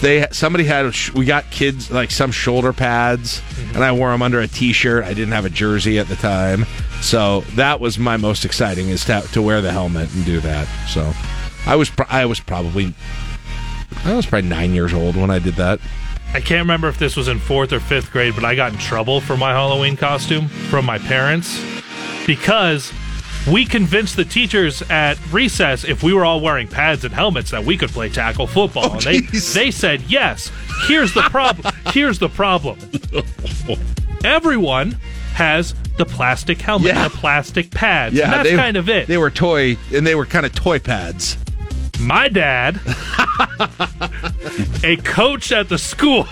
They 0.00 0.26
somebody 0.32 0.64
had 0.64 0.94
we 1.14 1.26
got 1.26 1.50
kids 1.50 1.90
like 1.90 2.10
some 2.10 2.32
shoulder 2.32 2.72
pads, 2.72 3.42
and 3.74 3.84
I 3.84 3.92
wore 3.92 4.10
them 4.12 4.22
under 4.22 4.40
a 4.40 4.48
T-shirt. 4.48 5.04
I 5.04 5.12
didn't 5.12 5.32
have 5.32 5.44
a 5.44 5.50
jersey 5.50 5.98
at 5.98 6.08
the 6.08 6.16
time, 6.16 6.64
so 7.00 7.42
that 7.56 7.80
was 7.80 7.98
my 7.98 8.16
most 8.16 8.44
exciting 8.44 8.88
is 8.88 9.04
to, 9.04 9.22
to 9.32 9.42
wear 9.42 9.60
the 9.60 9.72
helmet 9.72 10.12
and 10.14 10.24
do 10.24 10.40
that. 10.40 10.66
So, 10.88 11.12
I 11.66 11.76
was 11.76 11.90
pro- 11.90 12.06
I 12.08 12.26
was 12.26 12.40
probably 12.40 12.94
I 14.04 14.14
was 14.14 14.26
probably 14.26 14.48
nine 14.48 14.72
years 14.72 14.92
old 14.92 15.16
when 15.16 15.30
I 15.30 15.38
did 15.38 15.54
that. 15.54 15.80
I 16.34 16.40
can't 16.40 16.60
remember 16.60 16.88
if 16.88 16.98
this 16.98 17.16
was 17.16 17.28
in 17.28 17.38
fourth 17.38 17.72
or 17.72 17.80
fifth 17.80 18.10
grade, 18.10 18.34
but 18.34 18.44
I 18.44 18.54
got 18.54 18.72
in 18.72 18.78
trouble 18.78 19.20
for 19.20 19.36
my 19.36 19.52
Halloween 19.52 19.96
costume 19.96 20.48
from 20.48 20.84
my 20.84 20.98
parents 20.98 21.64
because 22.26 22.92
we 23.50 23.64
convinced 23.64 24.16
the 24.16 24.24
teachers 24.24 24.82
at 24.90 25.18
recess 25.32 25.84
if 25.84 26.02
we 26.02 26.12
were 26.12 26.24
all 26.24 26.40
wearing 26.40 26.66
pads 26.66 27.04
and 27.04 27.14
helmets 27.14 27.50
that 27.50 27.64
we 27.64 27.76
could 27.76 27.90
play 27.90 28.08
tackle 28.08 28.46
football. 28.46 28.90
Oh, 28.90 28.94
and 28.94 29.02
they 29.02 29.20
they 29.20 29.70
said 29.70 30.02
yes. 30.02 30.50
Here's 30.86 31.14
the 31.14 31.22
problem. 31.22 31.72
Here's 31.92 32.18
the 32.18 32.28
problem. 32.28 32.78
Everyone 34.24 34.98
has 35.34 35.74
the 35.96 36.04
plastic 36.04 36.60
helmet, 36.60 36.88
Yeah. 36.88 37.08
the 37.08 37.16
plastic 37.16 37.70
pads. 37.70 38.18
and 38.18 38.32
that's 38.32 38.48
they, 38.50 38.56
kind 38.56 38.76
of 38.76 38.88
it. 38.88 39.06
They 39.06 39.18
were 39.18 39.30
toy, 39.30 39.76
and 39.94 40.06
they 40.06 40.14
were 40.14 40.26
kind 40.26 40.44
of 40.46 40.52
toy 40.54 40.78
pads. 40.80 41.36
my 42.00 42.28
dad, 42.28 42.80
a 44.82 44.96
coach 45.04 45.52
at 45.52 45.68
the 45.68 45.78
school, 45.78 46.26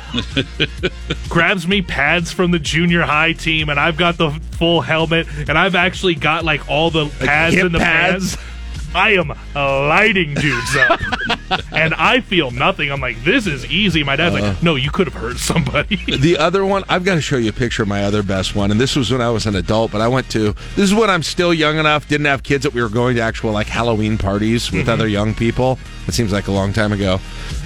grabs 1.28 1.66
me 1.66 1.82
pads 1.82 2.32
from 2.32 2.50
the 2.50 2.58
junior 2.58 3.02
high 3.02 3.32
team, 3.32 3.68
and 3.68 3.78
I've 3.78 3.96
got 3.96 4.16
the 4.18 4.30
full 4.52 4.80
helmet, 4.80 5.26
and 5.48 5.56
I've 5.56 5.74
actually 5.74 6.14
got 6.14 6.44
like 6.44 6.68
all 6.68 6.90
the 6.90 7.06
pads 7.20 7.54
hip 7.54 7.66
in 7.66 7.72
the 7.72 7.78
pads? 7.78 8.36
pads. 8.36 8.46
I 8.95 9.11
am 9.14 9.32
lighting 9.55 10.34
dudes 10.34 10.76
up, 10.76 11.01
and 11.72 11.95
I 11.95 12.20
feel 12.20 12.51
nothing. 12.51 12.90
I'm 12.93 13.01
like, 13.01 13.22
this 13.24 13.47
is 13.47 13.64
easy. 13.66 14.03
My 14.03 14.16
dad's 14.16 14.34
Uh. 14.36 14.40
like, 14.40 14.62
no, 14.62 14.74
you 14.74 14.90
could 14.90 15.07
have 15.07 15.20
hurt 15.20 15.38
somebody. 15.38 15.97
The 16.16 16.36
other 16.40 16.64
one, 16.64 16.84
I've 16.88 17.05
got 17.05 17.14
to 17.16 17.20
show 17.20 17.36
you 17.36 17.51
a 17.51 17.53
picture 17.53 17.82
of 17.82 17.88
my 17.88 18.05
other 18.05 18.22
best 18.22 18.55
one, 18.55 18.70
and 18.70 18.80
this 18.80 18.95
was 18.97 19.11
when 19.11 19.20
I 19.20 19.30
was 19.30 19.47
an 19.47 19.57
adult. 19.57 19.93
But 19.93 20.01
I 20.01 20.09
went 20.09 20.30
to 20.32 20.53
this 20.76 20.78
is 20.90 20.95
when 20.95 21.11
I'm 21.11 21.22
still 21.22 21.55
young 21.55 21.78
enough, 21.78 22.09
didn't 22.09 22.26
have 22.26 22.43
kids 22.43 22.62
that 22.64 22.74
we 22.74 22.82
were 22.82 22.88
going 22.88 23.16
to 23.16 23.22
actual 23.22 23.53
like 23.53 23.66
Halloween 23.66 24.18
parties 24.18 24.70
with 24.72 24.88
other 24.88 25.07
young 25.09 25.34
people. 25.34 25.78
It 26.07 26.14
seems 26.14 26.32
like 26.32 26.49
a 26.49 26.53
long 26.53 26.72
time 26.72 26.93
ago. 26.93 27.20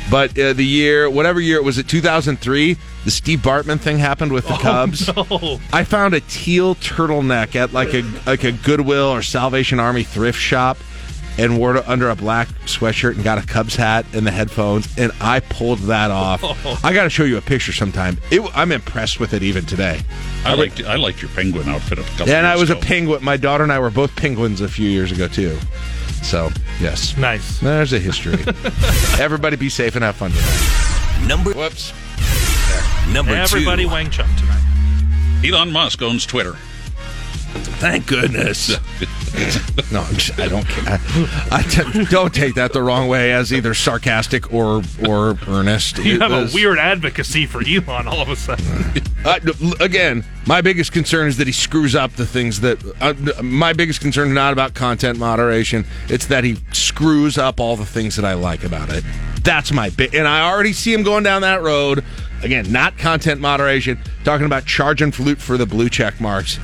But 0.09 0.39
uh, 0.39 0.53
the 0.53 0.65
year, 0.65 1.11
whatever 1.11 1.41
year 1.41 1.57
it 1.57 1.65
was, 1.65 1.79
at 1.79 1.89
2003, 1.89 2.77
the 3.05 3.11
Steve 3.11 3.41
Bartman 3.41 3.81
thing 3.81 3.99
happened 3.99 4.31
with 4.31 4.47
the 4.47 4.55
Cubs. 4.55 5.09
no. 5.17 5.59
I 5.73 5.83
found 5.83 6.15
a 6.15 6.21
teal 6.21 6.77
turtleneck 6.77 7.57
at 7.57 7.73
like 7.73 7.93
a 7.93 8.03
like 8.25 8.45
a 8.45 8.53
Goodwill 8.53 9.09
or 9.09 9.23
Salvation 9.23 9.81
Army 9.81 10.05
thrift 10.05 10.39
shop, 10.39 10.77
and 11.39 11.59
wore 11.59 11.77
it 11.77 11.87
under 11.89 12.09
a 12.11 12.17
black 12.17 12.49
sweatshirt 12.65 13.15
and 13.15 13.25
got 13.25 13.39
a 13.39 13.47
Cubs 13.47 13.77
hat 13.77 14.07
and 14.15 14.27
the 14.27 14.31
headphones, 14.31 14.89
and 14.99 15.13
I 15.21 15.41
pulled 15.41 15.81
that 15.81 16.11
off. 16.11 16.43
I 16.85 16.93
got 16.93 17.05
to 17.05 17.11
show 17.11 17.25
you 17.25 17.37
a 17.37 17.43
picture 17.43 17.73
sometime. 17.73 18.19
It, 18.31 18.41
I'm 18.55 18.73
impressed 18.73 19.21
with 19.21 19.35
it 19.35 19.43
even 19.43 19.67
today. 19.67 20.01
I 20.45 20.55
liked 20.55 20.83
I 20.85 20.97
liked 20.97 21.21
your 21.23 21.31
penguin 21.33 21.69
outfit 21.69 21.99
a 21.99 22.03
couple 22.03 22.31
And 22.31 22.47
I 22.47 22.53
years 22.57 22.61
was 22.61 22.71
a 22.71 22.77
penguin. 22.77 23.23
My 23.25 23.37
daughter 23.37 23.65
and 23.65 23.73
I 23.73 23.79
were 23.79 23.91
both 23.91 24.15
penguins 24.17 24.61
a 24.61 24.69
few 24.69 24.89
years 24.89 25.13
ago 25.13 25.29
too. 25.29 25.59
So 26.23 26.51
yes, 26.81 27.17
Nice. 27.17 27.61
there's 27.61 27.93
a 27.93 27.99
history. 27.99 28.39
Everybody 29.21 29.57
be 29.57 29.69
safe 29.69 29.95
and 29.97 30.05
have 30.05 30.17
fun 30.17 30.31
tonight. 30.31 31.27
Number 31.29 31.53
Whoops. 31.53 31.93
number 33.13 33.35
Everybody 33.35 33.85
two. 33.85 33.91
Wang 33.91 34.11
Chung 34.11 34.29
tonight. 34.37 34.63
Elon 35.45 35.71
Musk 35.71 36.03
owns 36.03 36.25
Twitter. 36.27 36.57
Thank 37.59 38.07
goodness. 38.07 38.71
no, 39.93 40.01
I'm 40.01 40.15
just, 40.15 40.39
I 40.39 40.49
don't 40.49 40.67
care. 40.67 40.99
I 41.51 41.63
t- 41.69 42.05
don't 42.07 42.33
take 42.35 42.55
that 42.55 42.73
the 42.73 42.83
wrong 42.83 43.09
way 43.09 43.33
as 43.33 43.53
either 43.53 43.75
sarcastic 43.75 44.53
or 44.53 44.83
or 45.07 45.39
earnest. 45.49 45.99
You 46.07 46.17
It 46.17 46.21
have 46.23 46.31
a 46.33 46.55
weird 46.55 46.79
advocacy 46.79 47.47
for 47.47 47.63
Elon 47.67 48.07
all 48.07 48.21
of 48.21 48.29
a 48.29 48.37
sudden. 48.37 49.03
Uh, 49.25 49.41
again, 49.81 50.25
my 50.47 50.61
biggest 50.61 50.93
concern 50.93 51.27
is 51.27 51.37
that 51.39 51.47
he 51.47 51.53
screws 51.53 51.95
up 51.95 52.13
the 52.13 52.27
things 52.27 52.61
that. 52.61 52.79
Uh, 53.01 53.43
my 53.43 53.73
biggest 53.73 54.01
concern 54.01 54.29
is 54.29 54.35
not 54.35 54.53
about 54.53 54.75
content 54.75 55.19
moderation. 55.19 55.85
It's 56.09 56.27
that 56.27 56.45
he 56.45 56.57
screws 56.73 57.37
up 57.39 57.59
all 57.61 57.77
the 57.77 57.87
things 57.87 58.17
that 58.17 58.25
I 58.25 58.35
like 58.35 58.63
about 58.65 58.91
it. 58.91 59.05
That's 59.43 59.73
my 59.73 59.91
bit, 59.91 60.15
And 60.15 60.27
I 60.27 60.49
already 60.49 60.73
see 60.73 60.93
him 60.93 61.03
going 61.03 61.23
down 61.25 61.43
that 61.43 61.63
road. 61.63 62.05
Again, 62.43 62.71
not 62.71 62.99
content 62.99 63.41
moderation. 63.41 63.99
Talking 64.25 64.47
about 64.47 64.67
charging 64.67 65.13
flute 65.13 65.39
for 65.41 65.57
the 65.57 65.67
blue 65.67 65.89
check 65.89 66.21
marks. 66.21 66.59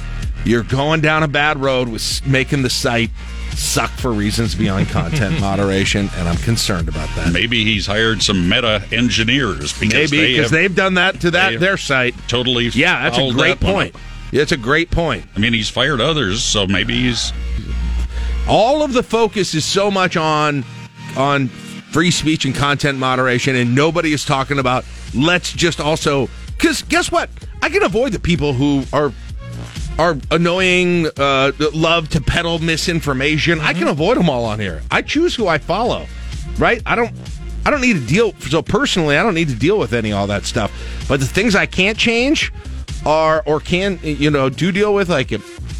You're 0.45 0.65
going 0.65 1.01
down 1.01 1.23
a 1.23 1.29
bad 1.29 1.59
road 1.59 1.89
with 1.89 2.27
making 2.27 2.63
the 2.63 2.71
site 2.71 3.11
suck 3.55 3.91
for 3.91 4.11
reasons 4.13 4.55
beyond 4.55 4.89
content 4.89 5.41
moderation, 5.41 6.09
and 6.17 6.29
I'm 6.29 6.37
concerned 6.39 6.89
about 6.89 7.09
that. 7.17 7.33
Maybe 7.33 7.65
he's 7.65 7.87
hired 7.87 8.23
some 8.23 8.49
meta 8.49 8.83
engineers 8.91 9.79
because 9.79 10.11
Maybe 10.11 10.17
they 10.17 10.33
because 10.33 10.51
have 10.51 10.51
they've 10.51 10.75
done 10.75 10.95
that 10.95 11.21
to 11.21 11.31
that 11.33 11.61
their 11.61 11.77
site. 11.77 12.15
totally. 12.29 12.67
Yeah, 12.69 13.03
that's 13.03 13.19
a 13.19 13.33
great 13.33 13.61
that 13.61 13.67
point. 13.67 13.95
It's 14.33 14.53
a 14.53 14.57
great 14.57 14.91
point. 14.91 15.27
I 15.37 15.39
mean, 15.39 15.53
he's 15.53 15.69
fired 15.69 16.01
others, 16.01 16.43
so 16.43 16.67
maybe 16.67 16.95
he's 16.95 17.33
All 18.49 18.83
of 18.83 18.93
the 18.95 19.03
focus 19.03 19.55
is 19.55 19.65
so 19.65 19.91
much 19.91 20.17
on 20.17 20.65
on 21.17 21.49
free 21.49 22.11
speech 22.11 22.45
and 22.47 22.55
content 22.55 22.99
moderation, 22.99 23.55
and 23.55 23.75
nobody 23.75 24.13
is 24.13 24.25
talking 24.25 24.59
about 24.59 24.85
let's 25.15 25.53
just 25.53 25.81
also 25.81 26.29
because 26.57 26.83
guess 26.83 27.13
what? 27.13 27.29
I 27.61 27.69
can 27.69 27.83
avoid 27.83 28.13
the 28.13 28.19
people 28.19 28.55
who 28.55 28.85
are 28.93 29.13
are 29.99 30.17
annoying, 30.31 31.07
uh, 31.17 31.53
love 31.75 32.09
to 32.11 32.21
peddle 32.21 32.59
misinformation. 32.59 33.61
I 33.61 33.73
can 33.73 33.89
avoid 33.89 34.17
them 34.17 34.29
all 34.31 34.45
on 34.45 34.59
here. 34.59 34.83
I 34.91 35.03
choose 35.03 35.35
who 35.35 35.47
I 35.47 35.59
follow, 35.59 36.07
right? 36.59 36.83
I 36.87 36.95
don't. 36.95 37.13
I 37.65 37.71
don't 37.71 37.81
need 37.81 37.95
to 37.95 38.07
deal. 38.07 38.33
So 38.41 38.61
personally, 38.61 39.17
I 39.17 39.23
don't 39.23 39.35
need 39.35 39.49
to 39.49 39.55
deal 39.55 39.79
with 39.79 39.93
any 39.93 40.11
all 40.13 40.27
that 40.27 40.45
stuff. 40.45 40.73
But 41.09 41.21
the 41.21 41.27
things 41.27 41.55
I 41.55 41.67
can't 41.67 41.97
change 41.97 42.53
are 43.07 43.43
or 43.47 43.61
can 43.61 43.99
you 44.03 44.31
know 44.31 44.49
do 44.49 44.73
deal 44.73 44.95
with 44.95 45.09
like 45.09 45.33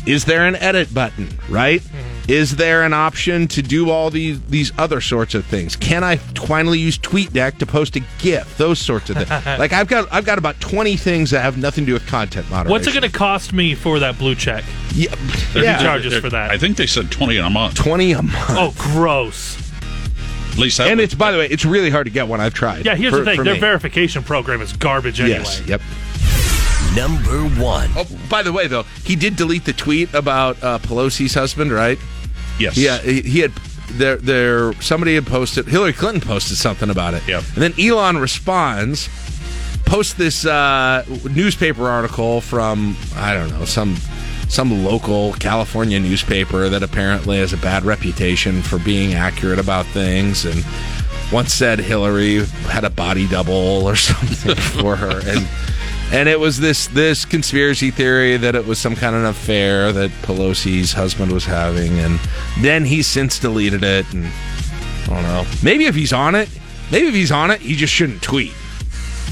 is 0.07 0.25
there 0.25 0.47
an 0.47 0.57
edit 0.57 0.93
button, 0.93 1.29
right? 1.49 1.83
Is 2.29 2.55
there 2.57 2.85
an 2.85 2.93
option 2.93 3.49
to 3.49 3.63
do 3.63 3.91
all 3.91 4.09
these 4.09 4.41
these 4.43 4.73
other 4.79 5.01
sorts 5.01 5.35
of 5.35 5.45
things? 5.45 5.75
Can 5.75 6.05
I 6.05 6.17
finally 6.17 6.79
use 6.79 6.97
TweetDeck 6.97 7.59
to 7.59 7.67
post 7.67 7.97
a 7.97 8.01
GIF? 8.19 8.57
Those 8.59 8.79
sorts 8.79 9.11
of 9.11 9.17
things. 9.17 9.31
like 9.59 9.73
I've 9.73 9.89
got 9.89 10.07
I've 10.13 10.25
got 10.25 10.39
about 10.39 10.61
twenty 10.61 10.97
things 10.97 11.31
that 11.33 11.41
have 11.41 11.59
nothing 11.59 11.83
to 11.85 11.87
do 11.87 11.93
with 11.95 12.07
content 12.07 12.49
moderation. 12.49 12.71
What's 12.71 12.87
it 12.87 12.93
going 12.93 13.03
to 13.11 13.17
cost 13.19 13.53
me 13.53 13.75
for 13.75 13.99
that 13.99 14.19
blue 14.19 14.35
check? 14.37 14.63
Yeah, 14.95 15.15
There's 15.53 15.65
yeah. 15.67 15.83
charges 15.83 16.17
for 16.19 16.31
that. 16.31 16.51
I 16.53 16.59
think 16.59 16.77
they 16.77 16.87
said 16.87 17.11
20 17.11 17.39
a 17.39 17.51
month. 17.51 17.75
twenty 17.75 18.13
a 18.13 18.23
month. 18.23 18.37
oh, 18.51 18.73
gross. 18.79 19.59
At 20.53 20.59
least 20.59 20.79
that 20.79 20.89
and 20.89 20.99
was- 21.01 21.05
it's 21.07 21.15
by 21.15 21.33
the 21.33 21.39
way, 21.39 21.47
it's 21.49 21.65
really 21.65 21.91
hard 21.91 22.07
to 22.07 22.13
get 22.13 22.29
one. 22.29 22.41
I've 22.41 22.55
tried. 22.55 22.85
Yeah, 22.87 22.95
here's 22.95 23.13
For- 23.13 23.19
the 23.21 23.25
thing. 23.25 23.37
for 23.37 23.45
Their 23.45 23.55
me. 23.55 23.61
verification 23.61 24.23
program 24.23 24.61
is 24.61 24.73
garbage 24.75 25.21
anyway. 25.21 25.39
Yes. 25.39 25.63
Yep. 25.67 25.81
Number 26.95 27.49
one. 27.61 27.91
Oh, 27.97 28.07
by 28.29 28.43
the 28.43 28.53
way, 28.53 28.67
though, 28.67 28.83
he 29.05 29.17
did 29.17 29.37
delete 29.37 29.65
the 29.65 29.73
tweet 29.73 30.13
about 30.15 30.63
uh, 30.63 30.79
Pelosi's 30.79 31.35
husband, 31.35 31.73
right? 31.73 31.99
yes. 32.59 32.77
Yeah, 32.77 32.99
he, 32.99 33.23
he 33.23 33.39
had 33.41 33.53
there. 33.93 34.17
There, 34.17 34.73
somebody 34.75 35.15
had 35.15 35.27
posted. 35.27 35.67
Hillary 35.67 35.93
Clinton 35.93 36.21
posted 36.21 36.57
something 36.57 36.91
about 36.91 37.15
it. 37.15 37.27
Yep. 37.27 37.45
And 37.55 37.63
then 37.63 37.75
Elon 37.81 38.19
responds, 38.19 39.09
posts 39.85 40.15
this 40.15 40.47
uh, 40.47 41.05
newspaper 41.31 41.89
article 41.89 42.41
from 42.41 42.97
I 43.17 43.35
don't 43.35 43.51
know 43.51 43.65
some 43.65 43.97
some 44.49 44.85
local 44.85 45.33
California 45.35 45.99
newspaper 45.99 46.69
that 46.69 46.83
apparently 46.83 47.39
has 47.39 47.53
a 47.53 47.57
bad 47.57 47.85
reputation 47.85 48.61
for 48.63 48.79
being 48.79 49.15
accurate 49.15 49.59
about 49.59 49.87
things 49.87 50.45
and 50.45 50.65
once 51.33 51.55
said 51.55 51.79
Hillary 51.79 52.45
had 52.69 52.85
a 52.85 52.91
body 52.91 53.27
double 53.27 53.87
or 53.87 53.97
something 54.11 54.55
for 54.55 54.97
her 54.97 55.21
and 55.27 55.49
and 56.13 56.29
it 56.29 56.39
was 56.39 56.61
this 56.61 56.87
this 56.89 57.25
conspiracy 57.25 57.91
theory 57.91 58.37
that 58.37 58.55
it 58.55 58.67
was 58.67 58.79
some 58.79 58.95
kind 58.95 59.17
of 59.17 59.25
affair 59.25 59.93
that 59.93 60.11
Pelosi's 60.23 60.93
husband 60.93 61.33
was 61.33 61.45
having 61.45 61.99
and 61.99 62.21
then 62.61 62.85
he's 62.85 63.07
since 63.07 63.39
deleted 63.39 63.83
it 63.83 64.13
and 64.13 64.27
I 65.05 65.07
don't 65.07 65.23
know 65.23 65.45
maybe 65.63 65.87
if 65.87 65.95
he's 65.95 66.13
on 66.13 66.35
it 66.35 66.49
maybe 66.91 67.09
if 67.09 67.15
he's 67.15 67.33
on 67.33 67.51
it 67.51 67.61
he 67.61 67.75
just 67.75 67.93
shouldn't 67.93 68.23
tweet 68.23 68.53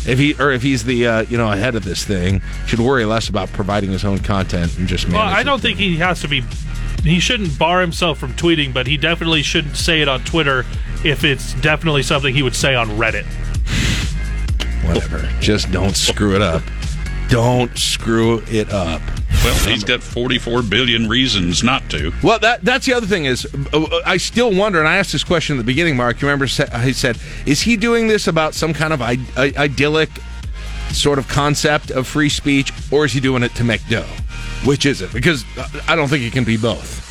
if 0.06 0.18
he 0.18 0.34
or 0.34 0.50
if 0.50 0.62
he's 0.62 0.84
the 0.84 1.06
uh, 1.06 1.22
you 1.22 1.36
know 1.36 1.52
ahead 1.52 1.74
of 1.74 1.84
this 1.84 2.04
thing 2.04 2.40
should 2.66 2.80
worry 2.80 3.04
less 3.04 3.28
about 3.28 3.52
providing 3.52 3.90
his 3.90 4.04
own 4.04 4.18
content 4.18 4.76
and 4.78 4.88
just 4.88 5.08
Well, 5.08 5.18
I 5.18 5.42
don't 5.42 5.60
think 5.60 5.78
he 5.78 5.96
has 5.96 6.20
to 6.22 6.28
be. 6.28 6.42
He 7.02 7.20
shouldn't 7.20 7.58
bar 7.58 7.80
himself 7.80 8.18
from 8.18 8.32
tweeting, 8.34 8.74
but 8.74 8.86
he 8.86 8.96
definitely 8.96 9.42
shouldn't 9.42 9.76
say 9.76 10.00
it 10.00 10.08
on 10.08 10.20
Twitter 10.24 10.64
if 11.04 11.24
it's 11.24 11.54
definitely 11.54 12.02
something 12.02 12.34
he 12.34 12.42
would 12.42 12.56
say 12.56 12.74
on 12.74 12.88
Reddit. 12.90 13.26
Whatever 14.84 15.28
just 15.40 15.70
don't 15.72 15.96
screw 15.96 16.34
it 16.34 16.42
up 16.42 16.62
don't 17.28 17.76
screw 17.78 18.42
it 18.48 18.72
up 18.72 19.00
Well, 19.44 19.54
he's 19.68 19.84
got 19.84 20.02
44 20.02 20.62
billion 20.62 21.08
reasons 21.08 21.62
not 21.62 21.88
to. 21.90 22.12
Well, 22.22 22.40
that 22.40 22.64
that's 22.64 22.86
the 22.86 22.92
other 22.92 23.06
thing 23.06 23.24
is, 23.24 23.46
uh, 23.72 24.00
I 24.04 24.16
still 24.16 24.52
wonder, 24.52 24.80
and 24.80 24.88
I 24.88 24.96
asked 24.96 25.12
this 25.12 25.24
question 25.24 25.56
at 25.56 25.58
the 25.58 25.64
beginning. 25.64 25.96
Mark, 25.96 26.20
you 26.20 26.28
remember 26.28 26.46
I 26.72 26.90
said, 26.90 27.18
is 27.46 27.62
he 27.62 27.76
doing 27.76 28.08
this 28.08 28.26
about 28.26 28.54
some 28.54 28.74
kind 28.74 28.92
of 28.92 29.00
idyllic 29.00 30.10
sort 30.92 31.18
of 31.18 31.28
concept 31.28 31.90
of 31.90 32.06
free 32.06 32.28
speech, 32.28 32.72
or 32.90 33.04
is 33.04 33.12
he 33.12 33.20
doing 33.20 33.42
it 33.42 33.54
to 33.54 33.64
make 33.64 33.86
dough? 33.88 34.04
Which 34.64 34.84
is 34.84 35.00
it? 35.00 35.12
Because 35.12 35.44
uh, 35.56 35.68
I 35.88 35.96
don't 35.96 36.08
think 36.08 36.24
it 36.24 36.32
can 36.32 36.44
be 36.44 36.56
both. 36.56 37.09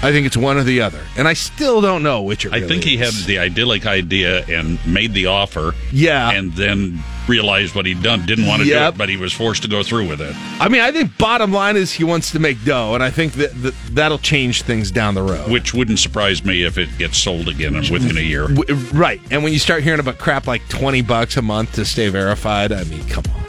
I 0.00 0.12
think 0.12 0.26
it's 0.26 0.36
one 0.36 0.56
or 0.56 0.62
the 0.62 0.80
other, 0.80 1.00
and 1.16 1.26
I 1.26 1.32
still 1.32 1.80
don't 1.80 2.04
know 2.04 2.22
which 2.22 2.44
it. 2.44 2.52
I 2.52 2.66
think 2.66 2.84
he 2.84 2.96
had 2.96 3.12
the 3.26 3.40
idyllic 3.40 3.84
idea 3.84 4.44
and 4.46 4.78
made 4.86 5.12
the 5.12 5.26
offer. 5.26 5.74
Yeah. 5.92 6.30
And 6.30 6.52
then 6.52 7.02
realized 7.26 7.74
what 7.74 7.84
he'd 7.84 8.02
done, 8.02 8.24
didn't 8.24 8.46
want 8.46 8.62
to 8.62 8.68
do 8.68 8.76
it, 8.76 8.96
but 8.96 9.08
he 9.08 9.16
was 9.16 9.32
forced 9.32 9.62
to 9.62 9.68
go 9.68 9.82
through 9.82 10.08
with 10.08 10.20
it. 10.20 10.34
I 10.60 10.68
mean, 10.68 10.80
I 10.80 10.92
think 10.92 11.18
bottom 11.18 11.52
line 11.52 11.76
is 11.76 11.92
he 11.92 12.04
wants 12.04 12.30
to 12.32 12.38
make 12.38 12.64
dough, 12.64 12.94
and 12.94 13.02
I 13.02 13.10
think 13.10 13.34
that, 13.34 13.52
that 13.62 13.74
that'll 13.90 14.18
change 14.18 14.62
things 14.62 14.90
down 14.90 15.14
the 15.14 15.22
road. 15.22 15.50
Which 15.50 15.74
wouldn't 15.74 15.98
surprise 15.98 16.44
me 16.44 16.62
if 16.62 16.78
it 16.78 16.88
gets 16.96 17.18
sold 17.18 17.48
again 17.48 17.74
within 17.90 18.16
a 18.16 18.20
year. 18.20 18.46
Right. 18.92 19.20
And 19.30 19.42
when 19.42 19.52
you 19.52 19.58
start 19.58 19.82
hearing 19.82 20.00
about 20.00 20.18
crap 20.18 20.46
like 20.46 20.66
20 20.68 21.02
bucks 21.02 21.36
a 21.36 21.42
month 21.42 21.74
to 21.74 21.84
stay 21.84 22.08
verified, 22.08 22.72
I 22.72 22.84
mean, 22.84 23.06
come 23.08 23.24
on. 23.34 23.44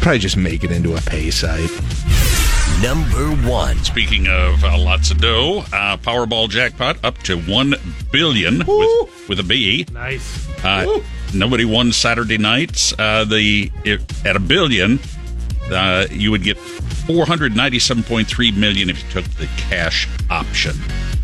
Probably 0.00 0.18
just 0.18 0.36
make 0.36 0.64
it 0.64 0.70
into 0.70 0.96
a 0.96 1.00
pay 1.02 1.30
site. 1.30 1.70
Number 2.82 3.30
one. 3.48 3.78
Speaking 3.84 4.28
of 4.28 4.62
uh, 4.62 4.76
lots 4.78 5.10
of 5.10 5.18
dough, 5.18 5.60
uh, 5.72 5.96
Powerball 5.96 6.50
jackpot 6.50 7.02
up 7.02 7.16
to 7.20 7.40
one 7.40 7.74
billion 8.12 8.58
with, 8.66 9.28
with 9.28 9.40
a 9.40 9.42
B. 9.42 9.86
Nice. 9.92 10.46
Uh, 10.62 11.00
nobody 11.32 11.64
won 11.64 11.90
Saturday 11.90 12.36
nights. 12.36 12.92
Uh, 12.98 13.24
the 13.24 13.72
if, 13.84 14.26
at 14.26 14.36
a 14.36 14.40
billion, 14.40 14.98
uh, 15.70 16.06
you 16.10 16.30
would 16.30 16.42
get 16.42 16.58
four 16.58 17.24
hundred 17.24 17.56
ninety-seven 17.56 18.02
point 18.02 18.28
three 18.28 18.52
million 18.52 18.90
if 18.90 19.02
you 19.02 19.10
took 19.10 19.24
the 19.36 19.46
cash 19.56 20.06
option. 20.28 20.76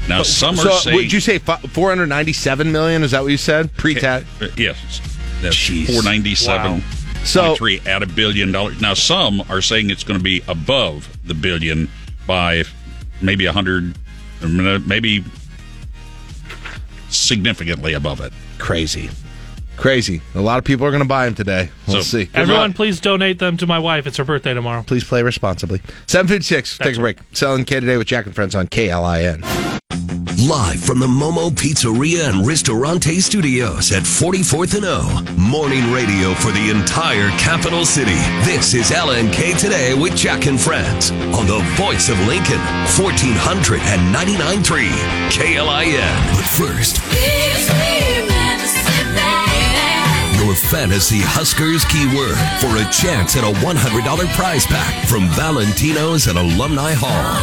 Now 0.09 0.23
some 0.23 0.57
so 0.57 0.71
are 0.71 0.79
saying, 0.81 0.97
would 0.97 1.13
you 1.13 1.21
say 1.21 1.39
497 1.39 2.73
million? 2.73 3.03
Is 3.05 3.11
that 3.13 3.23
what 3.23 3.31
you 3.31 3.37
said? 3.37 3.73
Pre-tax? 3.77 4.25
Uh, 4.41 4.49
yes, 4.57 5.01
that's 5.43 5.55
Jeez. 5.55 5.93
four 5.93 6.03
ninety-seven. 6.03 6.73
Wow. 6.73 6.81
So- 7.25 7.55
three 7.55 7.81
at 7.85 8.03
a 8.03 8.07
billion 8.07 8.53
dollars. 8.53 8.81
Now 8.81 8.95
some 8.95 9.43
are 9.51 9.61
saying 9.61 9.91
it's 9.91 10.03
going 10.03 10.19
to 10.19 10.25
be 10.25 10.43
above 10.49 11.12
the 11.25 11.35
billion 11.35 11.89
by 12.27 12.65
maybe 13.21 13.47
a 13.47 13.53
hundred, 13.53 13.95
maybe 14.87 15.25
significantly 17.11 17.93
above 17.95 18.21
it. 18.21 18.33
Crazy. 18.59 19.11
Crazy. 19.77 20.21
A 20.35 20.41
lot 20.41 20.59
of 20.59 20.65
people 20.65 20.87
are 20.87 20.91
going 20.91 21.03
to 21.03 21.09
buy 21.09 21.25
them 21.25 21.35
today. 21.35 21.71
We'll 21.89 22.03
So- 22.03 22.19
see. 22.19 22.29
Everyone, 22.35 22.73
please 22.73 23.01
donate 23.01 23.39
them 23.39 23.57
to 23.57 23.67
my 23.67 23.79
wife. 23.79 24.07
It's 24.07 24.17
her 24.19 24.25
birthday 24.25 24.55
tomorrow. 24.55 24.83
Please 24.83 25.03
play 25.05 25.23
responsibly. 25.23 25.81
756. 26.07 26.79
Take 26.79 26.97
a 26.97 27.01
break. 27.01 27.19
LNK 27.33 27.67
today 27.81 27.97
with 27.97 28.07
Jack 28.07 28.27
and 28.27 28.35
Friends 28.35 28.55
on 28.55 28.69
KLIN. 28.69 29.72
Live 30.49 30.83
from 30.83 30.99
the 30.99 31.07
Momo 31.07 31.51
Pizzeria 31.51 32.29
and 32.29 32.45
Ristorante 32.45 33.21
Studios 33.21 33.93
at 33.93 34.03
44th 34.03 34.75
and 34.75 34.85
O. 34.85 35.23
Morning 35.39 35.93
radio 35.93 36.35
for 36.35 36.51
the 36.51 36.69
entire 36.69 37.29
capital 37.39 37.87
city. 37.87 38.19
This 38.43 38.75
is 38.75 38.91
LNK 38.91 39.57
Today 39.57 39.95
with 39.95 40.17
Jack 40.17 40.47
and 40.47 40.61
Friends 40.61 41.13
on 41.13 41.47
the 41.47 41.61
voice 41.79 42.09
of 42.09 42.19
Lincoln, 42.27 42.59
1499.3 42.99 44.91
KLIN. 45.31 46.11
But 46.35 46.45
first, 46.45 46.99
your 50.43 50.57
fantasy 50.57 51.21
Huskers 51.21 51.85
keyword 51.85 52.35
for 52.59 52.75
a 52.83 52.91
chance 52.91 53.37
at 53.37 53.45
a 53.45 53.53
$100 53.65 54.35
prize 54.35 54.67
pack 54.67 55.07
from 55.07 55.29
Valentino's 55.29 56.27
at 56.27 56.35
Alumni 56.35 56.95
Hall. 56.97 57.39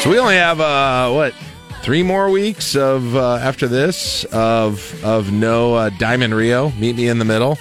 So 0.00 0.08
we 0.08 0.18
only 0.18 0.36
have 0.36 0.60
uh 0.60 1.10
what 1.12 1.34
three 1.82 2.02
more 2.02 2.30
weeks 2.30 2.76
of 2.76 3.16
uh, 3.16 3.36
after 3.36 3.66
this 3.66 4.24
of 4.32 5.02
of 5.04 5.32
no 5.32 5.74
uh, 5.74 5.90
Diamond 5.98 6.34
Rio. 6.34 6.70
Meet 6.72 6.96
me 6.96 7.08
in 7.08 7.18
the 7.18 7.24
middle 7.24 7.58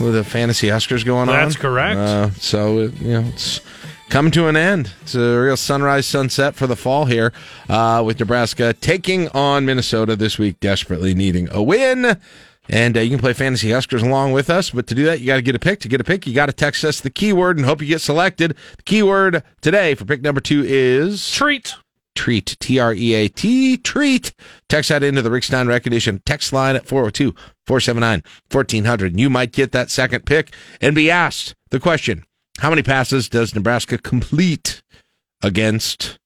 with 0.00 0.14
the 0.14 0.24
fantasy 0.24 0.68
Huskers 0.68 1.04
going 1.04 1.28
on. 1.28 1.34
That's 1.34 1.56
correct. 1.56 1.98
Uh, 1.98 2.30
so 2.32 2.78
it, 2.78 2.94
you 3.00 3.12
know 3.12 3.28
it's 3.28 3.60
coming 4.08 4.32
to 4.32 4.48
an 4.48 4.56
end. 4.56 4.92
It's 5.02 5.14
a 5.14 5.38
real 5.38 5.56
sunrise 5.56 6.06
sunset 6.06 6.54
for 6.54 6.66
the 6.66 6.76
fall 6.76 7.04
here 7.04 7.32
uh, 7.68 8.02
with 8.04 8.18
Nebraska 8.18 8.72
taking 8.72 9.28
on 9.30 9.66
Minnesota 9.66 10.16
this 10.16 10.38
week, 10.38 10.60
desperately 10.60 11.14
needing 11.14 11.48
a 11.50 11.62
win. 11.62 12.18
And 12.70 12.98
uh, 12.98 13.00
you 13.00 13.08
can 13.08 13.18
play 13.18 13.32
Fantasy 13.32 13.70
Huskers 13.70 14.02
along 14.02 14.32
with 14.32 14.50
us. 14.50 14.70
But 14.70 14.86
to 14.88 14.94
do 14.94 15.06
that, 15.06 15.20
you 15.20 15.26
got 15.26 15.36
to 15.36 15.42
get 15.42 15.54
a 15.54 15.58
pick. 15.58 15.80
To 15.80 15.88
get 15.88 16.02
a 16.02 16.04
pick, 16.04 16.26
you 16.26 16.34
got 16.34 16.46
to 16.46 16.52
text 16.52 16.84
us 16.84 17.00
the 17.00 17.08
keyword 17.08 17.56
and 17.56 17.64
hope 17.64 17.80
you 17.80 17.86
get 17.88 18.02
selected. 18.02 18.54
The 18.76 18.82
keyword 18.82 19.42
today 19.62 19.94
for 19.94 20.04
pick 20.04 20.20
number 20.20 20.40
two 20.42 20.64
is 20.66 21.30
Treat. 21.30 21.74
Treat. 22.18 22.56
T 22.58 22.80
R 22.80 22.92
E 22.92 23.14
A 23.14 23.28
T, 23.28 23.76
treat. 23.76 24.34
Text 24.68 24.88
that 24.88 25.04
into 25.04 25.22
the 25.22 25.30
Rixstine 25.30 25.68
Recognition 25.68 26.20
text 26.26 26.52
line 26.52 26.74
at 26.74 26.84
402 26.84 27.32
479 27.64 28.24
1400. 28.50 29.20
You 29.20 29.30
might 29.30 29.52
get 29.52 29.70
that 29.70 29.88
second 29.88 30.26
pick 30.26 30.52
and 30.80 30.96
be 30.96 31.12
asked 31.12 31.54
the 31.70 31.78
question 31.78 32.24
How 32.58 32.70
many 32.70 32.82
passes 32.82 33.28
does 33.28 33.54
Nebraska 33.54 33.98
complete 33.98 34.82
against 35.44 36.18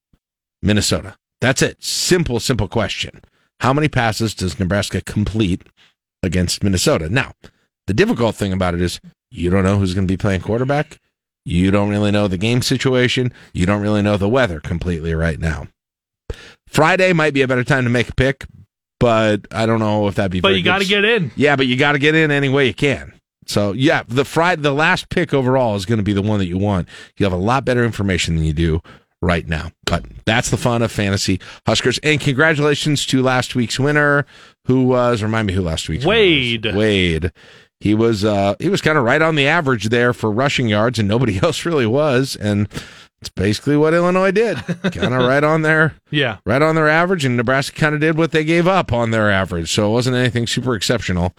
Minnesota? 0.63 1.15
That's 1.41 1.61
it. 1.61 1.83
Simple, 1.83 2.39
simple 2.39 2.67
question. 2.67 3.21
How 3.59 3.71
many 3.71 3.87
passes 3.87 4.33
does 4.33 4.59
Nebraska 4.59 4.99
complete 4.99 5.61
against 6.23 6.63
Minnesota? 6.63 7.07
Now, 7.07 7.33
the 7.85 7.93
difficult 7.93 8.35
thing 8.35 8.51
about 8.51 8.73
it 8.73 8.81
is 8.81 8.99
you 9.29 9.51
don't 9.51 9.63
know 9.63 9.77
who's 9.77 9.93
going 9.93 10.07
to 10.07 10.11
be 10.11 10.17
playing 10.17 10.41
quarterback. 10.41 10.99
You 11.45 11.69
don't 11.69 11.89
really 11.89 12.09
know 12.09 12.27
the 12.27 12.39
game 12.39 12.63
situation. 12.63 13.31
You 13.53 13.67
don't 13.67 13.81
really 13.83 14.01
know 14.01 14.17
the 14.17 14.27
weather 14.27 14.59
completely 14.59 15.13
right 15.13 15.39
now. 15.39 15.67
Friday 16.73 17.13
might 17.13 17.33
be 17.33 17.41
a 17.41 17.47
better 17.47 17.63
time 17.63 17.83
to 17.83 17.89
make 17.89 18.09
a 18.09 18.15
pick, 18.15 18.45
but 18.99 19.47
I 19.51 19.65
don't 19.65 19.79
know 19.79 20.07
if 20.07 20.15
that'd 20.15 20.31
be. 20.31 20.41
Better. 20.41 20.53
But 20.53 20.57
you 20.57 20.63
got 20.63 20.81
to 20.81 20.87
get 20.87 21.05
in. 21.05 21.31
Yeah, 21.35 21.55
but 21.55 21.67
you 21.67 21.77
got 21.77 21.93
to 21.93 21.99
get 21.99 22.15
in 22.15 22.31
any 22.31 22.49
way 22.49 22.67
you 22.67 22.73
can. 22.73 23.13
So 23.45 23.73
yeah, 23.73 24.03
the 24.07 24.25
Friday, 24.25 24.61
the 24.61 24.73
last 24.73 25.09
pick 25.09 25.33
overall 25.33 25.75
is 25.75 25.85
going 25.85 25.97
to 25.97 26.03
be 26.03 26.13
the 26.13 26.21
one 26.21 26.39
that 26.39 26.47
you 26.47 26.57
want. 26.57 26.87
You 27.17 27.25
have 27.25 27.33
a 27.33 27.37
lot 27.37 27.65
better 27.65 27.83
information 27.83 28.35
than 28.35 28.45
you 28.45 28.53
do 28.53 28.81
right 29.21 29.47
now. 29.47 29.71
But 29.85 30.05
that's 30.25 30.49
the 30.49 30.57
fun 30.57 30.81
of 30.81 30.91
fantasy 30.91 31.39
Huskers. 31.65 31.99
And 32.03 32.19
congratulations 32.19 33.05
to 33.07 33.21
last 33.21 33.55
week's 33.55 33.79
winner, 33.79 34.25
who 34.65 34.85
was 34.85 35.23
remind 35.23 35.47
me 35.47 35.53
who 35.53 35.61
last 35.61 35.89
week's. 35.89 36.05
Wade. 36.05 36.65
Wade. 36.73 37.31
He 37.79 37.93
was 37.93 38.23
uh 38.23 38.55
he 38.59 38.69
was 38.69 38.81
kind 38.81 38.97
of 38.97 39.03
right 39.03 39.21
on 39.21 39.35
the 39.35 39.47
average 39.47 39.89
there 39.89 40.13
for 40.13 40.31
rushing 40.31 40.69
yards, 40.69 40.99
and 40.99 41.07
nobody 41.07 41.39
else 41.43 41.65
really 41.65 41.85
was. 41.85 42.35
And 42.35 42.69
It's 43.23 43.29
basically 43.29 43.77
what 43.77 43.93
Illinois 43.93 44.31
did. 44.31 44.57
kind 44.65 45.13
of 45.13 45.25
right 45.25 45.45
on 45.45 45.61
their 45.61 45.95
Yeah. 46.11 46.39
right 46.45 46.61
on 46.61 46.75
their 46.75 46.89
average, 46.89 47.23
and 47.23 47.37
Nebraska 47.37 47.73
kind 47.79 47.95
of 47.95 48.01
did 48.01 48.17
what 48.17 48.31
they 48.33 48.43
gave 48.43 48.67
up 48.67 48.91
on 48.91 49.11
their 49.11 49.31
average. 49.31 49.71
So 49.71 49.87
it 49.89 49.93
wasn't 49.93 50.17
anything 50.17 50.45
super 50.45 50.75
exceptional 50.75 51.33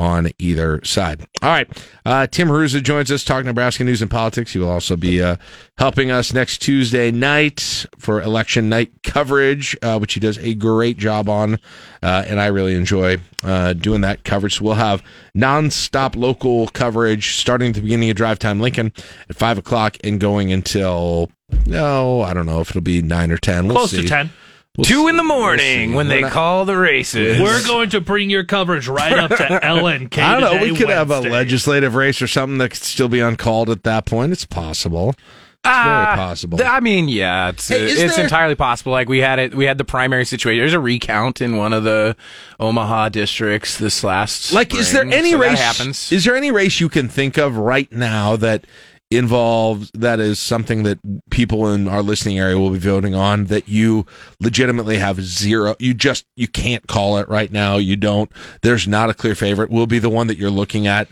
on 0.00 0.30
either 0.38 0.80
side. 0.82 1.20
All 1.42 1.50
right. 1.50 1.68
Uh, 2.06 2.26
Tim 2.26 2.48
Hruza 2.48 2.82
joins 2.82 3.12
us 3.12 3.22
talking 3.22 3.44
Nebraska 3.46 3.84
news 3.84 4.00
and 4.00 4.10
politics. 4.10 4.52
He 4.54 4.58
will 4.58 4.70
also 4.70 4.96
be 4.96 5.22
uh, 5.22 5.36
helping 5.76 6.10
us 6.10 6.32
next 6.32 6.58
Tuesday 6.62 7.10
night 7.10 7.84
for 7.98 8.22
election 8.22 8.70
night 8.70 8.90
coverage, 9.02 9.76
uh, 9.82 9.98
which 9.98 10.14
he 10.14 10.20
does 10.20 10.38
a 10.38 10.54
great 10.54 10.96
job 10.96 11.28
on. 11.28 11.54
Uh, 12.02 12.24
and 12.26 12.40
I 12.40 12.46
really 12.46 12.74
enjoy 12.74 13.18
uh, 13.44 13.74
doing 13.74 14.00
that 14.00 14.24
coverage. 14.24 14.56
So 14.56 14.64
we'll 14.64 14.74
have 14.74 15.02
nonstop 15.36 16.16
local 16.16 16.68
coverage 16.68 17.36
starting 17.36 17.68
at 17.68 17.74
the 17.74 17.82
beginning 17.82 18.08
of 18.08 18.16
Drive 18.16 18.38
Time 18.38 18.58
Lincoln 18.58 18.92
at 19.28 19.36
5 19.36 19.58
o'clock 19.58 19.98
and 20.02 20.18
going 20.18 20.50
until, 20.50 21.30
no, 21.66 22.22
I 22.22 22.32
don't 22.32 22.46
know 22.46 22.62
if 22.62 22.70
it'll 22.70 22.80
be 22.80 23.02
9 23.02 23.30
or 23.30 23.36
10. 23.36 23.66
We'll 23.68 23.76
Close 23.76 23.90
see. 23.90 24.02
to 24.02 24.08
10. 24.08 24.30
We'll 24.80 24.84
Two 24.86 25.02
see. 25.04 25.08
in 25.10 25.16
the 25.16 25.22
morning 25.22 25.90
see. 25.90 25.94
when 25.94 26.08
We're 26.08 26.14
they 26.14 26.20
not- 26.22 26.32
call 26.32 26.64
the 26.64 26.76
races. 26.76 27.40
We're 27.40 27.62
going 27.66 27.90
to 27.90 28.00
bring 28.00 28.30
your 28.30 28.44
coverage 28.44 28.88
right 28.88 29.12
up 29.12 29.30
to 29.30 29.36
LNK. 29.62 30.18
I 30.18 30.32
don't 30.32 30.40
know. 30.40 30.52
today, 30.58 30.72
We 30.72 30.78
could 30.78 30.88
have 30.90 31.10
a 31.10 31.20
legislative 31.20 31.94
race 31.94 32.20
or 32.22 32.26
something 32.26 32.58
that 32.58 32.70
could 32.70 32.82
still 32.82 33.08
be 33.08 33.20
uncalled 33.20 33.68
at 33.70 33.82
that 33.84 34.06
point. 34.06 34.32
It's 34.32 34.44
possible. 34.46 35.10
It's 35.10 35.68
Ah, 35.68 36.04
very 36.06 36.16
possible. 36.16 36.56
th- 36.56 36.70
I 36.70 36.80
mean, 36.80 37.08
yeah, 37.08 37.50
it's 37.50 37.68
Hey, 37.68 37.82
it's 37.84 38.14
there- 38.16 38.24
entirely 38.24 38.54
possible. 38.54 38.92
Like 38.92 39.10
we 39.10 39.18
had 39.18 39.38
it, 39.38 39.54
we 39.54 39.66
had 39.66 39.76
the 39.76 39.84
primary 39.84 40.24
situation. 40.24 40.58
There's 40.60 40.72
a 40.72 40.80
recount 40.80 41.42
in 41.42 41.58
one 41.58 41.74
of 41.74 41.84
the 41.84 42.16
Omaha 42.58 43.10
districts 43.10 43.76
this 43.76 44.02
last. 44.02 44.54
like, 44.54 44.74
is 44.74 44.90
there 44.92 45.02
any 45.04 45.32
so 45.32 45.38
that 45.38 45.50
race? 45.50 45.60
happens? 45.60 46.10
Is 46.12 46.24
there 46.24 46.34
any 46.34 46.50
race 46.50 46.80
you 46.80 46.88
can 46.88 47.10
think 47.10 47.36
of 47.36 47.58
right 47.58 47.92
now 47.92 48.36
that 48.36 48.64
involves 49.10 49.90
that 49.92 50.20
is 50.20 50.38
something 50.38 50.84
that 50.84 50.98
people 51.30 51.72
in 51.72 51.88
our 51.88 52.02
listening 52.02 52.38
area 52.38 52.58
will 52.58 52.70
be 52.70 52.78
voting 52.78 53.14
on 53.14 53.46
that 53.46 53.68
you 53.68 54.06
legitimately 54.38 54.98
have 54.98 55.20
zero? 55.20 55.74
You 55.78 55.94
just 55.94 56.26
you 56.36 56.48
can't 56.48 56.86
call 56.86 57.18
it 57.18 57.28
right 57.28 57.50
now. 57.50 57.76
You 57.76 57.96
don't. 57.96 58.30
There's 58.62 58.86
not 58.86 59.10
a 59.10 59.14
clear 59.14 59.34
favorite. 59.34 59.70
Will 59.70 59.86
be 59.86 59.98
the 59.98 60.10
one 60.10 60.28
that 60.28 60.38
you're 60.38 60.50
looking 60.50 60.86
at 60.86 61.08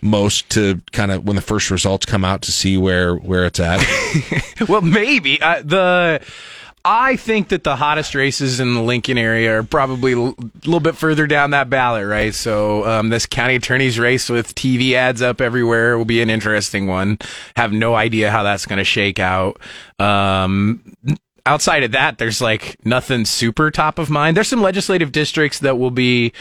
most 0.00 0.48
to 0.50 0.80
kind 0.92 1.12
of 1.12 1.24
when 1.24 1.36
the 1.36 1.42
first 1.42 1.70
results 1.70 2.06
come 2.06 2.24
out 2.24 2.42
to 2.42 2.52
see 2.52 2.78
where 2.78 3.16
where 3.16 3.44
it's 3.44 3.60
at. 3.60 3.84
well, 4.68 4.80
maybe 4.80 5.40
uh, 5.40 5.62
the. 5.62 6.24
I 6.84 7.14
think 7.16 7.48
that 7.48 7.62
the 7.62 7.76
hottest 7.76 8.14
races 8.14 8.58
in 8.58 8.74
the 8.74 8.82
Lincoln 8.82 9.16
area 9.16 9.58
are 9.58 9.62
probably 9.62 10.12
a 10.12 10.16
l- 10.18 10.34
little 10.64 10.80
bit 10.80 10.96
further 10.96 11.28
down 11.28 11.50
that 11.50 11.70
ballot, 11.70 12.06
right? 12.06 12.34
So 12.34 12.84
um, 12.84 13.08
this 13.08 13.24
county 13.24 13.54
attorney's 13.54 13.98
race 14.00 14.28
with 14.28 14.54
TV 14.54 14.94
ads 14.94 15.22
up 15.22 15.40
everywhere 15.40 15.96
will 15.96 16.04
be 16.04 16.22
an 16.22 16.30
interesting 16.30 16.88
one. 16.88 17.18
Have 17.54 17.72
no 17.72 17.94
idea 17.94 18.32
how 18.32 18.42
that's 18.42 18.66
going 18.66 18.78
to 18.78 18.84
shake 18.84 19.20
out. 19.20 19.60
Um, 20.00 20.94
outside 21.46 21.84
of 21.84 21.92
that, 21.92 22.18
there's 22.18 22.40
like 22.40 22.76
nothing 22.84 23.26
super 23.26 23.70
top 23.70 24.00
of 24.00 24.10
mind. 24.10 24.36
There's 24.36 24.48
some 24.48 24.62
legislative 24.62 25.12
districts 25.12 25.60
that 25.60 25.78
will 25.78 25.90
be 25.92 26.32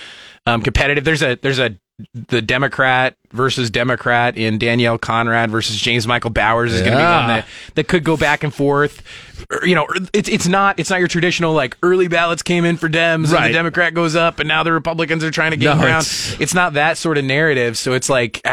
um, 0.47 0.63
competitive. 0.63 1.03
There's 1.03 1.21
a 1.21 1.35
there's 1.35 1.59
a 1.59 1.77
the 2.13 2.41
Democrat 2.41 3.15
versus 3.31 3.69
Democrat 3.69 4.37
in 4.37 4.57
Danielle 4.57 4.97
Conrad 4.97 5.49
versus 5.51 5.77
James 5.79 6.05
Michael 6.07 6.29
Bowers 6.31 6.73
is 6.73 6.81
going 6.81 6.91
to 6.93 6.97
be 6.97 7.03
one 7.03 7.27
that 7.27 7.47
that 7.75 7.87
could 7.87 8.03
go 8.03 8.17
back 8.17 8.43
and 8.43 8.53
forth. 8.53 9.01
You 9.63 9.73
know, 9.75 9.87
it's 10.13 10.29
it's 10.29 10.47
not 10.47 10.79
it's 10.79 10.89
not 10.89 10.99
your 10.99 11.07
traditional 11.07 11.53
like 11.53 11.75
early 11.81 12.07
ballots 12.07 12.43
came 12.43 12.63
in 12.65 12.77
for 12.77 12.87
Dems 12.89 13.33
and 13.35 13.45
the 13.45 13.53
Democrat 13.53 13.93
goes 13.93 14.15
up 14.15 14.39
and 14.39 14.47
now 14.47 14.63
the 14.63 14.71
Republicans 14.71 15.23
are 15.23 15.31
trying 15.31 15.51
to 15.51 15.57
gain 15.57 15.75
No, 15.77 15.81
ground. 15.83 16.05
it's- 16.05 16.35
It's, 16.39 16.53
not 16.53 16.73
that 16.73 16.97
sort 16.97 17.17
of 17.17 17.23
narrative. 17.25 17.77
So 17.77 17.93
it's 17.93 18.09
like 18.09 18.45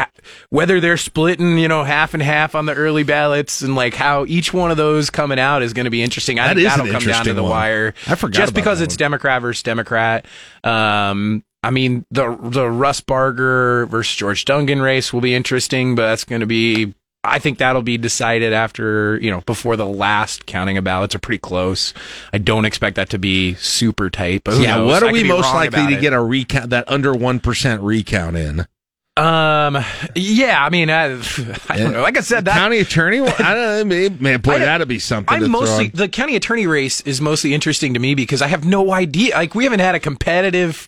whether 0.49 0.79
they're 0.79 0.97
splitting 0.97 1.57
you 1.57 1.67
know 1.67 1.83
half 1.83 2.13
and 2.13 2.23
half 2.23 2.55
on 2.55 2.65
the 2.65 2.73
early 2.73 3.03
ballots 3.03 3.61
and 3.61 3.75
like 3.75 3.93
how 3.93 4.25
each 4.25 4.53
one 4.53 4.71
of 4.71 4.77
those 4.77 5.09
coming 5.09 5.39
out 5.39 5.61
is 5.61 5.73
going 5.73 5.85
to 5.85 5.91
be 5.91 6.01
interesting. 6.01 6.39
I 6.39 6.47
That 6.47 6.55
think 6.55 6.67
that'll 6.69 6.87
come 6.91 7.03
down 7.03 7.25
to 7.25 7.33
the 7.33 7.43
one. 7.43 7.51
wire. 7.51 7.93
I 8.07 8.15
forgot 8.15 8.35
just 8.37 8.53
because 8.55 8.81
it's 8.81 8.93
one. 8.93 8.97
Democrat 8.99 9.41
versus 9.41 9.61
Democrat. 9.63 10.25
Um, 10.63 11.43
I 11.63 11.71
mean, 11.71 12.05
the 12.11 12.37
the 12.41 12.69
Russ 12.69 13.01
Barger 13.01 13.85
versus 13.87 14.15
George 14.15 14.45
Dungan 14.45 14.81
race 14.81 15.11
will 15.11 15.21
be 15.21 15.35
interesting, 15.35 15.95
but 15.95 16.07
that's 16.07 16.23
going 16.23 16.41
to 16.41 16.47
be. 16.47 16.93
I 17.21 17.37
think 17.39 17.57
that'll 17.57 17.81
be 17.81 17.97
decided 17.97 18.53
after 18.53 19.17
you 19.21 19.29
know 19.29 19.41
before 19.41 19.75
the 19.75 19.85
last 19.85 20.45
counting 20.45 20.77
of 20.77 20.85
ballots 20.85 21.15
are 21.15 21.19
pretty 21.19 21.39
close. 21.39 21.93
I 22.31 22.37
don't 22.37 22.63
expect 22.63 22.95
that 22.95 23.09
to 23.09 23.19
be 23.19 23.55
super 23.55 24.09
tight. 24.09 24.45
But 24.45 24.59
yeah, 24.61 24.75
knows? 24.75 24.87
what 24.89 25.03
are 25.03 25.11
we 25.11 25.25
most 25.25 25.53
likely 25.53 25.87
to 25.87 25.97
it. 25.97 26.01
get 26.01 26.13
a 26.13 26.21
recount 26.21 26.69
that 26.69 26.89
under 26.89 27.13
one 27.13 27.41
percent 27.41 27.81
recount 27.81 28.37
in? 28.37 28.65
Um, 29.17 29.83
yeah, 30.15 30.63
I 30.63 30.69
mean, 30.69 30.89
I, 30.89 31.21
I 31.67 31.77
don't 31.77 31.91
know. 31.91 32.01
Like 32.03 32.17
I 32.17 32.21
said, 32.21 32.45
that 32.45 32.53
county 32.53 32.77
attorney. 32.79 33.19
Well, 33.19 33.35
I 33.37 33.53
don't 33.53 33.79
know. 33.79 33.83
maybe- 33.83 34.15
Man, 34.23 34.39
boy, 34.39 34.53
I- 34.53 34.59
that'd 34.59 34.87
be 34.87 34.99
something. 34.99 35.43
I'm 35.43 35.51
mostly 35.51 35.89
the 35.89 36.07
county 36.07 36.37
attorney 36.37 36.67
race 36.67 37.01
is 37.01 37.19
mostly 37.19 37.53
interesting 37.53 37.95
to 37.95 37.99
me 37.99 38.15
because 38.15 38.41
I 38.41 38.47
have 38.47 38.63
no 38.63 38.93
idea. 38.93 39.35
Like 39.35 39.55
we 39.55 39.65
haven't 39.65 39.81
had 39.81 39.93
a 39.93 39.99
competitive 39.99 40.87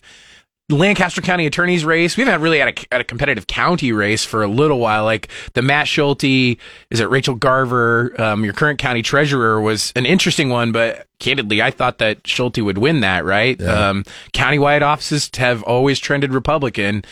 Lancaster 0.70 1.20
County 1.20 1.44
attorney's 1.46 1.84
race. 1.84 2.16
We 2.16 2.24
haven't 2.24 2.40
really 2.40 2.58
had 2.58 2.68
a, 2.68 2.86
had 2.92 3.00
a 3.00 3.04
competitive 3.04 3.46
county 3.46 3.92
race 3.92 4.24
for 4.24 4.42
a 4.42 4.48
little 4.48 4.78
while. 4.78 5.04
Like 5.04 5.28
the 5.54 5.60
Matt 5.62 5.86
Schulte, 5.88 6.24
is 6.24 7.00
it 7.00 7.10
Rachel 7.10 7.34
Garver, 7.34 8.18
um, 8.20 8.44
your 8.44 8.54
current 8.54 8.78
county 8.78 9.02
treasurer, 9.02 9.60
was 9.60 9.92
an 9.96 10.06
interesting 10.06 10.48
one, 10.48 10.72
but 10.72 11.06
candidly, 11.18 11.60
I 11.60 11.70
thought 11.70 11.98
that 11.98 12.26
Schulte 12.26 12.58
would 12.58 12.78
win 12.78 13.00
that. 13.00 13.24
Right? 13.24 13.60
Um, 13.62 14.04
countywide 14.32 14.82
offices 14.82 15.28
have 15.36 15.62
always 15.64 15.98
trended 15.98 16.32
Republican. 16.32 17.04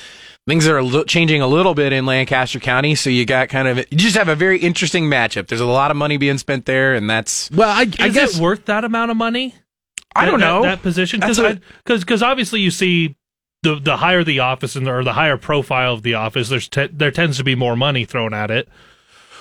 Things 0.47 0.67
are 0.67 0.79
a 0.79 0.83
li- 0.83 1.05
changing 1.05 1.43
a 1.43 1.47
little 1.47 1.75
bit 1.75 1.93
in 1.93 2.07
Lancaster 2.07 2.59
County, 2.61 2.95
so 2.95 3.11
you 3.11 3.27
got 3.27 3.51
kind 3.51 3.69
of 3.69 3.79
you 3.91 3.99
just 3.99 4.17
have 4.17 4.29
a 4.29 4.35
very 4.35 4.59
interesting 4.59 5.05
matchup. 5.05 5.49
There's 5.49 5.61
a 5.61 5.67
lot 5.67 5.91
of 5.91 5.97
money 5.99 6.17
being 6.17 6.39
spent 6.39 6.65
there, 6.65 6.95
and 6.95 7.11
that's 7.11 7.51
well, 7.51 7.69
I, 7.69 7.83
Is 8.07 8.17
it 8.17 8.41
worth 8.41 8.65
that 8.65 8.85
amount 8.85 9.11
of 9.11 9.17
money? 9.19 9.55
I 10.17 10.25
don't 10.25 10.41
That- 10.41 10.47
know. 10.47 10.63
that, 10.63 10.69
that 10.77 10.83
position 10.83 11.21
That's 11.21 11.39
because 11.39 11.55
what- 11.57 11.63
because 11.85 12.01
because 12.01 12.23
obviously 12.23 12.61
you 12.61 12.71
see 12.71 13.17
the 13.62 13.78
the 13.78 13.99
higher 13.99 14.24
the 14.24 14.41
office 14.41 14.77
and 14.77 14.89
or 14.89 15.05
the 15.05 15.12
higher 15.12 15.37
profile 15.37 15.95
of 15.95 16.03
the 16.03 16.15
office, 16.15 16.49
there's 16.49 16.69
te- 16.69 16.89
there 16.89 17.11
tends 17.11 17.37
to 17.39 17.45
be 17.45 17.55
more 17.55 17.77
money 17.77 18.05
thrown 18.05 18.32
at 18.32 18.51
it. 18.51 18.69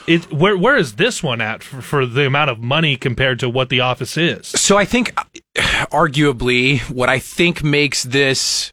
It 0.07 0.31
where 0.31 0.57
where 0.57 0.75
is 0.75 0.95
this 0.95 1.23
one 1.23 1.41
at 1.41 1.63
for, 1.63 1.81
for 1.81 2.05
the 2.05 2.25
amount 2.25 2.49
of 2.49 2.59
money 2.59 2.95
compared 2.95 3.39
to 3.39 3.49
what 3.49 3.69
the 3.69 3.79
office 3.79 4.17
is? 4.17 4.47
So 4.47 4.77
I 4.77 4.85
think, 4.85 5.13
arguably, 5.55 6.79
what 6.89 7.09
I 7.09 7.19
think 7.19 7.63
makes 7.63 8.03
this 8.03 8.71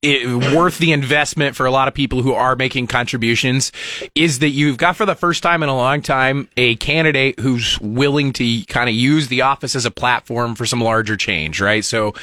it, 0.00 0.54
worth 0.54 0.78
the 0.78 0.92
investment 0.92 1.56
for 1.56 1.66
a 1.66 1.72
lot 1.72 1.88
of 1.88 1.94
people 1.94 2.22
who 2.22 2.32
are 2.32 2.54
making 2.54 2.86
contributions 2.86 3.72
is 4.14 4.38
that 4.38 4.50
you've 4.50 4.76
got 4.76 4.94
for 4.94 5.04
the 5.04 5.16
first 5.16 5.42
time 5.42 5.60
in 5.62 5.68
a 5.68 5.74
long 5.74 6.02
time 6.02 6.48
a 6.56 6.76
candidate 6.76 7.40
who's 7.40 7.80
willing 7.80 8.32
to 8.32 8.64
kind 8.66 8.88
of 8.88 8.94
use 8.94 9.26
the 9.26 9.42
office 9.42 9.74
as 9.74 9.84
a 9.84 9.90
platform 9.90 10.54
for 10.54 10.66
some 10.66 10.80
larger 10.80 11.16
change, 11.16 11.60
right? 11.60 11.84
So, 11.84 12.14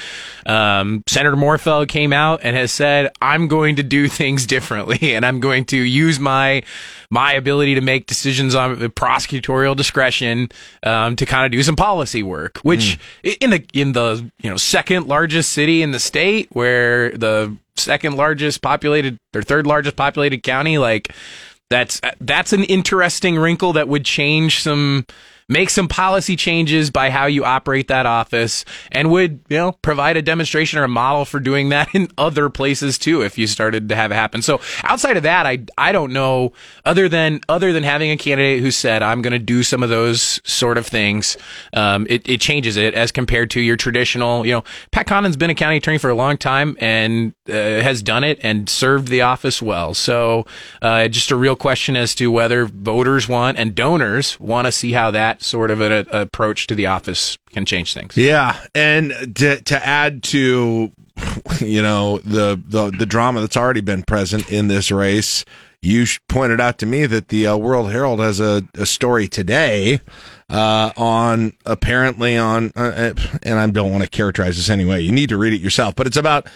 um, 0.45 1.03
Senator 1.06 1.35
Morfeld 1.35 1.89
came 1.89 2.14
out 2.14 2.39
and 2.43 2.56
has 2.56 2.72
said, 2.72 3.11
"I'm 3.22 3.49
going 3.49 3.76
to 3.76 3.84
do 3.84 4.07
things 4.15 4.45
differently, 4.45 5.14
and 5.14 5.26
I'm 5.26 5.41
going 5.41 5.65
to 5.65 5.77
use 5.77 6.18
my 6.18 6.64
my 7.16 7.32
ability 7.34 7.76
to 7.76 7.82
make 7.82 8.06
decisions 8.06 8.54
on 8.54 8.76
prosecutorial 8.76 9.76
discretion 9.76 10.50
um, 10.84 11.16
to 11.16 11.26
kind 11.26 11.46
of 11.46 11.52
do 11.52 11.64
some 11.64 11.76
policy 11.76 12.22
work." 12.22 12.60
Which 12.60 13.00
in 13.24 13.50
the 13.50 13.66
in 13.74 13.94
the 13.94 14.30
you 14.42 14.50
know 14.50 14.58
second 14.58 15.08
largest 15.08 15.54
city 15.54 15.82
in 15.82 15.92
the 15.92 16.00
state, 16.00 16.50
where 16.52 17.12
the 17.12 17.56
second 17.78 18.18
largest 18.18 18.62
populated 18.62 19.18
or 19.34 19.42
third 19.42 19.66
largest 19.66 19.96
populated 19.96 20.44
county, 20.44 20.78
like 20.78 21.14
that's 21.70 22.02
that's 22.20 22.54
an 22.54 22.64
interesting 22.66 23.38
wrinkle 23.38 23.74
that 23.74 23.88
would 23.88 24.06
change 24.06 24.62
some 24.62 25.06
make 25.48 25.70
some 25.70 25.88
policy 25.88 26.36
changes 26.36 26.90
by 26.90 27.10
how 27.10 27.26
you 27.26 27.44
operate 27.46 27.88
that 27.88 28.06
office 28.06 28.66
and 28.92 29.12
would 29.12 29.40
you 29.50 29.58
know 29.58 29.72
provide 29.72 30.18
a 30.18 30.22
demonstration 30.22 30.80
or 30.80 30.84
a 30.84 30.88
model 30.88 31.26
for 31.26 31.40
doing 31.40 31.70
that 31.70 31.88
in 31.96 32.10
other 32.18 32.50
places 32.50 32.98
too 32.98 33.22
if 33.22 33.38
you 33.38 33.48
started 33.48 33.90
to 33.90 33.96
have 33.96 34.12
it 34.12 34.16
happen. 34.16 34.42
So 34.42 34.60
outside 34.84 35.18
of 35.18 35.24
that 35.24 35.46
i 35.46 35.60
i 35.78 35.92
don't 35.92 36.12
know 36.12 36.52
other 36.84 37.08
than 37.08 37.40
other 37.48 37.74
than 37.74 37.84
having 37.84 38.12
a 38.12 38.18
candidate 38.18 38.62
who 38.62 38.72
said 38.72 39.04
i'm 39.04 39.22
going 39.22 39.34
to 39.34 39.40
do 39.40 39.64
some 39.64 39.84
of 39.84 39.90
those 39.90 40.40
sort 40.44 40.78
of 40.78 40.86
things 40.86 41.38
um, 41.74 42.06
it, 42.10 42.28
it 42.28 42.42
changes 42.42 42.78
it 42.78 42.94
as 42.94 43.12
compared 43.12 43.50
to 43.52 43.62
your 43.62 43.76
traditional 43.76 44.46
you 44.46 44.52
know 44.52 44.64
pat 44.92 45.06
Condon's 45.08 45.38
been 45.38 45.50
a 45.50 45.56
county 45.56 45.78
attorney 45.78 45.98
for 45.98 46.10
a 46.10 46.16
long 46.16 46.38
time 46.38 46.76
and 46.80 47.34
uh, 47.48 47.54
has 47.54 48.02
done 48.02 48.24
it 48.24 48.40
and 48.42 48.68
served 48.68 49.08
the 49.08 49.22
office 49.22 49.62
well. 49.62 49.94
So 49.94 50.46
uh, 50.82 51.08
just 51.08 51.32
a 51.32 51.36
real 51.36 51.56
question 51.56 51.96
as 51.96 52.16
to 52.16 52.32
whether 52.32 52.66
voters 52.66 53.28
want 53.28 53.60
and 53.60 53.76
donors 53.76 54.40
want 54.40 54.66
to 54.66 54.72
see 54.72 54.92
how 54.92 55.12
that 55.12 55.35
sort 55.41 55.72
of 55.72 55.82
an 55.82 55.91
a, 55.91 56.22
approach 56.22 56.68
to 56.68 56.76
the 56.76 56.86
office 56.86 57.38
can 57.52 57.66
change 57.66 57.94
things 57.94 58.16
Yeah, 58.18 58.57
and 58.74 59.36
to 59.38 59.62
to 59.62 59.86
add 59.86 60.24
to 60.24 60.91
you 61.60 61.82
know 61.82 62.20
the 62.20 62.62
the 62.68 62.91
the 62.91 63.06
drama 63.06 63.41
that's 63.41 63.57
already 63.57 63.82
been 63.82 64.03
present 64.03 64.52
in 64.52 64.68
this 64.68 64.91
race, 64.91 65.45
you 65.82 66.06
pointed 66.28 66.60
out 66.60 66.78
to 66.80 66.86
me 66.86 67.06
that 67.06 67.30
the 67.30 67.48
uh, 67.48 67.57
World 67.57 67.91
Herald 67.91 68.20
has 68.20 68.40
a, 68.40 68.64
a 68.74 68.86
story 68.86 69.28
today 69.28 70.02
uh, 70.49 70.91
on 70.98 71.53
apparently 71.66 72.38
on 72.38 72.72
uh, 72.76 73.14
and 73.44 73.60
I 73.60 73.68
don't 73.68 73.91
want 73.91 74.03
to 74.03 74.10
characterize 74.10 74.57
this 74.57 74.70
anyway. 74.70 75.02
You 75.02 75.12
need 75.12 75.30
to 75.30 75.38
read 75.38 75.53
it 75.53 75.62
yourself, 75.62 75.95
but 75.95 76.07
it's 76.07 76.18
about 76.18 76.48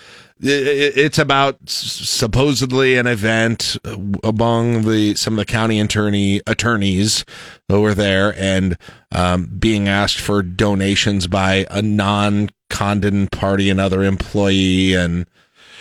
it's 0.41 1.20
about 1.20 1.57
supposedly 1.66 2.98
an 2.98 3.07
event 3.07 3.78
among 4.24 4.84
the 4.84 5.16
some 5.16 5.34
of 5.34 5.38
the 5.38 5.45
county 5.45 5.80
attorney 5.80 6.41
attorneys 6.48 7.26
over 7.70 7.94
there 7.94 8.34
and 8.38 8.78
um, 9.11 9.45
being 9.60 9.88
asked 9.88 10.20
for 10.20 10.41
donations 10.41 11.28
by 11.28 11.66
a 11.70 11.82
non 11.82 12.49
Condon 12.70 13.28
party 13.28 13.70
another 13.70 14.03
employee 14.03 14.94
and 14.94 15.26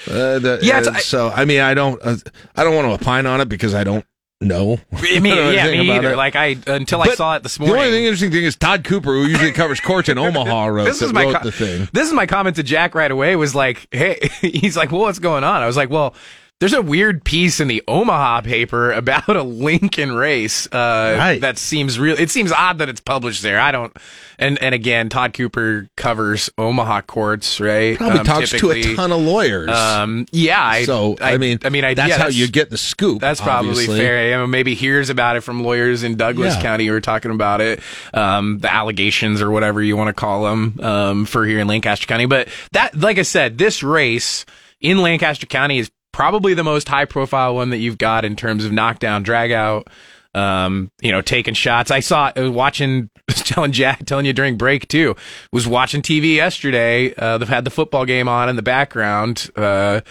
uh, 0.07 0.39
the, 0.39 0.59
Yeah, 0.63 0.79
uh, 0.79 0.95
so 0.95 1.29
I 1.29 1.45
mean 1.45 1.61
I 1.61 1.75
don't 1.75 2.01
uh, 2.03 2.17
I 2.57 2.65
don't 2.65 2.75
want 2.75 2.87
to 2.89 2.95
opine 2.95 3.27
on 3.27 3.41
it 3.41 3.49
because 3.49 3.75
I 3.75 3.85
don't 3.85 4.07
know. 4.49 4.79
I 4.93 5.19
mean, 5.19 5.35
yeah, 5.53 5.67
me 5.67 5.91
either. 5.91 6.13
it. 6.13 6.17
Like 6.17 6.37
I 6.37 6.57
until 6.69 7.03
I 7.03 7.15
saw 7.15 7.37
it 7.37 7.43
this 7.43 7.59
morning. 7.59 7.75
The 7.75 7.81
only 7.81 7.93
thing 7.93 8.05
interesting 8.05 8.31
thing 8.31 8.45
is 8.45 8.55
Todd 8.55 8.85
Cooper, 8.85 9.13
who 9.13 9.27
usually 9.27 9.51
covers 9.53 9.81
courts 9.81 10.09
in 10.09 10.17
Omaha, 10.17 10.67
wrote, 10.69 10.85
this 10.85 11.03
is 11.03 11.13
my 11.13 11.25
wrote 11.25 11.37
co- 11.37 11.43
the 11.45 11.53
thing. 11.53 11.89
This 11.93 12.07
is 12.07 12.13
my 12.13 12.27
comment 12.27 12.57
to 12.57 12.63
Jack 12.63 12.95
right 12.95 13.11
away. 13.11 13.35
Was 13.35 13.55
like, 13.55 13.89
hey, 13.91 14.31
he's 14.41 14.77
like, 14.77 14.93
well, 14.93 15.01
what's 15.03 15.19
going 15.19 15.45
on? 15.45 15.63
I 15.63 15.67
was 15.67 15.77
like, 15.77 15.91
well. 15.91 16.15
There's 16.61 16.73
a 16.73 16.83
weird 16.83 17.23
piece 17.23 17.61
in 17.61 17.69
the 17.69 17.85
Omaha 17.87 18.41
paper 18.41 18.91
about 18.91 19.29
a 19.29 19.43
Lincoln 19.45 20.11
race. 20.13 20.67
Uh, 20.67 21.15
Right. 21.17 21.41
That 21.41 21.57
seems 21.57 22.01
real. 22.01 22.19
It 22.19 22.31
seems 22.31 22.51
odd 22.51 22.79
that 22.79 22.89
it's 22.89 23.01
published 23.01 23.43
there. 23.43 23.61
I 23.61 23.71
don't. 23.71 23.97
And 24.41 24.61
and 24.63 24.75
again, 24.75 25.09
Todd 25.09 25.35
Cooper 25.35 25.89
covers 25.97 26.51
Omaha 26.59 27.03
courts, 27.03 27.61
right? 27.61 27.97
Probably 27.97 28.19
Um, 28.21 28.25
talks 28.27 28.51
to 28.51 28.71
a 28.73 28.95
ton 28.97 29.13
of 29.13 29.21
lawyers. 29.21 29.71
Um, 29.71 30.27
yeah. 30.33 30.61
I, 30.65 30.85
so 30.85 31.17
I, 31.21 31.37
mean, 31.39 31.59
I 31.65 31.69
mean, 31.71 31.85
I, 31.85 31.95
that's 31.95 32.09
yeah, 32.11 32.19
how 32.19 32.27
you 32.29 32.49
get 32.49 32.71
the 32.71 32.79
scoop. 32.79 33.21
That's 33.21 33.41
probably 33.41 33.71
obviously. 33.71 33.99
fair. 33.99 34.29
Yeah, 34.31 34.47
maybe 34.47 34.75
hears 34.75 35.11
about 35.11 35.37
it 35.37 35.43
from 35.43 35.63
lawyers 35.63 36.03
in 36.03 36.17
Douglas 36.17 36.55
Yeah. 36.57 36.63
County 36.63 36.87
who 36.87 36.95
are 36.95 37.01
talking 37.01 37.31
about 37.31 37.61
it, 37.61 37.81
um, 38.15 38.59
the 38.59 38.73
allegations 38.73 39.41
or 39.43 39.51
whatever 39.53 39.81
you 39.83 39.97
want 39.97 40.09
to 40.09 40.13
call 40.13 40.45
them 40.45 40.81
um, 40.83 41.25
for 41.25 41.45
here 41.47 41.61
in 41.61 41.69
Lancaster 41.69 42.07
County. 42.07 42.27
But 42.27 42.49
that, 42.73 42.97
like 42.97 43.19
I 43.19 43.23
said, 43.23 43.59
this 43.59 43.83
race 43.85 44.45
in 44.81 44.99
Lancaster 44.99 45.47
County 45.47 45.79
is 45.79 45.91
probably 46.13 46.55
the 46.55 46.65
most 46.65 46.89
high 46.89 47.05
profile 47.05 47.55
one 47.55 47.71
that 47.71 47.79
you've 47.79 47.99
got 47.99 48.25
in 48.25 48.37
terms 48.37 48.65
of 48.65 48.73
knockdown, 48.73 49.23
drag 49.23 49.53
out. 49.53 49.89
Um, 50.35 50.93
you 51.01 51.11
know, 51.11 51.23
taking 51.23 51.55
shots. 51.55 51.91
I 51.91 52.01
saw, 52.01 52.31
was 52.37 52.51
watching, 52.51 53.09
was 53.27 53.37
telling 53.43 53.73
Jack, 53.73 54.05
telling 54.05 54.27
you 54.27 54.33
during 54.33 54.57
break 54.57 54.87
too, 54.87 55.17
was 55.53 55.67
watching 55.67 56.03
TV 56.03 56.35
yesterday. 56.37 57.15
Uh, 57.15 57.39
they've 57.39 57.49
had 57.49 57.65
the 57.65 57.71
football 57.71 58.05
game 58.05 58.29
on 58.29 58.49
in 58.49 58.55
the 58.55 58.63
background. 58.63 59.51
Uh, 59.57 60.03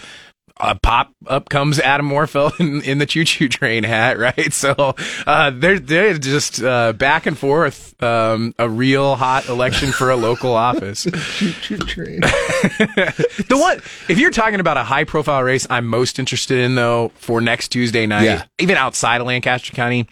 uh, 0.60 0.74
pop 0.82 1.12
up 1.26 1.48
comes 1.48 1.78
Adam 1.78 2.08
Morfeld 2.08 2.58
in, 2.60 2.82
in 2.82 2.98
the 2.98 3.06
choo 3.06 3.24
choo 3.24 3.48
train 3.48 3.84
hat, 3.84 4.18
right? 4.18 4.52
So 4.52 4.94
uh, 5.26 5.50
they're 5.54 5.78
they're 5.78 6.18
just 6.18 6.62
uh, 6.62 6.92
back 6.92 7.26
and 7.26 7.38
forth, 7.38 8.00
um, 8.02 8.54
a 8.58 8.68
real 8.68 9.16
hot 9.16 9.48
election 9.48 9.92
for 9.92 10.10
a 10.10 10.16
local 10.16 10.52
office. 10.54 11.04
the 11.04 13.56
one, 13.60 13.78
if 14.08 14.18
you're 14.18 14.30
talking 14.30 14.60
about 14.60 14.76
a 14.76 14.84
high 14.84 15.04
profile 15.04 15.42
race, 15.42 15.66
I'm 15.70 15.86
most 15.86 16.18
interested 16.18 16.58
in 16.58 16.74
though 16.74 17.12
for 17.16 17.40
next 17.40 17.68
Tuesday 17.68 18.06
night, 18.06 18.24
Yeah. 18.24 18.44
even 18.58 18.76
outside 18.76 19.20
of 19.20 19.26
Lancaster 19.26 19.72
County. 19.72 20.06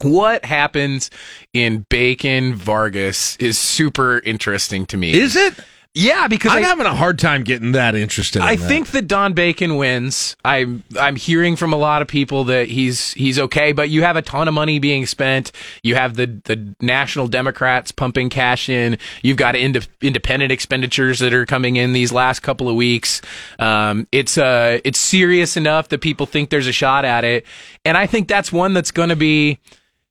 What 0.00 0.44
happens 0.44 1.10
in 1.52 1.84
Bacon 1.90 2.54
Vargas 2.54 3.36
is 3.38 3.58
super 3.58 4.20
interesting 4.20 4.86
to 4.86 4.96
me. 4.96 5.12
Is 5.12 5.34
it? 5.34 5.54
Yeah, 5.94 6.28
because 6.28 6.52
I'm 6.52 6.58
I- 6.62 6.66
having 6.68 6.86
a 6.86 6.94
hard 6.94 7.18
time 7.18 7.42
getting 7.42 7.72
that 7.72 7.96
interested. 7.96 8.40
I 8.40 8.52
in 8.52 8.60
that. 8.60 8.68
think 8.68 8.88
that 8.88 9.08
Don 9.08 9.32
Bacon 9.32 9.76
wins. 9.76 10.36
I'm 10.44 10.84
I'm 11.00 11.16
hearing 11.16 11.56
from 11.56 11.72
a 11.72 11.76
lot 11.76 12.02
of 12.02 12.08
people 12.08 12.44
that 12.44 12.68
he's 12.68 13.12
he's 13.14 13.36
okay, 13.38 13.72
but 13.72 13.88
you 13.90 14.02
have 14.02 14.14
a 14.14 14.22
ton 14.22 14.46
of 14.46 14.54
money 14.54 14.78
being 14.78 15.06
spent. 15.06 15.50
You 15.82 15.96
have 15.96 16.14
the 16.14 16.26
the 16.44 16.74
national 16.80 17.26
Democrats 17.26 17.90
pumping 17.90 18.28
cash 18.28 18.68
in. 18.68 18.98
You've 19.22 19.38
got 19.38 19.56
ind- 19.56 19.88
independent 20.00 20.52
expenditures 20.52 21.18
that 21.18 21.32
are 21.32 21.46
coming 21.46 21.76
in 21.76 21.94
these 21.94 22.12
last 22.12 22.40
couple 22.40 22.68
of 22.68 22.76
weeks. 22.76 23.20
Um, 23.58 24.06
it's 24.12 24.38
uh 24.38 24.78
it's 24.84 25.00
serious 25.00 25.56
enough 25.56 25.88
that 25.88 26.00
people 26.00 26.26
think 26.26 26.50
there's 26.50 26.68
a 26.68 26.72
shot 26.72 27.04
at 27.06 27.24
it, 27.24 27.44
and 27.84 27.96
I 27.96 28.06
think 28.06 28.28
that's 28.28 28.52
one 28.52 28.72
that's 28.72 28.92
going 28.92 29.08
to 29.08 29.16
be, 29.16 29.58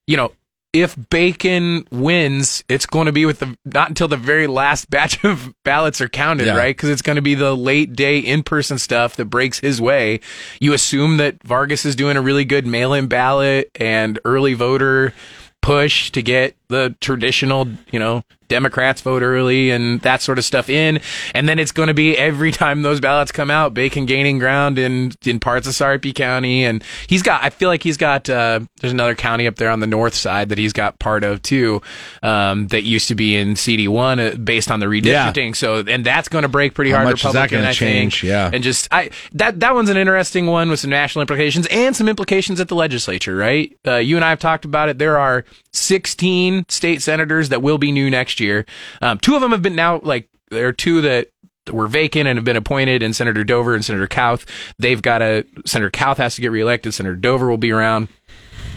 you 0.05 0.17
know. 0.17 0.33
If 0.73 0.97
Bacon 1.09 1.87
wins, 1.91 2.63
it's 2.67 2.85
going 2.85 3.05
to 3.05 3.11
be 3.11 3.25
with 3.25 3.39
the 3.39 3.57
not 3.65 3.87
until 3.89 4.07
the 4.09 4.17
very 4.17 4.47
last 4.47 4.89
batch 4.89 5.23
of 5.23 5.53
ballots 5.63 6.01
are 6.01 6.09
counted, 6.09 6.47
Yeah. 6.47 6.57
right? 6.57 6.75
Because 6.75 6.89
it's 6.89 7.01
going 7.01 7.15
to 7.15 7.21
be 7.21 7.35
the 7.35 7.55
late 7.55 7.93
day 7.93 8.19
in 8.19 8.43
person 8.43 8.77
stuff 8.77 9.15
that 9.15 9.25
breaks 9.25 9.59
his 9.59 9.79
way. 9.81 10.19
You 10.59 10.73
assume 10.73 11.17
that 11.17 11.41
Vargas 11.43 11.85
is 11.85 11.95
doing 11.95 12.17
a 12.17 12.21
really 12.21 12.43
good 12.45 12.67
mail 12.67 12.93
in 12.93 13.07
ballot 13.07 13.71
and 13.75 14.19
early 14.25 14.55
voter 14.55 15.13
push 15.61 16.11
to 16.11 16.21
get 16.21 16.55
the 16.69 16.95
traditional, 16.99 17.67
you 17.91 17.99
know, 17.99 18.23
Democrats 18.47 19.01
vote 19.01 19.23
early 19.23 19.71
and 19.71 19.99
that 20.01 20.21
sort 20.21 20.37
of 20.37 20.45
stuff 20.45 20.69
in. 20.69 20.99
And 21.33 21.47
then 21.49 21.59
it's 21.59 21.71
going 21.71 21.87
to 21.87 21.93
be 21.93 22.17
every 22.17 22.51
time 22.51 22.81
those 22.81 22.99
ballots 22.99 23.31
come 23.31 23.51
out, 23.51 23.73
Bacon 23.73 24.05
gaining 24.05 24.39
ground 24.39 24.79
in, 24.79 25.11
in 25.25 25.39
parts 25.39 25.67
of 25.67 25.73
Sarpy 25.73 26.13
County. 26.13 26.63
And 26.63 26.83
he's 27.07 27.21
got, 27.21 27.43
I 27.43 27.49
feel 27.49 27.69
like 27.69 27.83
he's 27.83 27.97
got, 27.97 28.29
uh, 28.29 28.61
there's 28.79 28.93
another 28.93 29.15
county 29.15 29.47
up 29.47 29.55
there 29.55 29.69
on 29.69 29.79
the 29.79 29.87
north 29.87 30.13
side 30.13 30.49
that 30.49 30.57
he's 30.57 30.73
got 30.73 30.97
part 30.99 31.23
of 31.23 31.41
too, 31.41 31.81
um, 32.23 32.67
that 32.67 32.83
used 32.83 33.09
to 33.09 33.15
be 33.15 33.35
in 33.35 33.55
CD1 33.55 34.33
uh, 34.33 34.37
based 34.37 34.71
on 34.71 34.79
the 34.79 34.85
redistricting. 34.85 35.55
So, 35.55 35.83
and 35.85 36.05
that's 36.05 36.29
going 36.29 36.43
to 36.43 36.49
break 36.49 36.73
pretty 36.73 36.91
How 36.91 36.97
hard 36.97 37.09
much 37.09 37.25
is 37.25 37.33
that 37.33 37.43
Republican, 37.51 37.65
I 37.65 37.73
change? 37.73 38.21
think. 38.21 38.29
Yeah. 38.29 38.49
And 38.53 38.63
just, 38.63 38.87
I, 38.91 39.09
that, 39.33 39.59
that 39.59 39.73
one's 39.75 39.89
an 39.89 39.97
interesting 39.97 40.47
one 40.47 40.69
with 40.69 40.79
some 40.79 40.89
national 40.89 41.21
implications 41.21 41.67
and 41.67 41.95
some 41.95 42.07
implications 42.07 42.59
at 42.61 42.69
the 42.69 42.75
legislature, 42.75 43.35
right? 43.35 43.77
Uh, 43.85 43.95
you 43.95 44.15
and 44.15 44.23
I 44.23 44.29
have 44.29 44.39
talked 44.39 44.63
about 44.63 44.87
it. 44.89 44.97
There 44.97 45.17
are 45.17 45.43
16 45.73 46.56
state 46.69 47.01
senators 47.01 47.49
that 47.49 47.61
will 47.61 47.77
be 47.77 47.91
new 47.91 48.09
next 48.09 48.39
year. 48.39 48.65
Um, 49.01 49.17
two 49.17 49.35
of 49.35 49.41
them 49.41 49.51
have 49.51 49.61
been 49.61 49.75
now, 49.75 49.99
like, 49.99 50.29
there 50.49 50.67
are 50.67 50.73
two 50.73 51.01
that 51.01 51.29
were 51.71 51.87
vacant 51.87 52.27
and 52.27 52.37
have 52.37 52.45
been 52.45 52.55
appointed, 52.55 53.03
and 53.03 53.15
Senator 53.15 53.43
Dover 53.43 53.75
and 53.75 53.83
Senator 53.83 54.07
Kauth. 54.07 54.45
They've 54.79 55.01
got 55.01 55.21
a, 55.21 55.45
Senator 55.65 55.91
Kauth 55.91 56.17
has 56.17 56.35
to 56.35 56.41
get 56.41 56.51
reelected. 56.51 56.93
Senator 56.93 57.15
Dover 57.15 57.49
will 57.49 57.57
be 57.57 57.71
around. 57.71 58.07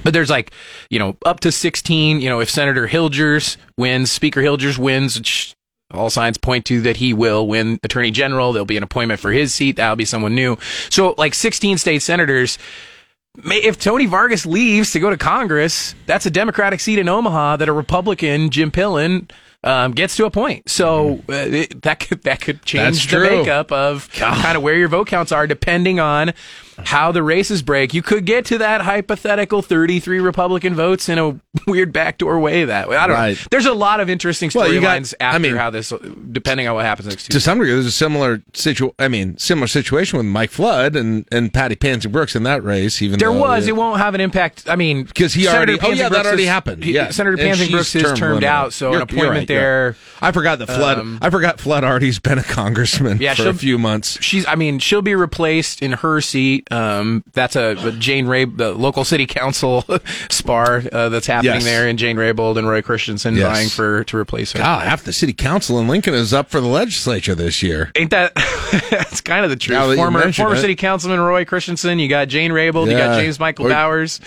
But 0.03 0.13
there's 0.13 0.31
like, 0.31 0.53
you 0.89 0.99
know, 0.99 1.17
up 1.25 1.41
to 1.41 1.53
16. 1.53 2.21
You 2.21 2.29
know, 2.29 2.41
if 2.41 2.51
Senator 2.51 2.89
Hilgers 2.89 3.57
wins, 3.77 4.11
Speaker 4.11 4.41
Hilgers 4.41 4.79
wins, 4.79 5.19
which 5.19 5.55
all 5.93 6.11
signs 6.11 6.39
point 6.39 6.65
to 6.67 6.81
that 6.83 6.97
he 6.97 7.13
will 7.13 7.47
win 7.47 7.79
Attorney 7.83 8.11
General. 8.11 8.53
There'll 8.53 8.65
be 8.65 8.77
an 8.77 8.83
appointment 8.83 9.21
for 9.21 9.33
his 9.33 9.55
seat. 9.55 9.77
That'll 9.77 9.97
be 9.97 10.05
someone 10.05 10.35
new. 10.35 10.57
So, 10.89 11.15
like 11.19 11.35
16 11.35 11.79
state 11.79 12.03
senators. 12.03 12.59
May, 13.37 13.59
if 13.59 13.79
Tony 13.79 14.07
Vargas 14.07 14.45
leaves 14.45 14.93
to 14.93 15.01
go 15.01 15.11
to 15.11 15.17
Congress, 15.17 15.95
that's 16.07 16.27
a 16.27 16.31
Democratic 16.31 16.81
seat 16.81 16.99
in 16.99 17.09
Omaha 17.09 17.57
that 17.57 17.69
a 17.69 17.73
Republican, 17.73 18.51
Jim 18.51 18.71
Pillen, 18.71 19.31
um, 19.63 19.93
gets 19.93 20.17
to 20.17 20.25
a 20.25 20.31
point. 20.31 20.69
So 20.69 21.23
uh, 21.29 21.33
it, 21.33 21.83
that 21.83 22.01
could 22.01 22.23
that 22.23 22.41
could 22.41 22.63
change 22.65 23.09
the 23.09 23.21
makeup 23.21 23.71
of 23.71 24.11
kind 24.13 24.57
of 24.57 24.63
where 24.63 24.75
your 24.75 24.89
vote 24.89 25.07
counts 25.07 25.33
are, 25.33 25.47
depending 25.47 26.01
on 26.01 26.33
how 26.85 27.13
the 27.13 27.23
races 27.23 27.63
break. 27.63 27.95
You 27.95 28.03
could 28.03 28.25
get 28.25 28.45
to 28.47 28.59
that 28.59 28.81
hypothetical 28.83 29.63
33 29.63 30.21
Republican 30.21 30.75
votes 30.75 31.09
in 31.09 31.19
a 31.19 31.39
weird 31.67 31.93
backdoor 31.93 32.39
way. 32.39 32.65
That 32.65 32.89
way, 32.89 32.97
I 32.97 33.07
don't 33.07 33.17
Right. 33.17 33.37
know. 33.37 33.43
There's 33.51 33.67
a 33.67 33.73
lot 33.75 34.01
of 34.01 34.09
interesting 34.11 34.51
Well, 34.55 34.69
storylines 34.69 35.15
I 35.21 35.25
after 35.25 35.41
mean- 35.41 35.57
how 35.57 35.71
this, 35.71 35.93
depending 36.33 36.69
on 36.69 36.75
what 36.75 36.85
happens 36.85 37.09
next 37.09 37.25
to 37.25 37.33
Tuesday. 37.33 37.45
some 37.45 37.59
degree, 37.59 37.73
there's 37.73 37.87
a 37.87 37.91
similar 37.91 38.43
situ. 38.55 38.91
I 38.99 39.09
mean, 39.09 39.37
similar 39.39 39.67
situation 39.67 40.17
with 40.17 40.27
Mike 40.27 40.51
Flood 40.51 40.97
and 40.97 41.27
and 41.33 41.53
Patty 41.53 41.77
Pansing 41.77 42.13
Brooks 42.13 42.35
in 42.37 42.43
that 42.45 42.63
race. 42.65 43.03
Even 43.03 43.19
There 43.19 43.33
was. 43.33 43.67
It 43.69 43.77
won't 43.77 43.99
have 43.99 44.15
an 44.15 44.21
impact. 44.21 44.65
I 44.69 44.77
mean, 44.77 45.05
because 45.05 45.35
he 45.35 45.45
Senator 45.45 45.57
already. 45.59 45.73
Oh 45.75 45.79
Pansy 45.79 45.99
yeah, 45.99 46.09
that 46.09 46.27
already 46.27 46.43
is- 46.45 46.49
happened. 46.49 46.85
he- 46.85 46.93
Yeah, 46.95 47.11
Senator 47.11 47.37
Pansing 47.37 47.71
Brooks 47.71 47.95
is 47.95 48.03
term 48.03 48.17
termed 48.17 48.45
out, 48.45 48.73
so 48.73 48.87
an 48.89 48.93
You're- 48.93 48.99
you're 48.99 49.03
appointment 49.05 49.49
right, 49.49 49.55
yeah. 49.55 49.61
there. 49.61 49.97
I 50.23 50.33
forgot 50.33 50.59
that 50.61 50.67
Flood. 50.67 50.99
Um, 50.99 51.19
I 51.23 51.31
forgot 51.31 51.61
Flood 51.61 51.85
already's 51.85 52.19
been 52.19 52.39
a 52.39 52.43
congressman 52.43 53.19
Yeah, 53.21 53.35
for 53.35 53.49
a 53.49 53.55
few 53.55 53.79
months. 53.79 54.19
She's. 54.21 54.47
I 54.47 54.55
mean, 54.55 54.79
she'll 54.79 55.03
be 55.03 55.15
replaced 55.15 55.83
in 55.83 55.93
her 55.93 56.21
seat. 56.21 56.67
Um, 56.71 57.25
that's 57.33 57.57
a, 57.57 57.77
a 57.89 57.93
Jane 57.93 58.27
Ray, 58.27 58.45
the 58.45 58.73
local 58.73 59.05
city 59.05 59.27
council 59.27 59.85
spar 60.31 60.83
uh, 60.93 61.09
that's 61.09 61.27
happening 61.27 61.55
Yes. 61.55 61.65
there, 61.65 61.89
and 61.89 61.99
Jane 61.99 62.17
Raybould 62.17 62.57
and 62.59 62.69
Roy 62.69 62.81
Christensen 62.83 63.37
Yes. 63.37 63.47
vying 63.57 63.69
for 63.69 64.05
to 64.05 64.17
replace 64.17 64.53
her. 64.53 64.59
God, 64.61 64.87
half 64.87 65.03
the 65.05 65.13
city 65.13 65.33
council 65.33 65.79
in 65.81 65.89
Lincoln 65.89 66.15
is 66.15 66.33
up 66.33 66.49
for 66.51 66.61
the 66.61 66.67
legislature 66.69 67.35
this 67.35 67.63
year. 67.63 67.91
Ain't 67.97 68.11
that? 68.11 68.33
that's 68.91 69.21
kind 69.21 69.45
of 69.45 69.51
the 69.51 69.57
truth. 69.57 69.97
Former 69.97 70.33
former 70.33 70.55
it. 70.55 70.61
city 70.61 70.75
councilman 70.77 71.19
Roy 71.21 71.45
Christensen. 71.45 71.99
You 71.99 72.09
got 72.09 72.29
Jane 72.29 72.51
Raybould. 72.53 72.91
You 72.91 72.97
got 72.97 73.19
James 73.21 73.41
Michael 73.41 73.67
Or- 73.67 73.71
Bowers. 73.71 74.21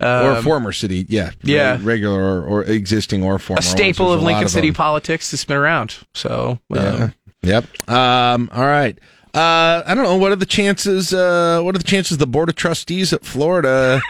or 0.00 0.06
Um, 0.36 0.44
former 0.44 0.72
city, 0.72 1.06
yeah, 1.08 1.30
yeah. 1.42 1.78
regular 1.82 2.20
or, 2.20 2.42
or 2.44 2.64
existing 2.64 3.22
or 3.22 3.38
former. 3.38 3.60
a 3.60 3.62
staple 3.62 4.12
of 4.12 4.20
There's 4.20 4.22
a 4.22 4.24
lot 4.24 4.32
Lincoln 4.34 4.48
City 4.48 4.68
them. 4.68 4.74
politics 4.74 5.30
that's 5.30 5.44
been 5.44 5.56
around. 5.56 5.96
So 6.14 6.58
uh, 6.74 7.08
Yeah. 7.42 7.60
Yep. 7.62 7.88
Um, 7.90 8.50
all 8.52 8.64
right. 8.66 8.98
Uh, 9.36 9.82
I 9.86 9.94
don't 9.94 10.04
know. 10.04 10.16
What 10.16 10.32
are 10.32 10.36
the 10.36 10.46
chances? 10.46 11.12
Uh, 11.12 11.60
what 11.62 11.74
are 11.74 11.78
the 11.78 11.84
chances 11.84 12.16
the 12.16 12.26
board 12.26 12.48
of 12.48 12.54
trustees 12.54 13.12
at 13.12 13.22
Florida 13.24 14.00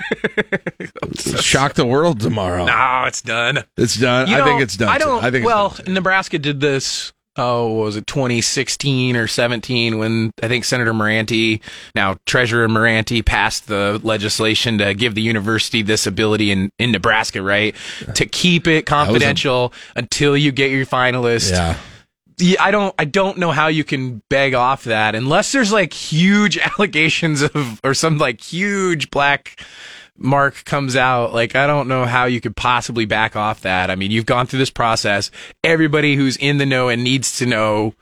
shock 1.40 1.74
the 1.74 1.84
world 1.86 2.20
tomorrow? 2.20 2.64
No, 2.66 3.04
it's 3.06 3.22
done. 3.22 3.64
It's 3.76 3.96
done. 3.96 4.28
You 4.28 4.36
I 4.36 4.38
know, 4.38 4.44
think 4.44 4.62
it's 4.62 4.76
done. 4.76 4.88
I 4.88 4.98
don't. 4.98 5.24
I 5.24 5.30
think. 5.30 5.44
well. 5.44 5.76
Nebraska 5.86 6.38
did 6.38 6.60
this. 6.60 7.12
Oh, 7.38 7.72
what 7.72 7.84
was 7.84 7.96
it 7.96 8.06
2016 8.06 9.14
or 9.14 9.26
17 9.26 9.98
when 9.98 10.30
I 10.42 10.48
think 10.48 10.64
Senator 10.64 10.94
Murante, 10.94 11.60
now 11.94 12.16
Treasurer 12.24 12.66
Murante, 12.66 13.20
passed 13.22 13.66
the 13.66 14.00
legislation 14.02 14.78
to 14.78 14.94
give 14.94 15.14
the 15.14 15.20
university 15.20 15.82
this 15.82 16.06
ability 16.06 16.50
in, 16.50 16.70
in 16.78 16.92
Nebraska, 16.92 17.42
right? 17.42 17.76
To 18.14 18.24
keep 18.24 18.66
it 18.66 18.86
confidential 18.86 19.74
until 19.96 20.34
you 20.34 20.50
get 20.50 20.70
your 20.70 20.86
finalist. 20.86 21.50
yeah. 21.50 21.76
I 22.58 22.70
don't 22.70 22.94
I 22.98 23.04
don't 23.04 23.38
know 23.38 23.50
how 23.50 23.68
you 23.68 23.82
can 23.82 24.22
beg 24.28 24.52
off 24.54 24.84
that 24.84 25.14
unless 25.14 25.52
there's 25.52 25.72
like 25.72 25.92
huge 25.92 26.58
allegations 26.78 27.42
of 27.42 27.80
or 27.82 27.94
some 27.94 28.18
like 28.18 28.40
huge 28.40 29.10
black 29.10 29.60
mark 30.18 30.64
comes 30.64 30.96
out 30.96 31.32
like 31.32 31.54
I 31.54 31.66
don't 31.66 31.88
know 31.88 32.04
how 32.04 32.26
you 32.26 32.40
could 32.40 32.56
possibly 32.56 33.06
back 33.06 33.36
off 33.36 33.62
that. 33.62 33.90
I 33.90 33.96
mean, 33.96 34.10
you've 34.10 34.26
gone 34.26 34.46
through 34.46 34.58
this 34.58 34.70
process. 34.70 35.30
Everybody 35.64 36.14
who's 36.16 36.36
in 36.36 36.58
the 36.58 36.66
know 36.66 36.88
and 36.88 37.02
needs 37.02 37.38
to 37.38 37.46
know 37.46 37.94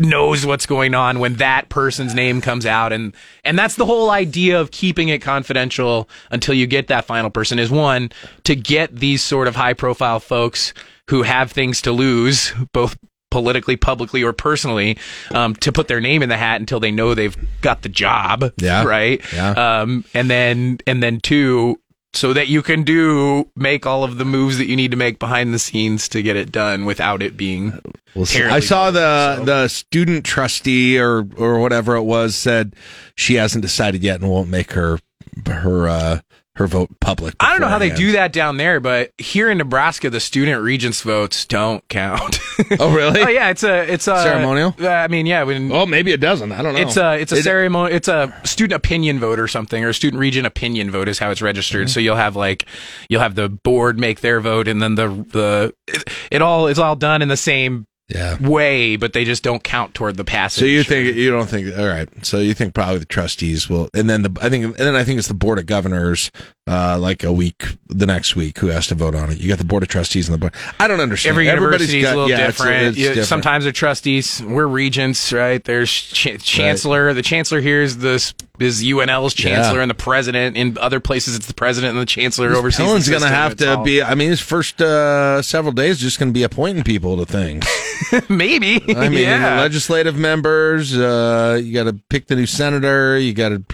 knows 0.00 0.46
what's 0.46 0.66
going 0.66 0.94
on 0.94 1.18
when 1.20 1.34
that 1.34 1.68
person's 1.68 2.14
name 2.14 2.40
comes 2.40 2.64
out 2.64 2.90
and 2.90 3.14
and 3.44 3.58
that's 3.58 3.76
the 3.76 3.84
whole 3.84 4.10
idea 4.10 4.58
of 4.58 4.70
keeping 4.70 5.10
it 5.10 5.20
confidential 5.20 6.08
until 6.30 6.54
you 6.54 6.66
get 6.66 6.88
that 6.88 7.04
final 7.04 7.28
person 7.28 7.58
is 7.58 7.70
one 7.70 8.10
to 8.42 8.56
get 8.56 8.96
these 8.96 9.22
sort 9.22 9.46
of 9.46 9.54
high 9.54 9.74
profile 9.74 10.18
folks 10.18 10.72
who 11.08 11.22
have 11.22 11.52
things 11.52 11.82
to 11.82 11.92
lose 11.92 12.54
both 12.72 12.96
politically 13.30 13.76
publicly 13.76 14.22
or 14.22 14.32
personally 14.32 14.98
um, 15.32 15.54
to 15.56 15.72
put 15.72 15.88
their 15.88 16.00
name 16.00 16.22
in 16.22 16.28
the 16.28 16.36
hat 16.36 16.60
until 16.60 16.80
they 16.80 16.90
know 16.90 17.14
they've 17.14 17.36
got 17.60 17.82
the 17.82 17.88
job 17.88 18.52
Yeah. 18.58 18.84
right 18.84 19.20
Yeah. 19.32 19.80
um, 19.80 20.04
and 20.14 20.28
then 20.30 20.78
and 20.86 21.02
then 21.02 21.20
two 21.20 21.78
so 22.12 22.32
that 22.32 22.48
you 22.48 22.60
can 22.60 22.82
do 22.82 23.48
make 23.54 23.86
all 23.86 24.02
of 24.02 24.18
the 24.18 24.24
moves 24.24 24.58
that 24.58 24.66
you 24.66 24.74
need 24.74 24.90
to 24.90 24.96
make 24.96 25.20
behind 25.20 25.54
the 25.54 25.60
scenes 25.60 26.08
to 26.08 26.22
get 26.22 26.34
it 26.34 26.50
done 26.50 26.84
without 26.84 27.22
it 27.22 27.36
being 27.36 27.78
We'll. 28.16 28.26
I 28.50 28.58
saw 28.58 28.90
the 28.90 29.40
the 29.44 29.68
student 29.68 30.24
trustee 30.26 30.98
or 30.98 31.24
or 31.36 31.60
whatever 31.60 31.94
it 31.94 32.02
was 32.02 32.34
said 32.34 32.74
she 33.14 33.34
hasn't 33.36 33.62
decided 33.62 34.02
yet 34.02 34.20
and 34.20 34.28
won't 34.28 34.48
make 34.48 34.72
her 34.72 34.98
her 35.46 35.88
uh, 35.88 36.18
her 36.60 36.66
vote 36.66 36.90
public. 37.00 37.34
I 37.40 37.52
don't 37.52 37.62
know 37.62 37.68
how 37.68 37.78
they 37.78 37.88
do 37.88 38.12
that 38.12 38.34
down 38.34 38.58
there, 38.58 38.80
but 38.80 39.12
here 39.16 39.50
in 39.50 39.56
Nebraska, 39.56 40.10
the 40.10 40.20
student 40.20 40.62
regents 40.62 41.00
votes 41.00 41.46
don't 41.46 41.86
count. 41.88 42.38
Oh 42.78 42.94
really? 42.94 43.22
oh 43.24 43.28
yeah, 43.28 43.48
it's 43.48 43.62
a 43.64 43.90
it's 43.90 44.06
a 44.06 44.22
Ceremonial? 44.22 44.74
Uh, 44.78 44.88
I 44.88 45.08
mean, 45.08 45.24
yeah, 45.24 45.42
when 45.44 45.72
Oh, 45.72 45.86
maybe 45.86 46.12
it 46.12 46.20
doesn't. 46.20 46.52
I 46.52 46.60
don't 46.60 46.74
know. 46.74 46.80
it's 46.80 46.98
a 46.98 47.18
it's 47.18 47.32
a 47.32 47.36
It- 47.36 47.44
ceremony. 47.44 47.94
It's 47.94 48.08
a 48.08 48.38
student 48.44 48.76
opinion 48.76 49.18
vote 49.18 49.38
or 49.38 49.48
something, 49.48 49.82
or 49.82 49.94
student 49.94 50.20
regent 50.20 50.46
opinion 50.46 50.90
vote 50.90 51.08
is 51.08 51.18
how 51.18 51.30
it's 51.30 51.40
registered. 51.40 51.86
Mm-hmm. 51.86 51.92
So 51.92 52.00
you'll 52.00 52.16
have 52.16 52.36
like 52.36 52.66
you'll 53.08 53.22
have 53.22 53.36
the 53.36 53.48
board 53.48 53.98
make 53.98 54.20
their 54.20 54.40
vote, 54.40 54.68
and 54.68 54.82
then 54.82 54.96
the 54.96 55.08
the 55.08 55.74
it, 55.86 56.04
it 56.30 56.42
all 56.42 56.66
is 56.66 56.78
all 56.78 56.94
done 56.94 57.22
in 57.22 57.28
the 57.28 57.38
same 57.38 57.86
Yeah. 58.10 58.36
way, 58.40 58.96
but 58.96 59.12
they 59.12 59.24
just 59.24 59.42
don't 59.42 59.62
count 59.62 59.94
toward 59.94 60.16
the 60.16 60.24
passage. 60.24 60.60
So 60.60 60.64
you 60.66 60.82
think 60.82 61.16
you 61.16 61.30
don't 61.30 61.48
think 61.48 61.76
all 61.78 61.86
right? 61.86 62.08
So 62.24 62.38
you 62.38 62.54
think 62.54 62.74
probably 62.74 62.98
the 62.98 63.04
trustees 63.06 63.68
will, 63.68 63.88
and 63.94 64.10
then 64.10 64.22
the 64.22 64.36
I 64.42 64.48
think 64.48 64.64
and 64.64 64.74
then 64.74 64.96
I 64.96 65.04
think 65.04 65.18
it's 65.18 65.28
the 65.28 65.34
board 65.34 65.58
of 65.58 65.66
governors, 65.66 66.30
uh, 66.68 66.98
like 66.98 67.22
a 67.24 67.32
week 67.32 67.76
the 67.88 68.06
next 68.06 68.34
week 68.36 68.58
who 68.58 68.66
has 68.68 68.86
to 68.88 68.94
vote 68.94 69.14
on 69.14 69.30
it. 69.30 69.38
You 69.38 69.48
got 69.48 69.58
the 69.58 69.64
board 69.64 69.82
of 69.82 69.88
trustees 69.88 70.28
and 70.28 70.34
the 70.34 70.38
board. 70.38 70.54
I 70.78 70.88
don't 70.88 71.00
understand. 71.00 71.32
Every 71.34 71.46
university 71.46 72.00
is 72.00 72.06
a 72.10 72.14
little 72.16 72.28
yeah, 72.30 72.46
different. 72.46 72.86
it's 72.88 72.98
You- 72.98 73.08
different. 73.08 73.28
Sometimes 73.28 73.64
they're 73.64 73.72
trustees. 73.72 74.42
We're 74.42 74.66
regents, 74.66 75.32
right? 75.32 75.62
There's 75.62 75.90
ch- 75.90 76.38
chancellor. 76.42 77.14
The 77.14 77.22
chancellor 77.22 77.60
here 77.60 77.82
is 77.82 77.98
this 77.98 78.34
is 78.60 78.82
UNL's 78.82 79.34
chancellor, 79.34 79.76
Yeah. 79.78 79.82
and 79.82 79.90
the 79.90 79.94
president. 79.94 80.56
In 80.56 80.76
other 80.78 81.00
places, 81.00 81.34
it's 81.34 81.46
the 81.46 81.54
president 81.54 81.92
and 81.92 82.00
the 82.00 82.06
chancellor 82.06 82.52
oversees. 82.54 82.78
the 82.78 82.84
Pillen's 82.84 83.08
going 83.08 83.22
to 83.22 83.28
have 83.28 83.56
to 83.56 83.76
all- 83.78 83.84
be. 83.84 84.02
I 84.02 84.14
mean, 84.14 84.30
his 84.30 84.40
first 84.40 84.80
uh, 84.82 85.40
several 85.42 85.72
days 85.72 85.98
just 85.98 86.18
going 86.18 86.28
to 86.28 86.34
be 86.34 86.42
appointing 86.42 86.84
people 86.84 87.16
to 87.16 87.24
things. 87.26 87.64
maybe. 88.28 88.82
I 88.96 89.08
mean, 89.08 89.20
yeah. 89.22 89.60
legislative 89.60 90.16
members. 90.16 90.96
Uh, 90.96 91.60
you 91.62 91.72
got 91.72 91.84
to 91.84 91.98
pick 92.10 92.26
the 92.26 92.36
new 92.36 92.46
senator. 92.46 93.18
You 93.18 93.32
got 93.32 93.48
to, 93.50 93.64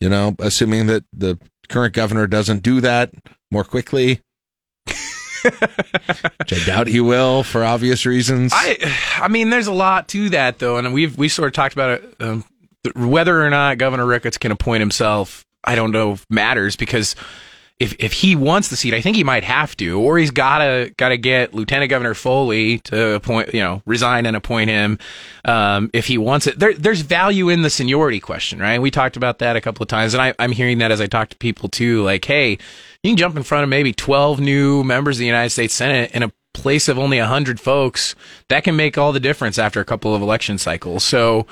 you 0.00 0.08
know, 0.08 0.34
assuming 0.38 0.86
that 0.88 1.04
the 1.12 1.38
current 1.68 1.94
governor 1.94 2.26
doesn't 2.26 2.62
do 2.62 2.80
that 2.82 3.12
more 3.50 3.64
quickly. 3.64 4.20
Which 5.44 6.52
I 6.52 6.64
doubt 6.66 6.86
he 6.86 7.00
will 7.00 7.42
for 7.42 7.64
obvious 7.64 8.06
reasons. 8.06 8.52
I, 8.54 8.78
I 9.20 9.28
mean, 9.28 9.50
there's 9.50 9.66
a 9.66 9.72
lot 9.72 10.08
to 10.08 10.30
that 10.30 10.58
though, 10.58 10.78
and 10.78 10.92
we've 10.94 11.16
we 11.18 11.28
sort 11.28 11.48
of 11.48 11.52
talked 11.52 11.74
about 11.74 12.00
it. 12.02 12.14
Um, 12.20 12.44
whether 12.94 13.42
or 13.42 13.50
not 13.50 13.78
Governor 13.78 14.06
Ricketts 14.06 14.38
can 14.38 14.52
appoint 14.52 14.80
himself, 14.80 15.44
I 15.64 15.74
don't 15.74 15.90
know 15.90 16.18
matters 16.28 16.76
because 16.76 17.16
if 17.80 17.96
if 17.98 18.12
he 18.12 18.36
wants 18.36 18.68
the 18.68 18.76
seat, 18.76 18.94
I 18.94 19.00
think 19.00 19.16
he 19.16 19.24
might 19.24 19.42
have 19.42 19.76
to, 19.78 20.00
or 20.00 20.16
he's 20.16 20.30
gotta 20.30 20.92
gotta 20.96 21.16
get 21.16 21.54
Lieutenant 21.54 21.90
Governor 21.90 22.14
Foley 22.14 22.78
to 22.80 23.14
appoint, 23.14 23.52
you 23.52 23.60
know, 23.60 23.82
resign 23.84 24.26
and 24.26 24.36
appoint 24.36 24.70
him 24.70 24.98
um, 25.44 25.90
if 25.92 26.06
he 26.06 26.16
wants 26.16 26.46
it. 26.46 26.58
There, 26.58 26.72
there's 26.72 27.00
value 27.00 27.48
in 27.48 27.62
the 27.62 27.70
seniority 27.70 28.20
question, 28.20 28.60
right? 28.60 28.80
We 28.80 28.92
talked 28.92 29.16
about 29.16 29.40
that 29.40 29.56
a 29.56 29.60
couple 29.60 29.82
of 29.82 29.88
times, 29.88 30.14
and 30.14 30.22
I, 30.22 30.34
I'm 30.38 30.52
hearing 30.52 30.78
that 30.78 30.92
as 30.92 31.00
I 31.00 31.06
talk 31.06 31.30
to 31.30 31.36
people 31.36 31.68
too. 31.68 32.04
Like, 32.04 32.24
hey, 32.24 32.50
you 33.02 33.10
can 33.10 33.16
jump 33.16 33.36
in 33.36 33.42
front 33.42 33.64
of 33.64 33.68
maybe 33.68 33.92
12 33.92 34.38
new 34.38 34.84
members 34.84 35.16
of 35.16 35.20
the 35.20 35.26
United 35.26 35.50
States 35.50 35.74
Senate 35.74 36.12
in 36.12 36.22
a 36.22 36.32
place 36.52 36.86
of 36.86 36.96
only 36.96 37.18
100 37.18 37.58
folks. 37.58 38.14
That 38.50 38.62
can 38.62 38.76
make 38.76 38.96
all 38.96 39.10
the 39.10 39.18
difference 39.18 39.58
after 39.58 39.80
a 39.80 39.84
couple 39.84 40.14
of 40.14 40.22
election 40.22 40.58
cycles. 40.58 41.02
So. 41.02 41.46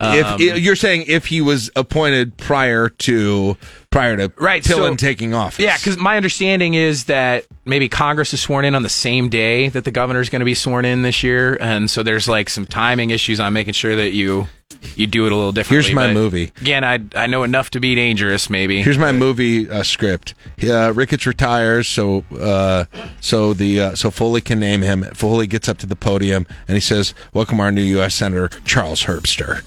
If 0.00 0.26
um, 0.26 0.40
you're 0.40 0.76
saying 0.76 1.04
if 1.08 1.26
he 1.26 1.40
was 1.40 1.70
appointed 1.74 2.36
prior 2.36 2.88
to 2.88 3.56
prior 3.90 4.16
to 4.16 4.32
Right, 4.36 4.62
Pillen 4.62 4.90
so- 4.90 4.96
taking 4.96 5.34
office, 5.34 5.64
Yeah, 5.64 5.76
because 5.76 5.96
my 5.96 6.16
understanding 6.16 6.74
is 6.74 7.04
that 7.04 7.46
maybe 7.64 7.88
Congress 7.88 8.34
is 8.34 8.40
sworn 8.40 8.64
in 8.64 8.74
on 8.74 8.82
the 8.82 8.88
same 8.88 9.28
day 9.28 9.68
that 9.70 9.84
the 9.84 9.90
governor 9.90 10.20
is 10.20 10.28
going 10.28 10.40
to 10.40 10.44
be 10.46 10.54
sworn 10.54 10.84
in 10.84 11.02
this 11.02 11.22
year, 11.22 11.56
and 11.60 11.90
so 11.90 12.02
there's 12.02 12.28
like 12.28 12.50
some 12.50 12.66
timing 12.66 13.10
issues 13.10 13.40
on 13.40 13.52
making 13.52 13.74
sure 13.74 13.96
that 13.96 14.12
you 14.12 14.48
you 14.94 15.06
do 15.08 15.26
it 15.26 15.32
a 15.32 15.34
little 15.34 15.50
differently. 15.50 15.82
Here's 15.82 15.94
my 15.94 16.12
movie. 16.12 16.52
Again, 16.60 16.84
I 16.84 17.00
I 17.16 17.26
know 17.26 17.42
enough 17.42 17.70
to 17.70 17.80
be 17.80 17.94
dangerous. 17.94 18.48
Maybe 18.50 18.82
Here's 18.82 18.98
my 18.98 19.10
movie 19.10 19.68
uh, 19.68 19.82
script. 19.82 20.34
Uh, 20.62 20.92
Ricketts 20.92 21.26
retires, 21.26 21.88
so 21.88 22.24
uh, 22.38 22.84
so 23.20 23.54
the 23.54 23.80
uh, 23.80 23.94
so 23.96 24.10
Foley 24.10 24.40
can 24.42 24.60
name 24.60 24.82
him. 24.82 25.02
Foley 25.14 25.46
gets 25.46 25.68
up 25.68 25.78
to 25.78 25.86
the 25.86 25.96
podium 25.96 26.46
and 26.68 26.76
he 26.76 26.80
says, 26.80 27.14
"Welcome 27.32 27.58
our 27.60 27.72
new 27.72 27.82
U.S. 27.82 28.14
Senator 28.14 28.48
Charles 28.64 29.04
Herbster." 29.04 29.62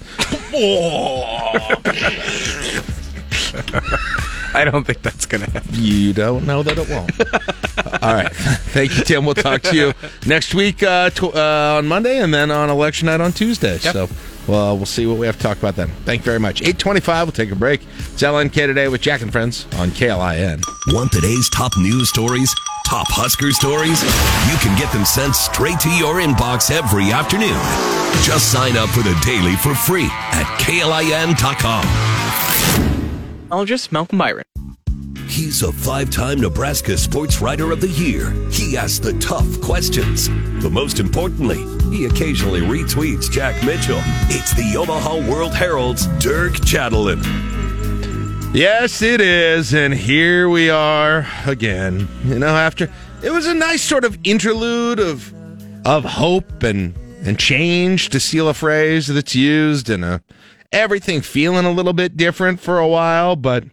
I 4.54 4.64
don't 4.64 4.84
think 4.84 5.02
that's 5.02 5.24
going 5.26 5.44
to 5.44 5.50
happen. 5.50 5.70
You 5.72 6.12
don't 6.12 6.46
know 6.46 6.62
that 6.62 6.76
it 6.78 6.88
won't. 6.88 8.02
All 8.02 8.14
right, 8.14 8.32
thank 8.32 8.96
you, 8.96 9.04
Tim. 9.04 9.24
We'll 9.24 9.34
talk 9.34 9.62
to 9.62 9.76
you 9.76 9.92
next 10.26 10.54
week 10.54 10.82
uh, 10.82 11.10
tw- 11.10 11.34
uh, 11.34 11.76
on 11.78 11.86
Monday, 11.86 12.18
and 12.18 12.32
then 12.34 12.50
on 12.50 12.68
election 12.68 13.06
night 13.06 13.20
on 13.20 13.32
Tuesday. 13.32 13.78
So. 13.78 14.08
Well, 14.48 14.76
we'll 14.76 14.86
see 14.86 15.06
what 15.06 15.18
we 15.18 15.26
have 15.26 15.36
to 15.36 15.42
talk 15.42 15.58
about 15.58 15.76
then. 15.76 15.88
Thank 16.04 16.22
you 16.22 16.24
very 16.24 16.40
much. 16.40 16.62
825, 16.62 17.26
we'll 17.26 17.32
take 17.32 17.52
a 17.52 17.54
break. 17.54 17.80
It's 17.96 18.22
LNK 18.22 18.52
today 18.52 18.88
with 18.88 19.00
Jack 19.00 19.22
and 19.22 19.30
Friends 19.30 19.66
on 19.76 19.90
KLIN. 19.90 20.60
Want 20.88 21.12
today's 21.12 21.48
top 21.50 21.70
news 21.78 22.08
stories? 22.08 22.52
Top 22.84 23.06
Husker 23.08 23.52
stories? 23.52 24.02
You 24.50 24.58
can 24.58 24.76
get 24.76 24.92
them 24.92 25.04
sent 25.04 25.36
straight 25.36 25.78
to 25.80 25.90
your 25.90 26.16
inbox 26.16 26.70
every 26.76 27.12
afternoon. 27.12 27.56
Just 28.24 28.50
sign 28.50 28.76
up 28.76 28.90
for 28.90 29.02
the 29.02 29.14
daily 29.24 29.54
for 29.56 29.74
free 29.74 30.08
at 30.10 30.44
klin.com. 30.58 31.86
Ologist 33.52 33.92
Malcolm 33.92 34.16
Byron. 34.16 34.44
He's 35.28 35.62
a 35.62 35.70
five 35.70 36.10
time 36.10 36.40
Nebraska 36.40 36.96
Sports 36.96 37.40
Writer 37.42 37.70
of 37.70 37.82
the 37.82 37.88
Year. 37.88 38.30
He 38.50 38.76
asks 38.78 38.98
the 38.98 39.12
tough 39.18 39.60
questions. 39.60 40.28
But 40.62 40.72
most 40.72 40.98
importantly, 40.98 41.58
he 41.94 42.06
occasionally 42.06 42.62
retweets 42.62 43.30
Jack 43.30 43.62
Mitchell. 43.64 44.00
It's 44.28 44.54
the 44.54 44.76
Omaha 44.76 45.30
World 45.30 45.54
Herald's 45.54 46.06
Dirk 46.18 46.54
Chatelain. 46.54 47.22
Yes, 48.54 49.02
it 49.02 49.20
is. 49.20 49.74
And 49.74 49.92
here 49.92 50.48
we 50.48 50.70
are 50.70 51.26
again. 51.46 52.08
You 52.24 52.38
know, 52.38 52.56
after 52.56 52.90
it 53.22 53.30
was 53.30 53.46
a 53.46 53.54
nice 53.54 53.82
sort 53.82 54.04
of 54.04 54.18
interlude 54.24 54.98
of 54.98 55.32
of 55.86 56.04
hope 56.04 56.62
and 56.62 56.94
and 57.24 57.38
change 57.38 58.08
to 58.10 58.20
steal 58.20 58.48
a 58.48 58.54
phrase 58.54 59.06
that's 59.06 59.34
used 59.34 59.90
in 59.90 60.04
uh, 60.04 60.18
everything 60.72 61.20
feeling 61.20 61.64
a 61.64 61.72
little 61.72 61.92
bit 61.92 62.16
different 62.16 62.60
for 62.60 62.78
a 62.78 62.88
while, 62.88 63.36
but 63.36 63.64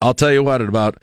I'll 0.00 0.14
tell 0.14 0.32
you 0.32 0.42
what, 0.42 0.60
at 0.60 0.68
about 0.68 0.98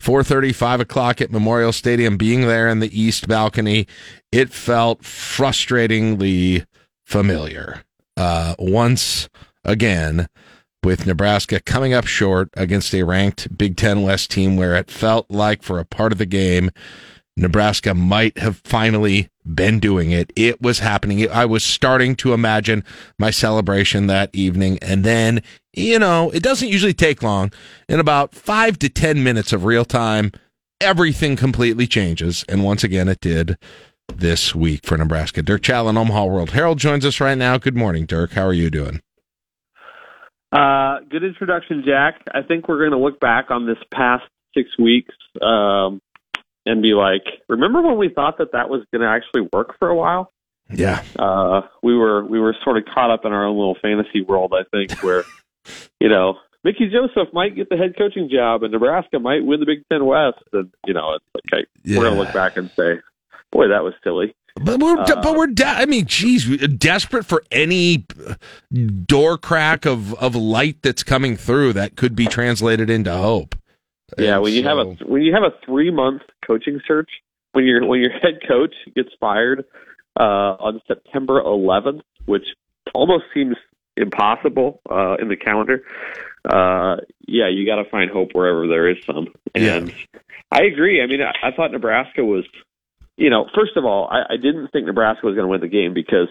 4.30, 0.00 0.54
5 0.54 0.80
o'clock 0.80 1.20
at 1.20 1.30
Memorial 1.30 1.72
Stadium, 1.72 2.16
being 2.16 2.42
there 2.42 2.68
in 2.68 2.80
the 2.80 3.00
east 3.00 3.28
balcony, 3.28 3.86
it 4.32 4.50
felt 4.50 5.02
frustratingly 5.02 6.66
familiar. 7.06 7.84
Uh, 8.16 8.54
once 8.58 9.28
again, 9.64 10.28
with 10.84 11.06
Nebraska 11.06 11.60
coming 11.60 11.94
up 11.94 12.06
short 12.06 12.48
against 12.54 12.92
a 12.94 13.04
ranked 13.04 13.56
Big 13.56 13.76
Ten 13.76 14.02
West 14.02 14.30
team 14.30 14.56
where 14.56 14.74
it 14.74 14.90
felt 14.90 15.30
like 15.30 15.62
for 15.62 15.78
a 15.78 15.84
part 15.84 16.12
of 16.12 16.18
the 16.18 16.26
game, 16.26 16.70
Nebraska 17.36 17.94
might 17.94 18.36
have 18.38 18.58
finally 18.58 19.30
been 19.44 19.80
doing 19.80 20.10
it. 20.10 20.32
It 20.36 20.60
was 20.60 20.80
happening. 20.80 21.28
I 21.30 21.46
was 21.46 21.64
starting 21.64 22.14
to 22.16 22.34
imagine 22.34 22.84
my 23.18 23.30
celebration 23.30 24.06
that 24.06 24.30
evening. 24.32 24.78
And 24.82 25.04
then, 25.04 25.42
you 25.72 25.98
know, 25.98 26.30
it 26.30 26.42
doesn't 26.42 26.68
usually 26.68 26.94
take 26.94 27.22
long. 27.22 27.52
In 27.88 28.00
about 28.00 28.34
five 28.34 28.78
to 28.80 28.88
10 28.88 29.24
minutes 29.24 29.52
of 29.52 29.64
real 29.64 29.84
time, 29.84 30.32
everything 30.80 31.36
completely 31.36 31.86
changes. 31.86 32.44
And 32.48 32.64
once 32.64 32.84
again, 32.84 33.08
it 33.08 33.20
did 33.20 33.56
this 34.14 34.54
week 34.54 34.84
for 34.84 34.96
Nebraska. 34.98 35.42
Dirk 35.42 35.62
Chatelain, 35.62 35.96
Omaha 35.96 36.26
World 36.26 36.50
Herald 36.50 36.78
joins 36.78 37.06
us 37.06 37.20
right 37.20 37.38
now. 37.38 37.56
Good 37.56 37.76
morning, 37.76 38.04
Dirk. 38.04 38.32
How 38.32 38.46
are 38.46 38.52
you 38.52 38.70
doing? 38.70 39.00
Uh, 40.52 40.98
good 41.08 41.24
introduction, 41.24 41.82
Jack. 41.86 42.20
I 42.34 42.42
think 42.42 42.68
we're 42.68 42.78
going 42.78 42.90
to 42.90 42.98
look 42.98 43.18
back 43.20 43.50
on 43.50 43.66
this 43.66 43.78
past 43.90 44.24
six 44.54 44.68
weeks 44.78 45.14
um, 45.40 46.02
and 46.66 46.82
be 46.82 46.94
like, 46.94 47.22
remember 47.48 47.82
when 47.82 47.98
we 47.98 48.08
thought 48.08 48.38
that 48.38 48.52
that 48.52 48.68
was 48.68 48.84
going 48.92 49.02
to 49.02 49.08
actually 49.08 49.48
work 49.52 49.76
for 49.78 49.88
a 49.88 49.96
while? 49.96 50.32
Yeah. 50.70 51.02
Uh, 51.18 51.62
we 51.82 51.96
were 51.96 52.24
we 52.24 52.38
were 52.38 52.56
sort 52.64 52.78
of 52.78 52.84
caught 52.92 53.10
up 53.10 53.24
in 53.24 53.32
our 53.32 53.46
own 53.46 53.56
little 53.56 53.76
fantasy 53.82 54.22
world, 54.22 54.54
I 54.54 54.64
think, 54.70 55.02
where 55.02 55.24
you 56.00 56.08
know 56.08 56.38
Mickey 56.64 56.88
Joseph 56.90 57.32
might 57.32 57.56
get 57.56 57.68
the 57.68 57.76
head 57.76 57.94
coaching 57.98 58.28
job, 58.32 58.62
and 58.62 58.72
Nebraska 58.72 59.18
might 59.18 59.44
win 59.44 59.60
the 59.60 59.66
Big 59.66 59.82
Ten 59.90 60.04
West, 60.06 60.38
and 60.52 60.72
you 60.86 60.94
know 60.94 61.14
it's 61.14 61.24
like 61.52 61.64
okay, 61.84 61.96
we're 61.98 62.04
gonna 62.04 62.20
look 62.20 62.32
back 62.32 62.56
and 62.56 62.70
say, 62.70 63.00
boy, 63.50 63.68
that 63.68 63.82
was 63.82 63.94
silly. 64.04 64.34
But 64.56 64.80
we're 64.80 64.98
Uh, 64.98 65.20
but 65.22 65.36
we're 65.36 65.48
de- 65.48 65.66
I 65.66 65.86
mean, 65.86 66.06
geez, 66.06 66.46
desperate 66.68 67.24
for 67.24 67.42
any 67.50 68.06
door 69.04 69.38
crack 69.38 69.84
of 69.84 70.14
of 70.14 70.34
light 70.34 70.76
that's 70.82 71.02
coming 71.02 71.36
through 71.36 71.72
that 71.74 71.96
could 71.96 72.14
be 72.14 72.26
translated 72.26 72.88
into 72.88 73.12
hope. 73.12 73.56
Yeah, 74.18 74.34
And 74.34 74.42
when 74.42 74.52
you 74.52 74.64
have 74.64 74.78
a 74.78 74.84
when 75.04 75.22
you 75.22 75.32
have 75.34 75.42
a 75.42 75.54
three 75.64 75.90
month 75.90 76.22
coaching 76.46 76.80
search, 76.86 77.10
when 77.52 77.64
your 77.64 77.86
when 77.86 78.00
your 78.00 78.10
head 78.22 78.40
coach 78.46 78.74
gets 78.94 79.10
fired 79.20 79.64
uh, 80.18 80.56
on 80.58 80.80
September 80.86 81.42
11th, 81.42 82.02
which 82.26 82.46
almost 82.94 83.24
seems 83.32 83.56
impossible 83.96 84.80
uh, 84.90 85.16
in 85.16 85.28
the 85.28 85.36
calendar. 85.36 85.84
Uh, 86.44 86.96
yeah, 87.26 87.48
you 87.48 87.66
got 87.66 87.82
to 87.82 87.88
find 87.88 88.10
hope 88.10 88.30
wherever 88.32 88.66
there 88.66 88.90
is 88.90 88.96
some. 89.06 89.28
And 89.54 89.64
I 90.50 90.62
agree. 90.64 91.02
I 91.02 91.06
mean, 91.06 91.20
I, 91.22 91.48
I 91.48 91.52
thought 91.52 91.72
Nebraska 91.72 92.24
was, 92.24 92.44
you 93.16 93.30
know, 93.30 93.46
first 93.54 93.76
of 93.76 93.84
all, 93.84 94.08
I, 94.10 94.34
I 94.34 94.36
didn't 94.36 94.68
think 94.68 94.86
Nebraska 94.86 95.26
was 95.26 95.34
going 95.34 95.46
to 95.46 95.50
win 95.50 95.60
the 95.60 95.68
game 95.68 95.94
because 95.94 96.28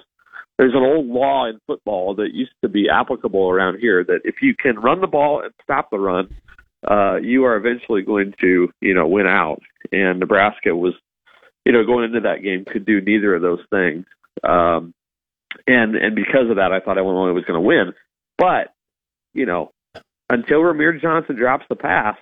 there's 0.58 0.74
an 0.74 0.84
old 0.84 1.08
law 1.08 1.48
in 1.48 1.60
football 1.66 2.16
that 2.16 2.34
used 2.34 2.52
to 2.62 2.70
be 2.70 2.90
applicable 2.90 3.50
around 3.50 3.80
here 3.80 4.04
that 4.04 4.22
if 4.26 4.36
you 4.42 4.54
can 4.56 4.76
run 4.80 5.02
the 5.02 5.08
ball 5.08 5.42
and 5.42 5.54
stop 5.64 5.90
the 5.90 6.00
run, 6.00 6.30
uh, 6.90 7.18
you 7.18 7.46
are 7.46 7.56
eventually 7.56 8.02
going 8.02 8.34
to, 8.42 8.72
you 8.82 8.94
know, 8.94 9.08
win 9.08 9.28
out. 9.28 9.62
And 9.92 10.20
Nebraska 10.20 10.76
was, 10.76 10.94
you 11.66 11.72
know, 11.72 11.86
going 11.86 12.06
into 12.06 12.22
that 12.22 12.42
game 12.42 12.66
could 12.66 12.86
do 12.86 13.02
neither 13.02 13.36
of 13.36 13.42
those 13.42 13.62
things. 13.70 14.06
Um, 14.44 14.94
and 15.68 15.96
and 15.96 16.16
because 16.16 16.50
of 16.50 16.56
that, 16.58 16.72
I 16.72 16.80
thought 16.80 16.98
Illinois 16.98 17.34
was 17.34 17.46
going 17.46 17.62
to 17.62 17.68
win. 17.68 17.94
But 18.38 18.74
you 19.34 19.46
know, 19.46 19.72
until 20.30 20.60
Rahmir 20.60 21.00
Johnson 21.02 21.36
drops 21.36 21.66
the 21.70 21.76
pass, 21.76 22.18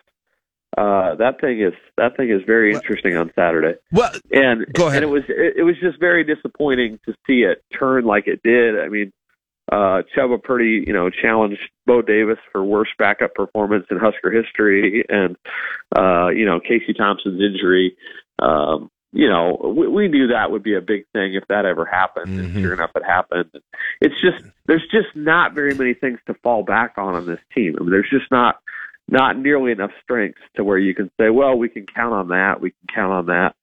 uh, 0.77 1.15
that 1.15 1.39
thing 1.41 1.61
is 1.61 1.73
that 1.97 2.17
thing 2.17 2.29
is 2.29 2.41
very 2.45 2.73
interesting 2.73 3.15
on 3.15 3.31
Saturday. 3.35 3.79
Well, 3.91 4.11
and 4.31 4.65
go 4.73 4.87
ahead. 4.87 5.03
And 5.03 5.11
it 5.11 5.13
was 5.13 5.23
it, 5.29 5.57
it 5.57 5.63
was 5.63 5.75
just 5.81 5.99
very 5.99 6.23
disappointing 6.23 6.99
to 7.05 7.13
see 7.27 7.41
it 7.41 7.63
turn 7.77 8.05
like 8.05 8.27
it 8.27 8.41
did. 8.43 8.79
I 8.79 8.89
mean, 8.89 9.11
uh, 9.71 10.01
Chubba 10.15 10.41
Purdy, 10.41 10.83
you 10.85 10.93
know, 10.93 11.09
challenged 11.09 11.61
Bo 11.85 12.01
Davis 12.01 12.37
for 12.51 12.63
worst 12.63 12.91
backup 12.97 13.33
performance 13.35 13.85
in 13.91 13.97
Husker 13.97 14.31
history, 14.31 15.03
and 15.09 15.35
uh, 15.95 16.29
you 16.29 16.45
know, 16.45 16.59
Casey 16.59 16.93
Thompson's 16.93 17.41
injury. 17.41 17.95
Um, 18.39 18.89
you 19.11 19.27
know, 19.27 19.73
we, 19.75 19.87
we 19.87 20.07
knew 20.07 20.27
that 20.27 20.51
would 20.51 20.63
be 20.63 20.75
a 20.75 20.81
big 20.81 21.05
thing 21.13 21.33
if 21.33 21.43
that 21.49 21.65
ever 21.65 21.85
happened, 21.85 22.39
and 22.39 22.53
sure 22.61 22.73
enough, 22.73 22.91
it 22.95 23.03
happened. 23.03 23.51
It's 24.01 24.15
just 24.21 24.43
there's 24.65 24.85
just 24.91 25.15
not 25.15 25.53
very 25.53 25.73
many 25.73 25.93
things 25.93 26.19
to 26.27 26.35
fall 26.35 26.63
back 26.63 26.93
on 26.97 27.15
on 27.15 27.25
this 27.25 27.39
team. 27.55 27.75
I 27.77 27.81
mean, 27.81 27.91
there's 27.91 28.09
just 28.09 28.31
not 28.31 28.59
not 29.07 29.37
nearly 29.37 29.71
enough 29.71 29.91
strengths 30.03 30.41
to 30.55 30.63
where 30.63 30.77
you 30.77 30.93
can 30.93 31.09
say, 31.19 31.29
well, 31.29 31.57
we 31.57 31.69
can 31.69 31.85
count 31.85 32.13
on 32.13 32.27
that, 32.29 32.61
we 32.61 32.71
can 32.71 32.95
count 32.95 33.11
on 33.11 33.25
that. 33.27 33.55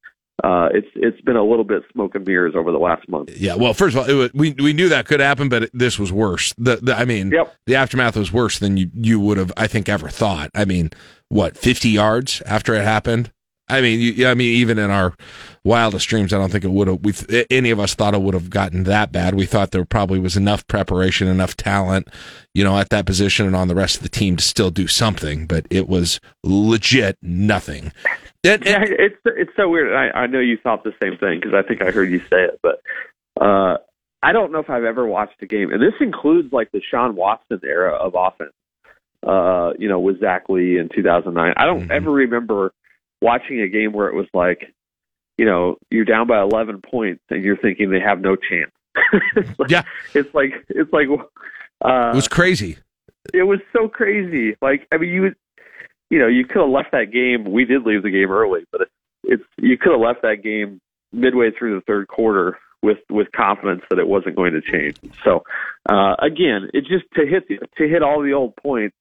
Uh, 0.44 0.68
it's 0.72 0.88
it's 0.94 1.20
been 1.22 1.36
a 1.36 1.42
little 1.42 1.64
bit 1.64 1.82
smoke 1.92 2.14
and 2.14 2.26
mirrors 2.26 2.54
over 2.54 2.70
the 2.70 2.78
last 2.78 3.08
month. 3.08 3.30
Yeah, 3.36 3.54
well, 3.54 3.72
first 3.72 3.96
of 3.96 4.02
all, 4.02 4.10
it 4.10 4.14
was, 4.14 4.34
we 4.34 4.52
we 4.52 4.74
knew 4.74 4.88
that 4.90 5.06
could 5.06 5.20
happen, 5.20 5.48
but 5.48 5.64
it, 5.64 5.70
this 5.72 5.98
was 5.98 6.12
worse. 6.12 6.52
The, 6.58 6.76
the 6.76 6.94
I 6.94 7.06
mean, 7.06 7.30
yep. 7.30 7.56
the 7.66 7.76
aftermath 7.76 8.16
was 8.16 8.32
worse 8.32 8.58
than 8.58 8.76
you 8.76 8.90
you 8.94 9.18
would 9.18 9.38
have, 9.38 9.50
I 9.56 9.66
think, 9.66 9.88
ever 9.88 10.10
thought. 10.10 10.50
I 10.54 10.66
mean, 10.66 10.90
what 11.30 11.56
fifty 11.56 11.88
yards 11.88 12.42
after 12.44 12.74
it 12.74 12.84
happened? 12.84 13.32
I 13.68 13.80
mean, 13.80 13.98
you, 13.98 14.28
I 14.28 14.34
mean, 14.34 14.54
even 14.56 14.78
in 14.78 14.90
our 14.90 15.14
wildest 15.64 16.06
dreams, 16.06 16.32
I 16.32 16.38
don't 16.38 16.52
think 16.52 16.64
it 16.64 16.70
would 16.70 16.86
have. 16.86 17.00
We 17.00 17.14
any 17.50 17.70
of 17.70 17.80
us 17.80 17.94
thought 17.94 18.14
it 18.14 18.20
would 18.20 18.34
have 18.34 18.50
gotten 18.50 18.84
that 18.84 19.10
bad. 19.10 19.34
We 19.34 19.46
thought 19.46 19.72
there 19.72 19.84
probably 19.84 20.20
was 20.20 20.36
enough 20.36 20.66
preparation, 20.68 21.26
enough 21.26 21.56
talent, 21.56 22.08
you 22.54 22.62
know, 22.62 22.78
at 22.78 22.90
that 22.90 23.06
position 23.06 23.46
and 23.46 23.56
on 23.56 23.68
the 23.68 23.74
rest 23.74 23.96
of 23.96 24.02
the 24.02 24.08
team 24.08 24.36
to 24.36 24.44
still 24.44 24.70
do 24.70 24.86
something. 24.86 25.46
But 25.46 25.66
it 25.70 25.88
was 25.88 26.20
legit 26.44 27.16
nothing. 27.22 27.92
Yeah, 28.42 28.58
it's 28.62 29.16
it's 29.24 29.52
so 29.56 29.68
weird. 29.68 29.92
I, 29.92 30.20
I 30.20 30.26
know 30.26 30.40
you 30.40 30.56
thought 30.62 30.84
the 30.84 30.94
same 31.02 31.18
thing 31.18 31.40
because 31.40 31.54
I 31.54 31.66
think 31.66 31.82
I 31.82 31.90
heard 31.90 32.10
you 32.10 32.20
say 32.20 32.44
it, 32.44 32.60
but 32.62 32.80
uh, 33.40 33.78
I 34.22 34.32
don't 34.32 34.52
know 34.52 34.60
if 34.60 34.70
I've 34.70 34.84
ever 34.84 35.06
watched 35.06 35.42
a 35.42 35.46
game, 35.46 35.72
and 35.72 35.82
this 35.82 35.94
includes 36.00 36.52
like 36.52 36.70
the 36.72 36.80
Shawn 36.90 37.16
Watson 37.16 37.60
era 37.64 37.94
of 37.94 38.14
offense. 38.16 38.52
Uh, 39.26 39.72
you 39.76 39.88
know, 39.88 39.98
with 39.98 40.20
Zac 40.20 40.48
Lee 40.48 40.78
in 40.78 40.88
2009. 40.94 41.54
I 41.56 41.66
don't 41.66 41.90
ever 41.90 42.12
remember 42.12 42.72
watching 43.20 43.60
a 43.60 43.66
game 43.66 43.92
where 43.92 44.06
it 44.06 44.14
was 44.14 44.26
like, 44.32 44.72
you 45.36 45.44
know, 45.44 45.78
you're 45.90 46.04
down 46.04 46.28
by 46.28 46.40
11 46.40 46.80
points 46.88 47.22
and 47.30 47.42
you're 47.42 47.56
thinking 47.56 47.90
they 47.90 47.98
have 47.98 48.20
no 48.20 48.36
chance. 48.36 48.70
it's 49.34 49.48
like, 49.58 49.70
yeah, 49.70 49.82
it's 50.14 50.32
like 50.32 50.52
it's 50.68 50.92
like 50.92 51.08
uh, 51.84 52.10
it 52.12 52.14
was 52.14 52.28
crazy. 52.28 52.78
it 53.34 53.42
was 53.42 53.58
so 53.72 53.88
crazy. 53.88 54.56
Like, 54.62 54.86
I 54.92 54.98
mean, 54.98 55.10
you, 55.10 55.34
you 56.10 56.18
know, 56.18 56.28
you 56.28 56.44
could 56.44 56.62
have 56.62 56.70
left 56.70 56.92
that 56.92 57.12
game. 57.12 57.50
We 57.50 57.64
did 57.64 57.82
leave 57.82 58.02
the 58.02 58.10
game 58.10 58.30
early, 58.30 58.64
but 58.70 58.88
it's, 59.24 59.42
you 59.58 59.76
could 59.78 59.92
have 59.92 60.00
left 60.00 60.22
that 60.22 60.42
game 60.42 60.80
midway 61.12 61.50
through 61.50 61.76
the 61.76 61.80
third 61.82 62.08
quarter 62.08 62.58
with 62.82 62.98
with 63.10 63.32
confidence 63.32 63.82
that 63.90 63.98
it 63.98 64.06
wasn't 64.06 64.36
going 64.36 64.52
to 64.52 64.60
change. 64.60 64.96
So, 65.24 65.42
uh, 65.88 66.14
again, 66.20 66.70
it 66.72 66.82
just 66.82 67.04
to 67.14 67.26
hit 67.26 67.48
the, 67.48 67.58
to 67.78 67.88
hit 67.88 68.02
all 68.02 68.22
the 68.22 68.32
old 68.32 68.54
points. 68.56 68.94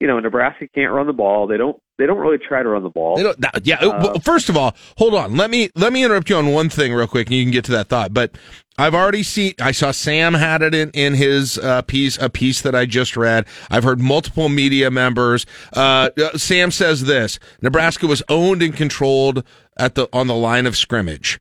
You 0.00 0.06
know, 0.06 0.20
Nebraska 0.20 0.68
can't 0.72 0.92
run 0.92 1.06
the 1.08 1.12
ball. 1.12 1.48
They 1.48 1.56
don't. 1.56 1.80
They 1.98 2.06
don't 2.06 2.18
really 2.18 2.38
try 2.38 2.62
to 2.62 2.68
run 2.68 2.84
the 2.84 2.90
ball. 2.90 3.16
They 3.16 3.24
don't, 3.24 3.40
that- 3.40 3.66
yeah. 3.66 3.78
Uh, 3.80 4.18
first 4.20 4.48
of 4.48 4.56
all, 4.56 4.76
hold 4.96 5.14
on. 5.14 5.36
Let 5.36 5.50
me 5.50 5.70
let 5.74 5.92
me 5.92 6.04
interrupt 6.04 6.30
you 6.30 6.36
on 6.36 6.52
one 6.52 6.68
thing 6.68 6.94
real 6.94 7.08
quick, 7.08 7.26
and 7.26 7.36
you 7.36 7.44
can 7.44 7.50
get 7.50 7.64
to 7.66 7.72
that 7.72 7.88
thought. 7.88 8.14
But 8.14 8.36
I've 8.78 8.94
already 8.94 9.24
seen. 9.24 9.54
I 9.60 9.72
saw 9.72 9.90
Sam 9.90 10.34
had 10.34 10.62
it 10.62 10.74
in 10.74 10.90
in 10.92 11.14
his 11.14 11.58
uh, 11.58 11.82
piece, 11.82 12.16
a 12.18 12.30
piece 12.30 12.62
that 12.62 12.74
I 12.74 12.86
just 12.86 13.16
read. 13.16 13.46
I've 13.68 13.82
heard 13.82 14.00
multiple 14.00 14.48
media 14.48 14.90
members. 14.92 15.44
Uh, 15.76 16.10
uh, 16.16 16.38
Sam 16.38 16.70
says 16.70 17.04
this: 17.04 17.40
Nebraska 17.60 18.06
was 18.06 18.22
owned 18.28 18.62
and 18.62 18.74
controlled 18.76 19.42
at 19.76 19.96
the 19.96 20.08
on 20.12 20.28
the 20.28 20.36
line 20.36 20.66
of 20.66 20.76
scrimmage. 20.76 21.40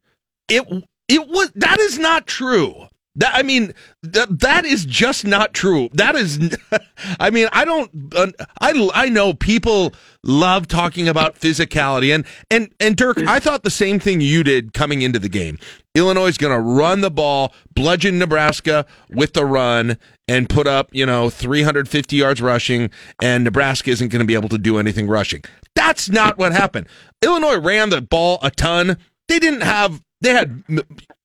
It 0.49 0.63
it 1.07 1.27
was 1.29 1.51
that 1.53 1.79
is 1.79 1.99
not 1.99 2.25
true. 2.25 2.87
That 3.17 3.33
I 3.35 3.41
mean 3.41 3.73
that 4.03 4.39
that 4.39 4.63
is 4.63 4.85
just 4.85 5.25
not 5.25 5.53
true. 5.53 5.89
That 5.93 6.15
is, 6.15 6.55
I 7.19 7.31
mean 7.31 7.47
I 7.51 7.65
don't 7.65 8.13
uh, 8.15 8.31
I 8.61 8.89
I 8.93 9.09
know 9.09 9.33
people 9.33 9.93
love 10.23 10.67
talking 10.67 11.07
about 11.07 11.35
physicality 11.35 12.13
and 12.13 12.25
and 12.51 12.71
and 12.79 12.95
Dirk 12.95 13.17
I 13.19 13.39
thought 13.39 13.63
the 13.63 13.71
same 13.71 13.99
thing 13.99 14.21
you 14.21 14.43
did 14.43 14.73
coming 14.73 15.01
into 15.01 15.19
the 15.19 15.29
game. 15.29 15.57
Illinois 15.95 16.27
is 16.27 16.37
going 16.37 16.53
to 16.53 16.61
run 16.61 17.01
the 17.01 17.09
ball, 17.09 17.53
bludgeon 17.73 18.19
Nebraska 18.19 18.85
with 19.09 19.33
the 19.33 19.45
run, 19.45 19.97
and 20.27 20.47
put 20.47 20.67
up 20.67 20.89
you 20.91 21.05
know 21.05 21.31
350 21.31 22.15
yards 22.15 22.39
rushing, 22.39 22.91
and 23.19 23.43
Nebraska 23.43 23.89
isn't 23.89 24.09
going 24.09 24.21
to 24.21 24.27
be 24.27 24.35
able 24.35 24.49
to 24.49 24.59
do 24.59 24.77
anything 24.77 25.07
rushing. 25.07 25.43
That's 25.73 26.07
not 26.07 26.37
what 26.37 26.51
happened. 26.51 26.87
Illinois 27.23 27.57
ran 27.57 27.89
the 27.89 28.01
ball 28.01 28.37
a 28.43 28.51
ton. 28.51 28.97
They 29.27 29.39
didn't 29.39 29.61
have 29.61 30.01
they 30.21 30.31
had 30.31 30.63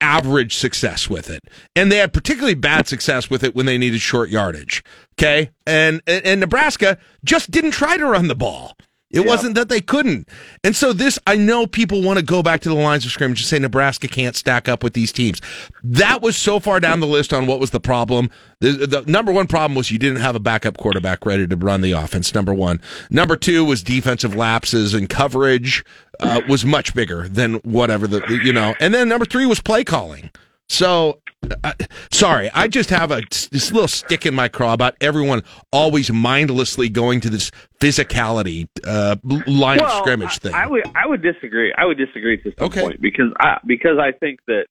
average 0.00 0.56
success 0.56 1.08
with 1.08 1.30
it, 1.30 1.40
and 1.74 1.90
they 1.90 1.96
had 1.96 2.12
particularly 2.12 2.54
bad 2.54 2.86
success 2.86 3.30
with 3.30 3.42
it 3.42 3.54
when 3.54 3.66
they 3.66 3.78
needed 3.78 4.00
short 4.00 4.28
yardage. 4.28 4.82
Okay, 5.14 5.50
and 5.66 6.02
and, 6.06 6.40
Nebraska 6.40 6.98
just 7.24 7.50
didn't 7.50 7.70
try 7.70 7.96
to 7.96 8.06
run 8.06 8.28
the 8.28 8.34
ball. 8.34 8.76
It 9.12 9.26
wasn't 9.26 9.54
that 9.56 9.68
they 9.68 9.80
couldn't. 9.80 10.28
And 10.64 10.74
so 10.74 10.92
this, 10.92 11.18
I 11.26 11.36
know 11.36 11.66
people 11.66 12.02
want 12.02 12.18
to 12.18 12.24
go 12.24 12.42
back 12.42 12.60
to 12.62 12.68
the 12.68 12.74
lines 12.74 13.04
of 13.04 13.10
scrimmage 13.12 13.40
and 13.40 13.46
say 13.46 13.58
Nebraska 13.58 14.08
can't 14.08 14.34
stack 14.34 14.68
up 14.68 14.82
with 14.82 14.94
these 14.94 15.12
teams. 15.12 15.40
That 15.84 16.22
was 16.22 16.36
so 16.36 16.58
far 16.58 16.80
down 16.80 17.00
the 17.00 17.06
list 17.06 17.32
on 17.32 17.46
what 17.46 17.60
was 17.60 17.70
the 17.70 17.80
problem. 17.80 18.30
The, 18.60 18.86
the 18.86 19.02
number 19.02 19.32
one 19.32 19.46
problem 19.46 19.74
was 19.74 19.90
you 19.90 19.98
didn't 19.98 20.20
have 20.20 20.34
a 20.34 20.40
backup 20.40 20.78
quarterback 20.78 21.26
ready 21.26 21.46
to 21.46 21.56
run 21.56 21.82
the 21.82 21.92
offense. 21.92 22.34
Number 22.34 22.54
one. 22.54 22.80
Number 23.10 23.36
two 23.36 23.64
was 23.64 23.82
defensive 23.82 24.34
lapses 24.34 24.94
and 24.94 25.08
coverage 25.08 25.84
uh, 26.20 26.40
was 26.48 26.64
much 26.64 26.94
bigger 26.94 27.28
than 27.28 27.54
whatever 27.56 28.06
the, 28.06 28.40
you 28.42 28.52
know. 28.52 28.74
And 28.80 28.94
then 28.94 29.08
number 29.08 29.24
three 29.24 29.46
was 29.46 29.60
play 29.60 29.84
calling. 29.84 30.30
So, 30.68 31.20
uh, 31.64 31.72
sorry, 32.10 32.50
I 32.54 32.68
just 32.68 32.90
have 32.90 33.10
a 33.10 33.22
this 33.50 33.72
little 33.72 33.88
stick 33.88 34.26
in 34.26 34.34
my 34.34 34.48
craw 34.48 34.72
about 34.72 34.96
everyone 35.00 35.42
always 35.72 36.12
mindlessly 36.12 36.88
going 36.88 37.20
to 37.20 37.30
this 37.30 37.50
physicality 37.80 38.68
uh, 38.86 39.16
line 39.46 39.80
of 39.80 39.90
scrimmage 39.92 40.38
thing. 40.38 40.54
I, 40.54 40.64
I 40.64 40.66
would 40.66 40.84
I 40.94 41.06
would 41.06 41.22
disagree. 41.22 41.72
I 41.76 41.84
would 41.84 41.98
disagree 41.98 42.40
to 42.42 42.52
some 42.58 42.70
point 42.70 43.00
because 43.00 43.32
I 43.38 43.58
because 43.66 43.98
I 44.00 44.12
think 44.12 44.40
that 44.46 44.66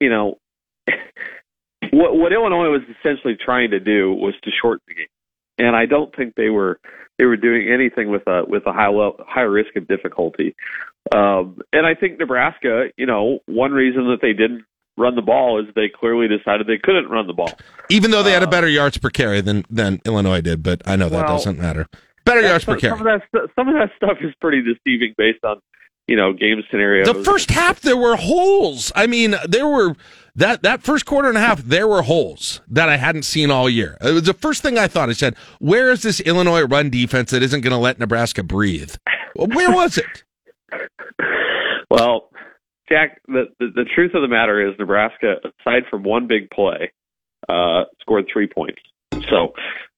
you 0.00 0.08
know 0.08 0.38
what 1.92 2.16
what 2.16 2.32
Illinois 2.32 2.70
was 2.70 2.82
essentially 2.98 3.36
trying 3.42 3.70
to 3.70 3.80
do 3.80 4.12
was 4.12 4.34
to 4.44 4.50
shorten 4.62 4.82
the 4.88 4.94
game, 4.94 5.06
and 5.58 5.76
I 5.76 5.86
don't 5.86 6.14
think 6.14 6.34
they 6.36 6.50
were 6.50 6.80
they 7.18 7.24
were 7.24 7.36
doing 7.36 7.68
anything 7.68 8.10
with 8.10 8.26
a 8.26 8.44
with 8.46 8.66
a 8.66 8.72
high 8.72 8.88
level, 8.88 9.16
high 9.26 9.42
risk 9.42 9.76
of 9.76 9.86
difficulty. 9.88 10.54
Um, 11.14 11.60
and 11.72 11.86
I 11.86 11.94
think 11.94 12.18
Nebraska, 12.18 12.88
you 12.96 13.06
know, 13.06 13.38
one 13.46 13.72
reason 13.72 14.08
that 14.08 14.18
they 14.20 14.32
didn't 14.32 14.64
run 14.96 15.14
the 15.14 15.22
ball 15.22 15.60
is 15.60 15.66
they 15.74 15.88
clearly 15.88 16.28
decided 16.28 16.66
they 16.66 16.78
couldn't 16.78 17.08
run 17.08 17.26
the 17.26 17.32
ball. 17.32 17.52
Even 17.90 18.10
though 18.10 18.22
they 18.22 18.32
had 18.32 18.42
a 18.42 18.46
uh, 18.46 18.50
better 18.50 18.68
yards 18.68 18.98
per 18.98 19.10
carry 19.10 19.40
than 19.40 19.64
than 19.70 20.00
Illinois 20.04 20.40
did, 20.40 20.62
but 20.62 20.82
I 20.86 20.96
know 20.96 21.08
that 21.08 21.26
Well, 21.26 21.36
doesn't 21.36 21.58
matter. 21.58 21.86
Better 22.24 22.40
yards 22.40 22.64
per 22.64 22.76
carry. 22.76 22.96
Some 22.96 23.06
of 23.06 23.20
that 23.32 23.48
some 23.54 23.68
of 23.68 23.74
that 23.74 23.90
stuff 23.96 24.18
is 24.20 24.34
pretty 24.40 24.62
deceiving 24.62 25.14
based 25.16 25.44
on 25.44 25.60
you 26.06 26.16
know, 26.16 26.32
game 26.32 26.62
scenarios. 26.70 27.06
The 27.06 27.24
first 27.24 27.50
half, 27.50 27.80
there 27.80 27.96
were 27.96 28.16
holes. 28.16 28.92
I 28.94 29.06
mean, 29.06 29.34
there 29.48 29.66
were 29.66 29.96
that 30.36 30.62
that 30.62 30.82
first 30.82 31.04
quarter 31.04 31.28
and 31.28 31.36
a 31.36 31.40
half, 31.40 31.62
there 31.62 31.88
were 31.88 32.02
holes 32.02 32.60
that 32.68 32.88
I 32.88 32.96
hadn't 32.96 33.24
seen 33.24 33.50
all 33.50 33.68
year. 33.68 33.96
It 34.00 34.12
was 34.12 34.22
the 34.22 34.34
first 34.34 34.62
thing 34.62 34.78
I 34.78 34.86
thought. 34.86 35.08
I 35.08 35.14
said, 35.14 35.34
"Where 35.58 35.90
is 35.90 36.02
this 36.02 36.20
Illinois 36.20 36.62
run 36.62 36.90
defense 36.90 37.32
that 37.32 37.42
isn't 37.42 37.62
going 37.62 37.72
to 37.72 37.78
let 37.78 37.98
Nebraska 37.98 38.42
breathe? 38.42 38.94
Where 39.34 39.72
was 39.72 39.98
it?" 39.98 40.24
well, 41.90 42.30
Jack, 42.88 43.20
the, 43.26 43.44
the, 43.58 43.66
the 43.74 43.84
truth 43.94 44.12
of 44.14 44.22
the 44.22 44.28
matter 44.28 44.66
is 44.66 44.74
Nebraska, 44.78 45.36
aside 45.44 45.82
from 45.90 46.04
one 46.04 46.26
big 46.26 46.50
play, 46.50 46.92
uh, 47.48 47.84
scored 48.00 48.26
three 48.32 48.46
points. 48.46 48.80
So, 49.30 49.54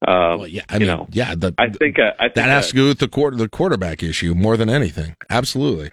um, 0.06 0.39
well, 0.39 0.47
yeah, 0.47 0.62
I 0.69 0.78
mean, 0.78 0.89
know, 0.89 1.06
yeah, 1.10 1.35
the, 1.35 1.52
I 1.59 1.69
think 1.70 1.98
uh, 1.98 2.12
I 2.19 2.24
think 2.24 2.35
that 2.36 2.48
has 2.48 2.69
to 2.69 2.74
do 2.74 2.89
with 2.89 2.98
the 2.98 3.09
quarter 3.09 3.36
the 3.36 3.48
quarterback 3.48 4.02
issue 4.02 4.35
more 4.35 4.56
than 4.56 4.70
anything. 4.70 5.16
Absolutely. 5.28 5.90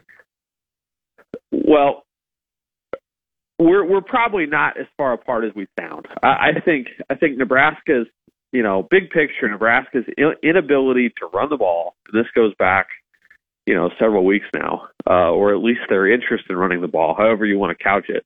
Well, 1.51 2.03
we're 3.57 3.83
we're 3.85 4.01
probably 4.01 4.45
not 4.45 4.79
as 4.79 4.85
far 4.95 5.13
apart 5.13 5.43
as 5.43 5.55
we 5.55 5.67
sound. 5.79 6.07
I, 6.21 6.27
I 6.27 6.61
think 6.63 6.87
I 7.09 7.15
think 7.15 7.37
Nebraska's 7.37 8.07
you 8.51 8.61
know 8.61 8.87
big 8.89 9.09
picture 9.09 9.49
Nebraska's 9.49 10.05
inability 10.43 11.09
to 11.19 11.27
run 11.33 11.49
the 11.49 11.57
ball. 11.57 11.95
This 12.13 12.27
goes 12.35 12.53
back 12.59 12.87
you 13.65 13.73
know 13.73 13.89
several 13.99 14.25
weeks 14.25 14.45
now, 14.53 14.87
uh, 15.09 15.31
or 15.31 15.53
at 15.53 15.63
least 15.63 15.81
their 15.89 16.11
interest 16.11 16.45
in 16.49 16.55
running 16.55 16.81
the 16.81 16.87
ball, 16.87 17.15
however 17.17 17.45
you 17.45 17.57
want 17.57 17.77
to 17.77 17.83
couch 17.83 18.05
it, 18.09 18.23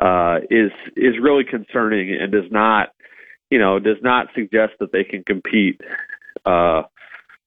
uh, 0.00 0.38
is 0.50 0.70
is 0.96 1.14
really 1.20 1.44
concerning 1.44 2.16
and 2.20 2.32
does 2.32 2.50
not 2.50 2.88
you 3.50 3.58
know 3.58 3.78
does 3.78 3.98
not 4.02 4.28
suggest 4.34 4.72
that 4.80 4.92
they 4.92 5.04
can 5.04 5.22
compete 5.24 5.80
uh, 6.46 6.82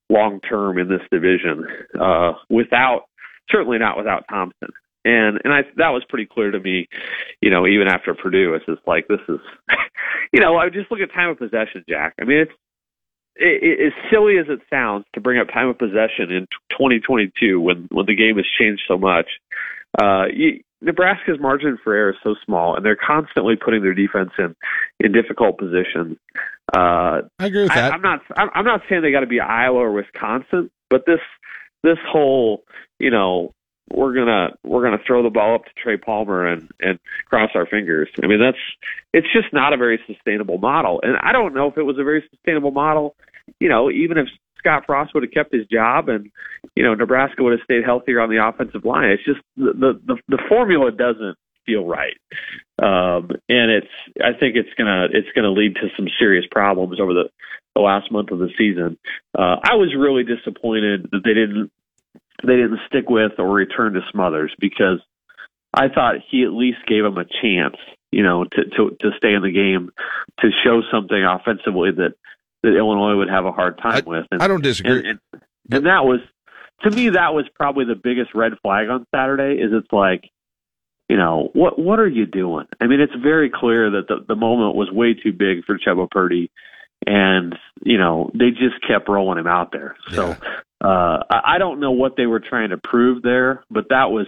long 0.10 0.40
term 0.42 0.78
in 0.78 0.88
this 0.88 1.02
division 1.12 1.66
uh, 2.00 2.34
without 2.50 3.06
certainly 3.50 3.78
not 3.78 3.98
without 3.98 4.26
Thompson. 4.30 4.70
And 5.06 5.40
and 5.44 5.54
I 5.54 5.64
that 5.78 5.90
was 5.90 6.04
pretty 6.08 6.28
clear 6.32 6.52
to 6.52 6.60
me, 6.60 6.88
you 7.42 7.50
know, 7.50 7.68
even 7.68 7.88
after 7.88 8.14
Purdue, 8.14 8.54
it's 8.54 8.66
just 8.66 8.88
like 8.88 9.08
this 9.08 9.20
is, 9.28 9.40
you 10.34 10.40
know, 10.40 10.56
I 10.58 10.70
just 10.70 10.90
look 10.90 11.02
at 11.02 11.14
time 11.14 11.30
of 11.30 11.38
possession, 11.38 11.84
Jack. 11.90 12.14
I 12.22 12.24
mean, 12.24 12.38
it's 12.38 12.52
it, 13.36 13.88
as 13.88 14.12
silly 14.12 14.38
as 14.38 14.46
it 14.50 14.60
sounds 14.70 15.06
to 15.14 15.22
bring 15.22 15.40
up 15.40 15.48
time 15.48 15.68
of 15.68 15.78
possession 15.78 16.32
in 16.32 16.48
2022 16.72 17.60
when 17.60 17.88
when 17.92 18.06
the 18.06 18.16
game 18.16 18.38
has 18.38 18.46
changed 18.60 18.84
so 18.88 18.98
much. 18.98 19.28
Uh, 20.02 20.26
you, 20.34 20.64
Nebraska's 20.82 21.40
margin 21.40 21.78
for 21.82 21.94
error 21.94 22.12
is 22.12 22.18
so 22.24 22.36
small, 22.46 22.76
and 22.76 22.86
they're 22.86 22.98
constantly 22.98 23.56
putting 23.56 23.82
their 23.82 23.94
defense 23.94 24.32
in 24.38 24.56
in 25.00 25.12
difficult 25.12 25.58
positions. 25.58 26.18
Uh, 26.76 27.22
I 27.40 27.46
agree 27.46 27.64
with 27.64 27.74
that. 27.74 27.92
I, 27.92 27.96
I'm 27.96 28.02
not. 28.02 28.22
I'm, 28.36 28.50
I'm 28.54 28.66
not 28.66 28.82
saying 28.90 29.02
they 29.02 29.12
got 29.12 29.22
to 29.22 29.28
be 29.28 29.40
Iowa 29.40 29.80
or 29.80 29.92
Wisconsin, 29.92 30.70
but 30.90 31.06
this 31.06 31.20
this 31.84 31.98
whole 32.06 32.64
you 33.00 33.10
know 33.10 33.54
we're 33.92 34.14
gonna 34.14 34.50
we're 34.64 34.84
gonna 34.84 35.02
throw 35.06 35.24
the 35.24 35.30
ball 35.30 35.56
up 35.56 35.66
to 35.66 35.72
Trey 35.82 35.98
Palmer 35.98 36.48
and 36.48 36.70
and 36.80 37.00
cross 37.26 37.52
our 37.56 37.66
fingers. 37.66 38.10
I 38.24 38.28
mean 38.28 38.40
that's 38.40 38.58
it's 39.14 39.28
just 39.34 39.54
not 39.54 39.74
a 39.74 39.78
very 39.78 40.00
sustainable 40.08 40.58
model, 40.58 41.00
and 41.04 41.18
I 41.22 41.32
don't 41.32 41.54
know 41.54 41.68
if 41.68 41.78
it 41.78 41.84
was 41.84 41.98
a 42.00 42.04
very 42.04 42.24
sustainable 42.30 42.72
model. 42.72 43.16
You 43.60 43.70
know, 43.70 43.92
even 43.92 44.18
if 44.18 44.28
Scott 44.58 44.84
Frost 44.86 45.14
would 45.14 45.24
have 45.24 45.32
kept 45.32 45.54
his 45.54 45.68
job 45.68 46.10
and 46.10 46.32
you 46.76 46.84
know 46.84 46.94
Nebraska 46.94 47.44
would 47.44 47.52
have 47.52 47.66
stayed 47.66 47.84
healthier 47.84 48.22
on 48.22 48.30
the 48.30 48.46
offensive 48.46 48.86
line, 48.86 49.10
it's 49.10 49.26
just 49.26 49.42
the 49.58 50.00
the 50.06 50.18
the 50.28 50.42
formula 50.48 50.92
doesn't 50.92 51.38
feel 51.66 51.86
right, 51.86 52.16
um, 52.82 53.30
and 53.50 53.72
it's 53.72 53.94
I 54.22 54.38
think 54.40 54.56
it's 54.56 54.74
gonna 54.78 55.08
it's 55.12 55.30
gonna 55.36 55.52
lead 55.52 55.76
to 55.76 55.90
some 55.98 56.08
serious 56.18 56.46
problems 56.50 57.00
over 57.00 57.14
the 57.14 57.30
the 57.76 57.82
last 57.82 58.12
month 58.12 58.32
of 58.32 58.40
the 58.40 58.50
season. 58.58 58.98
Uh, 59.38 59.58
I 59.64 59.76
was 59.76 59.94
really 59.98 60.24
disappointed 60.24 61.10
that 61.12 61.22
they 61.24 61.34
didn't 61.34 61.72
they 62.42 62.56
didn't 62.56 62.80
stick 62.88 63.10
with 63.10 63.34
or 63.38 63.52
return 63.52 63.94
to 63.94 64.02
Smothers 64.12 64.54
because 64.60 65.00
I 65.74 65.90
thought 65.90 66.16
he 66.30 66.44
at 66.44 66.52
least 66.52 66.80
gave 66.88 67.04
him 67.04 67.18
a 67.18 67.26
chance, 67.26 67.78
you 68.12 68.24
know, 68.24 68.44
to 68.44 68.64
to 68.66 68.98
to 69.00 69.12
stay 69.18 69.34
in 69.34 69.42
the 69.42 69.52
game, 69.52 69.92
to 70.40 70.50
show 70.64 70.82
something 70.92 71.24
offensively 71.24 71.92
that 71.92 72.14
that 72.64 72.78
Illinois 72.78 73.18
would 73.18 73.30
have 73.30 73.46
a 73.46 73.52
hard 73.52 73.78
time 73.78 74.04
I, 74.06 74.10
with. 74.10 74.26
And, 74.32 74.42
I 74.42 74.48
don't 74.48 74.64
disagree. 74.64 75.00
And, 75.00 75.20
and, 75.32 75.42
and 75.72 75.86
that 75.86 76.06
was 76.06 76.20
to 76.84 76.92
me 76.92 77.10
that 77.10 77.34
was 77.34 77.46
probably 77.56 77.86
the 77.86 77.96
biggest 77.96 78.34
red 78.34 78.54
flag 78.62 78.90
on 78.90 79.06
Saturday. 79.14 79.62
Is 79.62 79.72
it's 79.74 79.92
like, 79.92 80.30
you 81.10 81.18
know, 81.18 81.50
what 81.54 81.80
what 81.80 82.00
are 82.00 82.08
you 82.08 82.26
doing? 82.26 82.68
I 82.80 82.88
mean, 82.88 83.00
it's 83.00 83.16
very 83.16 83.50
clear 83.50 83.92
that 83.92 84.08
the 84.08 84.26
the 84.28 84.36
moment 84.36 84.76
was 84.76 84.92
way 84.92 85.14
too 85.14 85.34
big 85.34 85.66
for 85.66 85.78
Chubba 85.78 86.10
Purdy 86.10 86.52
and 87.06 87.56
you 87.84 87.98
know 87.98 88.32
they 88.34 88.52
just 88.52 88.82
kept 88.88 89.10
rolling 89.10 89.38
him 89.38 89.48
out 89.48 89.72
there. 89.72 89.96
So 90.12 90.36
uh, 90.84 91.24
I 91.30 91.58
don't 91.60 91.80
know 91.80 91.92
what 91.92 92.18
they 92.18 92.26
were 92.26 92.42
trying 92.42 92.72
to 92.72 92.78
prove 92.78 93.24
there, 93.24 93.64
but 93.72 93.86
that 93.90 94.12
was 94.12 94.28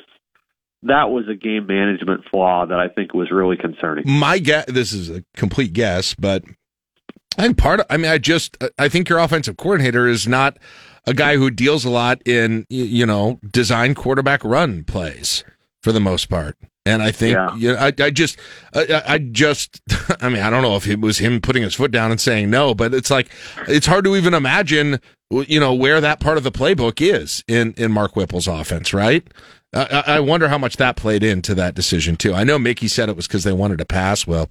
that 0.84 1.10
was 1.10 1.26
a 1.30 1.36
game 1.36 1.68
management 1.68 2.26
flaw 2.30 2.65
that 2.65 2.80
I 2.80 2.88
think 2.88 3.14
was 3.14 3.32
really 3.32 3.57
concerning. 3.57 4.07
My 4.07 4.40
guess, 4.40 4.65
this 4.68 4.94
is 4.94 5.10
a 5.10 5.23
complete 5.36 5.73
guess, 5.73 6.14
but 6.14 6.44
I 7.38 7.44
think 7.44 7.57
part 7.57 7.82
of, 7.82 7.88
I 7.90 7.98
mean, 7.98 8.11
I 8.11 8.18
just, 8.18 8.57
I 8.77 8.88
think 8.88 9.10
your 9.10 9.19
offensive 9.19 9.57
coordinator 9.57 10.07
is 10.07 10.27
not 10.27 10.57
a 11.06 11.14
guy 11.14 11.38
who 11.38 11.49
deals 11.49 11.86
a 11.86 11.90
lot 11.90 12.26
in, 12.26 12.65
you 12.69 13.06
know, 13.06 13.40
design 13.52 13.95
quarterback 13.95 14.44
run 14.44 14.84
plays 14.84 15.44
for 15.82 15.91
the 15.91 15.99
most 15.99 16.30
part. 16.30 16.56
And 16.86 17.02
I 17.02 17.12
think, 17.12 17.36
yeah. 17.36 17.56
you 17.56 17.74
know, 17.74 17.80
I, 17.80 17.91
I 17.99 18.12
just, 18.12 18.38
I, 18.74 19.03
I 19.07 19.18
just, 19.18 19.82
I 20.22 20.30
mean, 20.30 20.44
I 20.44 20.49
don't 20.49 20.62
know 20.62 20.76
if 20.76 20.88
it 20.88 21.02
was 21.02 21.18
him 21.18 21.41
putting 21.41 21.64
his 21.64 21.74
foot 21.74 21.91
down 21.91 22.12
and 22.12 22.22
saying 22.22 22.49
no, 22.49 22.76
but 22.76 22.94
it's 22.94 23.10
like, 23.10 23.30
it's 23.68 23.88
hard 23.88 24.06
to 24.06 24.16
even 24.16 24.34
imagine, 24.34 24.99
you 25.32 25.60
know, 25.60 25.74
where 25.74 25.99
that 25.99 26.20
part 26.20 26.38
of 26.38 26.44
the 26.44 26.52
playbook 26.52 27.02
is 27.02 27.44
in, 27.48 27.74
in 27.76 27.91
Mark 27.91 28.16
Whipple's 28.16 28.48
offense, 28.48 28.94
right? 28.94 29.26
I, 29.74 30.03
I 30.07 30.20
wonder 30.20 30.48
how 30.48 30.60
much 30.60 30.78
that 30.78 30.95
played 30.95 31.24
into 31.24 31.56
that 31.56 31.74
decision 31.74 32.18
too. 32.18 32.34
I 32.34 32.44
know 32.44 32.60
Mickey 32.60 32.88
said 32.88 33.10
it 33.10 33.16
was 33.16 33.28
because 33.28 33.44
they 33.44 33.52
wanted 33.52 33.80
to 33.80 33.86
pass. 33.86 34.28
Well, 34.28 34.49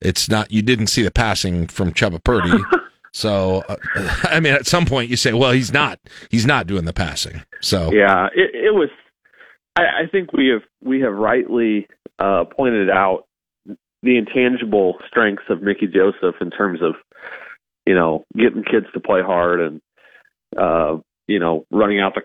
it's 0.00 0.28
not, 0.28 0.50
you 0.50 0.62
didn't 0.62 0.88
see 0.88 1.02
the 1.02 1.10
passing 1.10 1.68
from 1.68 1.92
Chubba 1.92 2.22
Purdy. 2.22 2.52
So, 3.16 3.64
uh, 3.66 3.76
I 4.24 4.40
mean, 4.40 4.52
at 4.52 4.66
some 4.66 4.84
point 4.84 5.08
you 5.08 5.16
say, 5.16 5.32
well, 5.32 5.52
he's 5.52 5.72
not, 5.72 5.98
he's 6.30 6.44
not 6.44 6.66
doing 6.66 6.84
the 6.84 6.92
passing. 6.92 7.42
So, 7.62 7.90
yeah, 7.90 8.28
it, 8.34 8.54
it 8.54 8.74
was, 8.74 8.90
I, 9.76 9.82
I 9.82 10.06
think 10.10 10.32
we 10.32 10.48
have 10.48 10.62
we 10.82 11.00
have 11.00 11.14
rightly 11.14 11.86
uh, 12.18 12.44
pointed 12.44 12.90
out 12.90 13.26
the 14.02 14.16
intangible 14.16 14.94
strengths 15.06 15.44
of 15.48 15.62
Mickey 15.62 15.86
Joseph 15.86 16.36
in 16.40 16.50
terms 16.50 16.80
of 16.82 16.94
you 17.86 17.94
know 17.94 18.24
getting 18.36 18.64
kids 18.64 18.86
to 18.94 19.00
play 19.00 19.22
hard 19.22 19.60
and 19.60 19.80
uh, 20.56 20.96
you 21.26 21.38
know 21.38 21.66
running 21.70 22.00
out 22.00 22.14
the 22.14 22.22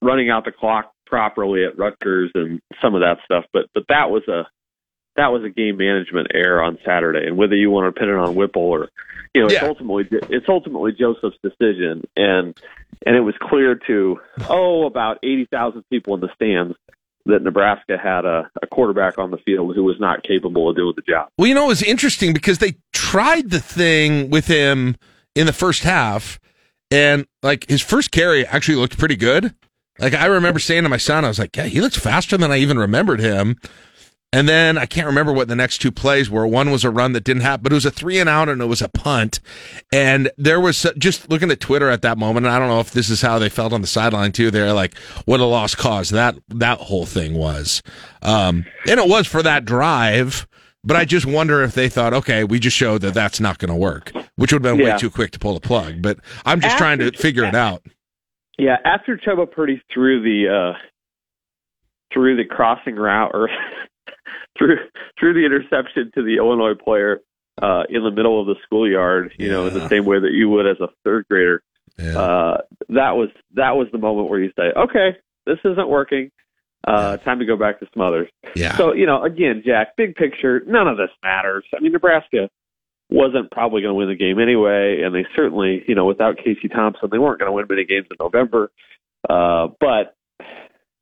running 0.00 0.30
out 0.30 0.44
the 0.44 0.52
clock 0.52 0.92
properly 1.06 1.64
at 1.64 1.78
Rutgers 1.78 2.30
and 2.34 2.60
some 2.80 2.94
of 2.94 3.00
that 3.02 3.18
stuff. 3.24 3.44
But 3.52 3.66
but 3.74 3.84
that 3.88 4.10
was 4.10 4.22
a 4.28 4.44
that 5.16 5.28
was 5.28 5.44
a 5.44 5.50
game 5.50 5.76
management 5.76 6.28
error 6.34 6.62
on 6.62 6.78
Saturday, 6.84 7.26
and 7.26 7.36
whether 7.36 7.54
you 7.54 7.70
want 7.70 7.94
to 7.94 7.98
pin 7.98 8.08
it 8.08 8.16
on 8.16 8.34
Whipple 8.34 8.62
or 8.62 8.88
you 9.34 9.42
know, 9.42 9.48
yeah. 9.48 9.58
it's 9.58 9.64
ultimately 9.64 10.06
it's 10.10 10.46
ultimately 10.48 10.92
Joseph's 10.92 11.38
decision, 11.42 12.02
and 12.16 12.56
and 13.06 13.16
it 13.16 13.20
was 13.20 13.34
clear 13.40 13.74
to 13.86 14.20
oh 14.48 14.84
about 14.86 15.18
eighty 15.22 15.46
thousand 15.50 15.84
people 15.90 16.14
in 16.14 16.20
the 16.20 16.28
stands 16.34 16.76
that 17.24 17.42
Nebraska 17.42 17.96
had 17.96 18.24
a, 18.24 18.50
a 18.60 18.66
quarterback 18.66 19.16
on 19.16 19.30
the 19.30 19.38
field 19.38 19.74
who 19.74 19.84
was 19.84 19.96
not 20.00 20.22
capable 20.24 20.68
of 20.68 20.76
doing 20.76 20.92
the 20.96 21.02
job. 21.02 21.28
Well, 21.38 21.46
you 21.46 21.54
know, 21.54 21.64
it 21.64 21.68
was 21.68 21.82
interesting 21.82 22.32
because 22.32 22.58
they 22.58 22.74
tried 22.92 23.50
the 23.50 23.60
thing 23.60 24.28
with 24.28 24.48
him 24.48 24.96
in 25.34 25.46
the 25.46 25.52
first 25.52 25.82
half, 25.82 26.38
and 26.90 27.26
like 27.42 27.68
his 27.68 27.80
first 27.80 28.10
carry 28.10 28.44
actually 28.46 28.76
looked 28.76 28.98
pretty 28.98 29.16
good. 29.16 29.54
Like 29.98 30.14
I 30.14 30.26
remember 30.26 30.58
saying 30.58 30.82
to 30.82 30.88
my 30.88 30.96
son, 30.98 31.24
I 31.24 31.28
was 31.28 31.38
like, 31.38 31.56
"Yeah, 31.56 31.64
he 31.64 31.80
looks 31.80 31.96
faster 31.96 32.36
than 32.36 32.50
I 32.50 32.58
even 32.58 32.78
remembered 32.78 33.20
him." 33.20 33.56
And 34.32 34.48
then 34.48 34.78
I 34.78 34.86
can't 34.86 35.06
remember 35.06 35.32
what 35.32 35.48
the 35.48 35.56
next 35.56 35.78
two 35.78 35.92
plays 35.92 36.30
were. 36.30 36.46
One 36.46 36.70
was 36.70 36.84
a 36.84 36.90
run 36.90 37.12
that 37.12 37.24
didn't 37.24 37.42
happen, 37.42 37.64
but 37.64 37.72
it 37.72 37.74
was 37.74 37.84
a 37.84 37.90
three 37.90 38.18
and 38.18 38.28
out 38.28 38.48
and 38.48 38.62
it 38.62 38.66
was 38.66 38.80
a 38.80 38.88
punt. 38.88 39.40
And 39.92 40.30
there 40.38 40.58
was 40.58 40.86
just 40.96 41.28
looking 41.28 41.50
at 41.50 41.60
Twitter 41.60 41.90
at 41.90 42.00
that 42.02 42.16
moment. 42.16 42.46
And 42.46 42.54
I 42.54 42.58
don't 42.58 42.68
know 42.68 42.80
if 42.80 42.92
this 42.92 43.10
is 43.10 43.20
how 43.20 43.38
they 43.38 43.50
felt 43.50 43.74
on 43.74 43.82
the 43.82 43.86
sideline 43.86 44.32
too. 44.32 44.50
They're 44.50 44.72
like, 44.72 44.96
what 45.26 45.40
a 45.40 45.44
lost 45.44 45.76
cause 45.76 46.10
that, 46.10 46.36
that 46.48 46.78
whole 46.78 47.04
thing 47.04 47.34
was. 47.34 47.82
Um, 48.22 48.64
and 48.88 48.98
it 48.98 49.08
was 49.08 49.26
for 49.26 49.42
that 49.42 49.66
drive. 49.66 50.46
But 50.84 50.96
I 50.96 51.04
just 51.04 51.26
wonder 51.26 51.62
if 51.62 51.74
they 51.74 51.88
thought, 51.88 52.12
okay, 52.12 52.42
we 52.42 52.58
just 52.58 52.76
showed 52.76 53.02
that 53.02 53.14
that's 53.14 53.38
not 53.38 53.58
going 53.58 53.68
to 53.68 53.76
work, 53.76 54.10
which 54.34 54.52
would 54.52 54.64
have 54.64 54.76
been 54.76 54.84
yeah. 54.84 54.94
way 54.94 54.98
too 54.98 55.10
quick 55.10 55.30
to 55.32 55.38
pull 55.38 55.54
the 55.54 55.60
plug. 55.60 56.02
But 56.02 56.18
I'm 56.44 56.60
just 56.60 56.72
after, 56.72 56.84
trying 56.84 56.98
to 56.98 57.12
figure 57.12 57.44
it 57.44 57.54
out. 57.54 57.86
Yeah, 58.58 58.78
after 58.84 59.16
Chubba 59.16 59.48
Purdy 59.48 59.80
threw 59.94 60.22
the 60.22 60.72
uh, 60.74 60.78
through 62.12 62.36
the 62.36 62.44
crossing 62.44 62.96
route 62.96 63.30
or 63.32 63.48
threw 64.62 64.76
threw 65.18 65.34
the 65.34 65.44
interception 65.44 66.10
to 66.14 66.22
the 66.22 66.36
Illinois 66.36 66.74
player 66.74 67.20
uh, 67.60 67.82
in 67.88 68.02
the 68.02 68.10
middle 68.10 68.40
of 68.40 68.46
the 68.46 68.54
schoolyard, 68.64 69.32
you 69.38 69.46
yeah. 69.46 69.52
know, 69.52 69.66
in 69.66 69.74
the 69.74 69.88
same 69.88 70.04
way 70.04 70.18
that 70.20 70.32
you 70.32 70.48
would 70.48 70.66
as 70.66 70.80
a 70.80 70.88
third 71.04 71.26
grader. 71.28 71.62
Yeah. 71.98 72.18
Uh, 72.18 72.60
that 72.88 73.12
was 73.12 73.28
that 73.54 73.72
was 73.76 73.88
the 73.92 73.98
moment 73.98 74.30
where 74.30 74.40
you 74.40 74.50
say, 74.56 74.72
okay, 74.76 75.16
this 75.46 75.58
isn't 75.64 75.88
working. 75.88 76.30
Uh, 76.84 77.16
time 77.18 77.38
to 77.38 77.44
go 77.44 77.56
back 77.56 77.78
to 77.78 77.86
Smothers. 77.92 78.28
Yeah. 78.56 78.76
So 78.76 78.92
you 78.92 79.06
know, 79.06 79.22
again, 79.22 79.62
Jack, 79.64 79.96
big 79.96 80.14
picture, 80.16 80.62
none 80.66 80.88
of 80.88 80.96
this 80.96 81.10
matters. 81.22 81.64
I 81.76 81.80
mean, 81.80 81.92
Nebraska 81.92 82.48
wasn't 83.10 83.50
probably 83.50 83.82
going 83.82 83.90
to 83.90 83.94
win 83.94 84.08
the 84.08 84.16
game 84.16 84.40
anyway, 84.40 85.02
and 85.04 85.14
they 85.14 85.26
certainly, 85.36 85.84
you 85.86 85.94
know, 85.94 86.06
without 86.06 86.38
Casey 86.38 86.68
Thompson, 86.68 87.08
they 87.12 87.18
weren't 87.18 87.38
going 87.38 87.50
to 87.50 87.52
win 87.52 87.66
many 87.68 87.84
games 87.84 88.06
in 88.10 88.16
November. 88.18 88.72
Uh, 89.28 89.68
but 89.78 90.16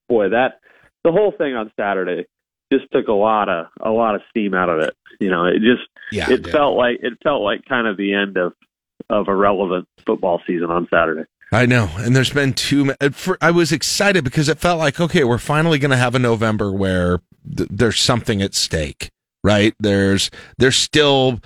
boy, 0.08 0.28
that 0.30 0.60
the 1.04 1.12
whole 1.12 1.32
thing 1.38 1.54
on 1.54 1.72
Saturday 1.78 2.26
just 2.72 2.84
took 2.92 3.08
a 3.08 3.12
lot 3.12 3.48
of 3.48 3.66
a 3.84 3.90
lot 3.90 4.14
of 4.14 4.22
steam 4.30 4.54
out 4.54 4.68
of 4.68 4.80
it. 4.80 4.94
You 5.18 5.30
know, 5.30 5.44
it 5.46 5.60
just 5.60 5.88
Yeah, 6.12 6.30
it 6.30 6.46
yeah. 6.46 6.52
felt 6.52 6.76
like 6.76 6.98
it 7.02 7.14
felt 7.22 7.42
like 7.42 7.64
kind 7.68 7.86
of 7.86 7.96
the 7.96 8.14
end 8.14 8.36
of 8.36 8.52
of 9.08 9.28
a 9.28 9.34
relevant 9.34 9.88
football 10.06 10.40
season 10.46 10.70
on 10.70 10.86
Saturday. 10.92 11.24
I 11.52 11.66
know, 11.66 11.90
and 11.96 12.14
there's 12.14 12.32
been 12.32 12.52
two. 12.52 12.92
For, 13.12 13.36
I 13.40 13.50
was 13.50 13.72
excited 13.72 14.22
because 14.22 14.48
it 14.48 14.58
felt 14.58 14.78
like 14.78 15.00
okay, 15.00 15.24
we're 15.24 15.38
finally 15.38 15.78
going 15.78 15.90
to 15.90 15.96
have 15.96 16.14
a 16.14 16.20
November 16.20 16.70
where 16.72 17.20
th- 17.56 17.68
there's 17.72 17.98
something 17.98 18.40
at 18.40 18.54
stake, 18.54 19.10
right? 19.42 19.74
There's 19.80 20.30
there's 20.58 20.76
still 20.76 21.40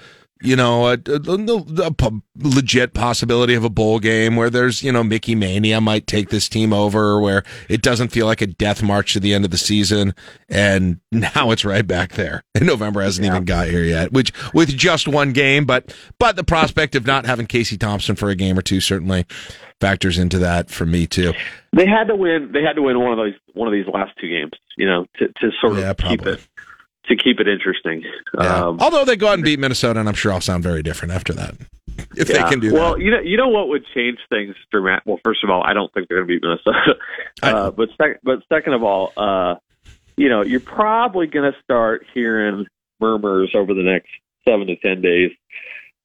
you 0.45 0.57
know 0.57 0.89
a, 0.89 0.99
a, 1.07 1.95
a 1.99 2.11
legit 2.37 2.95
possibility 2.95 3.55
of 3.55 3.65
a 3.65 3.71
bowl 3.71 3.99
game 3.99 4.37
where 4.37 4.51
there's 4.51 4.83
you 4.83 4.93
know 4.93 5.03
Mickey 5.03 5.35
Mania 5.35 5.81
might 5.81 6.07
take 6.07 6.29
this 6.29 6.49
team 6.49 6.73
over, 6.73 7.21
where 7.21 7.43
it 7.69 7.83
doesn't 7.83 8.09
feel 8.09 8.27
like 8.27 8.41
a 8.41 8.47
death 8.47 8.83
march 8.83 9.15
to 9.15 9.21
the 9.21 9.35
end 9.35 9.45
of 9.45 9.51
the 9.51 9.59
season, 9.59 10.15
and 10.49 11.01
now 11.13 11.51
it's 11.51 11.65
right 11.65 11.87
back 11.87 12.13
there. 12.13 12.43
And 12.55 12.67
November 12.67 13.03
hasn't 13.03 13.27
even 13.27 13.45
got 13.45 13.69
here 13.69 13.83
yet, 13.83 14.13
which 14.13 14.33
with 14.53 14.69
just 14.77 15.09
one 15.09 15.33
game, 15.33 15.65
but 15.65 15.95
but 16.19 16.37
the 16.37 16.45
prospect 16.45 16.95
of 16.95 17.07
not 17.07 17.27
having 17.27 17.47
Casey 17.47 17.77
Thompson 17.77 18.15
for 18.15 18.31
a 18.31 18.37
game 18.37 18.59
or 18.59 18.63
two 18.63 18.81
certainly 18.81 19.27
factors 19.81 20.19
into 20.19 20.39
that 20.39 20.71
for 20.71 20.87
me 20.87 21.07
too. 21.07 21.33
They 21.73 21.87
had 21.87 22.05
to 22.05 22.17
win. 22.17 22.51
They 22.53 22.63
had 22.63 22.75
to 22.75 22.83
win 22.83 22.99
one 23.01 23.13
of 23.13 23.19
those 23.19 23.35
one 23.55 23.67
of 23.67 23.73
these 23.73 23.87
last 23.93 24.13
two 24.21 24.29
games. 24.29 24.53
You 24.77 24.87
know, 24.87 25.07
to 25.17 25.27
to 25.27 25.51
sort 25.61 25.75
of 25.75 25.79
Yeah, 25.81 25.95
keep 25.95 26.27
it 26.27 26.47
to 27.09 27.17
keep 27.17 27.41
it 27.41 27.49
interesting. 27.49 28.03
Yeah. 28.39 28.67
Um, 28.67 28.81
Although 28.81 29.05
they 29.05 29.17
go 29.17 29.29
out 29.29 29.35
and 29.35 29.45
beat 29.45 29.59
Minnesota, 29.59 30.01
and 30.01 30.09
I'm 30.09 30.15
sure 30.15 30.33
I'll 30.33 30.41
sound 30.41 30.63
very 30.63 30.83
different 30.83 31.13
after 31.13 31.33
that. 31.35 31.55
If 32.17 32.29
yeah. 32.29 32.43
they 32.43 32.51
can 32.51 32.61
do 32.61 32.73
well, 32.73 32.95
that. 32.95 33.01
you 33.01 33.11
know, 33.11 33.21
you 33.21 33.37
know 33.37 33.49
what 33.49 33.69
would 33.69 33.85
change 33.95 34.19
things 34.29 34.57
dramatically. 34.73 35.13
Well, 35.13 35.21
first 35.25 35.45
of 35.45 35.51
all, 35.51 35.63
I 35.63 35.75
don't 35.75 35.93
think 35.93 36.09
they're 36.09 36.25
going 36.25 36.29
to 36.29 36.35
beat 36.35 36.43
Minnesota. 36.43 36.99
uh, 37.43 37.71
but 37.71 37.89
sec- 38.01 38.21
but 38.25 38.41
second 38.49 38.75
of 38.75 38.83
all, 38.83 39.13
uh, 39.17 39.57
you 40.17 40.29
know, 40.29 40.43
you're 40.43 40.61
probably 40.61 41.29
going 41.29 41.53
to 41.53 41.59
start 41.63 42.05
hearing 42.13 42.67
murmurs 43.01 43.53
over 43.55 43.75
the 43.75 43.83
next 43.83 44.09
seven 44.49 44.67
to 44.69 44.77
ten 44.77 45.03
days. 45.03 45.31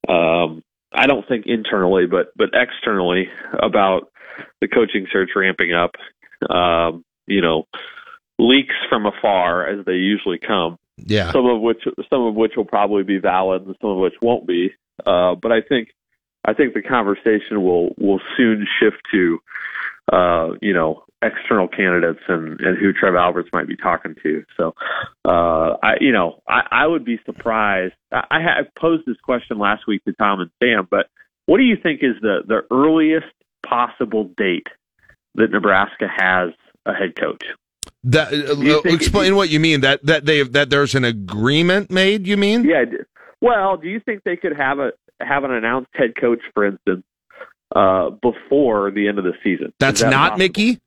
Um, 0.07 0.63
I 0.91 1.07
don't 1.07 1.27
think 1.27 1.45
internally, 1.47 2.05
but 2.05 2.33
but 2.35 2.49
externally 2.53 3.29
about 3.53 4.11
the 4.61 4.67
coaching 4.67 5.07
search 5.11 5.29
ramping 5.35 5.73
up. 5.73 5.91
Um, 6.49 7.03
you 7.27 7.41
know, 7.41 7.65
leaks 8.39 8.75
from 8.89 9.05
afar 9.05 9.67
as 9.67 9.85
they 9.85 9.93
usually 9.93 10.39
come. 10.39 10.77
Yeah. 11.05 11.31
Some 11.31 11.45
of 11.45 11.61
which 11.61 11.83
some 12.09 12.23
of 12.23 12.35
which 12.35 12.53
will 12.55 12.65
probably 12.65 13.03
be 13.03 13.19
valid 13.19 13.65
and 13.65 13.75
some 13.81 13.91
of 13.91 13.97
which 13.97 14.15
won't 14.21 14.47
be. 14.47 14.71
Uh, 15.05 15.35
but 15.35 15.51
I 15.51 15.61
think 15.61 15.89
I 16.45 16.53
think 16.53 16.73
the 16.73 16.81
conversation 16.81 17.63
will 17.63 17.95
will 17.97 18.21
soon 18.37 18.67
shift 18.79 18.97
to 19.11 19.39
uh, 20.11 20.49
you 20.61 20.73
know 20.73 21.03
external 21.21 21.67
candidates 21.67 22.21
and 22.27 22.59
and 22.61 22.77
who 22.77 22.93
Trev 22.93 23.15
Alberts 23.15 23.49
might 23.51 23.67
be 23.67 23.75
talking 23.75 24.15
to. 24.23 24.43
So 24.57 24.73
uh, 25.25 25.77
I 25.83 25.95
you 25.99 26.11
know 26.11 26.41
I, 26.47 26.61
I 26.71 26.87
would 26.87 27.05
be 27.05 27.19
surprised. 27.25 27.93
I, 28.11 28.23
I 28.31 28.41
had 28.41 28.73
posed 28.75 29.05
this 29.05 29.17
question 29.23 29.59
last 29.59 29.87
week 29.87 30.03
to 30.05 30.13
Tom 30.13 30.39
and 30.39 30.51
Sam, 30.61 30.87
but 30.89 31.07
what 31.45 31.57
do 31.57 31.63
you 31.63 31.77
think 31.81 32.01
is 32.03 32.15
the 32.21 32.39
the 32.47 32.61
earliest 32.71 33.27
possible 33.67 34.31
date 34.37 34.67
that 35.35 35.51
Nebraska 35.51 36.07
has 36.07 36.49
a 36.85 36.93
head 36.93 37.15
coach? 37.15 37.43
That 38.03 38.33
uh, 38.33 38.81
think- 38.81 38.95
explain 39.01 39.35
what 39.35 39.49
you 39.49 39.59
mean. 39.59 39.81
That 39.81 40.05
that 40.05 40.25
they 40.25 40.43
that 40.43 40.69
there's 40.69 40.95
an 40.95 41.03
agreement 41.03 41.91
made. 41.91 42.27
You 42.27 42.37
mean? 42.37 42.63
Yeah. 42.63 42.85
Well, 43.41 43.77
do 43.77 43.87
you 43.87 43.99
think 43.99 44.23
they 44.23 44.35
could 44.35 44.55
have 44.55 44.79
a 44.79 44.91
have 45.21 45.43
an 45.43 45.51
announced 45.51 45.89
head 45.93 46.13
coach, 46.19 46.39
for 46.53 46.65
instance, 46.65 47.03
uh, 47.75 48.09
before 48.21 48.91
the 48.91 49.07
end 49.07 49.17
of 49.17 49.25
the 49.25 49.33
season? 49.43 49.73
That's 49.79 50.01
that 50.01 50.11
not 50.11 50.31
possible? 50.31 50.37
Mickey. 50.39 50.79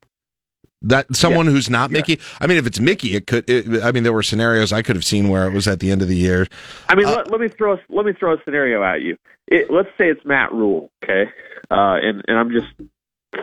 That 0.85 1.15
someone 1.15 1.45
who's 1.45 1.69
not 1.69 1.91
Mickey. 1.91 2.19
I 2.41 2.47
mean, 2.47 2.57
if 2.57 2.67
it's 2.67 2.79
Mickey, 2.79 3.15
it 3.15 3.25
could. 3.25 3.49
It, 3.49 3.83
I 3.83 3.93
mean, 3.93 4.03
there 4.03 4.11
were 4.11 4.21
scenarios 4.23 4.73
I 4.73 4.81
could 4.81 4.97
have 4.97 5.05
seen 5.05 5.29
where 5.29 5.47
it 5.47 5.53
was 5.53 5.65
at 5.65 5.79
the 5.79 5.91
end 5.91 6.01
of 6.01 6.09
the 6.09 6.17
year. 6.17 6.45
I 6.89 6.95
mean, 6.95 7.05
Uh, 7.05 7.11
let, 7.11 7.31
let 7.31 7.39
me 7.39 7.47
throw 7.47 7.75
a, 7.75 7.79
let 7.87 8.05
me 8.05 8.11
throw 8.11 8.33
a 8.33 8.37
scenario 8.43 8.83
at 8.83 9.01
you. 9.01 9.15
It, 9.47 9.71
let's 9.71 9.87
say 9.97 10.09
it's 10.09 10.25
Matt 10.25 10.51
Rhule, 10.51 10.91
okay, 11.01 11.29
uh, 11.71 11.99
and 12.01 12.21
and 12.27 12.37
I'm 12.37 12.51
just 12.51 12.67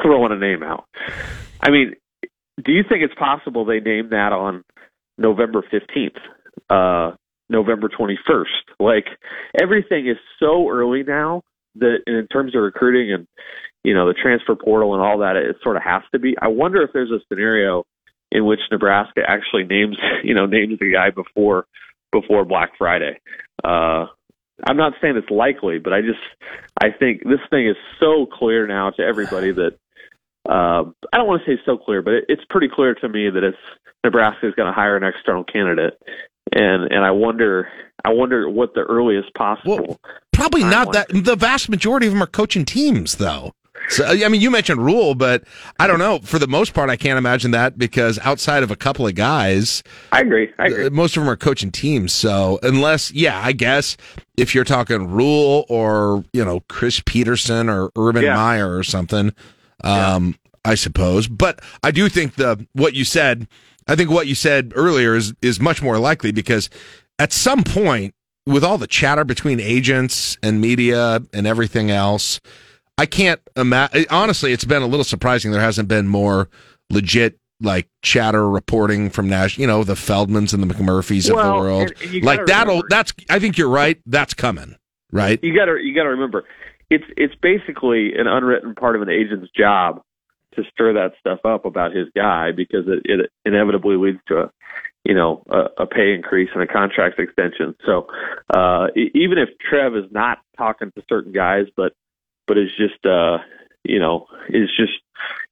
throwing 0.02 0.32
a 0.32 0.36
name 0.36 0.62
out. 0.62 0.84
I 1.62 1.70
mean, 1.70 1.94
do 2.64 2.72
you 2.72 2.82
think 2.88 3.02
it's 3.02 3.14
possible 3.14 3.64
they 3.64 3.80
name 3.80 4.10
that 4.10 4.32
on 4.32 4.64
November 5.18 5.64
fifteenth, 5.70 6.16
uh, 6.68 7.12
November 7.48 7.88
twenty 7.88 8.18
first? 8.26 8.50
Like 8.78 9.06
everything 9.60 10.08
is 10.08 10.16
so 10.38 10.68
early 10.68 11.02
now 11.02 11.42
that 11.76 11.98
in 12.06 12.26
terms 12.32 12.54
of 12.54 12.62
recruiting 12.62 13.12
and 13.12 13.26
you 13.84 13.94
know 13.94 14.08
the 14.08 14.14
transfer 14.14 14.54
portal 14.54 14.94
and 14.94 15.02
all 15.02 15.18
that, 15.18 15.36
it 15.36 15.56
sort 15.62 15.76
of 15.76 15.82
has 15.82 16.02
to 16.12 16.18
be. 16.18 16.34
I 16.40 16.48
wonder 16.48 16.82
if 16.82 16.90
there's 16.92 17.10
a 17.10 17.20
scenario 17.28 17.84
in 18.32 18.44
which 18.44 18.60
Nebraska 18.70 19.22
actually 19.26 19.64
names 19.64 19.96
you 20.24 20.34
know 20.34 20.46
names 20.46 20.78
the 20.78 20.92
guy 20.92 21.10
before 21.10 21.66
before 22.12 22.44
Black 22.44 22.72
Friday. 22.78 23.20
Uh, 23.62 24.06
I'm 24.66 24.76
not 24.76 24.94
saying 25.00 25.16
it's 25.16 25.30
likely, 25.30 25.78
but 25.78 25.92
I 25.92 26.00
just 26.00 26.20
I 26.82 26.90
think 26.90 27.22
this 27.24 27.40
thing 27.50 27.68
is 27.68 27.76
so 27.98 28.26
clear 28.26 28.66
now 28.66 28.90
to 28.90 29.02
everybody 29.02 29.52
that 29.52 29.78
uh, 30.51 30.85
I 31.12 31.16
don't 31.16 31.28
want 31.28 31.43
to 31.44 31.56
say 31.56 31.62
so 31.64 31.78
clear, 31.78 32.02
but 32.02 32.14
it, 32.14 32.24
it's 32.28 32.43
pretty 32.51 32.68
clear 32.68 32.94
to 32.97 33.09
me 33.09 33.31
that 33.31 33.44
it's 33.44 33.56
Nebraska 34.05 34.48
is 34.48 34.55
going 34.55 34.66
to 34.66 34.72
hire 34.72 34.97
an 34.97 35.05
external 35.05 35.44
candidate, 35.44 36.01
and 36.52 36.90
and 36.90 37.05
I 37.05 37.12
wonder 37.12 37.68
I 38.05 38.10
wonder 38.10 38.48
what 38.48 38.74
the 38.74 38.82
earliest 38.82 39.32
possible. 39.35 40.01
Probably 40.32 40.64
not 40.64 40.93
that. 40.93 41.09
The 41.12 41.36
vast 41.36 41.68
majority 41.68 42.06
of 42.06 42.12
them 42.12 42.22
are 42.22 42.27
coaching 42.27 42.64
teams, 42.64 43.16
though. 43.16 43.52
So 43.89 44.05
I 44.05 44.28
mean, 44.28 44.40
you 44.40 44.51
mentioned 44.51 44.85
Rhule, 44.85 45.14
but 45.14 45.44
I 45.78 45.86
don't 45.86 45.98
know. 45.98 46.18
For 46.20 46.39
the 46.39 46.47
most 46.47 46.74
part, 46.74 46.90
I 46.90 46.97
can't 46.97 47.18
imagine 47.18 47.51
that 47.52 47.78
because 47.78 48.18
outside 48.20 48.62
of 48.62 48.70
a 48.70 48.77
couple 48.77 49.06
of 49.06 49.14
guys, 49.14 49.82
I 50.12 50.20
agree. 50.20 50.51
I 50.59 50.66
agree. 50.66 50.89
Most 50.90 51.16
of 51.16 51.22
them 51.22 51.31
are 51.31 51.36
coaching 51.36 51.70
teams. 51.70 52.12
So 52.12 52.59
unless, 52.62 53.10
yeah, 53.12 53.40
I 53.43 53.52
guess 53.52 53.97
if 54.36 54.55
you're 54.55 54.64
talking 54.64 55.10
Rhule 55.10 55.64
or 55.68 56.24
you 56.32 56.44
know 56.44 56.60
Chris 56.68 57.01
Petersen 57.05 57.68
or 57.68 57.90
Urban 57.97 58.24
Yeah. 58.24 58.35
Meyer 58.35 58.77
or 58.77 58.82
something, 58.82 59.32
um, 59.82 60.36
I 60.64 60.74
suppose. 60.74 61.26
But 61.28 61.60
I 61.82 61.90
do 61.90 62.08
think 62.08 62.34
the 62.34 62.66
what 62.72 62.94
you 62.94 63.04
said. 63.04 63.48
I 63.88 63.96
think 63.96 64.10
what 64.10 64.26
you 64.26 64.34
said 64.34 64.72
earlier 64.76 65.14
is 65.14 65.34
is 65.42 65.58
much 65.60 65.82
more 65.82 65.98
likely 65.98 66.32
because 66.32 66.70
at 67.18 67.32
some 67.32 67.64
point, 67.64 68.14
with 68.46 68.62
all 68.64 68.78
the 68.78 68.86
chatter 68.86 69.24
between 69.24 69.58
agents 69.60 70.36
and 70.42 70.60
media 70.60 71.20
and 71.32 71.46
everything 71.46 71.90
else, 71.90 72.40
I 72.98 73.06
can't 73.06 73.40
imagine. 73.56 74.04
Honestly, 74.10 74.52
it's 74.52 74.64
been 74.64 74.82
a 74.82 74.86
little 74.86 75.04
surprising 75.04 75.50
there 75.50 75.60
hasn't 75.60 75.88
been 75.88 76.08
more 76.08 76.48
legit 76.90 77.38
like 77.62 77.88
chatter 78.02 78.48
reporting 78.48 79.10
from 79.10 79.28
Nash. 79.28 79.58
You 79.58 79.66
know, 79.66 79.84
the 79.84 79.94
Feldmans 79.94 80.54
and 80.54 80.62
the 80.62 80.72
McMurphys 80.72 81.28
of 81.30 81.36
the 81.36 81.52
world. 81.60 81.90
and- 81.90 82.02
and 82.02 82.10
you 82.12 82.20
like 82.22 82.46
that'll. 82.46 82.74
remember- 82.74 82.86
That's. 82.90 83.12
I 83.28 83.38
think 83.38 83.58
you're 83.58 83.68
right. 83.70 83.98
That's 84.06 84.34
coming. 84.34 84.76
Right. 85.12 85.40
You 85.42 85.54
got 85.54 85.64
to 85.66 85.76
you 85.82 85.94
got 85.94 86.04
to 86.04 86.10
remember, 86.10 86.44
it's 86.90 87.04
it's 87.16 87.34
basically 87.42 88.12
an 88.16 88.26
unwritten 88.28 88.74
part 88.74 88.94
of 88.96 89.02
an 89.02 89.08
agent's 89.10 89.50
job 89.56 90.02
to 90.62 90.70
stir 90.70 90.94
that 90.94 91.12
stuff 91.20 91.40
up 91.44 91.64
about 91.64 91.94
his 91.94 92.08
guy 92.14 92.52
because 92.52 92.84
it, 92.88 93.02
it 93.04 93.30
inevitably 93.44 93.96
leads 93.96 94.20
to 94.28 94.38
a 94.42 94.50
you 95.04 95.14
know 95.14 95.42
a, 95.50 95.82
a 95.82 95.86
pay 95.86 96.12
increase 96.14 96.50
and 96.54 96.62
a 96.62 96.66
contract 96.66 97.18
extension. 97.18 97.74
So 97.86 98.06
uh, 98.52 98.88
even 98.96 99.38
if 99.38 99.48
Trev 99.58 99.96
is 99.96 100.10
not 100.10 100.38
talking 100.56 100.92
to 100.92 101.02
certain 101.08 101.32
guys, 101.32 101.66
but 101.76 101.92
but 102.46 102.58
is 102.58 102.70
just 102.76 103.04
uh, 103.06 103.38
you 103.84 103.98
know 103.98 104.26
is 104.48 104.68
just 104.76 104.92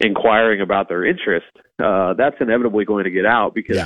inquiring 0.01 0.61
about 0.61 0.89
their 0.89 1.05
interest, 1.05 1.47
uh, 1.83 2.15
that's 2.15 2.37
inevitably 2.41 2.85
going 2.85 3.05
to 3.05 3.11
get 3.11 3.27
out 3.27 3.55
because 3.55 3.77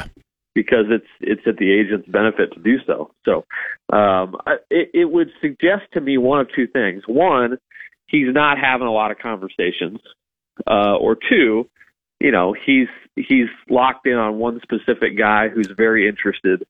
because 0.55 0.87
it's 0.91 1.07
it's 1.21 1.43
at 1.47 1.57
the 1.57 1.71
agent's 1.73 2.09
benefit 2.09 2.53
to 2.55 2.61
do 2.61 2.79
so. 2.87 3.11
So 3.25 3.45
um, 3.97 4.37
I- 4.47 4.59
it, 4.71 4.91
it 4.95 5.05
would 5.11 5.31
suggest 5.41 5.85
to 5.93 6.01
me 6.01 6.19
one 6.19 6.41
of 6.41 6.49
two 6.55 6.67
things: 6.67 7.03
one, 7.07 7.59
he's 8.07 8.33
not 8.35 8.59
having 8.59 8.87
a 8.87 8.93
lot 8.93 9.11
of 9.11 9.19
conversations, 9.19 9.99
uh, 10.67 10.97
or 10.97 11.17
two, 11.17 11.69
you 12.21 12.31
know, 12.31 12.55
he's 12.65 12.89
he's 13.17 13.49
locked 13.69 14.07
in 14.07 14.15
on 14.15 14.39
one 14.39 14.61
specific 14.63 15.19
guy 15.19 15.49
who's 15.49 15.69
very 15.77 16.09
interested, 16.09 16.63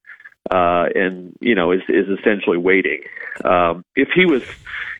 uh, 0.50 0.86
and 0.94 1.36
you 1.40 1.54
know 1.54 1.72
is 1.72 1.82
is 1.88 2.06
essentially 2.18 2.58
waiting. 2.58 3.02
Um, 3.44 3.84
if 3.96 4.08
he 4.14 4.24
was 4.26 4.42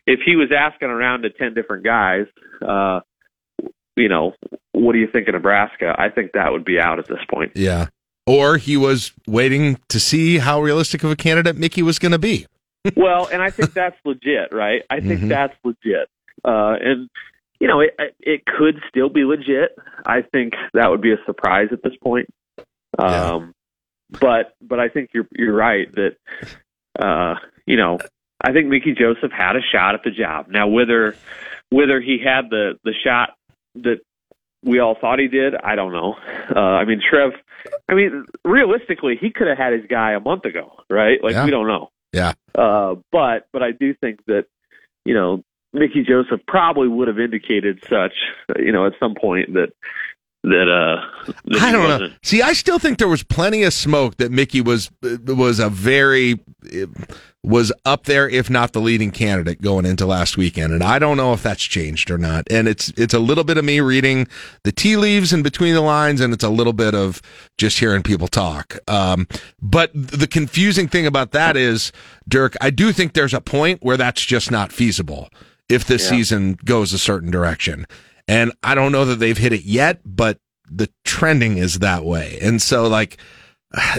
if 0.05 0.19
he 0.25 0.35
was 0.35 0.51
asking 0.51 0.89
around 0.89 1.23
to 1.23 1.29
ten 1.31 1.53
different 1.53 1.83
guys, 1.83 2.25
uh, 2.61 2.99
you 3.95 4.09
know, 4.09 4.33
what 4.71 4.93
do 4.93 4.99
you 4.99 5.07
think 5.07 5.27
of 5.27 5.33
Nebraska? 5.33 5.95
I 5.97 6.09
think 6.09 6.31
that 6.33 6.51
would 6.51 6.65
be 6.65 6.79
out 6.79 6.99
at 6.99 7.07
this 7.07 7.19
point. 7.31 7.51
Yeah. 7.55 7.87
Or 8.25 8.55
he 8.57 8.77
was 8.77 9.11
waiting 9.27 9.77
to 9.89 9.99
see 9.99 10.37
how 10.37 10.61
realistic 10.61 11.03
of 11.03 11.11
a 11.11 11.15
candidate 11.15 11.57
Mickey 11.57 11.81
was 11.81 11.99
going 11.99 12.13
to 12.13 12.17
be. 12.19 12.45
well, 12.95 13.27
and 13.27 13.41
I 13.41 13.49
think 13.49 13.73
that's 13.73 13.97
legit, 14.05 14.53
right? 14.53 14.81
I 14.89 15.01
think 15.01 15.21
Mhm. 15.21 15.27
that's 15.29 15.53
legit. 15.65 16.07
Uh, 16.45 16.75
and 16.81 17.09
you 17.63 17.69
know, 17.69 17.79
it 17.79 17.95
it 18.19 18.41
could 18.45 18.81
still 18.89 19.07
be 19.07 19.23
legit. 19.23 19.73
I 20.05 20.21
think 20.21 20.51
that 20.73 20.89
would 20.89 20.99
be 20.99 21.13
a 21.13 21.17
surprise 21.25 21.69
at 21.71 21.81
this 21.81 21.93
point. 22.03 22.27
Um, 22.99 23.53
but 24.09 24.53
but 24.61 24.81
I 24.81 24.89
think 24.89 25.11
you're 25.13 25.27
you're 25.31 25.55
right 25.55 25.87
that 25.95 26.17
uh, 26.99 27.35
you 27.65 27.77
know, 27.77 27.99
I 28.43 28.51
think 28.51 28.67
Mickey 28.67 28.93
Joseph 28.93 29.31
had 29.31 29.55
a 29.55 29.61
shot 29.71 29.95
at 29.95 30.03
the 30.03 30.11
job. 30.11 30.47
Now 30.49 30.67
whether 30.67 31.15
whether 31.69 32.01
he 32.01 32.17
had 32.21 32.49
the 32.49 32.77
the 32.83 32.91
shot 33.01 33.29
that 33.75 34.01
we 34.61 34.79
all 34.79 34.97
thought 34.99 35.19
he 35.19 35.29
did. 35.29 35.55
I 35.55 35.75
don't 35.75 35.93
know. 35.93 36.15
Uh, 36.53 36.59
I 36.59 36.83
mean, 36.83 37.01
Trev. 37.09 37.31
I 37.87 37.93
mean, 37.93 38.25
realistically, 38.43 39.15
he 39.15 39.29
could 39.29 39.47
have 39.47 39.57
had 39.57 39.71
his 39.71 39.85
guy 39.89 40.11
a 40.11 40.19
month 40.19 40.43
ago, 40.43 40.73
right? 40.89 41.23
Like 41.23 41.31
Yeah. 41.31 41.45
we 41.45 41.51
don't 41.51 41.67
know. 41.67 41.91
Yeah. 42.11 42.33
Uh, 42.53 42.95
but 43.09 43.47
but 43.53 43.63
I 43.63 43.71
do 43.71 43.93
think 43.93 44.19
that 44.25 44.47
you 45.05 45.13
know 45.13 45.43
Mickey 45.73 46.03
Joseph 46.03 46.41
probably 46.47 46.87
would 46.87 47.07
have 47.07 47.19
indicated 47.19 47.83
such, 47.89 48.13
you 48.57 48.71
know, 48.71 48.85
at 48.85 48.93
some 48.99 49.15
point 49.15 49.53
that 49.53 49.73
that 50.43 50.69
uh 50.69 51.31
that 51.45 51.61
I 51.61 51.71
don't 51.71 52.01
know. 52.01 52.09
See, 52.21 52.41
I 52.41 52.53
still 52.53 52.77
think 52.77 52.97
there 52.97 53.07
was 53.07 53.23
plenty 53.23 53.63
of 53.63 53.73
smoke 53.73 54.17
that 54.17 54.31
Mickey 54.31 54.61
was 54.61 54.91
was 55.01 55.59
a 55.59 55.69
very 55.69 56.39
was 57.43 57.73
up 57.85 58.05
there, 58.05 58.27
if 58.29 58.49
not 58.49 58.73
the 58.73 58.81
leading 58.81 59.11
candidate 59.11 59.61
going 59.61 59.85
into 59.85 60.05
last 60.05 60.37
weekend, 60.37 60.73
and 60.73 60.83
I 60.83 60.99
don't 60.99 61.17
know 61.17 61.33
if 61.33 61.43
that's 61.43 61.63
changed 61.63 62.11
or 62.11 62.17
not. 62.17 62.45
And 62.51 62.67
it's 62.67 62.89
it's 62.97 63.13
a 63.13 63.19
little 63.19 63.45
bit 63.45 63.57
of 63.57 63.63
me 63.63 63.79
reading 63.79 64.27
the 64.63 64.71
tea 64.71 64.97
leaves 64.97 65.31
in 65.31 65.43
between 65.43 65.73
the 65.73 65.81
lines, 65.81 66.19
and 66.19 66.33
it's 66.33 66.43
a 66.43 66.49
little 66.49 66.73
bit 66.73 66.93
of 66.93 67.21
just 67.57 67.79
hearing 67.79 68.03
people 68.03 68.27
talk. 68.27 68.77
Um, 68.89 69.27
but 69.61 69.91
the 69.93 70.27
confusing 70.27 70.89
thing 70.89 71.05
about 71.07 71.31
that 71.31 71.55
is, 71.55 71.93
Dirk, 72.27 72.55
I 72.59 72.69
do 72.69 72.91
think 72.91 73.13
there's 73.13 73.33
a 73.33 73.41
point 73.41 73.81
where 73.81 73.97
that's 73.97 74.23
just 74.23 74.51
not 74.51 74.73
feasible 74.73 75.29
if 75.69 75.85
this 75.85 76.03
Yeah. 76.03 76.09
season 76.17 76.59
goes 76.65 76.93
a 76.93 76.99
certain 76.99 77.31
direction. 77.31 77.85
And 78.27 78.51
I 78.63 78.75
don't 78.75 78.91
know 78.91 79.05
that 79.05 79.19
they've 79.19 79.37
hit 79.37 79.53
it 79.53 79.63
yet, 79.63 80.01
but 80.05 80.37
the 80.69 80.89
trending 81.03 81.57
is 81.57 81.79
that 81.79 82.05
way. 82.05 82.37
And 82.41 82.61
so 82.61 82.87
like 82.87 83.17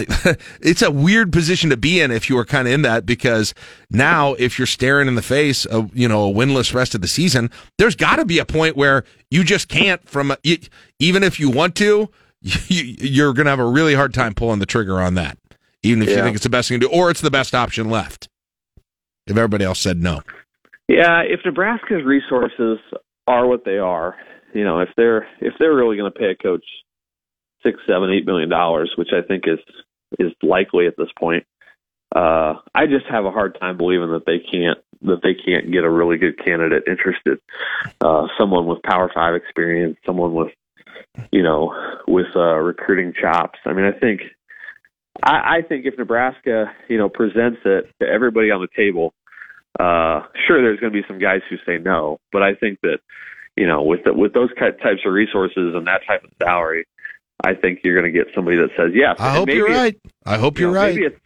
it's 0.61 0.81
a 0.81 0.89
weird 0.89 1.33
position 1.33 1.69
to 1.69 1.77
be 1.77 1.99
in 1.99 2.09
if 2.09 2.29
you 2.29 2.35
were 2.35 2.45
kind 2.45 2.67
of 2.67 2.73
in 2.73 2.81
that 2.83 3.05
because 3.05 3.53
now 3.89 4.33
if 4.35 4.57
you're 4.57 4.65
staring 4.65 5.07
in 5.07 5.15
the 5.15 5.21
face 5.21 5.65
of 5.65 5.95
you 5.95 6.07
know 6.07 6.29
a 6.29 6.33
winless 6.33 6.73
rest 6.73 6.95
of 6.95 7.01
the 7.01 7.09
season 7.09 7.51
there's 7.77 7.95
got 7.95 8.15
to 8.15 8.23
be 8.25 8.39
a 8.39 8.45
point 8.45 8.77
where 8.77 9.03
you 9.29 9.43
just 9.43 9.67
can't 9.67 10.07
from 10.07 10.33
you, 10.43 10.57
even 10.99 11.23
if 11.23 11.41
you 11.41 11.49
want 11.49 11.75
to 11.75 12.09
you, 12.41 12.95
you're 12.99 13.33
going 13.33 13.45
to 13.45 13.49
have 13.49 13.59
a 13.59 13.65
really 13.69 13.95
hard 13.95 14.13
time 14.13 14.33
pulling 14.33 14.59
the 14.59 14.65
trigger 14.65 15.01
on 15.01 15.15
that 15.15 15.37
even 15.83 16.01
if 16.01 16.07
you 16.09 16.15
think 16.23 16.35
it's 16.35 16.43
the 16.45 16.49
best 16.49 16.69
thing 16.69 16.79
to 16.79 16.87
do 16.87 16.93
or 16.93 17.11
it's 17.11 17.21
the 17.21 17.29
best 17.31 17.53
option 17.53 17.89
left 17.89 18.29
if 19.27 19.35
everybody 19.35 19.65
else 19.65 19.79
said 19.79 20.01
no 20.01 20.21
Yeah, 20.87 21.21
if 21.21 21.39
Nebraska's 21.43 22.03
resources 22.05 22.79
are 23.27 23.47
what 23.47 23.65
they 23.65 23.77
are, 23.77 24.15
you 24.53 24.63
know, 24.63 24.79
if 24.81 24.89
they're 24.95 25.27
if 25.41 25.53
they're 25.59 25.75
really 25.75 25.97
going 25.97 26.11
to 26.11 26.17
pay 26.17 26.31
a 26.31 26.35
coach 26.35 26.65
six, 27.63 27.79
seven, 27.87 28.11
eight 28.11 28.25
million 28.25 28.49
dollars, 28.49 28.91
which 28.97 29.09
I 29.11 29.25
think 29.27 29.45
is 29.47 29.59
is 30.19 30.31
likely 30.43 30.85
at 30.87 30.95
this 30.97 31.09
point, 31.19 31.45
uh, 32.15 32.55
I 32.73 32.85
just 32.85 33.05
have 33.09 33.25
a 33.25 33.31
hard 33.31 33.57
time 33.59 33.77
believing 33.77 34.11
that 34.11 34.25
they 34.25 34.39
can't 34.39 34.77
that 35.01 35.21
they 35.23 35.33
can't 35.33 35.71
get 35.71 35.83
a 35.83 35.89
really 35.89 36.17
good 36.17 36.37
candidate 36.43 36.83
interested, 36.87 37.39
uh, 38.01 38.27
someone 38.39 38.67
with 38.67 38.83
Power 38.83 39.11
Five 39.13 39.35
experience, 39.35 39.97
someone 40.05 40.33
with 40.33 40.51
you 41.31 41.41
know 41.41 41.73
with 42.07 42.27
uh, 42.35 42.55
recruiting 42.55 43.13
chops. 43.19 43.59
I 43.65 43.73
mean, 43.73 43.85
I 43.85 43.97
think 43.97 44.21
I, 45.23 45.57
I 45.57 45.61
think 45.67 45.85
if 45.85 45.97
Nebraska 45.97 46.71
you 46.87 46.97
know 46.97 47.09
presents 47.09 47.59
it 47.65 47.91
to 47.99 48.07
everybody 48.07 48.51
on 48.51 48.61
the 48.61 48.67
table 48.75 49.13
uh, 49.79 50.23
sure, 50.47 50.61
there's 50.61 50.79
going 50.79 50.93
to 50.93 51.01
be 51.01 51.05
some 51.07 51.19
guys 51.19 51.41
who 51.49 51.57
say 51.65 51.77
no, 51.77 52.19
but 52.31 52.41
I 52.43 52.55
think 52.55 52.79
that 52.81 52.99
you 53.57 53.67
know 53.67 53.83
with 53.83 54.03
the, 54.03 54.13
with 54.13 54.33
those 54.33 54.49
types 54.57 55.01
of 55.05 55.13
resources 55.13 55.73
and 55.75 55.87
that 55.87 56.01
type 56.07 56.23
of 56.23 56.29
salary, 56.41 56.85
I 57.43 57.53
think 57.55 57.79
you're 57.83 57.99
going 57.99 58.11
to 58.11 58.17
get 58.17 58.33
somebody 58.33 58.57
that 58.57 58.69
says 58.77 58.91
yes. 58.93 59.15
i 59.19 59.27
And 59.29 59.37
hope 59.37 59.49
you're 59.49 59.67
right 59.67 59.99
i 60.25 60.37
hope 60.37 60.57
you 60.57 60.65
you're 60.65 60.73
know, 60.73 60.79
right 60.79 60.95
Maybe 60.95 61.05
it's 61.05 61.19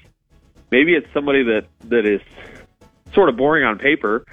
maybe 0.71 0.93
it's 0.93 1.07
somebody 1.13 1.43
that 1.43 1.65
that 1.85 2.05
is 2.05 2.21
sort 3.13 3.29
of 3.29 3.37
boring 3.37 3.63
on 3.63 3.77
paper. 3.79 4.25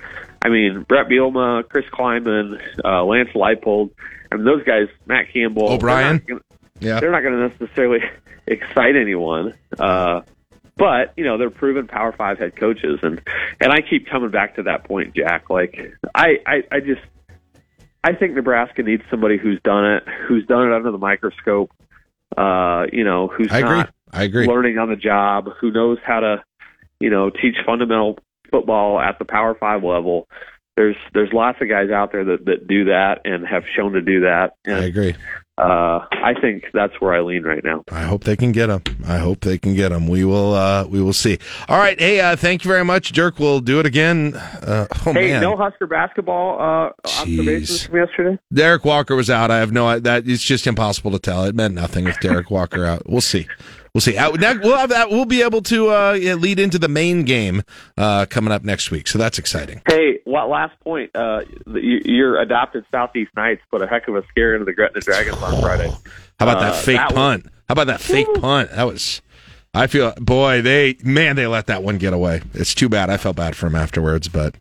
I 0.45 0.49
mean, 0.49 0.85
Brett 0.89 1.09
Bielema, 1.09 1.67
Chris 1.69 1.87
Klieman, 1.93 2.61
uh, 2.85 3.05
Lance 3.05 3.31
Leipold, 3.35 3.91
I 4.31 4.37
mean 4.37 4.45
those 4.45 4.63
guys, 4.65 4.89
Matt 5.07 5.33
Campbell, 5.33 5.71
O'Brien. 5.73 5.99
they're 6.03 6.13
not 6.13 6.27
gonna- 6.27 6.41
yeah 6.81 7.01
they're 7.01 7.11
not 7.11 7.23
going 7.23 7.35
to 7.51 7.59
necessarily 7.59 8.01
excite 8.47 8.97
anyone. 8.97 9.55
Uh, 9.79 10.21
but 10.77 11.13
you 11.17 11.25
know 11.25 11.39
they're 11.39 11.51
proven 11.51 11.87
Power 11.87 12.13
Five 12.13 12.39
head 12.39 12.57
coaches, 12.57 13.01
and 13.03 13.21
and 13.61 13.73
I 13.73 13.81
keep 13.81 14.09
coming 14.09 14.31
back 14.31 14.57
to 14.57 14.65
that 14.65 14.85
point, 14.85 15.15
Jack. 15.15 15.49
Like 15.51 15.79
I 16.15 16.39
I, 16.47 16.63
I 16.71 16.81
just 16.81 17.03
I 18.05 18.15
think 18.15 18.35
Nebraska 18.35 18.83
needs 18.83 19.03
somebody 19.11 19.39
who's 19.39 19.61
done 19.63 19.85
it, 19.85 20.05
who's 20.29 20.47
done 20.47 20.69
it 20.69 20.75
under 20.75 20.93
the 20.93 20.99
microscope. 20.99 21.73
Uh, 22.37 22.87
you 22.93 23.05
know, 23.05 23.29
who's 23.29 23.51
I 23.51 23.59
agree. 23.61 23.85
I 24.13 24.23
agree. 24.25 24.47
learning 24.47 24.79
on 24.79 24.89
the 24.89 24.97
job, 24.97 25.49
who 25.61 25.71
knows 25.71 25.99
how 26.05 26.21
to, 26.21 26.45
you 27.01 27.11
know, 27.11 27.31
teach 27.31 27.57
fundamental 27.65 28.19
football 28.51 29.01
at 29.01 29.19
the 29.19 29.25
Power 29.25 29.55
Five 29.55 29.83
level. 29.83 30.29
There's 30.77 30.97
there's 31.15 31.33
lots 31.33 31.59
of 31.63 31.69
guys 31.69 31.91
out 31.91 32.13
there 32.13 32.25
that 32.25 32.45
that 32.45 32.67
do 32.69 32.85
that 32.87 33.23
and 33.25 33.47
have 33.47 33.65
shown 33.75 33.93
to 33.93 34.03
do 34.03 34.21
that. 34.21 34.55
And, 34.67 34.77
i 34.77 34.85
agree 34.85 35.15
uh, 35.59 36.05
I 36.13 36.35
think 36.41 36.65
that's 36.75 36.93
where 37.01 37.15
I 37.15 37.21
lean 37.21 37.45
right 37.45 37.65
now. 37.65 37.83
I 37.91 38.03
hope 38.03 38.25
they 38.25 38.37
can 38.37 38.53
get 38.53 38.69
him. 38.69 38.83
I 39.07 39.19
hope 39.19 39.41
they 39.41 39.57
can 39.57 39.75
get 39.75 39.91
him. 39.91 40.07
We 40.07 40.25
will. 40.25 40.53
Uh, 40.53 40.85
we 40.87 41.01
will 41.01 41.15
see. 41.15 41.39
All 41.69 41.79
right. 41.79 41.99
Hey, 41.99 42.21
uh, 42.21 42.37
thank 42.37 42.65
you 42.65 42.69
very 42.69 42.85
much, 42.85 43.13
Dirk. 43.13 43.39
We'll 43.39 43.61
do 43.61 43.81
it 43.81 43.87
again. 43.87 44.35
Uh, 44.35 44.87
oh 45.07 45.13
hey, 45.13 45.33
man, 45.33 45.43
no 45.43 45.57
Husker 45.57 45.87
basketball 45.87 46.61
uh, 46.61 46.93
observations 47.23 47.87
from 47.87 47.97
yesterday. 47.97 48.39
Derek 48.53 48.85
Walker 48.85 49.17
was 49.17 49.31
out. 49.31 49.51
I 49.51 49.59
have 49.59 49.73
no. 49.73 49.99
That 49.99 50.29
it's 50.29 50.43
just 50.43 50.67
impossible 50.67 51.11
to 51.13 51.19
tell. 51.19 51.45
It 51.45 51.55
meant 51.55 51.75
nothing 51.75 52.05
with 52.05 52.21
Derek 52.21 52.51
Walker 52.51 52.85
out. 52.85 53.09
We'll 53.09 53.21
see. 53.23 53.47
We'll 53.97 54.03
see. 54.03 54.13
Now, 54.13 54.31
we'll 54.31 54.77
have 54.77 54.91
that. 54.91 55.09
We'll 55.09 55.25
be 55.25 55.41
able 55.41 55.63
to 55.63 55.89
uh, 55.89 56.13
lead 56.37 56.61
into 56.61 56.79
the 56.79 56.87
main 56.87 57.25
game 57.25 57.63
uh, 57.97 58.27
coming 58.29 58.53
up 58.53 58.63
next 58.63 58.91
week. 58.91 59.09
So 59.09 59.17
that's 59.17 59.39
exciting. 59.39 59.81
Hey, 59.89 60.19
what 60.25 60.51
last 60.51 60.79
point? 60.81 61.17
Uh, 61.17 61.45
your 61.65 62.39
adopted 62.39 62.85
Southeast 62.93 63.31
Knights 63.35 63.63
put 63.71 63.81
a 63.81 63.87
heck 63.87 64.07
of 64.07 64.15
a 64.17 64.23
scare 64.29 64.53
into 64.53 64.67
the 64.67 64.75
Gretna 64.75 65.01
Dragons 65.01 65.39
on 65.39 65.63
Friday. 65.63 65.89
How 66.39 66.47
about 66.47 66.61
that 66.61 66.73
Uh, 66.75 66.77
fake 66.77 66.97
that 66.99 67.07
was- 67.13 67.15
punt? 67.15 67.47
How 67.69 67.73
about 67.73 67.87
that 67.87 68.03
fake 68.03 68.29
punt? 68.35 68.71
That 68.73 68.87
was. 68.87 69.23
I 69.73 69.87
feel 69.87 70.13
boy, 70.21 70.61
they 70.61 70.99
man, 71.03 71.37
they 71.37 71.47
let 71.47 71.67
that 71.69 71.83
one 71.83 71.97
get 71.97 72.13
away. 72.13 72.43
It's 72.53 72.75
too 72.75 72.91
bad. 72.91 73.09
I 73.09 73.17
felt 73.17 73.37
bad 73.37 73.57
for 73.57 73.67
him 73.67 73.77
afterwards, 73.77 74.29
but 74.29 74.57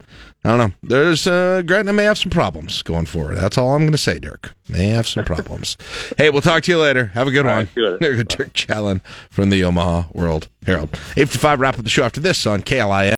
I 0.46 0.50
don't 0.50 0.60
know. 0.60 0.72
There's 0.84 1.26
uh, 1.26 1.64
Gretna 1.66 1.92
may 1.92 2.04
have 2.04 2.20
some 2.20 2.30
problems 2.30 2.84
going 2.84 3.08
forward. 3.08 3.38
That's 3.38 3.58
all 3.58 3.74
I'm 3.74 3.82
going 3.82 3.94
to 3.94 3.98
say, 3.98 4.20
Dirk. 4.20 4.54
May 4.70 4.90
have 4.90 5.08
some 5.08 5.26
problems. 5.26 5.76
hey, 6.20 6.30
we'll 6.30 6.44
talk 6.44 6.62
to 6.64 6.72
you 6.72 6.78
later. 6.78 7.08
Have 7.08 7.28
a 7.28 7.32
good 7.32 7.48
All 7.48 7.52
one. 7.52 7.58
right, 7.62 7.68
see 7.74 7.82
you 7.82 7.86
later. 7.88 7.98
There 7.98 8.12
you 8.12 8.18
go, 8.18 8.36
Dirk 8.36 8.54
Chatelain 8.54 9.02
from 9.32 9.50
the 9.50 9.64
Omaha 9.64 10.04
World 10.14 10.48
Herald. 10.68 10.90
855 11.18 11.60
wrap 11.60 11.80
up 11.80 11.84
the 11.84 11.90
show 11.90 12.04
after 12.04 12.20
this 12.20 12.46
on 12.46 12.62
KLIN. 12.62 13.12